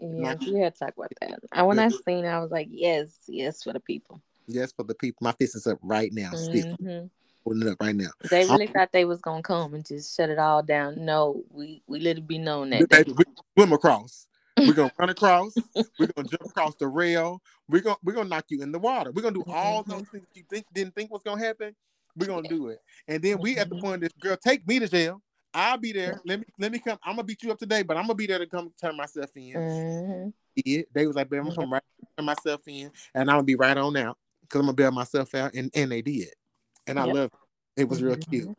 Yeah, 0.01 0.35
we 0.41 0.61
had 0.61 0.74
to 0.74 0.78
talk 0.78 0.95
about 0.97 1.12
that. 1.20 1.41
I 1.53 1.62
when 1.62 1.78
I 1.78 1.89
seen 1.89 2.24
it, 2.24 2.28
I 2.28 2.41
was 2.41 2.51
like, 2.51 2.68
yes, 2.70 3.18
yes, 3.26 3.62
for 3.62 3.72
the 3.72 3.80
people. 3.80 4.20
Yes, 4.47 4.72
for 4.72 4.84
the 4.84 4.95
people. 4.95 5.18
My 5.20 5.32
fist 5.32 5.57
is 5.57 5.66
up 5.66 5.78
right 5.82 6.12
now, 6.12 6.30
still. 6.32 6.76
Mm-hmm. 6.76 7.07
Holding 7.45 7.66
it 7.66 7.72
up 7.72 7.80
right 7.80 7.95
now. 7.95 8.11
They 8.30 8.45
really 8.45 8.68
I'm, 8.68 8.72
thought 8.72 8.93
they 8.93 9.05
was 9.05 9.20
gonna 9.20 9.43
come 9.43 9.74
and 9.74 9.84
just 9.84 10.16
shut 10.16 10.30
it 10.30 10.38
all 10.38 10.62
down. 10.62 11.05
No, 11.05 11.43
we 11.51 11.82
we 11.86 11.99
let 11.99 12.18
it 12.18 12.26
be 12.26 12.38
known 12.38 12.70
that 12.70 13.07
we, 13.07 13.12
we 13.12 13.24
swim 13.57 13.72
across. 13.72 14.28
We're 14.57 14.74
gonna 14.74 14.93
run 14.99 15.11
across. 15.11 15.55
We're 15.99 16.09
gonna 16.14 16.28
jump 16.28 16.45
across 16.47 16.76
the 16.76 16.86
rail. 16.86 17.43
We're 17.68 17.82
gonna 17.82 17.97
we're 18.05 18.12
gonna 18.12 18.28
knock 18.28 18.45
you 18.49 18.62
in 18.62 18.70
the 18.70 18.78
water. 18.78 19.11
We're 19.11 19.22
gonna 19.22 19.34
do 19.34 19.45
all 19.49 19.82
those 19.82 20.09
things 20.09 20.26
you 20.34 20.45
think 20.49 20.66
didn't 20.72 20.95
think 20.95 21.11
was 21.11 21.22
gonna 21.24 21.45
happen. 21.45 21.74
We're 22.16 22.26
gonna 22.26 22.49
do 22.49 22.68
it. 22.68 22.80
And 23.09 23.22
then 23.22 23.38
we 23.40 23.57
at 23.57 23.68
the 23.68 23.76
point 23.76 24.03
this 24.03 24.12
girl 24.20 24.36
take 24.36 24.66
me 24.66 24.78
to 24.78 24.88
jail. 24.88 25.20
I'll 25.55 25.78
be 25.78 25.93
there. 25.93 26.20
Let 26.24 26.40
me 26.40 26.47
let 26.59 26.72
me 26.72 26.78
come. 26.78 26.99
I'm 27.03 27.16
gonna 27.16 27.24
beat 27.24 27.43
you 27.43 27.51
up 27.51 27.59
today, 27.59 27.82
but 27.82 27.97
I'm 27.97 28.05
gonna 28.05 28.14
be 28.14 28.26
there 28.26 28.38
to 28.38 28.47
come 28.47 28.72
turn 28.80 28.97
myself 28.97 29.30
in. 29.36 29.55
Mm-hmm. 29.55 30.28
Yeah, 30.64 30.82
they 30.93 31.07
was 31.07 31.16
like, 31.16 31.28
"Babe, 31.28 31.40
I'm 31.40 31.47
gonna 31.47 31.57
come 31.57 31.72
right 31.72 31.82
turn 32.16 32.26
myself 32.26 32.61
in, 32.66 32.90
and 33.14 33.30
I'm 33.30 33.36
gonna 33.36 33.43
be 33.43 33.57
right 33.57 33.76
on 33.76 33.97
out 33.97 34.16
because 34.53 34.61
I'm 34.61 34.66
gonna 34.66 34.74
bail 34.74 34.90
myself 34.90 35.34
out." 35.34 35.55
And 35.55 35.70
and 35.74 35.90
they 35.90 36.03
did, 36.03 36.28
and 36.86 37.00
I 37.00 37.07
yep. 37.07 37.14
love 37.14 37.30
it. 37.32 37.82
It 37.82 37.88
was 37.88 38.03
real 38.03 38.16
cute. 38.16 38.55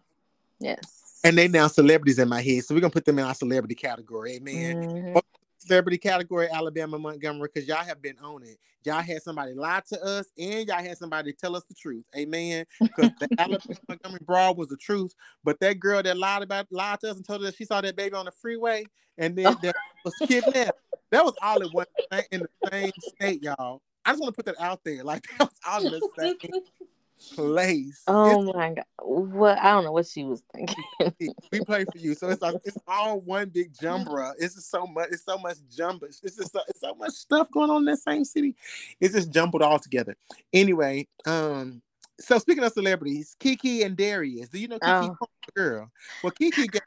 Yes. 0.59 1.19
And 1.23 1.37
they 1.37 1.47
now 1.47 1.67
celebrities 1.67 2.19
in 2.19 2.27
my 2.27 2.41
head. 2.41 2.63
So 2.63 2.73
we're 2.73 2.81
gonna 2.81 2.91
put 2.91 3.05
them 3.05 3.19
in 3.19 3.25
our 3.25 3.35
celebrity 3.35 3.75
category. 3.75 4.35
Amen. 4.35 4.75
Mhm. 4.75 5.21
Celebrity 5.57 5.97
category, 5.97 6.49
Alabama, 6.49 6.99
Montgomery, 6.99 7.49
because 7.53 7.67
y'all 7.67 7.85
have 7.85 8.01
been 8.01 8.17
on 8.19 8.43
it. 8.43 8.57
Y'all 8.83 9.01
had 9.01 9.21
somebody 9.21 9.53
lie 9.53 9.81
to 9.87 10.03
us 10.03 10.25
and 10.37 10.67
y'all 10.67 10.83
had 10.83 10.97
somebody 10.97 11.31
tell 11.31 11.55
us 11.55 11.63
the 11.63 11.73
truth. 11.73 12.03
Amen. 12.17 12.65
Because 12.81 13.11
the 13.19 13.29
Alabama 13.37 13.79
Montgomery 13.87 14.19
brawl 14.25 14.55
was 14.55 14.67
the 14.67 14.75
truth. 14.75 15.13
But 15.43 15.61
that 15.61 15.79
girl 15.79 16.03
that 16.03 16.17
lied 16.17 16.43
about 16.43 16.67
lied 16.69 16.99
to 17.01 17.11
us 17.11 17.15
and 17.15 17.25
told 17.25 17.41
us 17.41 17.51
that 17.51 17.55
she 17.55 17.63
saw 17.63 17.79
that 17.79 17.95
baby 17.95 18.15
on 18.15 18.25
the 18.25 18.31
freeway 18.31 18.85
and 19.17 19.37
then 19.37 19.55
that 19.63 19.75
was 20.03 20.13
kidnapped. 20.27 20.79
That 21.11 21.23
was 21.23 21.35
all 21.41 21.61
in 21.61 21.69
one 21.69 21.85
in 22.31 22.41
the 22.41 22.69
same 22.69 22.91
state, 22.99 23.43
y'all. 23.43 23.81
I 24.05 24.11
just 24.11 24.21
want 24.21 24.35
to 24.35 24.43
put 24.43 24.45
that 24.45 24.61
out 24.61 24.83
there. 24.83 25.03
Like 25.03 25.23
that 25.37 25.49
was 25.49 25.59
all 25.67 25.85
in 25.85 25.91
the 25.91 26.01
same 26.17 26.37
place. 27.35 28.03
Oh 28.07 28.43
my 28.53 28.73
god! 28.73 28.85
What 29.01 29.57
I 29.59 29.71
don't 29.71 29.85
know 29.85 29.91
what 29.91 30.07
she 30.07 30.23
was 30.23 30.43
thinking. 30.53 30.83
We 31.51 31.61
play 31.61 31.85
for 31.85 31.97
you, 31.97 32.15
so 32.15 32.29
it's 32.29 32.41
like 32.41 32.55
it's 32.65 32.77
all 32.87 33.21
one 33.21 33.49
big 33.49 33.73
jumbra. 33.73 34.33
It's 34.37 34.55
just 34.55 34.69
so 34.69 34.85
much. 34.85 35.09
It's 35.11 35.23
so 35.23 35.37
much 35.37 35.57
jumble. 35.73 36.07
It's 36.07 36.19
just 36.19 36.51
so, 36.51 36.59
it's 36.67 36.81
so 36.81 36.95
much 36.95 37.11
stuff 37.11 37.49
going 37.51 37.69
on 37.69 37.77
in 37.77 37.85
that 37.85 37.99
same 37.99 38.25
city. 38.25 38.55
It's 38.99 39.13
just 39.13 39.31
jumbled 39.31 39.61
all 39.61 39.79
together. 39.79 40.17
Anyway, 40.51 41.07
um, 41.25 41.81
so 42.19 42.39
speaking 42.39 42.63
of 42.63 42.73
celebrities, 42.73 43.35
Keke 43.39 43.85
and 43.85 43.95
Darius. 43.95 44.49
Do 44.49 44.59
you 44.59 44.67
know 44.67 44.79
Keke? 44.79 45.15
Oh. 45.21 45.27
Girl, 45.55 45.91
well, 46.23 46.31
Keke 46.31 46.71
got 46.71 46.83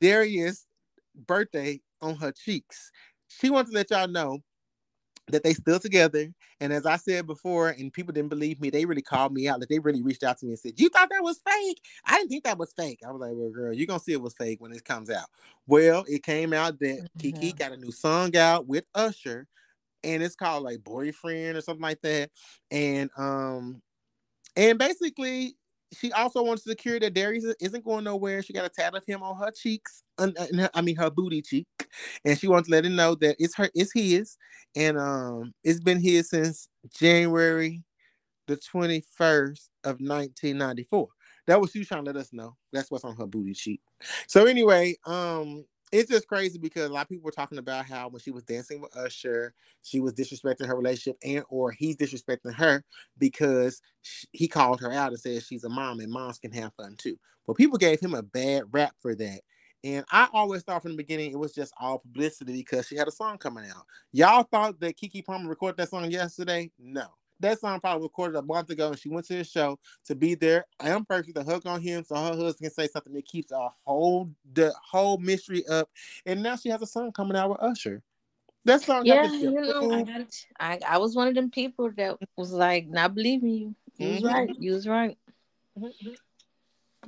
Darius' 0.00 0.66
birthday 1.14 1.80
on 2.02 2.16
her 2.16 2.32
cheeks. 2.32 2.90
She 3.28 3.50
wants 3.50 3.70
to 3.70 3.76
let 3.76 3.90
y'all 3.90 4.08
know 4.08 4.40
that 5.28 5.42
they 5.42 5.54
still 5.54 5.80
together. 5.80 6.32
And 6.60 6.72
as 6.72 6.86
I 6.86 6.96
said 6.96 7.26
before, 7.26 7.70
and 7.70 7.92
people 7.92 8.12
didn't 8.12 8.28
believe 8.30 8.60
me, 8.60 8.70
they 8.70 8.84
really 8.84 9.02
called 9.02 9.32
me 9.32 9.48
out. 9.48 9.60
Like 9.60 9.68
they 9.68 9.78
really 9.78 10.02
reached 10.02 10.22
out 10.22 10.38
to 10.38 10.46
me 10.46 10.52
and 10.52 10.58
said, 10.58 10.78
"You 10.80 10.88
thought 10.90 11.10
that 11.10 11.22
was 11.22 11.40
fake? 11.48 11.80
I 12.04 12.16
didn't 12.18 12.30
think 12.30 12.44
that 12.44 12.58
was 12.58 12.72
fake." 12.72 13.00
I 13.06 13.10
was 13.10 13.20
like, 13.20 13.32
"Well, 13.34 13.50
girl, 13.50 13.72
you're 13.72 13.86
gonna 13.86 14.00
see 14.00 14.12
it 14.12 14.20
was 14.22 14.34
fake 14.34 14.60
when 14.60 14.72
it 14.72 14.84
comes 14.84 15.10
out." 15.10 15.28
Well, 15.66 16.04
it 16.08 16.22
came 16.22 16.52
out 16.52 16.78
that 16.80 17.04
Keke 17.18 17.56
Mhm. 17.56 17.58
got 17.58 17.72
a 17.72 17.76
new 17.76 17.92
song 17.92 18.36
out 18.36 18.66
with 18.66 18.84
Usher, 18.94 19.48
and 20.04 20.22
it's 20.22 20.36
called 20.36 20.64
like 20.64 20.84
"Boyfriend" 20.84 21.56
or 21.56 21.62
something 21.62 21.82
like 21.82 22.02
that. 22.02 22.30
And 22.70 23.10
um, 23.16 23.82
and 24.56 24.78
basically, 24.78 25.56
she 25.96 26.12
also 26.12 26.42
wants 26.42 26.62
to 26.64 26.70
secure 26.70 27.00
that 27.00 27.14
Darius 27.14 27.44
isn't 27.60 27.84
going 27.84 28.04
nowhere. 28.04 28.42
She 28.42 28.52
got 28.52 28.64
a 28.64 28.68
tat 28.68 28.94
of 28.94 29.04
him 29.06 29.22
on 29.22 29.36
her 29.38 29.50
cheeks, 29.50 30.02
un- 30.18 30.34
I 30.74 30.80
mean 30.80 30.96
her 30.96 31.10
booty 31.10 31.42
cheek, 31.42 31.66
and 32.24 32.38
she 32.38 32.48
wants 32.48 32.68
to 32.68 32.74
let 32.74 32.84
him 32.84 32.96
know 32.96 33.14
that 33.16 33.36
it's 33.38 33.54
her, 33.56 33.70
it's 33.74 33.92
his, 33.92 34.36
and 34.76 34.98
um, 34.98 35.54
it's 35.62 35.80
been 35.80 36.00
his 36.00 36.30
since 36.30 36.68
January 36.96 37.82
the 38.46 38.56
twenty 38.56 39.02
first 39.16 39.70
of 39.84 40.00
nineteen 40.00 40.58
ninety 40.58 40.84
four. 40.84 41.08
That 41.46 41.60
was 41.60 41.70
she 41.72 41.84
trying 41.84 42.04
to 42.04 42.10
let 42.12 42.20
us 42.20 42.32
know. 42.32 42.56
That's 42.72 42.90
what's 42.90 43.04
on 43.04 43.16
her 43.16 43.26
booty 43.26 43.54
cheek. 43.54 43.80
So 44.28 44.46
anyway, 44.46 44.96
um, 45.04 45.64
it's 45.94 46.10
just 46.10 46.28
crazy 46.28 46.58
because 46.58 46.90
a 46.90 46.92
lot 46.92 47.02
of 47.02 47.08
people 47.08 47.24
were 47.24 47.30
talking 47.32 47.58
about 47.58 47.86
how 47.86 48.08
when 48.08 48.20
she 48.20 48.32
was 48.32 48.44
dancing 48.44 48.80
with 48.80 48.96
Usher, 48.96 49.54
she 49.82 50.00
was 50.00 50.14
disrespecting 50.14 50.66
her 50.66 50.76
relationship, 50.76 51.18
and 51.24 51.44
or 51.50 51.72
he's 51.72 51.96
disrespecting 51.96 52.54
her 52.54 52.84
because 53.18 53.82
sh- 54.02 54.26
he 54.32 54.48
called 54.48 54.80
her 54.80 54.92
out 54.92 55.10
and 55.12 55.20
said 55.20 55.42
she's 55.42 55.64
a 55.64 55.70
mom 55.70 56.00
and 56.00 56.12
moms 56.12 56.38
can 56.38 56.52
have 56.52 56.74
fun 56.74 56.96
too. 56.98 57.18
Well, 57.46 57.54
people 57.54 57.78
gave 57.78 58.00
him 58.00 58.14
a 58.14 58.22
bad 58.22 58.64
rap 58.72 58.94
for 59.00 59.14
that. 59.16 59.40
And 59.84 60.04
I 60.10 60.28
always 60.32 60.62
thought 60.62 60.82
from 60.82 60.92
the 60.92 60.96
beginning 60.96 61.32
it 61.32 61.38
was 61.38 61.54
just 61.54 61.72
all 61.80 61.98
publicity 61.98 62.54
because 62.54 62.86
she 62.88 62.96
had 62.96 63.08
a 63.08 63.12
song 63.12 63.38
coming 63.38 63.64
out. 63.70 63.84
Y'all 64.12 64.44
thought 64.44 64.80
that 64.80 64.96
Keke 64.98 65.24
Palmer 65.24 65.48
recorded 65.50 65.76
that 65.78 65.90
song 65.90 66.10
yesterday? 66.10 66.70
No. 66.78 67.06
That 67.44 67.60
song 67.60 67.78
probably 67.78 68.04
recorded 68.04 68.38
a 68.38 68.42
month 68.42 68.70
ago 68.70 68.88
and 68.88 68.98
she 68.98 69.10
went 69.10 69.26
to 69.26 69.36
the 69.36 69.44
show 69.44 69.78
to 70.06 70.14
be 70.14 70.34
there 70.34 70.64
I 70.80 70.88
am 70.88 71.04
purpose 71.04 71.34
to 71.34 71.42
hook 71.42 71.66
on 71.66 71.82
him 71.82 72.02
so 72.02 72.14
her 72.14 72.28
husband 72.34 72.56
can 72.58 72.70
say 72.70 72.88
something 72.88 73.12
that 73.12 73.26
keeps 73.26 73.52
a 73.52 73.68
whole 73.84 74.30
the 74.54 74.72
whole 74.90 75.18
mystery 75.18 75.66
up. 75.66 75.90
And 76.24 76.42
now 76.42 76.56
she 76.56 76.70
has 76.70 76.80
a 76.80 76.86
song 76.86 77.12
coming 77.12 77.36
out 77.36 77.50
with 77.50 77.62
Usher. 77.62 78.02
That 78.64 78.80
song 78.80 79.04
got 79.04 79.24
Yeah, 79.24 79.32
you 79.34 79.50
know, 79.50 79.92
I 79.92 80.02
got 80.04 80.20
it. 80.22 80.46
I, 80.58 80.78
I 80.88 80.96
was 80.96 81.14
one 81.14 81.28
of 81.28 81.34
them 81.34 81.50
people 81.50 81.90
that 81.98 82.16
was 82.34 82.50
like 82.50 82.86
not 82.86 83.14
believing 83.14 83.50
you. 83.50 83.74
You 83.98 84.08
was 84.08 84.22
Mhm. 84.22 84.32
right. 84.32 84.56
You 84.58 84.72
was 84.72 84.88
right. 84.88 85.18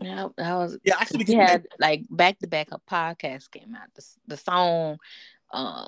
Yeah, 0.03 0.29
that 0.37 0.55
was. 0.55 0.79
Yeah, 0.85 0.97
I 1.01 1.05
should 1.05 1.19
be 1.19 1.25
She 1.25 1.33
getting 1.33 1.47
had 1.47 1.67
like 1.79 2.03
back 2.11 2.39
to 2.41 2.47
back. 2.47 2.69
Her 2.71 2.81
podcast 2.91 3.51
came 3.51 3.75
out. 3.75 3.89
The, 3.95 4.05
the 4.27 4.37
song, 4.37 4.99
uh, 5.51 5.87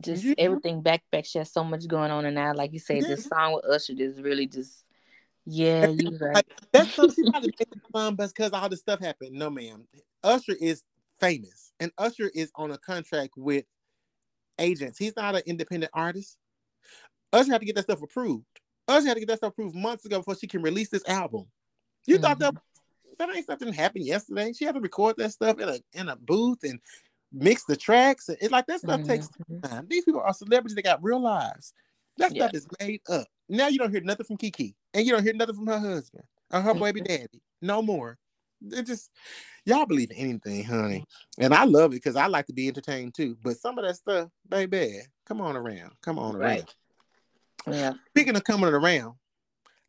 just 0.00 0.24
Mhm. 0.24 0.34
everything 0.38 0.82
back 0.82 1.02
back. 1.10 1.24
She 1.24 1.38
has 1.38 1.52
so 1.52 1.64
much 1.64 1.86
going 1.86 2.10
on, 2.10 2.24
and 2.24 2.34
now, 2.34 2.54
like 2.54 2.72
you 2.72 2.78
say, 2.78 2.96
Yeah. 2.96 3.08
this 3.08 3.24
song 3.24 3.54
with 3.54 3.64
Usher 3.64 3.94
just 3.94 4.20
really 4.20 4.46
just. 4.46 4.84
Yeah, 5.44 5.88
you 5.88 6.16
right. 6.20 6.34
Like, 6.36 6.46
that's 6.72 6.94
something 6.94 7.16
she 7.26 7.30
probably 7.30 7.52
made 7.58 7.66
it 7.72 7.82
fun 7.92 8.14
because 8.14 8.52
all 8.52 8.68
this 8.68 8.80
stuff 8.80 9.00
happened. 9.00 9.32
No, 9.32 9.50
ma'am. 9.50 9.86
Usher 10.22 10.54
is 10.60 10.84
famous, 11.18 11.72
and 11.80 11.90
Usher 11.98 12.30
is 12.34 12.52
on 12.54 12.70
a 12.70 12.78
contract 12.78 13.34
with 13.36 13.64
agents. 14.58 14.98
He's 14.98 15.16
not 15.16 15.34
an 15.34 15.42
independent 15.46 15.90
artist. 15.94 16.36
Usher 17.32 17.52
had 17.52 17.60
to 17.60 17.66
get 17.66 17.74
that 17.76 17.84
stuff 17.84 18.02
approved. 18.02 18.44
Usher 18.86 19.08
had 19.08 19.14
to 19.14 19.20
get 19.20 19.28
that 19.28 19.38
stuff 19.38 19.52
approved 19.52 19.74
months 19.74 20.04
ago 20.04 20.18
before 20.18 20.36
she 20.36 20.46
can 20.46 20.62
release 20.62 20.90
this 20.90 21.06
album. 21.08 21.46
You 22.06 22.18
thought 22.18 22.38
that 22.40 22.54
that 23.18 23.34
ain't 23.34 23.46
something 23.46 23.72
happened 23.72 24.06
yesterday. 24.06 24.52
She 24.52 24.64
had 24.64 24.74
to 24.74 24.80
record 24.80 25.16
that 25.18 25.32
stuff 25.32 25.58
in 25.58 25.68
a 25.68 25.78
in 25.92 26.08
a 26.08 26.16
booth 26.16 26.62
and 26.62 26.80
mix 27.32 27.64
the 27.64 27.76
tracks. 27.76 28.28
It's 28.28 28.50
like 28.50 28.66
that 28.66 28.80
stuff 28.80 29.02
takes 29.04 29.28
Mhm. 29.50 29.62
time. 29.68 29.86
These 29.88 30.04
people 30.04 30.20
are 30.20 30.34
celebrities 30.34 30.74
They 30.74 30.82
got 30.82 31.02
real 31.02 31.20
lives. 31.20 31.72
That 32.18 32.34
Yeah. 32.34 32.44
stuff 32.44 32.54
is 32.54 32.66
made 32.80 33.00
up. 33.08 33.26
Now 33.48 33.68
you 33.68 33.78
don't 33.78 33.90
hear 33.90 34.02
nothing 34.02 34.26
from 34.26 34.36
Keke, 34.36 34.74
and 34.94 35.06
you 35.06 35.12
don't 35.12 35.22
hear 35.22 35.32
nothing 35.32 35.54
from 35.54 35.66
her 35.66 35.78
husband 35.78 36.24
or 36.52 36.60
her 36.60 36.74
baby 36.74 37.00
daddy. 37.00 37.42
No 37.60 37.82
more. 37.82 38.18
It 38.70 38.82
just 38.82 39.10
y'all 39.64 39.86
believe 39.86 40.10
in 40.10 40.16
anything, 40.16 40.64
honey, 40.64 41.04
and 41.38 41.52
I 41.52 41.64
love 41.64 41.92
it 41.92 41.96
because 41.96 42.16
I 42.16 42.26
like 42.26 42.46
to 42.46 42.52
be 42.52 42.68
entertained 42.68 43.14
too. 43.14 43.36
But 43.42 43.58
some 43.58 43.78
of 43.78 43.84
that 43.84 43.96
stuff, 43.96 44.30
baby, 44.48 45.00
come 45.26 45.40
on 45.40 45.56
around, 45.56 45.92
come 46.00 46.18
on 46.18 46.36
around. 46.36 46.48
Right. 46.48 46.74
Yeah. 47.66 47.94
Speaking 48.10 48.36
of 48.36 48.44
coming 48.44 48.72
around, 48.72 49.14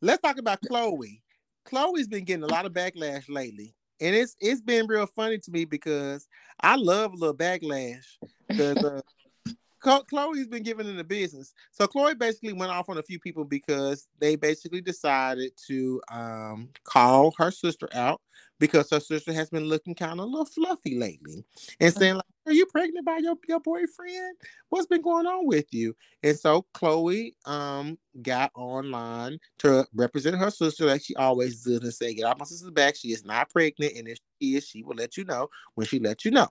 let's 0.02 0.22
talk 0.22 0.38
about 0.38 0.62
Chloe. 0.62 1.22
Chloe's 1.66 2.08
been 2.08 2.24
getting 2.24 2.44
a 2.44 2.48
lot 2.48 2.66
of 2.66 2.74
backlash 2.74 3.26
lately, 3.30 3.76
and 4.04 4.16
it's 4.16 4.36
it's 4.42 4.62
been 4.62 4.86
real 4.88 5.06
funny 5.06 5.38
to 5.38 5.52
me 5.52 5.66
because 5.66 6.28
I 6.60 6.76
love 6.76 7.14
a 7.14 7.16
little 7.16 7.36
backlash. 7.36 8.06
Because 8.48 8.78
uh, 9.84 10.02
Chloe's 10.04 10.48
been 10.48 10.64
given 10.64 10.88
in 10.88 10.98
the 10.98 11.04
business, 11.04 11.54
so 11.72 11.88
Chloe 11.88 12.16
basically 12.16 12.54
went 12.54 12.72
off 12.72 12.90
on 12.90 12.98
a 12.98 13.04
few 13.04 13.20
people 13.20 13.46
because 13.46 14.08
they 14.20 14.36
basically 14.36 14.82
decided 14.82 15.52
to 15.68 16.02
um, 16.12 16.70
call 16.84 17.34
her 17.38 17.52
sister 17.52 17.90
out 17.94 18.22
because 18.60 18.90
her 18.90 19.00
sister 19.00 19.34
has 19.34 19.50
been 19.50 19.66
looking 19.66 19.96
kind 19.96 20.20
of 20.20 20.20
a 20.20 20.30
little 20.30 20.46
fluffy 20.46 20.98
lately, 20.98 21.44
and 21.80 21.94
saying 21.94 22.16
like, 22.16 22.26
"Are 22.46 22.52
you 22.54 22.66
pregnant 22.66 23.06
by 23.06 23.18
your 23.18 23.36
your 23.48 23.60
boyfriend? 23.60 24.38
What's 24.70 24.88
been 24.88 25.02
going 25.02 25.28
on 25.28 25.48
with 25.48 25.68
you?" 25.72 25.96
And 26.24 26.38
so 26.38 26.66
Chloe 26.74 27.36
um 27.46 27.98
got 28.22 28.52
online 28.56 29.40
to 29.60 29.86
represent 29.94 30.38
her 30.38 30.52
sister 30.52 30.86
like 30.86 31.04
she 31.04 31.16
always 31.16 31.64
does 31.64 31.80
and 31.82 31.94
say, 31.94 32.14
Get 32.14 32.26
off 32.26 32.40
my 32.40 32.46
sister's 32.46 32.72
back. 32.72 32.96
She 32.96 33.10
is 33.12 33.26
not 33.26 33.50
pregnant, 33.50 33.94
and 33.96 34.08
if 34.08 34.18
she 34.42 34.56
is, 34.56 34.68
she 34.68 34.84
will 34.84 34.96
let 34.96 35.18
you 35.18 35.26
know 35.26 35.48
when 35.76 35.88
she 35.88 36.00
lets 36.00 36.26
you 36.26 36.32
know. 36.32 36.48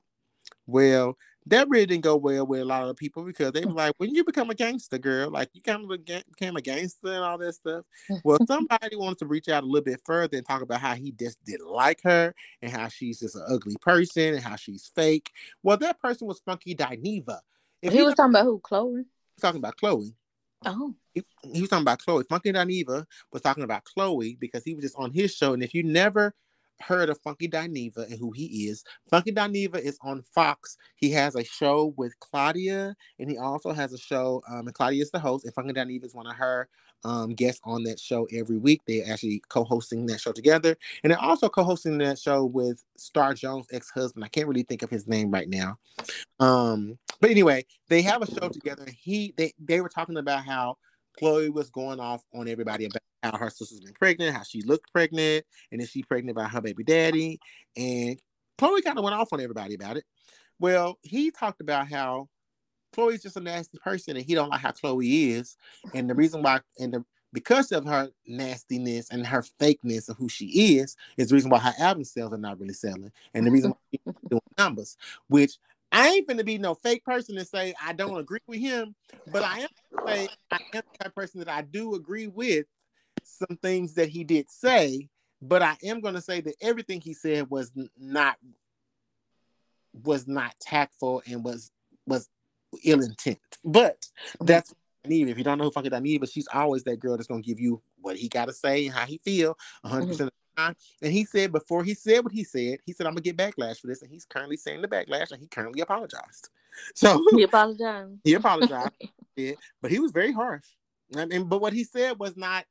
Well, 0.67 1.17
that 1.47 1.69
really 1.69 1.87
didn't 1.87 2.05
go 2.05 2.17
well 2.17 2.47
with 2.47 2.61
a 2.61 2.65
lot 2.65 2.89
of 2.89 2.97
people 2.97 3.25
because 3.25 3.53
they 3.53 3.63
mm. 3.63 3.67
were 3.67 3.73
like, 3.73 3.95
when 3.99 4.15
you 4.15 4.25
become 4.25 4.51
a 4.51 4.55
gangster 4.55 4.99
girl, 4.99 5.31
like 5.31 5.51
you 5.53 5.61
kind 5.61 5.83
of 5.83 5.99
beca- 5.99 6.23
became 6.31 6.57
a 6.57 6.61
gangster 6.61 7.09
and 7.09 7.25
all 7.25 7.39
that 7.39 7.55
stuff. 7.55 7.85
Mm. 8.11 8.21
Well, 8.25 8.39
somebody 8.47 8.97
wanted 8.97 9.19
to 9.19 9.27
reach 9.27 9.49
out 9.49 9.65
a 9.65 9.67
little 9.67 9.85
bit 9.85 10.01
further 10.05 10.37
and 10.37 10.47
talk 10.47 10.63
about 10.63 10.81
how 10.81 10.95
he 10.95 11.13
just 11.13 11.43
didn't 11.45 11.69
like 11.69 12.01
her 12.05 12.35
and 12.61 12.71
how 12.71 12.89
she's 12.89 13.21
just 13.21 13.37
an 13.37 13.45
ugly 13.49 13.77
person 13.81 14.35
and 14.35 14.43
how 14.43 14.57
she's 14.57 14.91
fake. 14.95 15.31
Well, 15.63 15.77
that 15.79 16.01
person 16.01 16.27
was 16.27 16.41
Funky 16.41 16.75
Dineva. 16.75 17.41
If 17.81 17.93
he 17.93 18.03
was 18.03 18.15
talking 18.15 18.31
about 18.31 18.45
who? 18.45 18.61
Chloe. 18.61 19.05
talking 19.41 19.59
about 19.59 19.77
Chloe, 19.77 20.15
Oh. 20.65 20.95
he, 21.13 21.25
he 21.53 21.61
was 21.61 21.71
talking 21.71 21.83
about 21.83 21.99
Chloe. 21.99 22.25
Funky 22.29 22.53
Dineva 22.53 23.05
was 23.33 23.43
talking 23.43 23.65
about 23.65 23.85
Chloe 23.85 24.37
because 24.39 24.63
he 24.65 24.75
was 24.75 24.85
just 24.85 24.97
on 24.97 25.11
his 25.11 25.35
show. 25.35 25.55
And 25.55 25.63
if 25.63 25.75
you 25.75 25.83
never 25.83 26.35
heard 26.83 27.11
of 27.11 27.19
Funky 27.21 27.49
Dineva 27.49 28.05
and 28.11 28.19
who 28.19 28.33
he 28.33 28.67
is, 28.69 28.85
Funky 29.11 29.33
Dineva 29.33 29.79
is 29.79 29.99
on 30.03 30.23
Fox. 30.23 30.77
He 30.97 31.11
has 31.13 31.35
a 31.35 31.45
show 31.45 31.95
with 31.97 32.19
Claudia, 32.21 32.95
and 33.19 33.31
he 33.31 33.39
also 33.39 33.73
has 33.73 33.93
a 33.93 33.99
show. 33.99 34.43
Um, 34.49 34.67
and 34.67 34.75
Claudia 34.75 35.03
is 35.03 35.11
the 35.11 35.19
host, 35.19 35.45
and 35.45 35.55
Funky 35.55 35.73
Dineva 35.73 36.05
is 36.05 36.15
one 36.15 36.27
of 36.27 36.35
her 36.37 36.69
um, 37.05 37.35
guests 37.35 37.61
on 37.65 37.83
that 37.85 37.99
show 37.99 38.27
every 38.33 38.59
week. 38.59 38.81
They're 38.87 39.11
actually 39.11 39.43
co-hosting 39.49 40.07
that 40.07 40.21
show 40.21 40.33
together, 40.33 40.77
and 41.03 41.11
they're 41.11 41.21
also 41.21 41.49
co-hosting 41.49 41.99
that 41.99 42.19
show 42.19 42.45
with 42.45 42.85
Star 42.97 43.35
Jones' 43.35 43.67
ex-husband. 43.73 44.25
I 44.25 44.29
can't 44.29 44.49
really 44.49 44.63
think 44.63 44.83
of 44.83 44.91
his 44.91 45.07
name 45.07 45.31
right 45.31 45.49
now. 45.49 45.79
Um, 46.41 46.99
but 47.21 47.31
anyway, 47.31 47.65
they 47.89 48.03
have 48.03 48.23
a 48.23 48.27
show 48.27 48.49
together. 48.49 48.87
He 48.97 49.33
they 49.37 49.53
they 49.59 49.81
were 49.81 49.89
talking 49.89 50.17
about 50.17 50.45
how 50.45 50.77
Chloe 51.19 51.51
was 51.51 51.71
going 51.71 52.01
off 52.01 52.23
on 52.35 52.49
everybody 52.49 52.87
about 52.87 53.03
how 53.23 53.37
her 53.37 53.51
sister's 53.51 53.81
been 53.81 53.93
pregnant, 53.95 54.37
how 54.37 54.43
she 54.43 54.63
looked 54.63 54.93
pregnant, 54.93 55.45
and 55.71 55.81
then 55.81 55.87
she 55.87 56.03
pregnant 56.03 56.37
by 56.37 56.45
her 56.45 56.61
baby 56.61 56.85
daddy. 56.85 57.39
And 57.77 58.21
Chloe 58.59 58.83
kind 58.83 58.99
of 58.99 59.05
went 59.05 59.17
off 59.17 59.33
on 59.33 59.41
everybody 59.41 59.75
about 59.75 59.97
it. 59.97 60.05
Well, 60.59 60.99
he 61.03 61.31
talked 61.31 61.61
about 61.61 61.89
how 61.89 62.29
Chloe's 62.93 63.23
just 63.23 63.37
a 63.37 63.41
nasty 63.41 63.79
person 63.79 64.17
and 64.17 64.25
he 64.25 64.35
don't 64.35 64.51
like 64.51 64.61
how 64.61 64.73
Chloe 64.73 65.31
is. 65.33 65.57
And 65.95 66.09
the 66.09 66.15
reason 66.15 66.43
why 66.43 66.61
and 66.79 66.93
the 66.93 67.05
because 67.33 67.73
of 67.73 67.87
her 67.87 68.11
nastiness 68.27 69.09
and 69.11 69.27
her 69.27 69.43
fakeness 69.59 70.09
of 70.09 70.17
who 70.19 70.29
she 70.29 70.77
is, 70.77 70.97
is 71.17 71.29
the 71.29 71.35
reason 71.35 71.51
why 71.51 71.61
her 71.61 71.73
album 71.79 72.05
sales 72.05 72.33
are 72.33 72.39
not 72.39 72.61
really 72.61 72.75
selling, 72.75 73.11
and 73.33 73.47
the 73.47 73.51
reason 73.51 73.71
why 73.71 73.77
she's 73.91 74.15
doing 74.31 74.43
numbers. 74.59 74.97
Which 75.29 75.57
I 75.91 76.09
ain't 76.09 76.29
gonna 76.29 76.45
be 76.45 76.59
no 76.59 76.75
fake 76.75 77.05
person 77.05 77.39
and 77.39 77.47
say 77.47 77.75
I 77.83 77.95
don't 77.95 78.19
agree 78.19 78.41
with 78.47 78.61
him, 78.61 78.95
but 79.33 79.43
I 79.43 79.61
am 79.61 79.69
say 80.07 80.29
I 80.51 80.59
am 80.75 80.83
the 80.83 81.05
type 81.05 81.15
person 81.15 81.41
that 81.41 81.49
I 81.49 81.63
do 81.63 81.95
agree 81.95 82.27
with 82.27 82.67
some 83.25 83.57
things 83.61 83.95
that 83.95 84.09
he 84.09 84.25
did 84.25 84.51
say, 84.51 85.09
but 85.41 85.63
I 85.63 85.77
am 85.83 86.01
gonna 86.01 86.21
say 86.21 86.41
that 86.41 86.55
everything 86.61 87.01
he 87.01 87.15
said 87.15 87.51
was 87.51 87.73
not 87.99 88.37
was 90.05 90.27
not 90.27 90.55
tactful 90.61 91.23
and 91.27 91.45
was 91.45 91.71
was 92.07 92.29
ill 92.85 93.03
intent. 93.03 93.41
But 93.65 94.01
mm-hmm. 94.01 94.47
that's 94.47 94.75
Neve. 95.05 95.29
If 95.29 95.39
you 95.39 95.45
don't 95.45 95.59
know 95.59 95.65
who 95.65 95.71
fucking 95.71 95.91
Neve, 96.03 96.21
but 96.21 96.31
she's 96.31 96.49
always 96.53 96.85
that 96.85 97.01
girl 97.01 97.17
that's 97.17 97.27
gonna 97.27 97.43
give 97.43 97.61
you 97.61 97.83
what 98.01 98.17
he 98.17 98.29
gotta 98.29 98.53
say 98.53 98.87
and 98.87 98.95
how 98.95 99.07
he 99.07 99.19
feel 99.19 99.57
100 99.83 100.07
percent 100.07 100.29
of 100.29 100.35
the 100.57 100.63
time. 100.63 100.77
And 101.03 101.13
he 101.13 101.25
said 101.25 101.53
before 101.53 101.85
he 101.85 101.95
said 101.95 102.25
what 102.25 102.33
he 102.33 102.45
said, 102.45 102.79
he 102.85 102.93
said 102.93 103.07
I'm 103.07 103.15
gonna 103.15 103.23
get 103.23 103.37
backlash 103.37 103.81
for 103.81 103.89
this, 103.89 104.03
and 104.03 104.11
he's 104.11 104.25
currently 104.25 104.57
saying 104.57 104.83
the 104.83 104.89
backlash, 104.89 105.33
and 105.33 105.41
he 105.41 105.49
currently 105.49 105.81
apologized. 105.81 106.49
So 106.95 107.23
he 107.37 107.43
apologized. 107.43 108.21
he 108.25 108.33
apologized, 108.33 108.93
yeah, 109.37 109.53
but 109.83 109.91
he 109.91 109.99
was 109.99 110.11
very 110.11 110.33
harsh. 110.33 110.65
I 111.15 111.27
mean, 111.27 111.45
but 111.45 111.61
what 111.61 111.75
he 111.75 111.85
said 111.85 112.19
was 112.19 112.35
not 112.35 112.65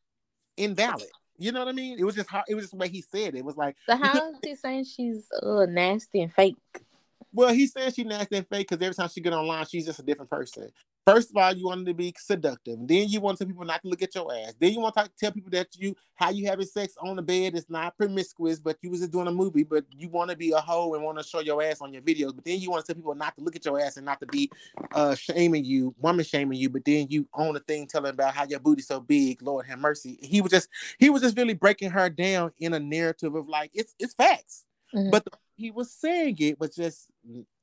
invalid. 0.61 1.09
You 1.37 1.51
know 1.51 1.59
what 1.59 1.69
I 1.69 1.71
mean? 1.71 1.97
It 1.97 2.03
was 2.03 2.15
just 2.15 2.29
how 2.29 2.43
it 2.47 2.55
was 2.55 2.65
just 2.65 2.71
the 2.71 2.77
way 2.77 2.87
he 2.87 3.01
said 3.01 3.33
it. 3.33 3.39
it 3.39 3.45
was 3.45 3.57
like 3.57 3.75
so. 3.87 3.95
How 3.95 4.29
is 4.29 4.37
he 4.43 4.55
saying 4.55 4.85
she's 4.85 5.27
uh, 5.41 5.65
nasty 5.67 6.21
and 6.21 6.33
fake? 6.33 6.55
Well, 7.33 7.53
he 7.53 7.65
says 7.65 7.95
she 7.95 8.03
nasty 8.03 8.37
and 8.37 8.47
fake 8.47 8.69
because 8.69 8.83
every 8.83 8.93
time 8.93 9.09
she 9.09 9.21
get 9.21 9.33
online, 9.33 9.65
she's 9.65 9.85
just 9.85 9.99
a 9.99 10.03
different 10.03 10.29
person. 10.29 10.69
First 11.05 11.31
of 11.31 11.37
all, 11.37 11.51
you 11.53 11.65
wanted 11.65 11.87
to 11.87 11.93
be 11.95 12.13
seductive. 12.15 12.77
Then 12.81 13.09
you 13.09 13.21
want 13.21 13.39
some 13.39 13.47
people 13.47 13.65
not 13.65 13.81
to 13.81 13.87
look 13.87 14.03
at 14.03 14.13
your 14.13 14.31
ass. 14.31 14.53
Then 14.59 14.71
you 14.71 14.79
want 14.79 14.95
to 14.95 15.09
tell 15.19 15.31
people 15.31 15.49
that 15.49 15.67
you 15.75 15.95
how 16.13 16.29
you 16.29 16.45
having 16.45 16.67
sex 16.67 16.93
on 17.01 17.15
the 17.15 17.23
bed 17.23 17.55
is 17.55 17.65
not 17.69 17.97
promiscuous, 17.97 18.59
but 18.59 18.77
you 18.83 18.91
was 18.91 18.99
just 18.99 19.11
doing 19.11 19.27
a 19.27 19.31
movie, 19.31 19.63
but 19.63 19.83
you 19.97 20.09
want 20.09 20.29
to 20.29 20.37
be 20.37 20.51
a 20.51 20.59
hoe 20.59 20.93
and 20.93 21.03
want 21.03 21.17
to 21.17 21.23
show 21.23 21.39
your 21.39 21.61
ass 21.63 21.81
on 21.81 21.91
your 21.91 22.03
videos. 22.03 22.35
But 22.35 22.45
then 22.45 22.59
you 22.59 22.69
want 22.69 22.85
to 22.85 22.93
tell 22.93 22.99
people 22.99 23.15
not 23.15 23.35
to 23.35 23.43
look 23.43 23.55
at 23.55 23.65
your 23.65 23.79
ass 23.79 23.97
and 23.97 24.05
not 24.05 24.19
to 24.19 24.27
be 24.27 24.51
uh 24.93 25.15
shaming 25.15 25.65
you, 25.65 25.95
woman 25.99 26.23
shaming 26.23 26.59
you. 26.59 26.69
But 26.69 26.85
then 26.85 27.07
you 27.09 27.27
own 27.33 27.55
a 27.55 27.59
thing 27.59 27.87
telling 27.87 28.11
about 28.11 28.35
how 28.35 28.45
your 28.45 28.59
booty's 28.59 28.87
so 28.87 28.99
big. 28.99 29.41
Lord 29.41 29.65
have 29.65 29.79
mercy. 29.79 30.19
He 30.21 30.39
was 30.39 30.51
just 30.51 30.69
he 30.99 31.09
was 31.09 31.23
just 31.23 31.35
really 31.35 31.55
breaking 31.55 31.89
her 31.89 32.11
down 32.11 32.51
in 32.59 32.75
a 32.75 32.79
narrative 32.79 33.33
of 33.33 33.47
like 33.47 33.71
it's 33.73 33.95
it's 33.97 34.13
facts. 34.13 34.65
Mm-hmm. 34.93 35.09
But 35.09 35.25
the, 35.25 35.31
he 35.55 35.71
was 35.71 35.91
saying 35.91 36.35
it 36.39 36.59
was 36.59 36.75
just 36.75 37.07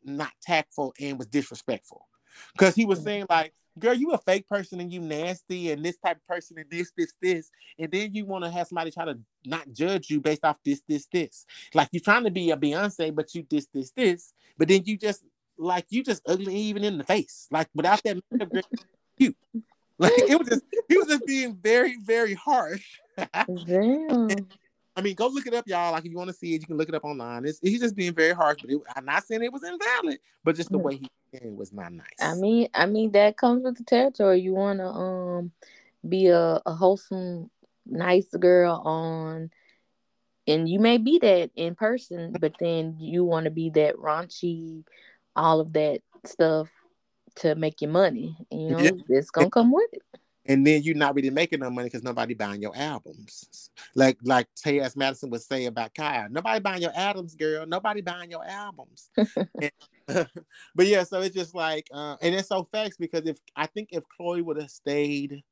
not 0.05 0.32
tactful 0.43 0.93
and 0.99 1.18
was 1.18 1.28
disrespectful. 1.28 2.09
Because 2.52 2.74
he 2.74 2.84
was 2.84 3.02
saying, 3.02 3.26
like, 3.28 3.52
girl, 3.78 3.94
you 3.94 4.10
a 4.10 4.18
fake 4.18 4.48
person 4.48 4.80
and 4.80 4.92
you 4.92 5.00
nasty 5.00 5.70
and 5.70 5.84
this 5.84 5.96
type 5.98 6.16
of 6.16 6.26
person 6.26 6.58
and 6.58 6.70
this, 6.70 6.92
this, 6.96 7.12
this. 7.22 7.50
And 7.78 7.90
then 7.90 8.14
you 8.14 8.24
want 8.24 8.44
to 8.44 8.50
have 8.50 8.66
somebody 8.66 8.90
try 8.90 9.04
to 9.04 9.18
not 9.44 9.72
judge 9.72 10.10
you 10.10 10.20
based 10.20 10.44
off 10.44 10.58
this, 10.64 10.82
this, 10.88 11.06
this. 11.12 11.46
Like 11.74 11.88
you're 11.92 12.02
trying 12.02 12.24
to 12.24 12.30
be 12.30 12.50
a 12.50 12.56
Beyonce, 12.56 13.14
but 13.14 13.34
you 13.34 13.46
this, 13.48 13.66
this, 13.72 13.90
this. 13.92 14.32
But 14.56 14.68
then 14.68 14.82
you 14.84 14.96
just 14.96 15.24
like 15.56 15.86
you 15.90 16.02
just 16.02 16.22
ugly 16.26 16.54
even 16.54 16.84
in 16.84 16.98
the 16.98 17.04
face. 17.04 17.46
Like 17.50 17.68
without 17.74 18.02
that 18.04 18.20
makeup, 18.30 18.64
cute. 19.18 19.36
Like 20.00 20.12
it 20.16 20.38
was 20.38 20.46
just 20.46 20.62
he 20.88 20.96
was 20.96 21.08
just 21.08 21.26
being 21.26 21.56
very, 21.60 21.96
very 22.00 22.32
harsh. 22.32 23.00
Damn. 23.66 24.28
I 24.99 25.01
mean, 25.01 25.14
go 25.14 25.28
look 25.28 25.46
it 25.46 25.55
up, 25.55 25.68
y'all. 25.68 25.92
Like 25.92 26.05
if 26.05 26.11
you 26.11 26.16
want 26.16 26.26
to 26.26 26.34
see 26.34 26.57
it, 26.57 26.61
you 26.61 26.66
can 26.66 26.76
look 26.76 26.88
it 26.88 26.94
up 26.96 27.05
online. 27.05 27.44
It's, 27.44 27.61
he's 27.62 27.80
just 27.80 27.94
being 27.94 28.12
very 28.12 28.34
harsh, 28.34 28.59
but 28.61 28.70
it, 28.72 28.80
I'm 28.96 29.05
not 29.05 29.24
saying 29.24 29.44
it 29.44 29.53
was 29.53 29.62
invalid, 29.62 30.18
but 30.42 30.57
just 30.57 30.72
the 30.72 30.78
mm. 30.78 30.82
way 30.82 31.01
he 31.30 31.51
was 31.51 31.72
not 31.72 31.92
nice. 31.92 32.07
I 32.20 32.34
mean, 32.34 32.68
I 32.74 32.86
mean 32.86 33.12
that 33.12 33.36
comes 33.36 33.62
with 33.62 33.78
the 33.78 33.84
territory. 33.84 34.40
You 34.40 34.55
want 34.55 34.80
to 34.80 34.86
um 34.86 35.53
be 36.07 36.26
a, 36.26 36.61
a 36.66 36.74
wholesome, 36.74 37.49
nice 37.86 38.26
girl 38.26 38.82
on, 38.84 39.51
and 40.49 40.68
you 40.68 40.80
may 40.80 40.99
be 40.99 41.20
that 41.20 41.53
in 41.55 41.76
person, 41.76 42.34
but 42.40 42.55
then 42.59 42.96
you 42.99 43.24
want 43.24 43.44
to 43.44 43.53
be 43.53 43.70
that 43.70 43.94
raunchy, 43.94 44.82
all 45.36 45.61
of 45.61 45.74
that 45.74 46.01
stuff 46.24 46.68
to 47.36 47.55
make 47.55 47.80
your 47.80 47.92
money. 47.92 48.36
You 48.51 48.70
know, 48.70 48.78
yeah. 48.80 48.90
it's 49.11 49.30
gonna 49.30 49.49
come 49.49 49.70
with 49.70 49.90
it 49.92 50.03
and 50.49 50.66
then 50.66 50.82
you're 50.82 50.96
not 50.96 51.14
really 51.14 51.30
making 51.30 51.61
no 51.61 51.70
money 51.70 51.86
because 51.86 52.03
nobody 52.03 52.34
buying 52.34 52.62
your 52.62 52.74
albums. 52.74 53.70
Like 53.94 54.18
like 54.22 54.49
T.S. 54.57 54.96
Madison 54.96 55.30
would 55.30 55.42
say 55.42 55.66
about 55.66 55.94
Kyle, 55.94 56.28
nobody 56.30 56.59
buying 56.59 56.82
your 56.82 56.96
albums, 56.96 57.34
girl. 57.34 57.66
Nobody 57.66 58.01
buying 58.01 58.30
your 58.30 58.44
albums. 58.44 59.11
and, 59.16 59.70
but 60.74 60.86
yeah, 60.86 61.05
so 61.05 61.20
it's 61.20 61.34
just 61.34 61.55
like, 61.55 61.86
uh, 61.92 62.16
and 62.22 62.34
it's 62.34 62.49
so 62.49 62.64
facts 62.64 62.96
because 62.96 63.26
if 63.26 63.38
I 63.55 63.66
think 63.66 63.90
if 63.92 64.03
Chloe 64.16 64.42
would 64.42 64.61
have 64.61 64.70
stayed 64.70 65.42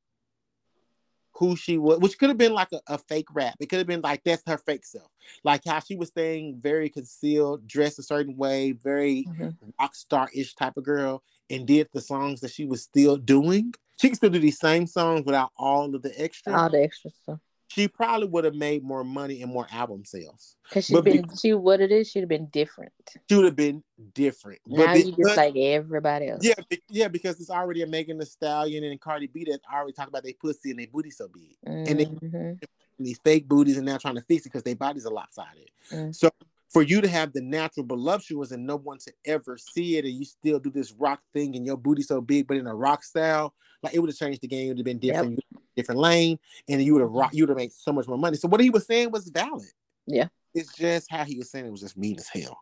who 1.38 1.54
she 1.54 1.76
was, 1.76 1.98
which 1.98 2.18
could 2.18 2.30
have 2.30 2.38
been 2.38 2.54
like 2.54 2.72
a, 2.72 2.80
a, 2.86 2.96
fake 2.96 3.28
rap. 3.34 3.56
It 3.60 3.66
could 3.66 3.76
have 3.76 3.86
been 3.86 4.00
like 4.00 4.24
that's 4.24 4.42
her 4.46 4.56
fake 4.56 4.86
self, 4.86 5.10
like 5.44 5.62
how 5.66 5.80
she 5.80 5.94
was 5.94 6.08
staying 6.08 6.60
very 6.62 6.88
concealed, 6.88 7.68
dressed 7.68 7.98
a 7.98 8.02
certain 8.02 8.38
way, 8.38 8.72
very 8.72 9.26
mm-hmm. 9.28 9.50
rock 9.78 9.94
star 9.94 10.30
ish 10.34 10.54
type 10.54 10.78
of 10.78 10.84
girl, 10.84 11.22
and 11.50 11.66
did 11.66 11.88
the 11.92 12.00
songs 12.00 12.40
that 12.40 12.50
she 12.50 12.64
was 12.64 12.82
still 12.82 13.16
doing 13.16 13.72
she 13.98 14.08
can 14.08 14.16
still 14.16 14.30
do 14.30 14.38
these 14.38 14.58
same 14.58 14.86
songs 14.86 15.24
without 15.24 15.52
all 15.56 15.94
of 15.94 16.02
the 16.02 16.12
extra. 16.20 16.54
All 16.54 16.70
the 16.70 16.82
extra 16.82 17.10
stuff. 17.10 17.38
She 17.68 17.88
probably 17.88 18.28
would 18.28 18.44
have 18.44 18.54
made 18.54 18.84
more 18.84 19.02
money 19.02 19.42
and 19.42 19.52
more 19.52 19.66
album 19.72 20.04
sales. 20.04 20.56
Cause 20.70 20.86
she's 20.86 21.00
been 21.00 21.26
she 21.36 21.52
what 21.52 21.80
it 21.80 21.90
is, 21.90 22.08
she'd 22.08 22.20
have 22.20 22.28
been 22.28 22.46
different. 22.46 22.92
She 23.28 23.34
would 23.34 23.44
have 23.44 23.56
been 23.56 23.82
different. 24.14 24.60
Now 24.66 24.86
but 24.86 25.04
you 25.04 25.16
just 25.16 25.36
like 25.36 25.56
everybody 25.56 26.28
else. 26.28 26.44
Yeah, 26.44 26.54
yeah, 26.88 27.08
because 27.08 27.40
it's 27.40 27.50
already 27.50 27.82
a 27.82 27.86
Megan 27.86 28.18
Thee 28.18 28.24
Stallion 28.24 28.84
and 28.84 29.00
Cardi 29.00 29.26
B 29.26 29.44
that 29.50 29.60
already 29.70 29.92
talk 29.92 30.08
about 30.08 30.22
their 30.22 30.32
pussy 30.40 30.70
and 30.70 30.78
their 30.78 30.86
booty 30.86 31.10
so 31.10 31.28
big, 31.28 31.56
mm-hmm. 31.66 31.90
and 31.90 32.00
they, 32.00 32.06
mm-hmm. 32.06 32.52
these 33.00 33.18
fake 33.18 33.48
booties 33.48 33.76
and 33.76 33.84
now 33.84 33.98
trying 33.98 34.14
to 34.14 34.22
fix 34.22 34.46
it 34.46 34.50
because 34.50 34.62
their 34.62 34.76
bodies 34.76 35.04
are 35.04 35.12
lopsided. 35.12 35.68
Mm-hmm. 35.92 36.12
So 36.12 36.30
for 36.76 36.82
you 36.82 37.00
to 37.00 37.08
have 37.08 37.32
the 37.32 37.40
natural 37.40 37.86
voluptuous 37.86 38.50
and 38.50 38.66
no 38.66 38.76
one 38.76 38.98
to 38.98 39.10
ever 39.24 39.56
see 39.56 39.96
it, 39.96 40.04
and 40.04 40.12
you 40.12 40.26
still 40.26 40.58
do 40.58 40.70
this 40.70 40.92
rock 40.92 41.22
thing 41.32 41.56
and 41.56 41.64
your 41.64 41.78
booty 41.78 42.02
so 42.02 42.20
big, 42.20 42.46
but 42.46 42.58
in 42.58 42.66
a 42.66 42.74
rock 42.74 43.02
style, 43.02 43.54
like 43.82 43.94
it 43.94 43.98
would 43.98 44.10
have 44.10 44.18
changed 44.18 44.42
the 44.42 44.46
game. 44.46 44.66
It 44.66 44.68
would 44.68 44.78
have 44.80 44.84
been 44.84 44.98
different, 44.98 45.40
yep. 45.54 45.62
different 45.74 46.02
lane, 46.02 46.38
and 46.68 46.82
you 46.82 46.92
would 46.92 47.00
have 47.00 47.12
rock. 47.12 47.32
You 47.32 47.44
would 47.44 47.48
have 47.48 47.56
made 47.56 47.72
so 47.72 47.92
much 47.92 48.06
more 48.06 48.18
money. 48.18 48.36
So 48.36 48.46
what 48.46 48.60
he 48.60 48.68
was 48.68 48.84
saying 48.84 49.10
was 49.10 49.26
valid. 49.30 49.70
Yeah, 50.06 50.28
it's 50.52 50.74
just 50.74 51.10
how 51.10 51.24
he 51.24 51.38
was 51.38 51.50
saying 51.50 51.64
it 51.64 51.70
was 51.70 51.80
just 51.80 51.96
mean 51.96 52.18
as 52.18 52.28
hell. 52.28 52.58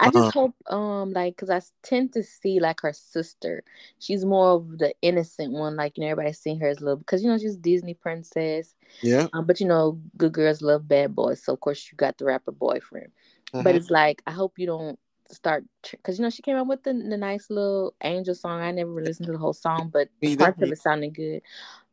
I 0.00 0.10
just 0.10 0.16
um, 0.24 0.32
hope, 0.32 0.72
um, 0.72 1.12
like, 1.12 1.36
cause 1.36 1.50
I 1.50 1.60
tend 1.84 2.14
to 2.14 2.24
see 2.24 2.58
like 2.58 2.80
her 2.80 2.92
sister. 2.92 3.62
She's 4.00 4.24
more 4.24 4.54
of 4.54 4.78
the 4.78 4.92
innocent 5.02 5.52
one. 5.52 5.76
Like, 5.76 5.96
you 5.96 6.02
know, 6.02 6.10
everybody's 6.10 6.40
seeing 6.40 6.58
her 6.58 6.68
as 6.68 6.80
little 6.80 6.96
because 6.96 7.22
you 7.22 7.30
know 7.30 7.38
she's 7.38 7.56
Disney 7.56 7.94
princess. 7.94 8.74
Yeah. 9.02 9.28
Um, 9.32 9.46
but 9.46 9.60
you 9.60 9.66
know, 9.66 10.00
good 10.16 10.32
girls 10.32 10.62
love 10.62 10.88
bad 10.88 11.14
boys. 11.14 11.44
So 11.44 11.52
of 11.52 11.60
course 11.60 11.88
you 11.90 11.96
got 11.96 12.18
the 12.18 12.24
rapper 12.24 12.50
boyfriend. 12.50 13.12
Mm-hmm. 13.54 13.64
But 13.64 13.74
it's 13.74 13.90
like 13.90 14.22
I 14.26 14.32
hope 14.32 14.58
you 14.58 14.66
don't 14.66 14.98
start 15.30 15.64
because 15.90 16.18
you 16.18 16.22
know 16.22 16.30
she 16.30 16.42
came 16.42 16.56
out 16.56 16.66
with 16.66 16.82
the, 16.82 16.92
the 16.92 17.16
nice 17.16 17.50
little 17.50 17.94
angel 18.02 18.34
song. 18.34 18.60
I 18.60 18.70
never 18.70 18.90
listened 18.90 19.26
to 19.26 19.32
the 19.32 19.38
whole 19.38 19.52
song, 19.52 19.90
but 19.92 20.08
parts 20.38 20.62
of 20.62 20.70
it 20.70 20.78
sounded 20.78 21.14
good. 21.14 21.42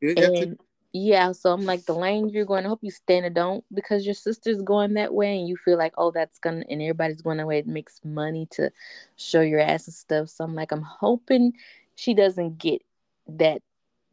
and 0.01 0.59
yeah, 0.91 1.33
so 1.33 1.53
I'm 1.53 1.65
like 1.65 1.85
the 1.85 1.93
lane 1.93 2.29
you're 2.29 2.45
going. 2.45 2.65
I 2.65 2.69
hope 2.69 2.79
you 2.81 2.89
stand 2.91 3.25
and 3.25 3.35
don't 3.35 3.63
because 3.73 4.05
your 4.05 4.15
sister's 4.15 4.61
going 4.61 4.95
that 4.95 5.13
way, 5.13 5.37
and 5.37 5.47
you 5.47 5.55
feel 5.57 5.77
like 5.77 5.93
oh 5.97 6.11
that's 6.11 6.39
gonna 6.39 6.63
and 6.69 6.81
everybody's 6.81 7.21
going 7.21 7.39
away. 7.39 7.59
It 7.59 7.67
makes 7.67 8.01
money 8.03 8.47
to 8.51 8.71
show 9.17 9.41
your 9.41 9.59
ass 9.59 9.87
and 9.87 9.93
stuff. 9.93 10.29
So 10.29 10.43
I'm 10.43 10.55
like 10.55 10.71
I'm 10.71 10.81
hoping 10.81 11.53
she 11.95 12.13
doesn't 12.13 12.57
get 12.57 12.81
that 13.27 13.61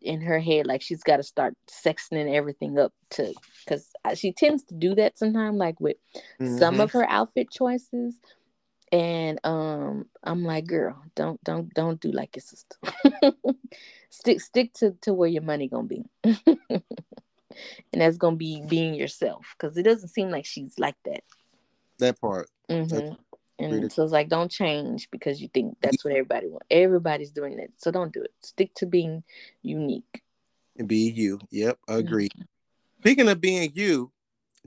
in 0.07 0.21
her 0.21 0.39
head 0.39 0.67
like 0.67 0.81
she's 0.81 1.03
got 1.03 1.19
to 1.19 1.23
start 1.23 1.55
sexing 1.69 2.33
everything 2.35 2.79
up 2.79 2.93
to 3.11 3.35
because 3.65 3.91
she 4.15 4.33
tends 4.33 4.65
to 4.65 4.75
do 4.75 4.95
that 4.95 5.19
sometimes 5.19 5.57
like 5.57 5.81
with 5.81 5.97
mm-hmm. 6.41 6.59
some 6.59 6.81
of 6.81 6.93
her 6.93 7.09
outfit 7.09 7.51
choices. 7.51 8.15
And 8.93 9.41
um 9.43 10.07
i'm 10.23 10.45
like 10.45 10.69
girl 10.69 11.03
don't 11.17 11.43
don't 11.43 11.75
don't 11.75 12.01
do 12.01 12.13
like 12.13 12.37
your 12.37 12.43
sister. 12.43 12.77
Stick 14.11 14.41
stick 14.41 14.73
to 14.75 14.93
to 15.03 15.13
where 15.13 15.29
your 15.29 15.43
money 15.43 15.69
gonna 15.69 15.89
be. 15.89 16.05
And 17.93 18.03
that's 18.03 18.19
gonna 18.19 18.37
be 18.37 18.63
being 18.69 18.95
yourself 18.95 19.55
because 19.59 19.77
it 19.77 19.85
doesn't 19.85 20.09
seem 20.09 20.31
like 20.31 20.45
she's 20.45 20.79
like 20.79 20.97
that. 21.05 21.23
That 21.99 22.21
part. 22.21 22.49
Mm-hmm. 22.69 23.15
And 23.59 23.93
so 23.93 24.03
it's 24.03 24.13
like 24.13 24.29
don't 24.29 24.51
change 24.51 25.09
because 25.11 25.41
you 25.41 25.49
think 25.49 25.77
that's 25.81 26.05
what 26.05 26.13
everybody 26.13 26.49
wants 26.49 26.67
everybody's 26.71 27.31
doing 27.31 27.59
it 27.59 27.73
so 27.77 27.91
don't 27.91 28.13
do 28.13 28.23
it. 28.23 28.33
Stick 28.43 28.75
to 28.75 28.87
being 28.87 29.23
unique. 29.63 30.23
And 30.79 30.89
be 30.89 31.11
you. 31.11 31.39
Yep 31.51 31.79
agree. 31.89 32.29
Mm-hmm. 32.29 32.43
speaking 33.01 33.29
of 33.29 33.41
being 33.41 33.71
you 33.75 34.13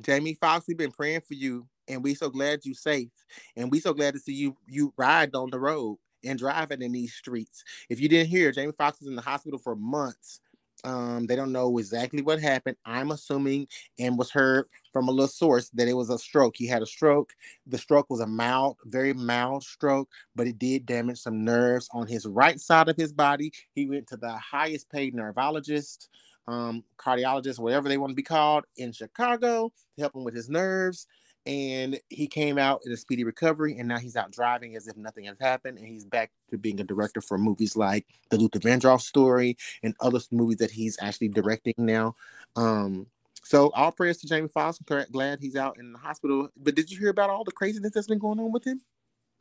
jamie 0.01 0.37
foxx 0.39 0.65
we've 0.67 0.77
been 0.77 0.91
praying 0.91 1.21
for 1.21 1.33
you 1.33 1.67
and 1.87 2.03
we 2.03 2.15
so 2.15 2.29
glad 2.29 2.63
you 2.63 2.73
safe 2.73 3.09
and 3.55 3.71
we 3.71 3.79
so 3.79 3.93
glad 3.93 4.13
to 4.13 4.19
see 4.19 4.33
you 4.33 4.55
you 4.67 4.93
ride 4.97 5.35
on 5.35 5.49
the 5.49 5.59
road 5.59 5.97
and 6.25 6.37
driving 6.37 6.81
in 6.81 6.91
these 6.91 7.13
streets. 7.13 7.63
If 7.89 8.01
you 8.01 8.09
didn't 8.09 8.29
hear 8.29 8.51
jamie 8.51 8.73
foxx 8.77 8.99
was 8.99 9.09
in 9.09 9.15
the 9.15 9.21
hospital 9.21 9.59
for 9.59 9.75
months 9.75 10.41
um, 10.83 11.25
they 11.27 11.35
don't 11.35 11.51
know 11.51 11.77
exactly 11.77 12.21
what 12.21 12.39
happened. 12.39 12.77
I'm 12.85 13.11
assuming 13.11 13.67
and 13.97 14.17
was 14.17 14.31
heard 14.31 14.65
from 14.93 15.07
a 15.07 15.11
little 15.11 15.27
source 15.27 15.69
that 15.69 15.87
it 15.87 15.93
was 15.93 16.09
a 16.09 16.17
stroke. 16.17 16.55
He 16.57 16.67
had 16.67 16.81
a 16.81 16.87
stroke. 16.87 17.33
The 17.67 17.77
stroke 17.77 18.09
was 18.09 18.19
a 18.19 18.27
mild, 18.27 18.77
very 18.85 19.13
mild 19.13 19.63
stroke, 19.63 20.09
but 20.35 20.47
it 20.47 20.59
did 20.59 20.85
damage 20.85 21.19
some 21.19 21.43
nerves 21.43 21.89
on 21.91 22.07
his 22.07 22.25
right 22.25 22.59
side 22.59 22.89
of 22.89 22.97
his 22.97 23.13
body. 23.13 23.51
He 23.73 23.87
went 23.87 24.07
to 24.07 24.17
the 24.17 24.35
highest 24.37 24.89
paid 24.89 25.13
neurologist 25.13 26.09
um, 26.49 26.83
cardiologist, 26.97 27.59
whatever 27.59 27.87
they 27.87 27.97
want 27.97 28.11
to 28.11 28.15
be 28.15 28.23
called, 28.23 28.65
in 28.77 28.91
Chicago 28.91 29.71
to 29.95 30.01
help 30.01 30.15
him 30.15 30.23
with 30.23 30.35
his 30.35 30.49
nerves. 30.49 31.07
And 31.45 31.99
he 32.09 32.27
came 32.27 32.57
out 32.57 32.81
in 32.85 32.91
a 32.91 32.97
speedy 32.97 33.23
recovery, 33.23 33.77
and 33.77 33.87
now 33.87 33.97
he's 33.97 34.15
out 34.15 34.31
driving 34.31 34.75
as 34.75 34.87
if 34.87 34.97
nothing 34.97 35.25
has 35.25 35.37
happened. 35.39 35.77
And 35.77 35.87
he's 35.87 36.05
back 36.05 36.31
to 36.51 36.57
being 36.57 36.79
a 36.79 36.83
director 36.83 37.21
for 37.21 37.37
movies 37.37 37.75
like 37.75 38.05
the 38.29 38.37
Luther 38.37 38.59
Vandross 38.59 39.01
story 39.01 39.57
and 39.81 39.95
other 39.99 40.19
movies 40.31 40.57
that 40.57 40.71
he's 40.71 40.97
actually 41.01 41.29
directing 41.29 41.73
now. 41.77 42.15
Um, 42.55 43.07
so 43.43 43.71
all 43.71 43.91
prayers 43.91 44.17
to 44.17 44.27
Jamie 44.27 44.47
Foxx. 44.47 44.79
Glad 45.11 45.39
he's 45.39 45.55
out 45.55 45.79
in 45.79 45.93
the 45.93 45.99
hospital. 45.99 46.49
But 46.55 46.75
did 46.75 46.91
you 46.91 46.99
hear 46.99 47.09
about 47.09 47.29
all 47.29 47.43
the 47.43 47.51
craziness 47.51 47.93
that's 47.93 48.07
been 48.07 48.19
going 48.19 48.39
on 48.39 48.51
with 48.51 48.65
him? 48.65 48.81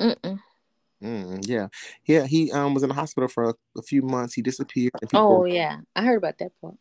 Mm-mm. 0.00 0.38
Mm, 1.02 1.46
yeah, 1.46 1.68
yeah. 2.06 2.26
He 2.26 2.50
um 2.50 2.74
was 2.74 2.82
in 2.82 2.88
the 2.88 2.94
hospital 2.94 3.28
for 3.28 3.50
a, 3.50 3.54
a 3.76 3.82
few 3.82 4.02
months. 4.02 4.34
He 4.34 4.42
disappeared. 4.42 4.92
oh 5.12 5.44
yeah, 5.44 5.76
I 5.94 6.04
heard 6.04 6.16
about 6.16 6.38
that 6.38 6.52
part. 6.60 6.74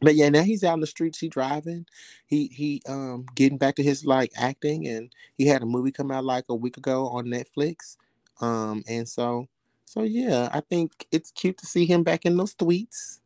But 0.00 0.14
yeah, 0.14 0.28
now 0.30 0.42
he's 0.42 0.64
out 0.64 0.74
in 0.74 0.80
the 0.80 0.86
streets. 0.86 1.18
He 1.18 1.28
driving. 1.28 1.86
He 2.26 2.46
he 2.48 2.82
um 2.88 3.26
getting 3.34 3.58
back 3.58 3.76
to 3.76 3.82
his 3.82 4.04
like 4.04 4.32
acting, 4.36 4.86
and 4.86 5.12
he 5.36 5.46
had 5.46 5.62
a 5.62 5.66
movie 5.66 5.92
come 5.92 6.10
out 6.10 6.24
like 6.24 6.44
a 6.48 6.54
week 6.54 6.76
ago 6.76 7.08
on 7.08 7.26
Netflix. 7.26 7.96
Um, 8.40 8.82
and 8.88 9.08
so 9.08 9.48
so 9.84 10.02
yeah, 10.02 10.48
I 10.52 10.60
think 10.60 11.06
it's 11.10 11.30
cute 11.32 11.58
to 11.58 11.66
see 11.66 11.84
him 11.84 12.02
back 12.02 12.24
in 12.24 12.36
those 12.36 12.54
tweets, 12.54 13.20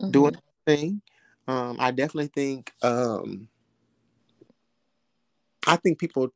mm-hmm. 0.00 0.10
doing 0.10 0.36
thing. 0.66 1.02
Um, 1.48 1.76
I 1.80 1.90
definitely 1.90 2.30
think 2.34 2.72
um, 2.82 3.48
I 5.66 5.76
think 5.76 5.98
people 5.98 6.32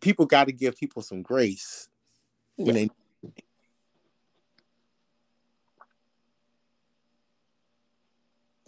people 0.00 0.26
got 0.26 0.46
to 0.46 0.52
give 0.52 0.76
people 0.76 1.02
some 1.02 1.22
grace 1.22 1.88
when 2.56 2.74
they 2.74 2.88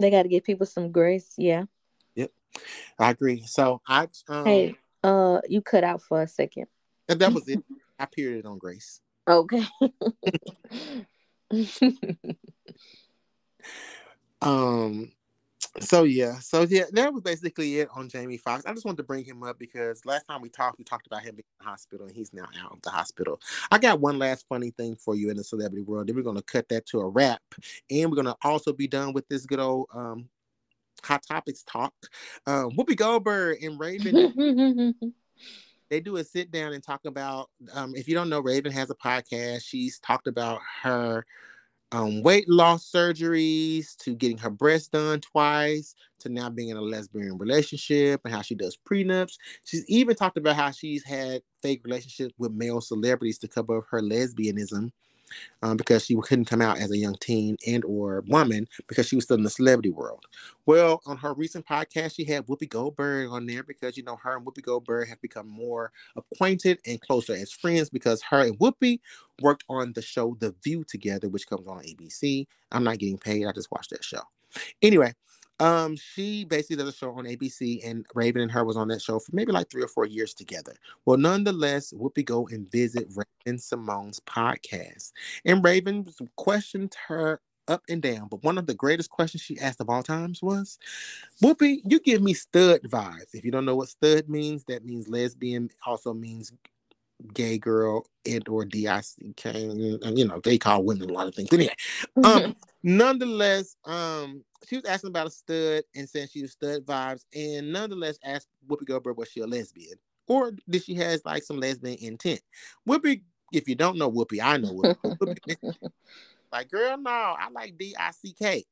they 0.04 0.10
got 0.10 0.22
to 0.24 0.28
give 0.28 0.44
people 0.44 0.66
some 0.66 0.90
grace. 0.92 1.34
Yeah. 1.36 1.64
Yep, 2.14 2.30
I 2.98 3.10
agree. 3.10 3.42
So 3.46 3.80
I 3.86 4.08
um, 4.28 4.44
hey, 4.46 4.74
uh, 5.02 5.40
you 5.48 5.62
cut 5.62 5.84
out 5.84 6.02
for 6.02 6.22
a 6.22 6.28
second. 6.28 6.66
And 7.08 7.20
That 7.20 7.32
was 7.32 7.48
it. 7.48 7.62
I 7.98 8.06
period 8.06 8.46
on 8.46 8.58
grace. 8.58 9.00
Okay. 9.28 9.64
um 14.42 15.12
so 15.78 16.02
yeah, 16.02 16.38
so 16.40 16.62
yeah, 16.62 16.84
that 16.92 17.12
was 17.12 17.22
basically 17.22 17.78
it 17.78 17.88
on 17.94 18.08
Jamie 18.08 18.36
Foxx. 18.36 18.64
I 18.66 18.72
just 18.72 18.84
wanted 18.84 18.98
to 18.98 19.02
bring 19.04 19.24
him 19.24 19.42
up 19.44 19.58
because 19.58 20.04
last 20.04 20.24
time 20.26 20.40
we 20.40 20.48
talked, 20.48 20.78
we 20.78 20.84
talked 20.84 21.06
about 21.06 21.22
him 21.22 21.36
being 21.36 21.44
in 21.60 21.64
the 21.64 21.70
hospital, 21.70 22.06
and 22.06 22.16
he's 22.16 22.34
now 22.34 22.46
out 22.60 22.72
of 22.72 22.82
the 22.82 22.90
hospital. 22.90 23.40
I 23.70 23.78
got 23.78 24.00
one 24.00 24.18
last 24.18 24.46
funny 24.48 24.70
thing 24.70 24.96
for 24.96 25.14
you 25.14 25.30
in 25.30 25.36
the 25.36 25.44
celebrity 25.44 25.82
world. 25.82 26.08
Then 26.08 26.16
we're 26.16 26.22
gonna 26.22 26.42
cut 26.42 26.68
that 26.70 26.86
to 26.86 27.00
a 27.00 27.08
wrap, 27.08 27.42
and 27.88 28.10
we're 28.10 28.16
gonna 28.16 28.36
also 28.42 28.72
be 28.72 28.88
done 28.88 29.12
with 29.12 29.28
this 29.28 29.46
good 29.46 29.60
old 29.60 29.86
um 29.94 30.28
hot 31.04 31.22
topics 31.26 31.62
talk. 31.62 31.94
Um, 32.46 32.72
Whoopi 32.72 32.96
Goldberg 32.96 33.62
and 33.62 33.78
Raven. 33.78 34.94
they 35.90 36.00
do 36.00 36.16
a 36.16 36.24
sit 36.24 36.50
down 36.50 36.72
and 36.72 36.82
talk 36.82 37.04
about. 37.04 37.48
Um, 37.74 37.94
if 37.94 38.08
you 38.08 38.14
don't 38.14 38.28
know, 38.28 38.40
Raven 38.40 38.72
has 38.72 38.90
a 38.90 38.94
podcast. 38.94 39.62
She's 39.64 39.98
talked 40.00 40.26
about 40.26 40.60
her 40.82 41.24
um, 41.92 42.22
weight 42.22 42.48
loss 42.48 42.90
surgeries 42.90 43.96
to 43.98 44.14
getting 44.14 44.38
her 44.38 44.50
breasts 44.50 44.88
done 44.88 45.20
twice 45.20 45.94
to 46.20 46.28
now 46.28 46.48
being 46.48 46.68
in 46.68 46.76
a 46.76 46.80
lesbian 46.80 47.36
relationship 47.38 48.20
and 48.24 48.32
how 48.32 48.42
she 48.42 48.54
does 48.54 48.78
prenups. 48.88 49.34
She's 49.64 49.84
even 49.88 50.14
talked 50.14 50.36
about 50.36 50.56
how 50.56 50.70
she's 50.70 51.04
had 51.04 51.42
fake 51.62 51.82
relationships 51.84 52.34
with 52.38 52.52
male 52.52 52.80
celebrities 52.80 53.38
to 53.38 53.48
cover 53.48 53.78
up 53.78 53.84
her 53.90 54.00
lesbianism 54.00 54.90
um, 55.62 55.76
because 55.76 56.04
she 56.04 56.16
couldn't 56.16 56.44
come 56.46 56.62
out 56.62 56.78
as 56.78 56.90
a 56.90 56.96
young 56.96 57.16
teen 57.20 57.56
and 57.66 57.84
or 57.84 58.24
woman 58.26 58.66
because 58.88 59.06
she 59.06 59.16
was 59.16 59.24
still 59.24 59.36
in 59.36 59.42
the 59.42 59.50
celebrity 59.50 59.90
world. 59.90 60.24
Well, 60.66 61.02
on 61.06 61.16
her 61.18 61.34
recent 61.34 61.66
podcast, 61.66 62.16
she 62.16 62.24
had 62.24 62.46
Whoopi 62.46 62.68
Goldberg 62.68 63.30
on 63.30 63.46
there 63.46 63.62
because 63.62 63.96
you 63.96 64.02
know 64.02 64.16
her 64.16 64.36
and 64.36 64.46
Whoopi 64.46 64.62
Goldberg 64.62 65.08
have 65.08 65.20
become 65.20 65.48
more 65.48 65.92
acquainted 66.16 66.80
and 66.86 67.00
closer 67.00 67.34
as 67.34 67.52
friends 67.52 67.90
because 67.90 68.22
her 68.22 68.42
and 68.42 68.58
Whoopi 68.58 69.00
worked 69.40 69.64
on 69.68 69.92
the 69.92 70.02
show 70.02 70.36
The 70.38 70.54
View 70.62 70.84
together, 70.84 71.28
which 71.28 71.46
comes 71.46 71.66
on 71.66 71.82
ABC. 71.82 72.46
I'm 72.72 72.84
not 72.84 72.98
getting 72.98 73.18
paid; 73.18 73.46
I 73.46 73.52
just 73.52 73.70
watched 73.70 73.90
that 73.90 74.04
show. 74.04 74.22
Anyway, 74.82 75.14
um, 75.60 75.96
she 75.96 76.44
basically 76.44 76.76
does 76.76 76.88
a 76.88 76.92
show 76.92 77.12
on 77.12 77.24
ABC, 77.24 77.86
and 77.86 78.06
Raven 78.14 78.42
and 78.42 78.50
her 78.50 78.64
was 78.64 78.76
on 78.76 78.88
that 78.88 79.02
show 79.02 79.18
for 79.18 79.34
maybe 79.34 79.52
like 79.52 79.70
three 79.70 79.82
or 79.82 79.88
four 79.88 80.06
years 80.06 80.34
together. 80.34 80.74
Well, 81.04 81.18
nonetheless, 81.18 81.92
Whoopi 81.92 82.24
go 82.24 82.48
and 82.48 82.70
visit 82.70 83.06
Raven-Symoné's 83.46 84.20
podcast, 84.20 85.12
and 85.44 85.62
Raven 85.62 86.06
questioned 86.36 86.96
her 87.08 87.40
up 87.68 87.82
and 87.88 88.02
down. 88.02 88.28
But 88.28 88.42
one 88.42 88.58
of 88.58 88.66
the 88.66 88.74
greatest 88.74 89.10
questions 89.10 89.42
she 89.42 89.58
asked 89.58 89.80
of 89.80 89.90
all 89.90 90.02
times 90.02 90.42
was, 90.42 90.78
"Whoopi, 91.42 91.82
you 91.84 92.00
give 92.00 92.22
me 92.22 92.34
stud 92.34 92.82
vibes. 92.82 93.34
If 93.34 93.44
you 93.44 93.50
don't 93.50 93.66
know 93.66 93.76
what 93.76 93.90
stud 93.90 94.28
means, 94.28 94.64
that 94.64 94.84
means 94.84 95.08
lesbian. 95.08 95.70
Also 95.86 96.14
means 96.14 96.52
gay 97.34 97.58
girl 97.58 98.06
and 98.26 98.48
or 98.48 98.64
DICK. 98.64 99.44
And, 99.44 100.18
you 100.18 100.26
know, 100.26 100.40
they 100.42 100.58
call 100.58 100.82
women 100.82 101.10
a 101.10 101.12
lot 101.12 101.28
of 101.28 101.34
things. 101.34 101.52
Anyway, 101.52 101.74
um, 102.24 102.56
nonetheless, 102.82 103.76
um, 103.84 104.42
she 104.68 104.76
was 104.76 104.84
asking 104.84 105.08
about 105.08 105.26
a 105.26 105.30
stud 105.30 105.84
and 105.94 106.08
saying 106.08 106.28
she 106.32 106.42
was 106.42 106.52
stud 106.52 106.84
vibes, 106.84 107.24
and 107.34 107.72
nonetheless 107.72 108.18
asked 108.24 108.48
Whoopi 108.68 108.86
Goldberg 108.86 109.16
was 109.16 109.30
she 109.30 109.40
a 109.40 109.46
lesbian 109.46 109.98
or 110.30 110.52
did 110.68 110.84
she 110.84 110.94
has 110.94 111.24
like 111.24 111.42
some 111.42 111.58
lesbian 111.58 111.98
intent? 112.00 112.40
Whoopi, 112.88 113.22
if 113.52 113.68
you 113.68 113.74
don't 113.74 113.98
know 113.98 114.10
Whoopi, 114.10 114.40
I 114.40 114.58
know 114.58 114.72
Whoopi. 114.72 115.56
like, 116.52 116.70
girl, 116.70 116.96
no, 116.96 117.10
I 117.10 117.48
like 117.52 117.76
D 117.76 117.96
I 117.98 118.12
C 118.12 118.32
K. 118.32 118.64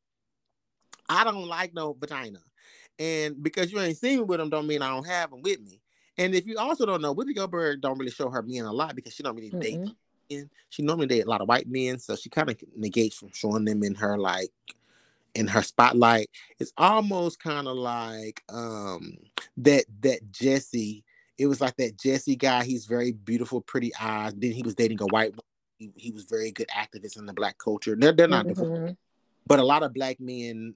I 1.09 1.24
don't 1.24 1.48
like 1.48 1.74
no 1.74 1.94
vagina, 1.98 2.39
and 2.98 3.43
because 3.43 3.73
you 3.73 3.81
ain't 3.81 3.97
seen 3.97 4.19
me 4.19 4.24
with 4.24 4.39
them, 4.39 4.51
don't 4.51 4.69
mean 4.69 4.82
I 4.82 4.90
don't 4.90 5.06
have 5.06 5.31
them 5.31 5.43
with 5.43 5.60
me. 5.60 5.81
And 6.16 6.32
if 6.35 6.47
you 6.47 6.59
also 6.59 6.86
don't 6.86 7.02
know, 7.02 7.15
Whoopi 7.15 7.35
Goldberg 7.35 7.81
don't 7.81 7.98
really 7.98 8.12
show 8.12 8.31
her 8.31 8.43
men 8.43 8.65
a 8.65 8.73
lot 8.73 8.94
because 8.94 9.15
she 9.15 9.24
don't 9.24 9.35
really 9.35 9.51
mm-hmm. 9.51 9.60
date. 9.60 9.81
Men. 10.31 10.51
She 10.69 10.82
normally 10.82 11.06
date 11.06 11.24
a 11.24 11.31
lot 11.31 11.40
of 11.40 11.48
white 11.48 11.66
men, 11.66 11.98
so 11.98 12.15
she 12.15 12.28
kind 12.28 12.51
of 12.51 12.62
negates 12.77 13.16
from 13.16 13.31
showing 13.32 13.65
them 13.65 13.82
in 13.82 13.97
her 13.97 14.16
like 14.16 14.52
in 15.39 15.47
her 15.47 15.62
spotlight. 15.62 16.28
It's 16.59 16.73
almost 16.77 17.40
kind 17.40 17.69
of 17.69 17.77
like 17.77 18.43
um 18.48 19.16
that 19.59 19.85
that 20.01 20.31
Jesse. 20.32 21.05
It 21.39 21.47
was 21.47 21.60
like 21.60 21.77
that 21.77 21.97
Jesse 21.97 22.35
guy. 22.35 22.65
He's 22.65 22.86
very 22.86 23.12
beautiful, 23.12 23.60
pretty 23.60 23.93
eyes. 24.01 24.35
Then 24.36 24.51
he 24.51 24.62
was 24.62 24.74
dating 24.74 25.01
a 25.01 25.06
white. 25.06 25.35
He, 25.78 25.93
he 25.94 26.10
was 26.10 26.24
very 26.24 26.51
good 26.51 26.66
activist 26.77 27.16
in 27.16 27.27
the 27.27 27.32
black 27.32 27.59
culture. 27.59 27.94
They're, 27.97 28.10
they're 28.10 28.27
not 28.27 28.47
mm-hmm. 28.47 28.60
different, 28.60 28.98
but 29.47 29.60
a 29.60 29.65
lot 29.65 29.85
of 29.85 29.94
black 29.94 30.19
men 30.19 30.74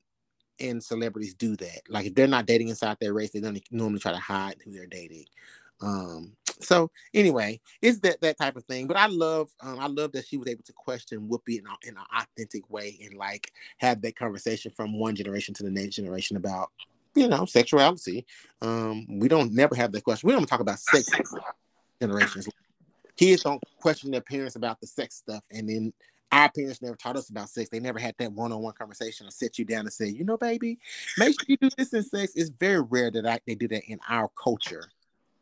and 0.61 0.83
celebrities 0.83 1.35
do 1.35 1.57
that. 1.57 1.81
Like 1.89 2.07
if 2.07 2.15
they're 2.15 2.29
not 2.29 2.47
dating 2.47 2.69
inside 2.69 2.99
their 3.01 3.13
race, 3.13 3.33
they 3.33 3.41
don't 3.41 3.61
normally 3.73 3.99
try 3.99 4.13
to 4.13 4.19
hide 4.19 4.57
who 4.65 4.71
they're 4.71 4.87
dating. 4.87 5.27
Um, 5.83 6.33
so 6.61 6.91
anyway, 7.13 7.61
it's 7.83 7.99
that 8.01 8.21
that 8.21 8.39
type 8.39 8.57
of 8.57 8.65
thing. 8.65 8.87
But 8.87 8.97
I 8.97 9.07
love 9.07 9.51
um, 9.61 9.79
I 9.79 9.89
love 9.89 10.13
that 10.13 10.27
she 10.27 10.37
was 10.37 10.49
able 10.49 10.63
to 10.65 10.73
question 10.73 11.29
Whoopi 11.29 11.59
in, 11.59 11.67
a, 11.67 11.89
in 11.89 11.97
an 11.97 12.05
authentic 12.17 12.71
way 12.71 12.99
and 13.05 13.15
like 13.15 13.53
have 13.79 14.01
that 14.03 14.17
conversation 14.17 14.73
from 14.75 14.99
one 14.99 15.17
generation 15.17 15.55
to 15.55 15.63
the 15.63 15.71
next 15.71 15.97
generation 15.97 16.37
about 16.37 16.71
you 17.15 17.29
know 17.29 17.45
sexuality. 17.45 18.25
Um, 18.61 19.07
we 19.19 19.29
don't 19.29 19.53
never 19.53 19.75
have 19.75 19.93
that 19.93 20.05
question. 20.05 20.29
We 20.29 20.35
don't 20.35 20.47
talk 20.47 20.61
about 20.61 20.79
sex 20.79 21.11
generations. 22.01 22.49
Kids 23.17 23.43
don't 23.43 23.63
question 23.81 24.11
their 24.11 24.23
parents 24.23 24.57
about 24.57 24.81
the 24.81 24.87
sex 24.87 25.17
stuff, 25.17 25.43
and 25.51 25.69
then 25.69 25.93
our 26.31 26.51
parents 26.51 26.81
never 26.81 26.97
taught 26.97 27.17
us 27.17 27.29
about 27.29 27.51
sex. 27.51 27.69
They 27.69 27.79
never 27.79 27.99
had 27.99 28.15
that 28.19 28.33
one-on-one 28.33 28.73
conversation 28.73 29.27
or 29.27 29.31
sit 29.31 29.59
you 29.59 29.67
down 29.67 29.81
and 29.81 29.93
say, 29.93 30.09
you 30.09 30.25
know, 30.25 30.39
baby, 30.39 30.79
make 31.19 31.39
sure 31.39 31.45
you 31.47 31.59
do 31.59 31.69
this 31.77 31.93
in 31.93 32.03
sex. 32.03 32.33
It's 32.35 32.49
very 32.49 32.81
rare 32.81 33.11
that 33.11 33.27
I, 33.27 33.39
they 33.47 33.55
do 33.55 33.69
that 33.69 33.85
in 33.85 34.01
our 34.09 34.31
culture. 34.43 34.89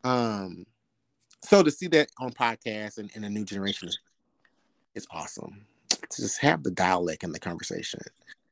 Um, 0.03 0.65
so 1.43 1.63
to 1.63 1.71
see 1.71 1.87
that 1.87 2.09
on 2.19 2.31
podcasts 2.31 2.97
and 2.97 3.09
in 3.15 3.23
a 3.23 3.29
new 3.29 3.45
generation 3.45 3.89
is, 3.89 3.99
is 4.95 5.07
awesome. 5.11 5.65
To 5.89 6.21
just 6.21 6.39
have 6.41 6.63
the 6.63 6.71
dialect 6.71 7.23
in 7.23 7.31
the 7.31 7.39
conversation. 7.39 8.01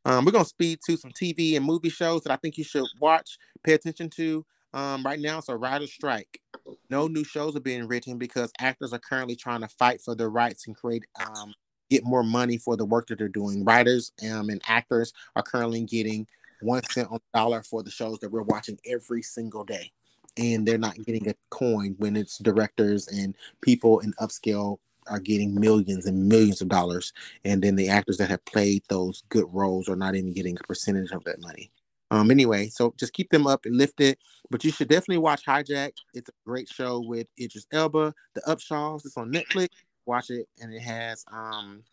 Um, 0.05 0.25
we're 0.25 0.31
gonna 0.31 0.45
speed 0.45 0.79
to 0.85 0.97
some 0.97 1.11
TV 1.11 1.55
and 1.55 1.65
movie 1.65 1.89
shows 1.89 2.23
that 2.23 2.31
I 2.31 2.37
think 2.37 2.57
you 2.57 2.63
should 2.63 2.85
watch, 2.99 3.37
pay 3.63 3.73
attention 3.73 4.09
to. 4.11 4.45
Um, 4.73 5.03
right 5.03 5.19
now 5.19 5.39
it's 5.39 5.49
a 5.49 5.57
writer's 5.57 5.91
strike. 5.91 6.39
No 6.89 7.07
new 7.07 7.23
shows 7.23 7.55
are 7.55 7.61
being 7.61 7.87
written 7.87 8.17
because 8.17 8.51
actors 8.59 8.93
are 8.93 8.99
currently 8.99 9.35
trying 9.35 9.61
to 9.61 9.67
fight 9.67 10.01
for 10.01 10.15
their 10.15 10.29
rights 10.29 10.67
and 10.67 10.75
create 10.75 11.05
um, 11.19 11.53
get 11.89 12.03
more 12.05 12.23
money 12.23 12.57
for 12.57 12.77
the 12.77 12.85
work 12.85 13.07
that 13.07 13.17
they're 13.17 13.27
doing. 13.27 13.65
Writers 13.65 14.11
um, 14.31 14.49
and 14.49 14.61
actors 14.67 15.11
are 15.35 15.43
currently 15.43 15.83
getting 15.83 16.27
one 16.61 16.83
cent 16.83 17.09
on 17.09 17.19
the 17.33 17.39
dollar 17.39 17.63
for 17.63 17.83
the 17.83 17.91
shows 17.91 18.19
that 18.19 18.31
we're 18.31 18.43
watching 18.43 18.77
every 18.85 19.21
single 19.21 19.63
day 19.63 19.91
and 20.39 20.65
they're 20.65 20.77
not 20.77 20.95
getting 21.05 21.27
a 21.29 21.35
coin 21.49 21.95
when 21.97 22.15
it's 22.15 22.37
directors 22.37 23.07
and 23.07 23.35
people 23.61 23.99
in 23.99 24.13
upscale 24.13 24.77
are 25.07 25.19
getting 25.19 25.59
millions 25.59 26.05
and 26.05 26.27
millions 26.27 26.61
of 26.61 26.69
dollars 26.69 27.13
and 27.43 27.61
then 27.61 27.75
the 27.75 27.89
actors 27.89 28.17
that 28.17 28.29
have 28.29 28.43
played 28.45 28.83
those 28.89 29.23
good 29.29 29.45
roles 29.51 29.89
are 29.89 29.95
not 29.95 30.15
even 30.15 30.33
getting 30.33 30.57
a 30.57 30.67
percentage 30.67 31.11
of 31.11 31.23
that 31.23 31.41
money. 31.41 31.71
Um 32.11 32.31
anyway 32.31 32.69
so 32.69 32.93
just 32.97 33.13
keep 33.13 33.29
them 33.29 33.47
up 33.47 33.65
and 33.65 33.75
lift 33.75 34.01
it 34.01 34.19
but 34.49 34.63
you 34.63 34.71
should 34.71 34.87
definitely 34.87 35.17
watch 35.17 35.45
hijack. 35.45 35.91
It's 36.13 36.29
a 36.29 36.33
great 36.45 36.69
show 36.69 37.01
with 37.05 37.27
idris 37.39 37.65
elba 37.71 38.13
the 38.35 38.41
upshaws. 38.41 39.05
It's 39.05 39.17
on 39.17 39.31
netflix 39.31 39.69
watch 40.09 40.29
it, 40.29 40.47
and 40.61 40.73
it 40.73 40.81
has 40.81 41.23
um 41.31 41.83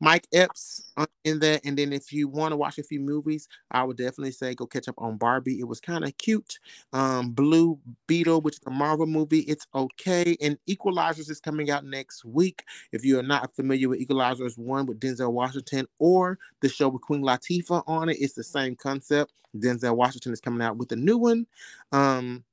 Mike 0.00 0.26
Epps 0.32 0.92
in 1.24 1.38
there. 1.38 1.60
And 1.64 1.76
then 1.76 1.92
if 1.92 2.12
you 2.12 2.28
want 2.28 2.52
to 2.52 2.56
watch 2.56 2.78
a 2.78 2.82
few 2.82 3.00
movies, 3.00 3.48
I 3.70 3.84
would 3.84 3.96
definitely 3.96 4.32
say 4.32 4.54
go 4.54 4.66
catch 4.66 4.88
up 4.88 4.94
on 4.98 5.18
Barbie. 5.18 5.60
It 5.60 5.68
was 5.68 5.80
kind 5.80 6.04
of 6.04 6.16
cute. 6.16 6.58
Um, 6.92 7.32
Blue 7.32 7.78
Beetle, 8.06 8.40
which 8.40 8.54
is 8.54 8.60
a 8.66 8.70
Marvel 8.70 9.06
movie, 9.06 9.40
it's 9.40 9.66
okay. 9.74 10.36
And 10.40 10.58
Equalizers 10.68 11.30
is 11.30 11.40
coming 11.40 11.70
out 11.70 11.84
next 11.84 12.24
week. 12.24 12.64
If 12.92 13.04
you 13.04 13.18
are 13.18 13.24
not 13.24 13.54
familiar 13.54 13.88
with 13.88 14.00
Equalizers 14.00 14.56
one 14.58 14.86
with 14.86 15.00
Denzel 15.00 15.32
Washington 15.32 15.86
or 15.98 16.38
the 16.60 16.68
show 16.68 16.88
with 16.88 17.02
Queen 17.02 17.22
Latifah 17.22 17.82
on 17.86 18.08
it, 18.08 18.16
it's 18.20 18.34
the 18.34 18.44
same 18.44 18.76
concept. 18.76 19.32
Denzel 19.56 19.96
Washington 19.96 20.32
is 20.32 20.40
coming 20.40 20.62
out 20.62 20.76
with 20.76 20.92
a 20.92 20.96
new 20.96 21.18
one. 21.18 21.46
Um, 21.92 22.44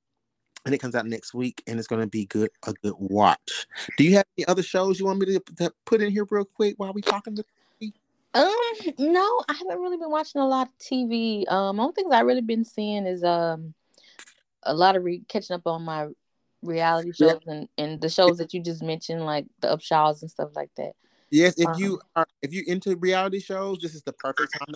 and 0.67 0.75
it 0.75 0.79
comes 0.79 0.95
out 0.95 1.05
next 1.05 1.33
week 1.33 1.63
and 1.65 1.79
it's 1.79 1.87
going 1.87 2.01
to 2.01 2.07
be 2.07 2.25
good 2.25 2.49
a 2.67 2.73
good 2.73 2.93
watch. 2.99 3.65
Do 3.97 4.03
you 4.03 4.17
have 4.17 4.25
any 4.37 4.45
other 4.47 4.61
shows 4.61 4.99
you 4.99 5.05
want 5.05 5.19
me 5.19 5.25
to, 5.27 5.39
to 5.57 5.73
put 5.85 6.01
in 6.01 6.11
here 6.11 6.27
real 6.29 6.43
quick 6.43 6.75
while 6.77 6.93
we 6.93 7.01
talking 7.01 7.35
to 7.37 7.45
um 8.33 8.53
no 8.99 9.41
i 9.47 9.53
haven't 9.53 9.79
really 9.79 9.95
been 9.95 10.11
watching 10.11 10.41
a 10.41 10.47
lot 10.47 10.67
of 10.67 10.77
tv 10.77 11.49
um 11.49 11.79
only 11.79 11.93
things 11.93 12.13
i 12.13 12.19
really 12.19 12.41
been 12.41 12.65
seeing 12.65 13.07
is 13.07 13.23
um 13.23 13.73
a 14.63 14.73
lot 14.73 14.97
of 14.97 15.05
re- 15.05 15.23
catching 15.29 15.55
up 15.55 15.65
on 15.65 15.81
my 15.81 16.07
reality 16.61 17.13
shows 17.13 17.39
yeah. 17.45 17.53
and, 17.53 17.69
and 17.77 18.01
the 18.01 18.09
shows 18.09 18.37
that 18.37 18.53
you 18.53 18.61
just 18.61 18.83
mentioned 18.83 19.25
like 19.25 19.45
the 19.61 19.69
upshaws 19.69 20.21
and 20.21 20.29
stuff 20.29 20.49
like 20.55 20.69
that. 20.75 20.91
Yes 21.31 21.53
if 21.57 21.67
um, 21.67 21.75
you 21.77 22.01
are 22.17 22.27
if 22.41 22.51
you're 22.51 22.65
into 22.67 22.97
reality 22.97 23.39
shows 23.39 23.79
this 23.79 23.95
is 23.95 24.03
the 24.03 24.11
perfect 24.11 24.53
time 24.59 24.75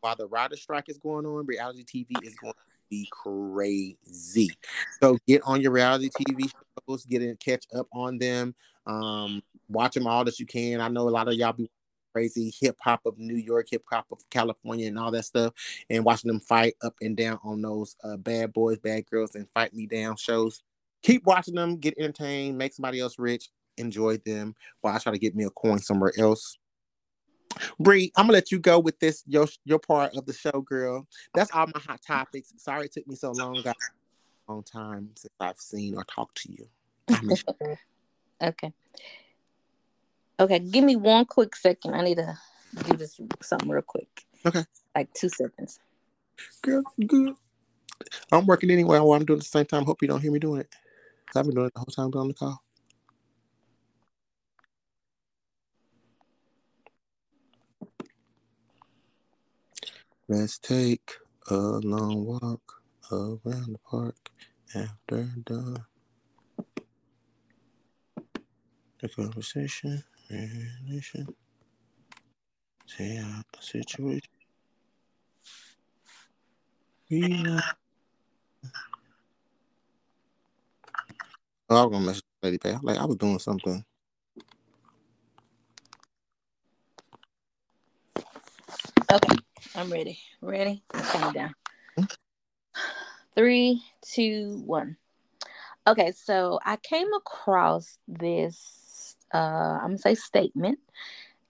while 0.00 0.14
the 0.14 0.28
writer 0.28 0.56
strike 0.56 0.88
is 0.88 0.98
going 0.98 1.26
on 1.26 1.44
reality 1.44 1.82
tv 1.84 2.12
is 2.22 2.36
going 2.36 2.54
be 2.92 3.08
crazy. 3.10 4.50
So 5.00 5.16
get 5.26 5.40
on 5.46 5.62
your 5.62 5.72
reality 5.72 6.10
TV 6.10 6.52
shows, 6.86 7.06
get 7.06 7.22
in, 7.22 7.34
catch 7.36 7.64
up 7.74 7.88
on 7.90 8.18
them, 8.18 8.54
um, 8.86 9.42
watch 9.70 9.94
them 9.94 10.06
all 10.06 10.26
that 10.26 10.38
you 10.38 10.44
can. 10.44 10.82
I 10.82 10.88
know 10.88 11.08
a 11.08 11.10
lot 11.10 11.26
of 11.26 11.34
y'all 11.34 11.54
be 11.54 11.70
crazy 12.12 12.52
hip 12.60 12.76
hop 12.82 13.00
of 13.06 13.18
New 13.18 13.36
York, 13.36 13.68
hip 13.70 13.82
hop 13.90 14.04
of 14.12 14.18
California, 14.28 14.88
and 14.88 14.98
all 14.98 15.10
that 15.10 15.24
stuff, 15.24 15.54
and 15.88 16.04
watching 16.04 16.28
them 16.28 16.40
fight 16.40 16.74
up 16.82 16.94
and 17.00 17.16
down 17.16 17.38
on 17.42 17.62
those 17.62 17.96
uh, 18.04 18.18
bad 18.18 18.52
boys, 18.52 18.78
bad 18.78 19.06
girls, 19.06 19.36
and 19.36 19.48
fight 19.54 19.72
me 19.72 19.86
down 19.86 20.14
shows. 20.16 20.62
Keep 21.02 21.24
watching 21.24 21.54
them, 21.54 21.78
get 21.78 21.94
entertained, 21.98 22.58
make 22.58 22.74
somebody 22.74 23.00
else 23.00 23.18
rich, 23.18 23.48
enjoy 23.78 24.18
them 24.18 24.54
while 24.82 24.94
I 24.94 24.98
try 24.98 25.12
to 25.12 25.18
get 25.18 25.34
me 25.34 25.44
a 25.44 25.50
coin 25.50 25.78
somewhere 25.78 26.12
else. 26.18 26.58
Bree, 27.78 28.12
I'm 28.16 28.24
gonna 28.24 28.34
let 28.34 28.52
you 28.52 28.58
go 28.58 28.78
with 28.78 28.98
this 28.98 29.22
your 29.26 29.46
your 29.64 29.78
part 29.78 30.16
of 30.16 30.26
the 30.26 30.32
show, 30.32 30.60
girl. 30.60 31.06
That's 31.34 31.50
all 31.52 31.66
my 31.66 31.80
hot 31.80 32.00
topics. 32.06 32.52
Sorry 32.56 32.86
it 32.86 32.92
took 32.92 33.06
me 33.06 33.14
so 33.14 33.32
long, 33.32 33.60
got 33.62 33.76
long 34.48 34.62
time 34.62 35.10
since 35.14 35.34
I've 35.40 35.58
seen 35.58 35.94
or 35.94 36.04
talked 36.04 36.42
to 36.42 36.52
you. 36.52 36.66
okay. 38.42 38.72
Okay, 40.40 40.58
give 40.58 40.84
me 40.84 40.96
one 40.96 41.24
quick 41.24 41.54
second. 41.54 41.94
I 41.94 42.02
need 42.02 42.16
to 42.16 42.36
do 42.84 42.96
this 42.96 43.20
something 43.42 43.68
real 43.68 43.82
quick. 43.82 44.24
Okay. 44.44 44.64
Like 44.94 45.12
two 45.14 45.28
seconds. 45.28 45.78
Good, 46.62 46.84
good. 47.06 47.34
I'm 48.32 48.46
working 48.46 48.70
anyway 48.70 48.98
while 48.98 49.12
I'm 49.12 49.24
doing 49.24 49.38
it 49.38 49.42
at 49.42 49.44
the 49.44 49.58
same 49.58 49.66
time. 49.66 49.84
Hope 49.84 50.02
you 50.02 50.08
don't 50.08 50.20
hear 50.20 50.32
me 50.32 50.38
doing 50.38 50.60
it. 50.60 50.68
I've 51.34 51.44
been 51.44 51.54
doing 51.54 51.66
it 51.68 51.74
the 51.74 51.80
whole 51.80 51.86
time 51.86 52.10
on 52.18 52.28
the 52.28 52.34
call. 52.34 52.62
Let's 60.28 60.58
take 60.58 61.12
a 61.50 61.54
long 61.56 62.24
walk 62.24 62.62
around 63.12 63.74
the 63.74 63.78
park 63.88 64.16
after 64.74 65.24
done. 65.44 65.84
The 69.00 69.08
conversation, 69.10 70.02
relation, 70.30 71.26
out 73.00 73.44
the 73.52 73.62
situation. 73.62 74.22
We 77.10 77.20
know. 77.42 77.60
Oh, 81.68 81.76
I 81.76 81.84
was 81.84 81.92
gonna 81.92 82.06
message 82.06 82.24
Lady 82.42 82.58
Pay. 82.58 82.76
Like 82.82 82.98
I 82.98 83.04
was 83.04 83.16
doing 83.16 83.38
something. 83.38 83.84
Okay. 89.12 89.51
I'm 89.74 89.90
ready. 89.90 90.18
Ready? 90.40 90.82
Calm 90.88 91.32
down. 91.32 91.54
Three, 93.34 93.82
two, 94.02 94.62
one. 94.66 94.96
Okay, 95.86 96.12
so 96.12 96.60
I 96.64 96.76
came 96.76 97.12
across 97.14 97.98
this 98.06 99.16
uh 99.32 99.78
I'm 99.80 99.88
gonna 99.88 99.98
say 99.98 100.14
statement. 100.14 100.78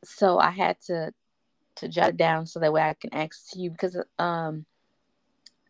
So 0.04 0.38
I 0.38 0.50
had 0.50 0.80
to 0.82 1.12
to 1.76 1.88
jot 1.88 2.10
it 2.10 2.16
down 2.16 2.46
so 2.46 2.60
that 2.60 2.72
way 2.72 2.82
I 2.82 2.94
can 2.94 3.12
ask 3.12 3.56
you 3.56 3.70
because 3.70 3.96
um 4.18 4.66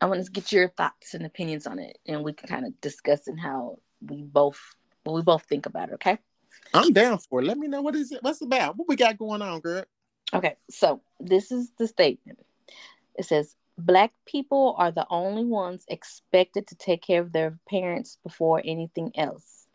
I 0.01 0.07
want 0.07 0.25
to 0.25 0.31
get 0.31 0.53
your 0.53 0.69
thoughts 0.69 1.15
and 1.15 1.25
opinions 1.25 1.67
on 1.67 1.79
it 1.79 1.99
and 2.07 2.23
we 2.23 2.33
can 2.35 2.49
kind 2.49 2.67
of 2.67 2.79
discuss 2.81 3.29
and 3.29 3.41
how 3.41 3.79
we 4.07 4.23
both 4.23 4.61
what 5.05 5.15
we 5.15 5.23
both 5.23 5.45
think 5.45 5.67
about 5.67 5.89
it, 5.89 5.95
okay? 5.95 6.19
I'm 6.75 6.93
down 6.93 7.19
for 7.19 7.41
it. 7.41 7.47
Let 7.47 7.59
me 7.59 7.67
know 7.67 7.81
what 7.83 7.97
is 7.97 8.13
it 8.13 8.23
what's 8.23 8.43
about? 8.43 8.77
What 8.77 8.89
we 8.89 8.97
got 8.97 9.17
going 9.17 9.41
on, 9.41 9.61
girl? 9.61 9.85
Okay, 10.35 10.57
so 10.71 11.01
this 11.21 11.53
is 11.53 11.71
the 11.79 11.87
statement. 11.87 12.39
It 13.15 13.25
says, 13.25 13.57
Black 13.79 14.13
people 14.27 14.75
are 14.79 14.91
the 14.91 15.07
only 15.11 15.45
ones 15.45 15.85
expected 15.89 16.67
to 16.69 16.75
take 16.75 17.03
care 17.03 17.21
of 17.21 17.33
their 17.33 17.59
parents 17.69 18.19
before 18.23 18.63
anything 18.65 19.13
else, 19.15 19.67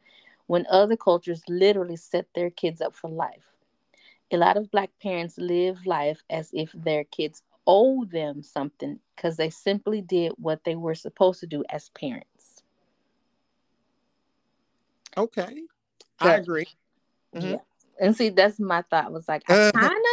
when 0.47 0.65
other 0.69 0.95
cultures 0.95 1.41
literally 1.47 1.95
set 1.95 2.27
their 2.33 2.49
kids 2.49 2.81
up 2.81 2.95
for 2.95 3.09
life. 3.09 3.45
A 4.31 4.37
lot 4.37 4.57
of 4.57 4.71
Black 4.71 4.91
parents 5.01 5.37
live 5.37 5.85
life 5.85 6.21
as 6.29 6.49
if 6.53 6.71
their 6.73 7.03
kids 7.05 7.43
owe 7.65 8.05
them 8.05 8.41
something 8.43 8.99
because 9.15 9.37
they 9.37 9.49
simply 9.49 10.01
did 10.01 10.31
what 10.37 10.63
they 10.63 10.75
were 10.75 10.95
supposed 10.95 11.39
to 11.41 11.47
do 11.47 11.63
as 11.69 11.89
parents. 11.89 12.63
Okay, 15.17 15.63
I 16.19 16.35
agree. 16.35 16.67
Mm-hmm. 17.35 17.51
Yeah. 17.51 17.57
And 17.99 18.15
see, 18.15 18.29
that's 18.29 18.59
my 18.59 18.83
thought. 18.83 19.11
Was 19.11 19.27
like, 19.27 19.43
I 19.49 19.53
uh, 19.53 19.71
kind 19.71 19.85
of 19.85 19.89
agree 19.89 19.95
with 19.97 20.06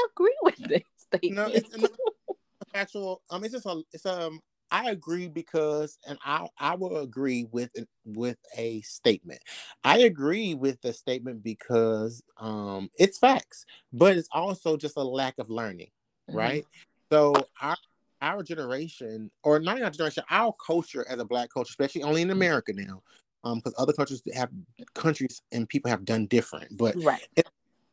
No, 1.23 1.47
it's, 1.47 1.77
no, 1.77 1.89
actual. 2.75 3.23
Um, 3.31 3.45
it's 3.45 3.53
just 3.55 3.67
a. 3.67 3.83
It's 3.93 4.07
um. 4.07 4.41
I 4.71 4.91
agree 4.91 5.29
because, 5.29 5.99
and 6.09 6.19
I 6.25 6.49
I 6.59 6.75
will 6.75 6.99
agree 6.99 7.47
with 7.53 7.71
with 8.05 8.39
a 8.57 8.81
statement. 8.81 9.41
I 9.85 9.99
agree 9.99 10.55
with 10.55 10.81
the 10.81 10.93
statement 10.93 11.45
because 11.45 12.23
um 12.39 12.91
it's 12.99 13.19
facts, 13.19 13.67
but 13.93 14.17
it's 14.17 14.29
also 14.33 14.77
just 14.77 14.97
a 14.97 15.03
lack 15.03 15.35
of 15.39 15.51
learning, 15.51 15.91
mm-hmm. 16.29 16.39
right? 16.39 16.67
So 17.13 17.35
our 17.61 17.77
our 18.21 18.43
generation, 18.43 19.31
or 19.43 19.61
not 19.61 19.81
our 19.81 19.91
generation, 19.91 20.25
our 20.31 20.53
culture 20.67 21.05
as 21.09 21.21
a 21.21 21.25
black 21.25 21.51
culture, 21.53 21.71
especially 21.71 22.03
only 22.03 22.23
in 22.23 22.31
America 22.31 22.73
now, 22.75 23.03
um, 23.45 23.59
because 23.59 23.75
other 23.79 23.93
countries 23.93 24.23
have 24.35 24.51
countries 24.95 25.43
and 25.53 25.69
people 25.69 25.91
have 25.91 26.05
done 26.05 26.27
different, 26.27 26.77
but 26.77 26.97
right. 27.05 27.27
It, 27.37 27.49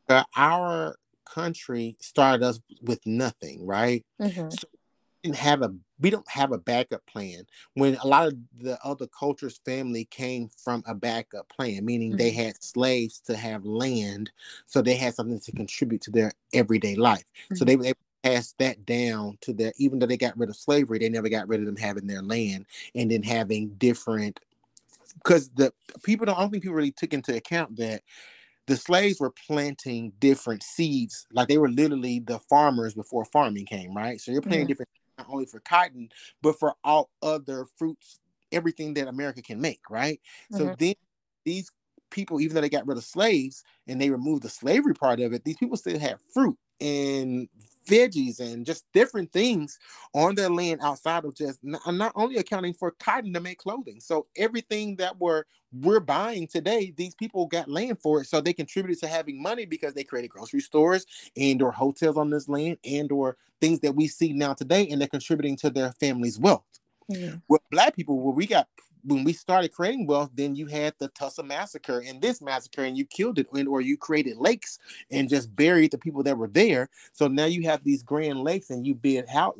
uh, 0.08 0.24
our 0.36 0.96
country 1.32 1.96
started 2.00 2.44
us 2.44 2.60
with 2.82 3.00
nothing, 3.06 3.64
right? 3.66 4.04
Mm-hmm. 4.20 4.50
So 4.50 4.68
we 5.22 5.30
didn't 5.30 5.38
have 5.38 5.62
a 5.62 5.74
we 6.00 6.10
don't 6.10 6.28
have 6.28 6.52
a 6.52 6.58
backup 6.58 7.06
plan. 7.06 7.46
When 7.74 7.96
a 7.96 8.06
lot 8.06 8.28
of 8.28 8.34
the 8.58 8.78
other 8.84 9.06
cultures' 9.06 9.60
family 9.64 10.04
came 10.06 10.48
from 10.48 10.82
a 10.86 10.94
backup 10.94 11.48
plan, 11.48 11.84
meaning 11.84 12.10
mm-hmm. 12.10 12.18
they 12.18 12.30
had 12.30 12.62
slaves 12.62 13.20
to 13.26 13.36
have 13.36 13.64
land, 13.64 14.30
so 14.66 14.82
they 14.82 14.96
had 14.96 15.14
something 15.14 15.40
to 15.40 15.52
contribute 15.52 16.02
to 16.02 16.10
their 16.10 16.32
everyday 16.52 16.96
life. 16.96 17.24
Mm-hmm. 17.44 17.54
So 17.56 17.64
they 17.64 17.76
were 17.76 17.86
able 17.86 17.94
to 17.94 18.30
pass 18.30 18.54
that 18.58 18.84
down 18.84 19.38
to 19.42 19.52
their 19.52 19.72
even 19.78 19.98
though 19.98 20.06
they 20.06 20.16
got 20.16 20.36
rid 20.36 20.48
of 20.48 20.56
slavery, 20.56 20.98
they 20.98 21.08
never 21.08 21.28
got 21.28 21.48
rid 21.48 21.60
of 21.60 21.66
them 21.66 21.76
having 21.76 22.06
their 22.06 22.22
land 22.22 22.66
and 22.94 23.10
then 23.10 23.22
having 23.22 23.68
different 23.78 24.40
because 25.14 25.50
the 25.50 25.72
people 26.02 26.26
don't 26.26 26.36
I 26.36 26.40
don't 26.40 26.50
think 26.50 26.62
people 26.62 26.76
really 26.76 26.90
took 26.90 27.14
into 27.14 27.36
account 27.36 27.76
that 27.76 28.02
the 28.66 28.76
slaves 28.76 29.20
were 29.20 29.32
planting 29.46 30.12
different 30.18 30.62
seeds, 30.62 31.26
like 31.32 31.48
they 31.48 31.58
were 31.58 31.70
literally 31.70 32.20
the 32.20 32.38
farmers 32.38 32.94
before 32.94 33.24
farming 33.24 33.66
came, 33.66 33.94
right? 33.94 34.20
So 34.20 34.32
you're 34.32 34.42
planting 34.42 34.62
mm-hmm. 34.62 34.68
different 34.68 34.88
not 35.18 35.26
only 35.28 35.46
for 35.46 35.60
cotton, 35.60 36.08
but 36.42 36.58
for 36.58 36.74
all 36.84 37.10
other 37.22 37.66
fruits, 37.76 38.18
everything 38.50 38.94
that 38.94 39.08
America 39.08 39.42
can 39.42 39.60
make, 39.60 39.80
right? 39.90 40.20
Mm-hmm. 40.52 40.58
So 40.58 40.74
then 40.78 40.94
these 41.44 41.70
people, 42.10 42.40
even 42.40 42.54
though 42.54 42.60
they 42.60 42.68
got 42.68 42.86
rid 42.86 42.98
of 42.98 43.04
slaves 43.04 43.64
and 43.88 44.00
they 44.00 44.10
removed 44.10 44.42
the 44.42 44.48
slavery 44.48 44.94
part 44.94 45.20
of 45.20 45.32
it, 45.32 45.44
these 45.44 45.56
people 45.56 45.76
still 45.76 45.98
had 45.98 46.18
fruit 46.32 46.56
and 46.80 47.48
veggies 47.86 48.40
and 48.40 48.66
just 48.66 48.84
different 48.92 49.32
things 49.32 49.78
on 50.14 50.34
their 50.34 50.50
land 50.50 50.80
outside 50.82 51.24
of 51.24 51.34
just 51.34 51.62
not, 51.62 51.82
uh, 51.86 51.90
not 51.92 52.12
only 52.14 52.36
accounting 52.36 52.74
for 52.74 52.92
cotton 52.92 53.32
to 53.32 53.40
make 53.40 53.58
clothing. 53.58 54.00
So 54.00 54.26
everything 54.36 54.96
that 54.96 55.18
we're 55.18 55.44
we're 55.80 56.00
buying 56.00 56.46
today, 56.46 56.92
these 56.96 57.14
people 57.14 57.46
got 57.46 57.68
land 57.68 57.98
for 58.00 58.20
it. 58.20 58.26
So 58.26 58.40
they 58.40 58.52
contributed 58.52 59.00
to 59.00 59.08
having 59.08 59.42
money 59.42 59.64
because 59.64 59.94
they 59.94 60.04
created 60.04 60.28
grocery 60.30 60.60
stores 60.60 61.06
and 61.36 61.62
or 61.62 61.72
hotels 61.72 62.18
on 62.18 62.30
this 62.30 62.48
land 62.48 62.78
and 62.84 63.10
or 63.10 63.36
things 63.60 63.80
that 63.80 63.94
we 63.96 64.08
see 64.08 64.32
now 64.32 64.54
today, 64.54 64.88
and 64.88 65.00
they're 65.00 65.08
contributing 65.08 65.56
to 65.58 65.70
their 65.70 65.92
family's 65.92 66.38
wealth. 66.38 66.64
Mm-hmm. 67.10 67.36
With 67.48 67.62
black 67.70 67.96
people, 67.96 68.18
where 68.18 68.34
we 68.34 68.46
got 68.46 68.68
when 69.04 69.24
we 69.24 69.32
started 69.32 69.72
creating 69.72 70.06
wealth, 70.06 70.30
then 70.34 70.54
you 70.54 70.66
had 70.66 70.94
the 70.98 71.08
Tulsa 71.08 71.42
massacre 71.42 72.02
and 72.06 72.20
this 72.20 72.40
massacre, 72.40 72.84
and 72.84 72.96
you 72.96 73.04
killed 73.04 73.38
it, 73.38 73.46
and, 73.52 73.68
or 73.68 73.80
you 73.80 73.96
created 73.96 74.36
lakes 74.36 74.78
and 75.10 75.28
just 75.28 75.54
buried 75.54 75.90
the 75.90 75.98
people 75.98 76.22
that 76.22 76.38
were 76.38 76.48
there. 76.48 76.88
So 77.12 77.28
now 77.28 77.46
you 77.46 77.62
have 77.62 77.82
these 77.84 78.02
grand 78.02 78.42
lakes, 78.42 78.70
and 78.70 78.86
you 78.86 78.94
build 78.94 79.28
house, 79.28 79.54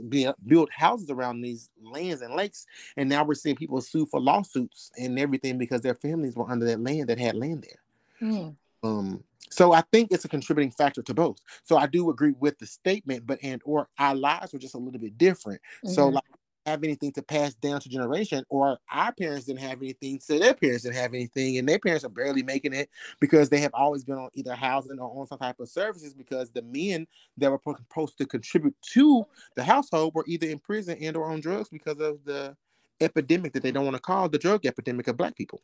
build 0.47 0.71
houses 0.71 1.11
around 1.11 1.43
these 1.43 1.71
lands 1.83 2.23
and 2.23 2.35
lakes, 2.35 2.67
and 2.97 3.09
now 3.09 3.25
we're 3.25 3.35
seeing 3.35 3.57
people 3.57 3.81
sue 3.81 4.07
for 4.07 4.21
lawsuits 4.21 4.91
and 4.97 5.19
everything 5.19 5.59
because 5.59 5.81
their 5.81 5.95
families 5.95 6.37
were 6.37 6.51
under 6.51 6.67
that 6.67 6.81
land 6.81 7.09
that 7.09 7.19
had 7.19 7.35
land 7.35 7.67
there. 7.69 8.31
Mm. 8.31 8.57
Um, 8.85 9.25
so 9.51 9.73
I 9.73 9.83
think 9.93 10.13
it's 10.13 10.25
a 10.25 10.29
contributing 10.29 10.71
factor 10.71 11.03
to 11.03 11.15
both. 11.15 11.39
So 11.63 11.77
I 11.77 11.87
do 11.87 12.11
agree 12.11 12.33
with 12.39 12.59
the 12.59 12.67
statement, 12.67 13.27
but 13.27 13.39
and 13.43 13.61
or 13.65 13.89
our 13.99 14.15
lives 14.15 14.53
were 14.53 14.59
just 14.59 14.75
a 14.75 14.79
little 14.79 15.01
bit 15.01 15.19
different. 15.19 15.61
Mm-hmm. 15.85 15.95
So 15.95 16.09
like 16.09 16.25
have 16.67 16.85
anything 16.85 17.13
to 17.13 17.23
pass 17.23 17.55
down 17.55 17.81
to 17.81 17.89
generation, 17.89 18.45
or 18.49 18.79
our 18.91 19.13
parents 19.13 19.47
didn't 19.47 19.61
have 19.61 19.79
anything, 19.79 20.21
so 20.21 20.39
their 20.39 20.55
parents 20.55 20.85
didn't 20.85 20.97
have 20.97 21.15
anything, 21.15 21.59
and 21.59 21.69
their 21.69 21.79
parents 21.79 22.05
are 22.05 22.11
barely 22.11 22.43
making 22.43 22.73
it 22.73 22.89
because 23.21 23.49
they 23.49 23.61
have 23.61 23.73
always 23.75 24.05
been 24.05 24.19
on 24.19 24.31
either 24.35 24.55
housing 24.55 24.99
or 24.99 25.21
on 25.21 25.27
some 25.27 25.39
type 25.39 25.59
of 25.59 25.69
services 25.69 26.15
because 26.15 26.51
the 26.51 26.63
men 26.63 27.07
that 27.37 27.51
were 27.51 27.61
supposed 27.77 28.17
to 28.19 28.27
contribute 28.27 28.77
to 28.93 29.27
the 29.57 29.65
household 29.65 30.15
were 30.15 30.25
either 30.27 30.47
in 30.47 30.59
prison 30.59 30.97
and 31.01 31.17
or 31.17 31.31
on 31.31 31.41
drugs 31.41 31.69
because 31.69 31.99
of 31.99 32.19
the 32.25 32.57
epidemic 33.01 33.53
that 33.53 33.63
they 33.63 33.73
don't 33.73 33.85
want 33.85 33.97
to 33.97 34.03
call 34.03 34.29
the 34.29 34.39
drug 34.39 34.65
epidemic 34.65 35.09
of 35.09 35.17
black 35.17 35.37
people. 35.37 35.61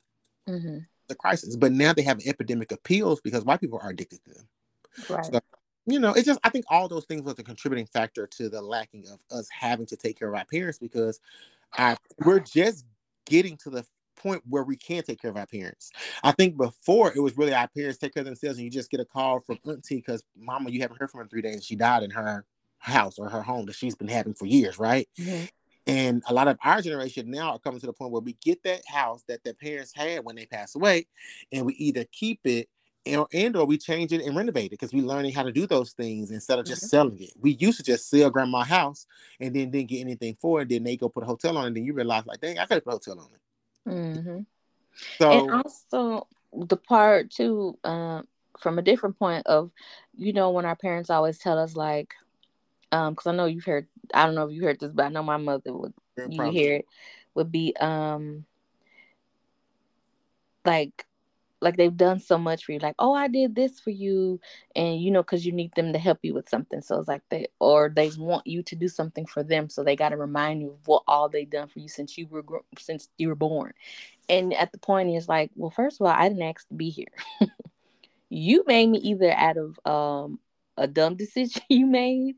Mm-hmm. 0.49 0.79
The 1.09 1.15
crisis, 1.15 1.57
but 1.57 1.73
now 1.73 1.93
they 1.93 2.03
have 2.03 2.19
an 2.19 2.29
epidemic 2.29 2.73
of 2.73 2.83
pills 2.83 3.21
because 3.21 3.45
white 3.45 3.61
people 3.61 3.81
are 3.83 3.91
addicted 3.91 4.23
to 4.25 4.35
them. 4.35 4.49
Right. 5.09 5.25
So 5.25 5.41
you 5.89 5.99
know, 5.99 6.13
it's 6.13 6.27
just 6.27 6.39
I 6.45 6.51
think 6.51 6.67
all 6.69 6.87
those 6.87 7.07
things 7.07 7.23
was 7.23 7.39
a 7.39 7.43
contributing 7.43 7.87
factor 7.87 8.27
to 8.27 8.49
the 8.51 8.61
lacking 8.61 9.07
of 9.09 9.21
us 9.37 9.49
having 9.51 9.87
to 9.87 9.97
take 9.97 10.19
care 10.19 10.29
of 10.29 10.35
our 10.35 10.45
parents 10.45 10.79
because 10.79 11.19
I 11.73 11.97
we're 12.25 12.41
just 12.41 12.85
getting 13.25 13.57
to 13.59 13.71
the 13.71 13.87
point 14.17 14.43
where 14.49 14.65
we 14.65 14.77
can 14.77 15.03
take 15.03 15.23
care 15.23 15.31
of 15.31 15.37
our 15.37 15.47
parents. 15.47 15.91
I 16.23 16.33
think 16.33 16.59
before 16.59 17.13
it 17.15 17.21
was 17.21 17.39
really 17.39 17.55
our 17.55 17.69
parents 17.69 17.99
take 17.99 18.13
care 18.13 18.21
of 18.21 18.27
themselves 18.27 18.59
and 18.59 18.65
you 18.65 18.71
just 18.71 18.91
get 18.91 19.01
a 19.01 19.05
call 19.05 19.41
from 19.41 19.59
auntie 19.67 19.97
because 19.97 20.23
mama 20.37 20.71
you 20.71 20.83
haven't 20.83 21.01
heard 21.01 21.11
from 21.11 21.19
her 21.19 21.23
in 21.23 21.31
three 21.31 21.43
days. 21.43 21.65
She 21.65 21.75
died 21.75 22.03
in 22.03 22.11
her 22.11 22.45
house 22.79 23.19
or 23.19 23.31
her 23.31 23.43
home 23.43 23.65
that 23.67 23.75
she's 23.75 23.95
been 23.95 24.09
having 24.09 24.35
for 24.35 24.45
years, 24.45 24.79
right? 24.79 25.09
Mm-hmm. 25.19 25.45
And 25.87 26.23
a 26.29 26.35
lot 26.35 26.49
of 26.49 26.59
our 26.63 26.83
generation 26.83 27.31
now 27.31 27.53
are 27.53 27.59
coming 27.59 27.81
to 27.81 27.87
the 27.87 27.95
point 27.95 28.13
where 28.13 28.21
we 28.21 28.37
get 28.45 28.63
that 28.65 28.83
house 28.87 29.25
that 29.27 29.43
their 29.43 29.55
parents 29.55 29.93
had 29.95 30.23
when 30.23 30.37
they 30.37 30.45
passed 30.45 30.77
away, 30.77 31.07
and 31.51 31.65
we 31.65 31.73
either 31.75 32.05
keep 32.13 32.41
it 32.45 32.69
and, 33.07 33.25
and 33.33 33.57
or 33.57 33.65
we 33.65 33.79
change 33.79 34.13
it 34.13 34.25
and 34.25 34.37
renovate 34.37 34.67
it 34.67 34.71
because 34.71 34.93
we're 34.93 35.07
learning 35.07 35.33
how 35.33 35.43
to 35.43 35.53
do 35.53 35.67
those 35.67 35.93
things 35.93 36.31
instead 36.31 36.59
of 36.59 36.67
just 36.67 36.83
mm-hmm. 36.83 36.89
selling 36.89 37.23
it. 37.23 37.31
We 37.41 37.53
used 37.53 37.79
to 37.79 37.85
just 37.85 38.09
sell 38.09 38.31
grandma 38.31 38.65
house 38.65 39.07
and 39.41 39.55
then 39.55 39.71
didn't 39.71 39.89
get 39.89 40.01
anything 40.01 40.37
for 40.41 40.63
it. 40.63 40.69
Then 40.69 40.85
they 40.85 40.97
go 40.97 41.09
put 41.09 41.23
a 41.23 41.27
hotel 41.27 41.57
on 41.57 41.65
it. 41.65 41.67
And 41.69 41.77
then 41.77 41.85
you 41.85 41.95
realize 41.95 42.27
like, 42.27 42.41
dang, 42.41 42.59
I 42.59 42.67
could 42.67 42.85
put 42.85 42.91
a 42.91 42.93
hotel 42.93 43.21
on 43.21 43.29
it. 43.33 43.91
Mm-hmm. 43.91 44.41
So 45.19 45.31
and 45.31 45.51
also 45.51 46.27
the 46.53 46.77
part 46.77 47.31
too, 47.31 47.79
um, 47.85 48.27
from 48.59 48.79
a 48.79 48.83
different 48.83 49.19
point 49.19 49.47
of, 49.47 49.71
you 50.17 50.33
know, 50.33 50.51
when 50.51 50.65
our 50.65 50.77
parents 50.77 51.11
always 51.11 51.39
tell 51.39 51.59
us 51.59 51.77
like, 51.77 52.15
um, 52.91 53.15
because 53.15 53.27
I 53.27 53.33
know 53.33 53.47
you've 53.47 53.65
heard, 53.65 53.87
I 54.13 54.27
don't 54.27 54.35
know 54.35 54.49
if 54.49 54.55
you 54.55 54.63
heard 54.65 54.81
this, 54.81 54.93
but 54.93 55.07
I 55.07 55.09
know 55.11 55.23
my 55.23 55.37
mother 55.37 55.73
would, 55.73 55.95
you 56.29 56.43
hear 56.51 56.77
it, 56.77 56.87
would 57.35 57.53
be 57.53 57.77
um, 57.77 58.45
like 60.65 61.07
like 61.61 61.77
they've 61.77 61.97
done 61.97 62.21
so 62.21 62.39
much 62.39 62.65
for 62.65 62.73
you 62.73 62.79
like 62.79 62.95
oh 62.99 63.13
i 63.13 63.27
did 63.29 63.55
this 63.55 63.81
for 63.81 63.91
you 63.91 64.41
and 64.77 65.01
you 65.03 65.11
know 65.11 65.23
because 65.23 65.45
you 65.45 65.53
need 65.53 65.75
them 65.75 65.93
to 65.93 65.99
help 65.99 66.19
you 66.23 66.35
with 66.35 66.49
something. 66.49 66.81
So 66.81 66.99
it's 66.99 67.09
like 67.09 67.23
they 67.31 67.49
or 67.59 67.93
they 67.95 68.11
want 68.17 68.47
you 68.47 68.63
to 68.63 68.77
do 68.77 68.89
something 68.89 69.27
for 69.27 69.43
them 69.43 69.69
so 69.69 69.83
they 69.83 69.97
got 69.97 70.11
to 70.11 70.17
remind 70.17 70.61
you 70.61 70.71
of 70.71 70.87
what 70.87 71.03
all 71.07 71.29
they've 71.29 71.49
done 71.49 71.69
for 71.69 71.81
you 71.81 71.89
since 71.89 72.17
you 72.17 72.27
were 72.29 72.45
since 72.79 73.09
you 73.19 73.29
were 73.29 73.35
born. 73.35 73.73
And 74.29 74.55
at 74.55 74.73
the 74.73 74.79
point 74.79 75.11
is 75.17 75.29
like 75.29 75.51
well 75.57 75.71
first 75.71 76.01
of 76.01 76.07
all 76.07 76.13
i 76.13 76.29
didn't 76.29 76.43
ask 76.43 76.67
to 76.69 76.75
be 76.75 76.91
here. 76.91 77.09
You 78.31 78.63
made 78.67 78.89
me 78.89 78.99
either 78.99 79.33
out 79.33 79.57
of 79.57 79.81
um 79.87 80.39
a 80.77 80.87
dumb 80.87 81.17
decision 81.23 81.63
you 81.71 81.87
made 81.87 82.37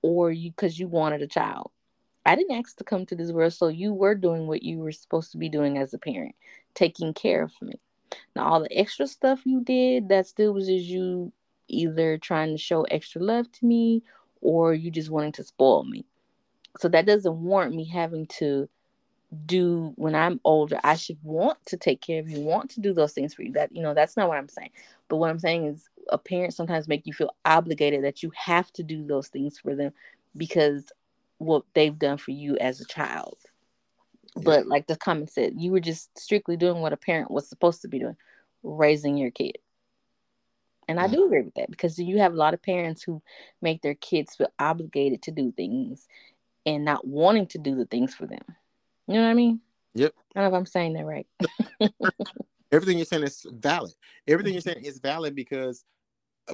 or 0.00 0.30
you 0.30 0.50
because 0.50 0.78
you 0.78 0.88
wanted 0.88 1.22
a 1.22 1.26
child. 1.26 1.70
I 2.24 2.34
didn't 2.36 2.56
ask 2.56 2.76
to 2.78 2.84
come 2.84 3.06
to 3.06 3.14
this 3.14 3.32
world, 3.32 3.52
so 3.52 3.68
you 3.68 3.92
were 3.92 4.14
doing 4.14 4.46
what 4.46 4.62
you 4.62 4.78
were 4.78 4.92
supposed 4.92 5.32
to 5.32 5.38
be 5.38 5.48
doing 5.48 5.78
as 5.78 5.94
a 5.94 5.98
parent, 5.98 6.34
taking 6.74 7.14
care 7.14 7.42
of 7.42 7.52
me. 7.60 7.74
Now, 8.34 8.46
all 8.46 8.60
the 8.60 8.78
extra 8.78 9.06
stuff 9.06 9.40
you 9.44 9.62
did, 9.62 10.08
that 10.08 10.26
still 10.26 10.52
was 10.52 10.66
just 10.66 10.86
you 10.86 11.32
either 11.68 12.18
trying 12.18 12.52
to 12.52 12.58
show 12.58 12.82
extra 12.82 13.22
love 13.22 13.50
to 13.52 13.66
me 13.66 14.02
or 14.40 14.74
you 14.74 14.90
just 14.90 15.10
wanting 15.10 15.32
to 15.32 15.44
spoil 15.44 15.84
me. 15.84 16.04
So 16.78 16.88
that 16.88 17.06
doesn't 17.06 17.42
warrant 17.42 17.74
me 17.74 17.84
having 17.84 18.26
to 18.38 18.68
do 19.46 19.92
when 19.96 20.14
I'm 20.14 20.40
older. 20.44 20.78
I 20.84 20.94
should 20.96 21.18
want 21.22 21.58
to 21.66 21.76
take 21.76 22.00
care 22.00 22.20
of 22.20 22.28
you, 22.28 22.40
want 22.40 22.70
to 22.70 22.80
do 22.80 22.92
those 22.92 23.12
things 23.12 23.34
for 23.34 23.42
you. 23.42 23.52
That 23.52 23.74
you 23.74 23.82
know, 23.82 23.94
that's 23.94 24.16
not 24.16 24.28
what 24.28 24.38
I'm 24.38 24.48
saying. 24.48 24.70
But 25.08 25.16
what 25.16 25.30
I'm 25.30 25.38
saying 25.38 25.66
is 25.66 25.88
a 26.10 26.18
parent 26.18 26.54
sometimes 26.54 26.88
make 26.88 27.06
you 27.06 27.12
feel 27.12 27.34
obligated 27.44 28.04
that 28.04 28.22
you 28.22 28.30
have 28.34 28.72
to 28.74 28.82
do 28.82 29.04
those 29.04 29.28
things 29.28 29.58
for 29.58 29.74
them 29.74 29.92
because 30.36 30.92
what 31.38 31.64
they've 31.74 31.98
done 31.98 32.18
for 32.18 32.30
you 32.30 32.56
as 32.58 32.80
a 32.80 32.86
child. 32.86 33.36
But 34.42 34.66
like 34.66 34.86
the 34.86 34.96
comment 34.96 35.30
said, 35.30 35.54
you 35.56 35.72
were 35.72 35.80
just 35.80 36.16
strictly 36.18 36.56
doing 36.56 36.80
what 36.80 36.92
a 36.92 36.96
parent 36.96 37.30
was 37.30 37.48
supposed 37.48 37.82
to 37.82 37.88
be 37.88 37.98
doing, 37.98 38.16
raising 38.62 39.16
your 39.16 39.30
kid. 39.30 39.58
And 40.88 41.00
I 41.00 41.08
do 41.08 41.24
agree 41.24 41.42
with 41.42 41.54
that 41.54 41.70
because 41.70 41.98
you 41.98 42.18
have 42.18 42.32
a 42.32 42.36
lot 42.36 42.54
of 42.54 42.62
parents 42.62 43.02
who 43.02 43.20
make 43.60 43.82
their 43.82 43.94
kids 43.94 44.36
feel 44.36 44.52
obligated 44.58 45.22
to 45.22 45.32
do 45.32 45.50
things 45.50 46.06
and 46.64 46.84
not 46.84 47.06
wanting 47.06 47.46
to 47.48 47.58
do 47.58 47.74
the 47.74 47.86
things 47.86 48.14
for 48.14 48.26
them. 48.26 48.42
You 49.08 49.14
know 49.14 49.22
what 49.22 49.30
I 49.30 49.34
mean? 49.34 49.60
Yep. 49.94 50.12
I 50.34 50.40
don't 50.40 50.50
know 50.50 50.56
if 50.56 50.60
I'm 50.60 50.66
saying 50.66 50.92
that 50.92 51.04
right. 51.04 51.26
Everything 52.72 52.98
you're 52.98 53.06
saying 53.06 53.24
is 53.24 53.44
valid. 53.50 53.92
Everything 54.28 54.52
you're 54.52 54.62
mm-hmm. 54.62 54.80
saying 54.80 54.84
is 54.84 54.98
valid 54.98 55.34
because, 55.34 55.84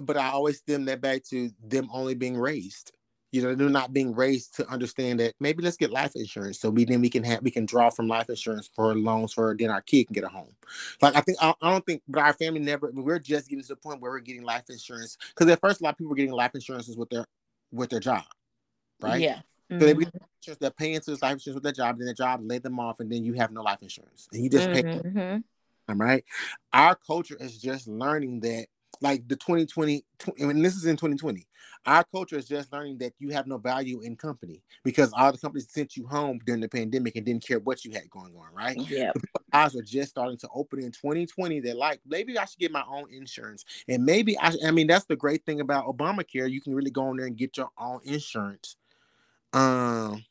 but 0.00 0.16
I 0.16 0.28
always 0.28 0.59
stem 0.59 0.86
that 0.86 1.00
back 1.00 1.24
to 1.24 1.50
them 1.62 1.88
only 1.92 2.14
being 2.14 2.36
raised 2.36 2.92
you 3.32 3.42
know 3.42 3.54
they're 3.54 3.68
not 3.68 3.92
being 3.92 4.14
raised 4.14 4.54
to 4.56 4.68
understand 4.68 5.18
that 5.18 5.34
maybe 5.40 5.62
let's 5.62 5.76
get 5.76 5.90
life 5.90 6.14
insurance 6.14 6.60
so 6.60 6.70
we 6.70 6.84
then 6.84 7.00
we 7.00 7.10
can 7.10 7.24
have 7.24 7.42
we 7.42 7.50
can 7.50 7.66
draw 7.66 7.90
from 7.90 8.06
life 8.06 8.28
insurance 8.28 8.70
for 8.74 8.94
loans 8.94 9.32
for 9.32 9.56
then 9.59 9.70
our 9.70 9.80
kid 9.80 10.06
can 10.06 10.14
get 10.14 10.24
a 10.24 10.28
home 10.28 10.54
like 11.00 11.16
i 11.16 11.20
think 11.20 11.38
i, 11.40 11.52
I 11.60 11.70
don't 11.70 11.84
think 11.84 12.02
but 12.06 12.22
our 12.22 12.34
family 12.34 12.60
never 12.60 12.90
we're 12.92 13.18
just 13.18 13.48
getting 13.48 13.62
to 13.62 13.68
the 13.68 13.76
point 13.76 14.00
where 14.00 14.12
we're 14.12 14.20
getting 14.20 14.42
life 14.42 14.64
insurance 14.68 15.16
because 15.28 15.50
at 15.50 15.60
first 15.60 15.80
a 15.80 15.84
lot 15.84 15.90
of 15.90 15.98
people 15.98 16.10
were 16.10 16.16
getting 16.16 16.32
life 16.32 16.54
insurances 16.54 16.96
with 16.96 17.10
their 17.10 17.26
with 17.72 17.90
their 17.90 18.00
job 18.00 18.24
right 19.00 19.20
yeah 19.20 19.40
so 19.70 19.78
mm-hmm. 19.78 20.00
they 20.00 20.54
they're 20.60 20.70
paying 20.70 20.94
into 20.94 21.12
life 21.12 21.32
insurance 21.32 21.54
with 21.54 21.62
their 21.62 21.72
job, 21.72 21.96
then 21.96 22.04
their 22.04 22.14
job 22.14 22.40
laid 22.42 22.62
them 22.62 22.78
off, 22.78 23.00
and 23.00 23.10
then 23.10 23.24
you 23.24 23.32
have 23.34 23.52
no 23.52 23.62
life 23.62 23.78
insurance, 23.80 24.28
and 24.32 24.42
you 24.44 24.50
just 24.50 24.68
mm-hmm. 24.68 25.18
pay. 25.18 25.42
All 25.88 25.94
right, 25.96 26.24
our 26.72 26.94
culture 26.94 27.36
is 27.40 27.59
just 27.59 27.88
learning 27.88 28.40
that 28.40 28.66
like 29.02 29.26
the 29.28 29.36
2020 29.36 30.04
and 30.38 30.64
this 30.64 30.76
is 30.76 30.86
in 30.86 30.96
2020 30.96 31.46
our 31.84 32.04
culture 32.04 32.36
is 32.36 32.46
just 32.46 32.72
learning 32.72 32.96
that 32.98 33.12
you 33.18 33.30
have 33.30 33.46
no 33.46 33.58
value 33.58 34.00
in 34.02 34.14
company 34.14 34.62
because 34.84 35.12
all 35.14 35.32
the 35.32 35.38
companies 35.38 35.68
sent 35.68 35.96
you 35.96 36.06
home 36.06 36.38
during 36.46 36.60
the 36.60 36.68
pandemic 36.68 37.16
and 37.16 37.26
didn't 37.26 37.44
care 37.44 37.58
what 37.58 37.84
you 37.84 37.90
had 37.92 38.08
going 38.08 38.34
on 38.36 38.54
right? 38.54 38.76
Yeah. 38.76 39.12
Eyes 39.52 39.74
are 39.74 39.82
just 39.82 40.10
starting 40.10 40.38
to 40.38 40.48
open 40.54 40.78
in 40.78 40.92
2020 40.92 41.60
they're 41.60 41.74
like 41.74 42.00
maybe 42.06 42.38
i 42.38 42.44
should 42.44 42.60
get 42.60 42.72
my 42.72 42.84
own 42.88 43.12
insurance. 43.12 43.64
And 43.88 44.04
maybe 44.04 44.38
i 44.38 44.52
i 44.64 44.70
mean 44.70 44.86
that's 44.86 45.06
the 45.06 45.16
great 45.16 45.44
thing 45.44 45.60
about 45.60 45.86
obamacare. 45.86 46.50
You 46.50 46.60
can 46.60 46.74
really 46.74 46.90
go 46.90 47.10
in 47.10 47.16
there 47.16 47.26
and 47.26 47.36
get 47.36 47.56
your 47.56 47.70
own 47.78 48.00
insurance. 48.04 48.76
Um 49.52 50.24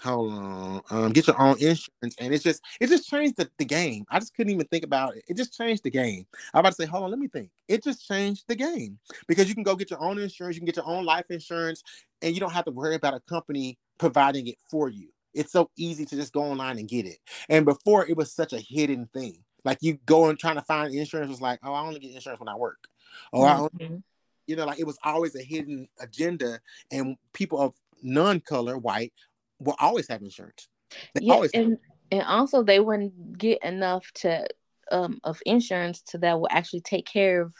hold 0.00 0.32
on 0.32 0.82
um 0.90 1.12
get 1.12 1.26
your 1.26 1.40
own 1.40 1.52
insurance 1.52 2.16
and 2.18 2.32
it's 2.34 2.44
just 2.44 2.62
it 2.80 2.88
just 2.88 3.08
changed 3.08 3.36
the, 3.36 3.48
the 3.58 3.64
game. 3.64 4.04
I 4.10 4.18
just 4.18 4.34
couldn't 4.34 4.52
even 4.52 4.66
think 4.66 4.84
about 4.84 5.16
it. 5.16 5.24
It 5.28 5.36
just 5.36 5.56
changed 5.56 5.84
the 5.84 5.90
game. 5.90 6.26
I'm 6.54 6.60
about 6.60 6.70
to 6.70 6.82
say 6.82 6.86
hold 6.86 7.04
on 7.04 7.10
let 7.10 7.18
me 7.18 7.28
think. 7.28 7.50
It 7.68 7.84
just 7.84 8.06
changed 8.06 8.44
the 8.48 8.56
game 8.56 8.98
because 9.28 9.48
you 9.48 9.54
can 9.54 9.64
go 9.64 9.76
get 9.76 9.90
your 9.90 10.02
own 10.02 10.18
insurance 10.18 10.56
you 10.56 10.60
can 10.60 10.66
get 10.66 10.76
your 10.76 10.86
own 10.86 11.04
life 11.04 11.26
insurance 11.30 11.82
and 12.22 12.34
you 12.34 12.40
don't 12.40 12.52
have 12.52 12.64
to 12.64 12.70
worry 12.70 12.94
about 12.94 13.14
a 13.14 13.20
company 13.20 13.78
providing 13.98 14.46
it 14.46 14.56
for 14.70 14.88
you. 14.88 15.08
It's 15.34 15.52
so 15.52 15.70
easy 15.76 16.04
to 16.06 16.16
just 16.16 16.32
go 16.32 16.42
online 16.42 16.78
and 16.78 16.88
get 16.88 17.06
it. 17.06 17.18
And 17.48 17.64
before 17.64 18.06
it 18.06 18.16
was 18.16 18.32
such 18.32 18.52
a 18.52 18.60
hidden 18.60 19.08
thing. 19.12 19.44
Like 19.64 19.78
you 19.82 19.98
go 20.06 20.30
and 20.30 20.38
trying 20.38 20.56
to 20.56 20.62
find 20.62 20.94
insurance 20.94 21.28
was 21.28 21.40
like 21.40 21.60
oh 21.62 21.72
i 21.72 21.82
only 21.82 22.00
get 22.00 22.14
insurance 22.14 22.40
when 22.40 22.48
i 22.48 22.56
work. 22.56 22.84
Or 23.32 23.46
mm-hmm. 23.46 23.56
I 23.56 23.88
only, 23.88 24.02
you 24.46 24.56
know 24.56 24.66
like 24.66 24.80
it 24.80 24.86
was 24.86 24.98
always 25.04 25.34
a 25.36 25.42
hidden 25.42 25.88
agenda 26.00 26.60
and 26.90 27.16
people 27.32 27.60
of 27.60 27.74
non-color 28.02 28.78
white 28.78 29.12
will 29.60 29.76
always 29.78 30.08
have 30.08 30.22
insurance. 30.22 30.68
They 31.14 31.22
yeah, 31.22 31.46
and 31.54 31.78
and 32.10 32.22
also 32.22 32.62
they 32.62 32.80
wouldn't 32.80 33.38
get 33.38 33.62
enough 33.62 34.10
to 34.16 34.46
um 34.90 35.20
of 35.22 35.40
insurance 35.46 36.02
to 36.02 36.18
that 36.18 36.40
will 36.40 36.48
actually 36.50 36.80
take 36.80 37.06
care 37.06 37.42
of 37.42 37.54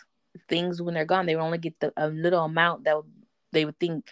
things 0.48 0.82
when 0.82 0.94
they're 0.94 1.04
gone. 1.04 1.26
They 1.26 1.36
would 1.36 1.42
only 1.42 1.58
get 1.58 1.78
the 1.80 1.92
a 1.96 2.08
little 2.08 2.44
amount 2.44 2.84
that 2.84 2.96
they 3.52 3.64
would 3.64 3.78
think 3.78 4.06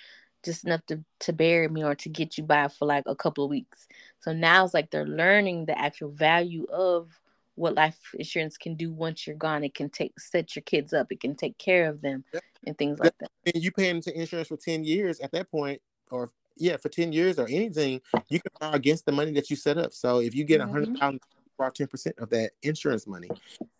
just 0.44 0.65
enough 0.65 0.85
to 0.86 1.05
to 1.20 1.32
bury 1.32 1.69
me 1.69 1.85
or 1.85 1.94
to 1.97 2.09
get 2.09 2.39
you 2.39 2.44
by 2.44 2.69
for 2.69 2.86
like 2.86 3.05
a 3.06 3.16
couple 3.16 3.44
of 3.44 3.51
weeks. 3.51 3.86
So 4.20 4.32
now 4.32 4.65
it's 4.65 4.74
like 4.74 4.90
they're 4.90 5.06
learning 5.06 5.66
the 5.66 5.78
actual 5.78 6.10
value 6.10 6.66
of 6.73 7.10
what 7.55 7.74
life 7.74 7.98
insurance 8.15 8.56
can 8.56 8.77
do 8.77 8.93
once 8.93 9.27
you're 9.27 9.36
gone. 9.36 9.65
It 9.65 9.74
can 9.74 9.90
take 9.90 10.19
set 10.19 10.55
your 10.55 10.62
kids 10.62 10.93
up. 10.93 11.09
It 11.10 11.20
can 11.20 11.35
take 11.35 11.59
care 11.59 11.89
of 11.89 12.01
them 12.01 12.24
and 12.66 12.78
things 12.78 13.01
like 13.01 13.15
that. 13.19 13.31
And 13.52 13.62
you 13.62 13.73
paying 13.73 13.97
into 13.97 14.16
insurance 14.16 14.48
for 14.48 14.56
ten 14.56 14.85
years 14.85 15.19
at 15.20 15.32
that 15.32 15.51
point, 15.51 15.81
or 16.10 16.31
yeah, 16.59 16.76
for 16.76 16.89
10 16.89 17.12
years 17.12 17.39
or 17.39 17.47
anything, 17.48 18.01
you 18.28 18.40
can 18.40 18.51
borrow 18.60 18.74
against 18.74 19.06
the 19.06 19.12
money 19.12 19.32
that 19.32 19.51
you 19.51 19.56
set 19.56 19.78
up. 19.78 19.93
So 19.93 20.20
if 20.20 20.35
you 20.35 20.44
get 20.44 20.60
a 20.60 20.66
hundred 20.66 20.97
thousand 20.98 21.20
borrow 21.59 21.70
10% 21.70 22.18
of 22.18 22.30
that 22.30 22.52
insurance 22.62 23.06
money. 23.06 23.28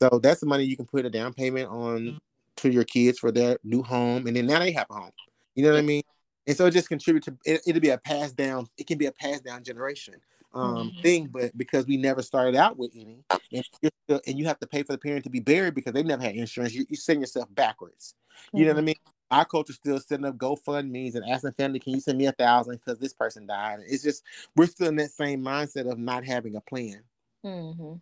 So 0.03 0.19
that's 0.23 0.41
the 0.41 0.47
money 0.47 0.65
you 0.65 0.77
can 0.77 0.87
put 0.87 1.07
a 1.07 1.11
down 1.11 1.33
payment 1.33 1.69
on 1.71 2.19
to 2.57 2.71
your 2.71 2.85
kids 2.85 3.19
for 3.19 3.31
their 3.31 3.59
new 3.63 3.83
home. 3.83 4.27
And 4.27 4.37
then 4.37 4.47
now 4.47 4.59
they 4.59 4.73
have 4.73 4.87
a 4.91 4.95
home. 4.95 5.11
You 5.55 5.65
know 5.65 5.71
what 5.73 5.79
I 5.79 5.83
mean? 5.83 6.03
And 6.47 6.57
so 6.57 6.67
it 6.67 6.73
just 6.73 6.89
contribute 6.89 7.25
to 7.25 7.37
it, 7.45 7.61
it'll 7.67 7.81
be 7.81 7.91
a 7.91 7.99
pass 7.99 8.33
down, 8.33 8.67
it 8.79 8.87
can 8.87 8.99
be 8.99 9.07
a 9.07 9.13
pass 9.13 9.41
down 9.41 9.63
generation 9.63 10.15
um 10.55 10.93
Mhm. 10.93 11.03
thing, 11.03 11.27
but 11.27 11.57
because 11.59 11.87
we 11.87 11.99
never 11.99 12.23
started 12.23 12.57
out 12.57 12.79
with 12.79 12.91
any, 12.95 13.23
and 13.53 13.65
still, 13.75 14.21
and 14.27 14.39
you 14.39 14.47
have 14.47 14.59
to 14.61 14.67
pay 14.67 14.83
for 14.83 14.93
the 14.93 14.99
parent 14.99 15.25
to 15.25 15.31
be 15.31 15.41
buried 15.41 15.75
because 15.75 15.93
they 15.93 16.03
never 16.03 16.23
had 16.23 16.35
insurance, 16.35 16.73
you, 16.73 16.87
you 16.89 16.97
send 16.97 17.21
yourself 17.21 17.55
backwards. 17.55 18.15
You 18.55 18.65
know 18.65 18.73
what 18.73 18.79
I 18.79 18.83
mean? 18.83 18.95
Our 19.31 19.45
culture 19.45 19.73
still 19.73 20.01
setting 20.01 20.27
up 20.27 20.37
GoFundMe's 20.37 21.15
and 21.15 21.25
asking 21.29 21.53
family, 21.53 21.81
"Can 21.81 21.95
you 21.95 22.01
send 22.01 22.19
me 22.19 22.27
a 22.27 22.33
thousand 22.33 22.77
because 22.77 22.99
this 22.99 23.13
person 23.13 23.47
died?" 23.47 23.81
It's 23.87 24.03
just 24.03 24.23
we're 24.57 24.67
still 24.67 24.89
in 24.89 24.97
that 24.97 25.11
same 25.13 25.43
mindset 25.43 25.91
of 25.91 25.99
not 25.99 26.25
having 26.25 26.57
a 26.57 26.61
plan. 26.61 27.03
hmm 27.45 27.95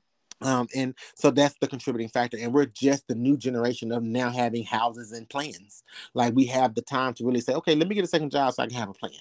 Um, 0.42 0.68
and 0.74 0.94
so 1.14 1.30
that's 1.30 1.56
the 1.60 1.68
contributing 1.68 2.08
factor. 2.10 2.36
And 2.38 2.52
we're 2.52 2.66
just 2.66 3.08
the 3.08 3.14
new 3.14 3.36
generation 3.38 3.90
of 3.92 4.02
now 4.02 4.30
having 4.30 4.64
houses 4.64 5.12
and 5.12 5.28
plans. 5.28 5.82
Like 6.14 6.34
we 6.34 6.46
have 6.46 6.74
the 6.74 6.82
time 6.82 7.14
to 7.14 7.24
really 7.24 7.40
say, 7.40 7.54
okay, 7.54 7.74
let 7.74 7.88
me 7.88 7.94
get 7.94 8.04
a 8.04 8.08
second 8.08 8.30
job 8.30 8.52
so 8.54 8.62
I 8.62 8.66
can 8.66 8.76
have 8.76 8.90
a 8.90 8.94
plan, 8.94 9.12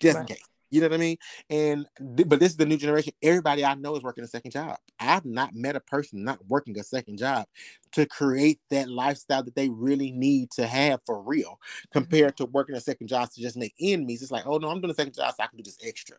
just 0.00 0.20
in 0.20 0.26
case. 0.26 0.48
You 0.70 0.80
know 0.80 0.88
what 0.88 0.94
I 0.94 0.98
mean? 0.98 1.16
And 1.48 1.86
but 2.00 2.40
this 2.40 2.52
is 2.52 2.56
the 2.56 2.66
new 2.66 2.76
generation. 2.76 3.12
Everybody 3.22 3.64
I 3.64 3.74
know 3.74 3.96
is 3.96 4.02
working 4.02 4.24
a 4.24 4.28
second 4.28 4.50
job. 4.50 4.76
I've 5.00 5.24
not 5.24 5.54
met 5.54 5.76
a 5.76 5.80
person 5.80 6.24
not 6.24 6.44
working 6.46 6.78
a 6.78 6.82
second 6.82 7.18
job 7.18 7.46
to 7.92 8.04
create 8.06 8.60
that 8.70 8.88
lifestyle 8.88 9.42
that 9.42 9.54
they 9.54 9.68
really 9.68 10.12
need 10.12 10.50
to 10.52 10.66
have 10.66 11.00
for 11.06 11.22
real, 11.22 11.58
compared 11.92 12.36
to 12.36 12.44
working 12.46 12.76
a 12.76 12.80
second 12.80 13.06
job 13.08 13.30
to 13.32 13.40
just 13.40 13.56
make 13.56 13.74
end 13.80 14.04
meets. 14.06 14.22
It's 14.22 14.30
like, 14.30 14.46
oh 14.46 14.58
no, 14.58 14.68
I'm 14.68 14.80
doing 14.80 14.90
a 14.90 14.94
second 14.94 15.14
job 15.14 15.34
so 15.34 15.42
I 15.42 15.46
can 15.46 15.56
do 15.56 15.62
this 15.64 15.78
extra. 15.82 16.18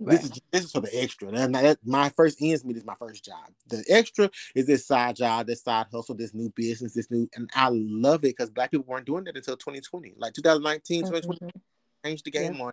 Right. 0.00 0.20
This 0.20 0.24
is 0.30 0.40
this 0.52 0.64
is 0.66 0.72
for 0.72 0.80
the 0.80 1.02
extra. 1.02 1.30
That, 1.32 1.50
that- 1.52 1.78
my 1.84 2.10
first 2.10 2.38
ends 2.40 2.64
meet 2.64 2.76
is 2.76 2.84
my 2.84 2.94
first 3.00 3.24
job. 3.24 3.48
The 3.68 3.82
extra 3.88 4.30
is 4.54 4.66
this 4.66 4.86
side 4.86 5.16
job, 5.16 5.46
this 5.46 5.62
side 5.62 5.86
hustle, 5.92 6.14
this 6.14 6.34
new 6.34 6.50
business, 6.50 6.94
this 6.94 7.10
new, 7.10 7.28
and 7.34 7.50
I 7.54 7.70
love 7.72 8.20
it 8.20 8.36
because 8.36 8.50
black 8.50 8.70
people 8.70 8.86
weren't 8.86 9.06
doing 9.06 9.24
that 9.24 9.36
until 9.36 9.56
2020. 9.56 10.14
Like 10.16 10.34
2019, 10.34 11.04
2020 11.04 11.38
Mhm. 11.40 11.60
changed 12.04 12.24
the 12.26 12.30
game 12.30 12.60
on 12.60 12.72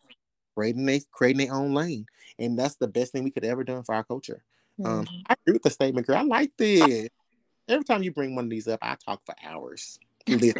creating 0.55 0.85
they 0.85 1.01
creating 1.11 1.47
their 1.47 1.55
own 1.55 1.73
lane, 1.73 2.05
and 2.39 2.57
that's 2.57 2.75
the 2.75 2.87
best 2.87 3.11
thing 3.11 3.23
we 3.23 3.31
could 3.31 3.45
ever 3.45 3.63
done 3.63 3.83
for 3.83 3.95
our 3.95 4.03
culture. 4.03 4.43
Um, 4.83 5.05
Mhm. 5.05 5.23
I 5.29 5.33
agree 5.33 5.53
with 5.53 5.63
the 5.63 5.69
statement, 5.69 6.07
girl. 6.07 6.17
I 6.17 6.21
like 6.21 6.51
this. 6.57 7.09
Every 7.67 7.83
time 7.83 8.03
you 8.03 8.11
bring 8.11 8.35
one 8.35 8.45
of 8.45 8.49
these 8.49 8.67
up, 8.67 8.79
I 8.81 8.95
talk 8.95 9.21
for 9.25 9.35
hours. 9.43 9.99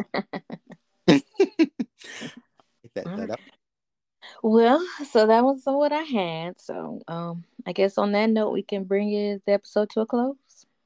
That, 2.94 3.14
that 3.18 3.30
up. 3.32 3.42
Well, 4.42 4.86
so 5.12 5.28
that 5.28 5.44
was 5.44 5.64
what 5.66 5.92
I 5.92 6.04
had. 6.04 6.62
So, 6.62 7.02
um, 7.08 7.44
I 7.66 7.74
guess 7.74 7.98
on 7.98 8.12
that 8.14 8.30
note, 8.30 8.52
we 8.52 8.64
can 8.64 8.84
bring 8.86 9.10
the 9.46 9.52
episode 9.52 9.90
to 9.92 10.02
a 10.02 10.06
close. 10.06 10.36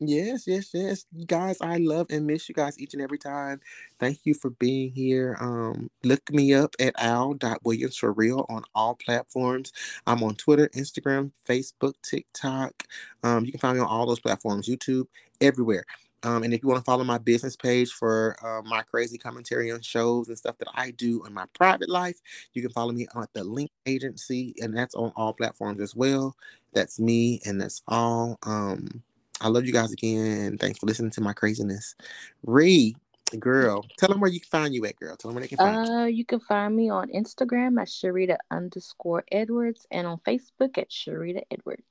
Yes, 0.02 0.48
yes, 0.48 0.70
yes. 0.74 1.06
Guys, 1.28 1.58
I 1.60 1.78
love 1.78 2.08
and 2.10 2.26
miss 2.26 2.48
you 2.48 2.56
guys 2.56 2.80
each 2.80 2.94
and 2.94 3.02
every 3.02 3.18
time. 3.18 3.60
Thank 4.00 4.20
you 4.24 4.34
for 4.34 4.50
being 4.52 4.92
here. 4.92 5.36
Um, 5.42 5.90
look 6.04 6.32
me 6.32 6.54
up 6.54 6.74
at 6.80 6.94
al.williams 6.98 7.98
for 7.98 8.14
real 8.14 8.46
on 8.50 8.64
all 8.74 8.96
platforms. 8.96 9.74
I'm 10.08 10.24
on 10.24 10.36
Twitter, 10.36 10.70
Instagram, 10.70 11.32
Facebook, 11.48 11.96
TikTok. 12.02 12.84
Um, 13.24 13.44
you 13.44 13.52
can 13.52 13.60
find 13.60 13.78
me 13.78 13.82
on 13.84 13.90
all 13.90 14.06
those 14.06 14.22
platforms, 14.22 14.70
YouTube, 14.70 15.08
everywhere. 15.42 15.84
Um, 16.24 16.44
and 16.44 16.54
if 16.54 16.62
you 16.64 16.70
want 16.70 16.80
to 16.80 16.86
follow 16.86 17.04
my 17.04 17.18
business 17.18 17.56
page 17.58 17.92
for 17.92 18.38
uh, 18.44 18.62
my 18.68 18.82
crazy 18.84 19.18
commentary 19.18 19.72
on 19.72 19.82
shows 19.82 20.30
and 20.30 20.38
stuff 20.38 20.58
that 20.60 20.68
I 20.74 20.92
do 20.92 21.26
in 21.26 21.34
my 21.34 21.46
private 21.54 21.90
life, 21.90 22.20
you 22.54 22.62
can 22.62 22.72
follow 22.72 22.94
me 22.94 23.08
at 23.22 23.34
the 23.34 23.44
Link 23.44 23.72
Agency, 23.86 24.54
and 24.62 24.76
that's 24.76 24.96
on 24.96 25.12
all 25.18 25.34
platforms 25.34 25.82
as 25.82 25.94
well. 25.96 26.36
That's 26.74 27.00
me, 27.00 27.42
and 27.46 27.60
that's 27.60 27.82
all. 27.88 28.38
Um, 28.44 29.04
I 29.42 29.48
love 29.48 29.66
you 29.66 29.74
guys 29.74 29.92
again. 29.92 30.58
Thanks 30.58 30.80
for 30.80 30.86
listening 30.86 31.12
to 31.12 31.22
my 31.22 31.34
craziness. 31.34 31.96
Ri, 32.44 32.96
girl, 33.40 33.86
tell 33.98 34.10
them 34.10 34.20
where 34.20 34.30
you 34.30 34.40
can 34.40 34.50
find 34.50 34.74
you 34.74 34.86
at, 34.86 35.00
girl. 35.00 35.16
Tell 35.16 35.30
them 35.30 35.36
where 35.36 35.42
they 35.42 35.48
can 35.48 35.58
find 35.58 35.88
you. 35.88 35.94
Uh, 35.94 36.06
you 36.06 36.26
can 36.26 36.40
find 36.40 36.76
me 36.76 36.90
on 36.90 37.10
Instagram 37.10 37.80
at 37.82 37.88
Sharita 37.88 38.38
underscore 38.52 39.24
Edwards 39.32 39.88
and 39.92 40.08
on 40.08 40.20
Facebook 40.20 40.78
at 40.78 40.90
Sharita 40.90 41.42
Edwards. 41.52 41.84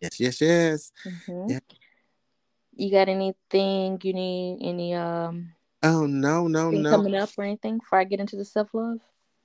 Yes, 0.00 0.20
yes, 0.20 0.40
yes. 0.40 0.92
Mhm. 1.04 1.50
Yeah. 1.50 1.58
You 2.76 2.90
got 2.92 3.08
anything 3.08 4.00
you 4.02 4.12
need? 4.12 4.58
Any 4.60 4.94
um 4.94 5.52
Oh 5.82 6.06
no, 6.06 6.48
no, 6.48 6.70
no. 6.70 6.90
coming 6.90 7.14
up 7.14 7.30
or 7.36 7.44
anything 7.44 7.78
before 7.78 8.00
I 8.00 8.04
get 8.04 8.20
into 8.20 8.36
the 8.36 8.44
self 8.44 8.74
love? 8.74 9.00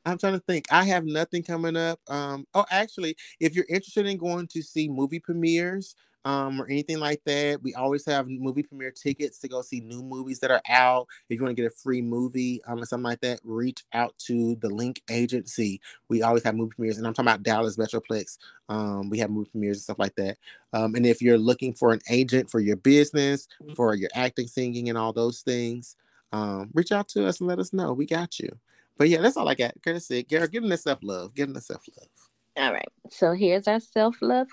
I'm 0.06 0.18
trying 0.18 0.34
to 0.34 0.40
think. 0.40 0.66
I 0.72 0.84
have 0.86 1.06
nothing 1.06 1.44
coming 1.44 1.78
up. 1.78 2.00
Um, 2.10 2.46
oh, 2.54 2.66
actually, 2.70 3.16
if 3.40 3.56
you're 3.56 3.66
interested 3.70 4.06
in 4.06 4.18
going 4.18 4.48
to 4.48 4.62
see 4.62 4.90
movie 4.90 5.20
premieres, 5.20 5.96
um, 6.26 6.62
or 6.62 6.66
anything 6.66 7.00
like 7.00 7.22
that, 7.26 7.62
we 7.62 7.74
always 7.74 8.06
have 8.06 8.28
movie 8.28 8.64
premiere 8.64 8.92
tickets 8.92 9.40
to 9.40 9.48
go 9.48 9.62
see 9.62 9.82
new 9.82 10.02
movies 10.02 10.40
that 10.40 10.52
are 10.52 10.62
out. 10.70 11.08
If 11.30 11.38
you 11.38 11.44
want 11.44 11.56
to 11.56 11.62
get 11.62 11.72
a 11.72 11.76
free 11.76 12.02
movie, 12.02 12.62
um, 12.66 12.82
or 12.82 12.86
something 12.86 13.04
like 13.04 13.22
that, 13.22 13.40
reach 13.44 13.84
out 13.94 14.18
to 14.28 14.56
the 14.56 14.70
Link 14.70 15.02
Agency. 15.10 15.82
We 16.10 16.22
always 16.22 16.44
have 16.44 16.56
movie 16.56 16.74
premieres, 16.76 16.98
and 16.98 17.06
I'm 17.06 17.14
talking 17.14 17.30
about 17.30 17.44
Dallas 17.44 17.78
Metroplex. 17.78 18.38
Um, 18.70 19.10
we 19.10 19.20
have 19.20 19.30
movie 19.30 19.50
premieres 19.52 19.78
and 19.78 19.84
stuff 19.84 20.00
like 20.00 20.16
that. 20.16 20.38
Um, 20.72 20.96
and 20.96 21.06
if 21.06 21.22
you're 21.22 21.38
looking 21.38 21.74
for 21.74 21.92
an 21.92 22.02
agent 22.10 22.50
for 22.50 22.60
your 22.60 22.78
business, 22.78 23.48
for 23.76 23.94
your 23.96 24.10
acting, 24.16 24.48
singing, 24.48 24.90
and 24.90 24.98
all 24.98 25.14
those 25.14 25.42
things, 25.42 25.98
um, 26.32 26.70
reach 26.74 26.92
out 26.92 27.08
to 27.10 27.28
us 27.28 27.40
and 27.40 27.48
let 27.48 27.60
us 27.60 27.74
know. 27.74 27.94
We 27.94 28.06
got 28.06 28.40
you. 28.40 28.50
But 28.98 29.10
yeah, 29.10 29.22
that's 29.22 29.38
all 29.38 29.50
I 29.50 29.56
got. 29.56 29.74
Curtis 29.84 30.08
said, 30.08 30.28
Garrett, 30.28 30.52
give 30.52 30.64
them 30.64 30.70
the 30.70 30.78
self 30.78 31.00
love. 31.02 31.34
Give 31.34 31.48
them 31.48 31.54
the 31.54 31.62
self 31.62 31.84
love. 31.98 32.08
All 32.56 32.74
right. 32.74 32.88
So 33.10 33.34
here's 33.34 33.68
our 33.68 33.80
self 33.80 34.16
love 34.22 34.48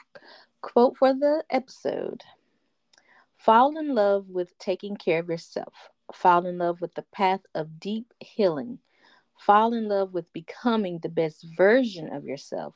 quote 0.60 0.96
for 0.96 1.14
the 1.14 1.44
episode 1.50 2.22
Fall 3.36 3.78
in 3.78 3.94
love 3.94 4.28
with 4.28 4.56
taking 4.58 4.96
care 4.96 5.18
of 5.18 5.28
yourself. 5.28 5.72
Fall 6.12 6.44
in 6.44 6.58
love 6.58 6.80
with 6.82 6.94
the 6.94 7.06
path 7.12 7.40
of 7.54 7.80
deep 7.80 8.12
healing. 8.20 8.78
Fall 9.38 9.72
in 9.72 9.88
love 9.88 10.12
with 10.12 10.30
becoming 10.34 10.98
the 10.98 11.08
best 11.08 11.46
version 11.56 12.12
of 12.12 12.24
yourself, 12.24 12.74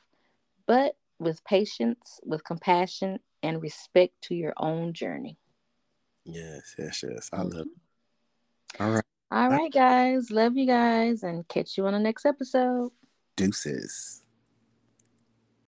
but 0.66 0.97
with 1.19 1.44
patience, 1.44 2.19
with 2.24 2.44
compassion, 2.44 3.19
and 3.43 3.61
respect 3.61 4.15
to 4.23 4.35
your 4.35 4.55
own 4.56 4.94
journey. 4.94 5.36
Yes, 6.24 6.74
yes, 6.78 7.05
yes. 7.06 7.28
I 7.31 7.43
love 7.43 7.66
it. 7.66 8.81
All 8.81 8.90
right. 8.90 9.05
All 9.31 9.51
right, 9.51 9.73
guys. 9.73 10.31
Love 10.31 10.56
you 10.56 10.66
guys 10.66 11.23
and 11.23 11.47
catch 11.48 11.77
you 11.77 11.86
on 11.86 11.93
the 11.93 11.98
next 11.98 12.24
episode. 12.24 12.90
Deuces. 13.36 14.23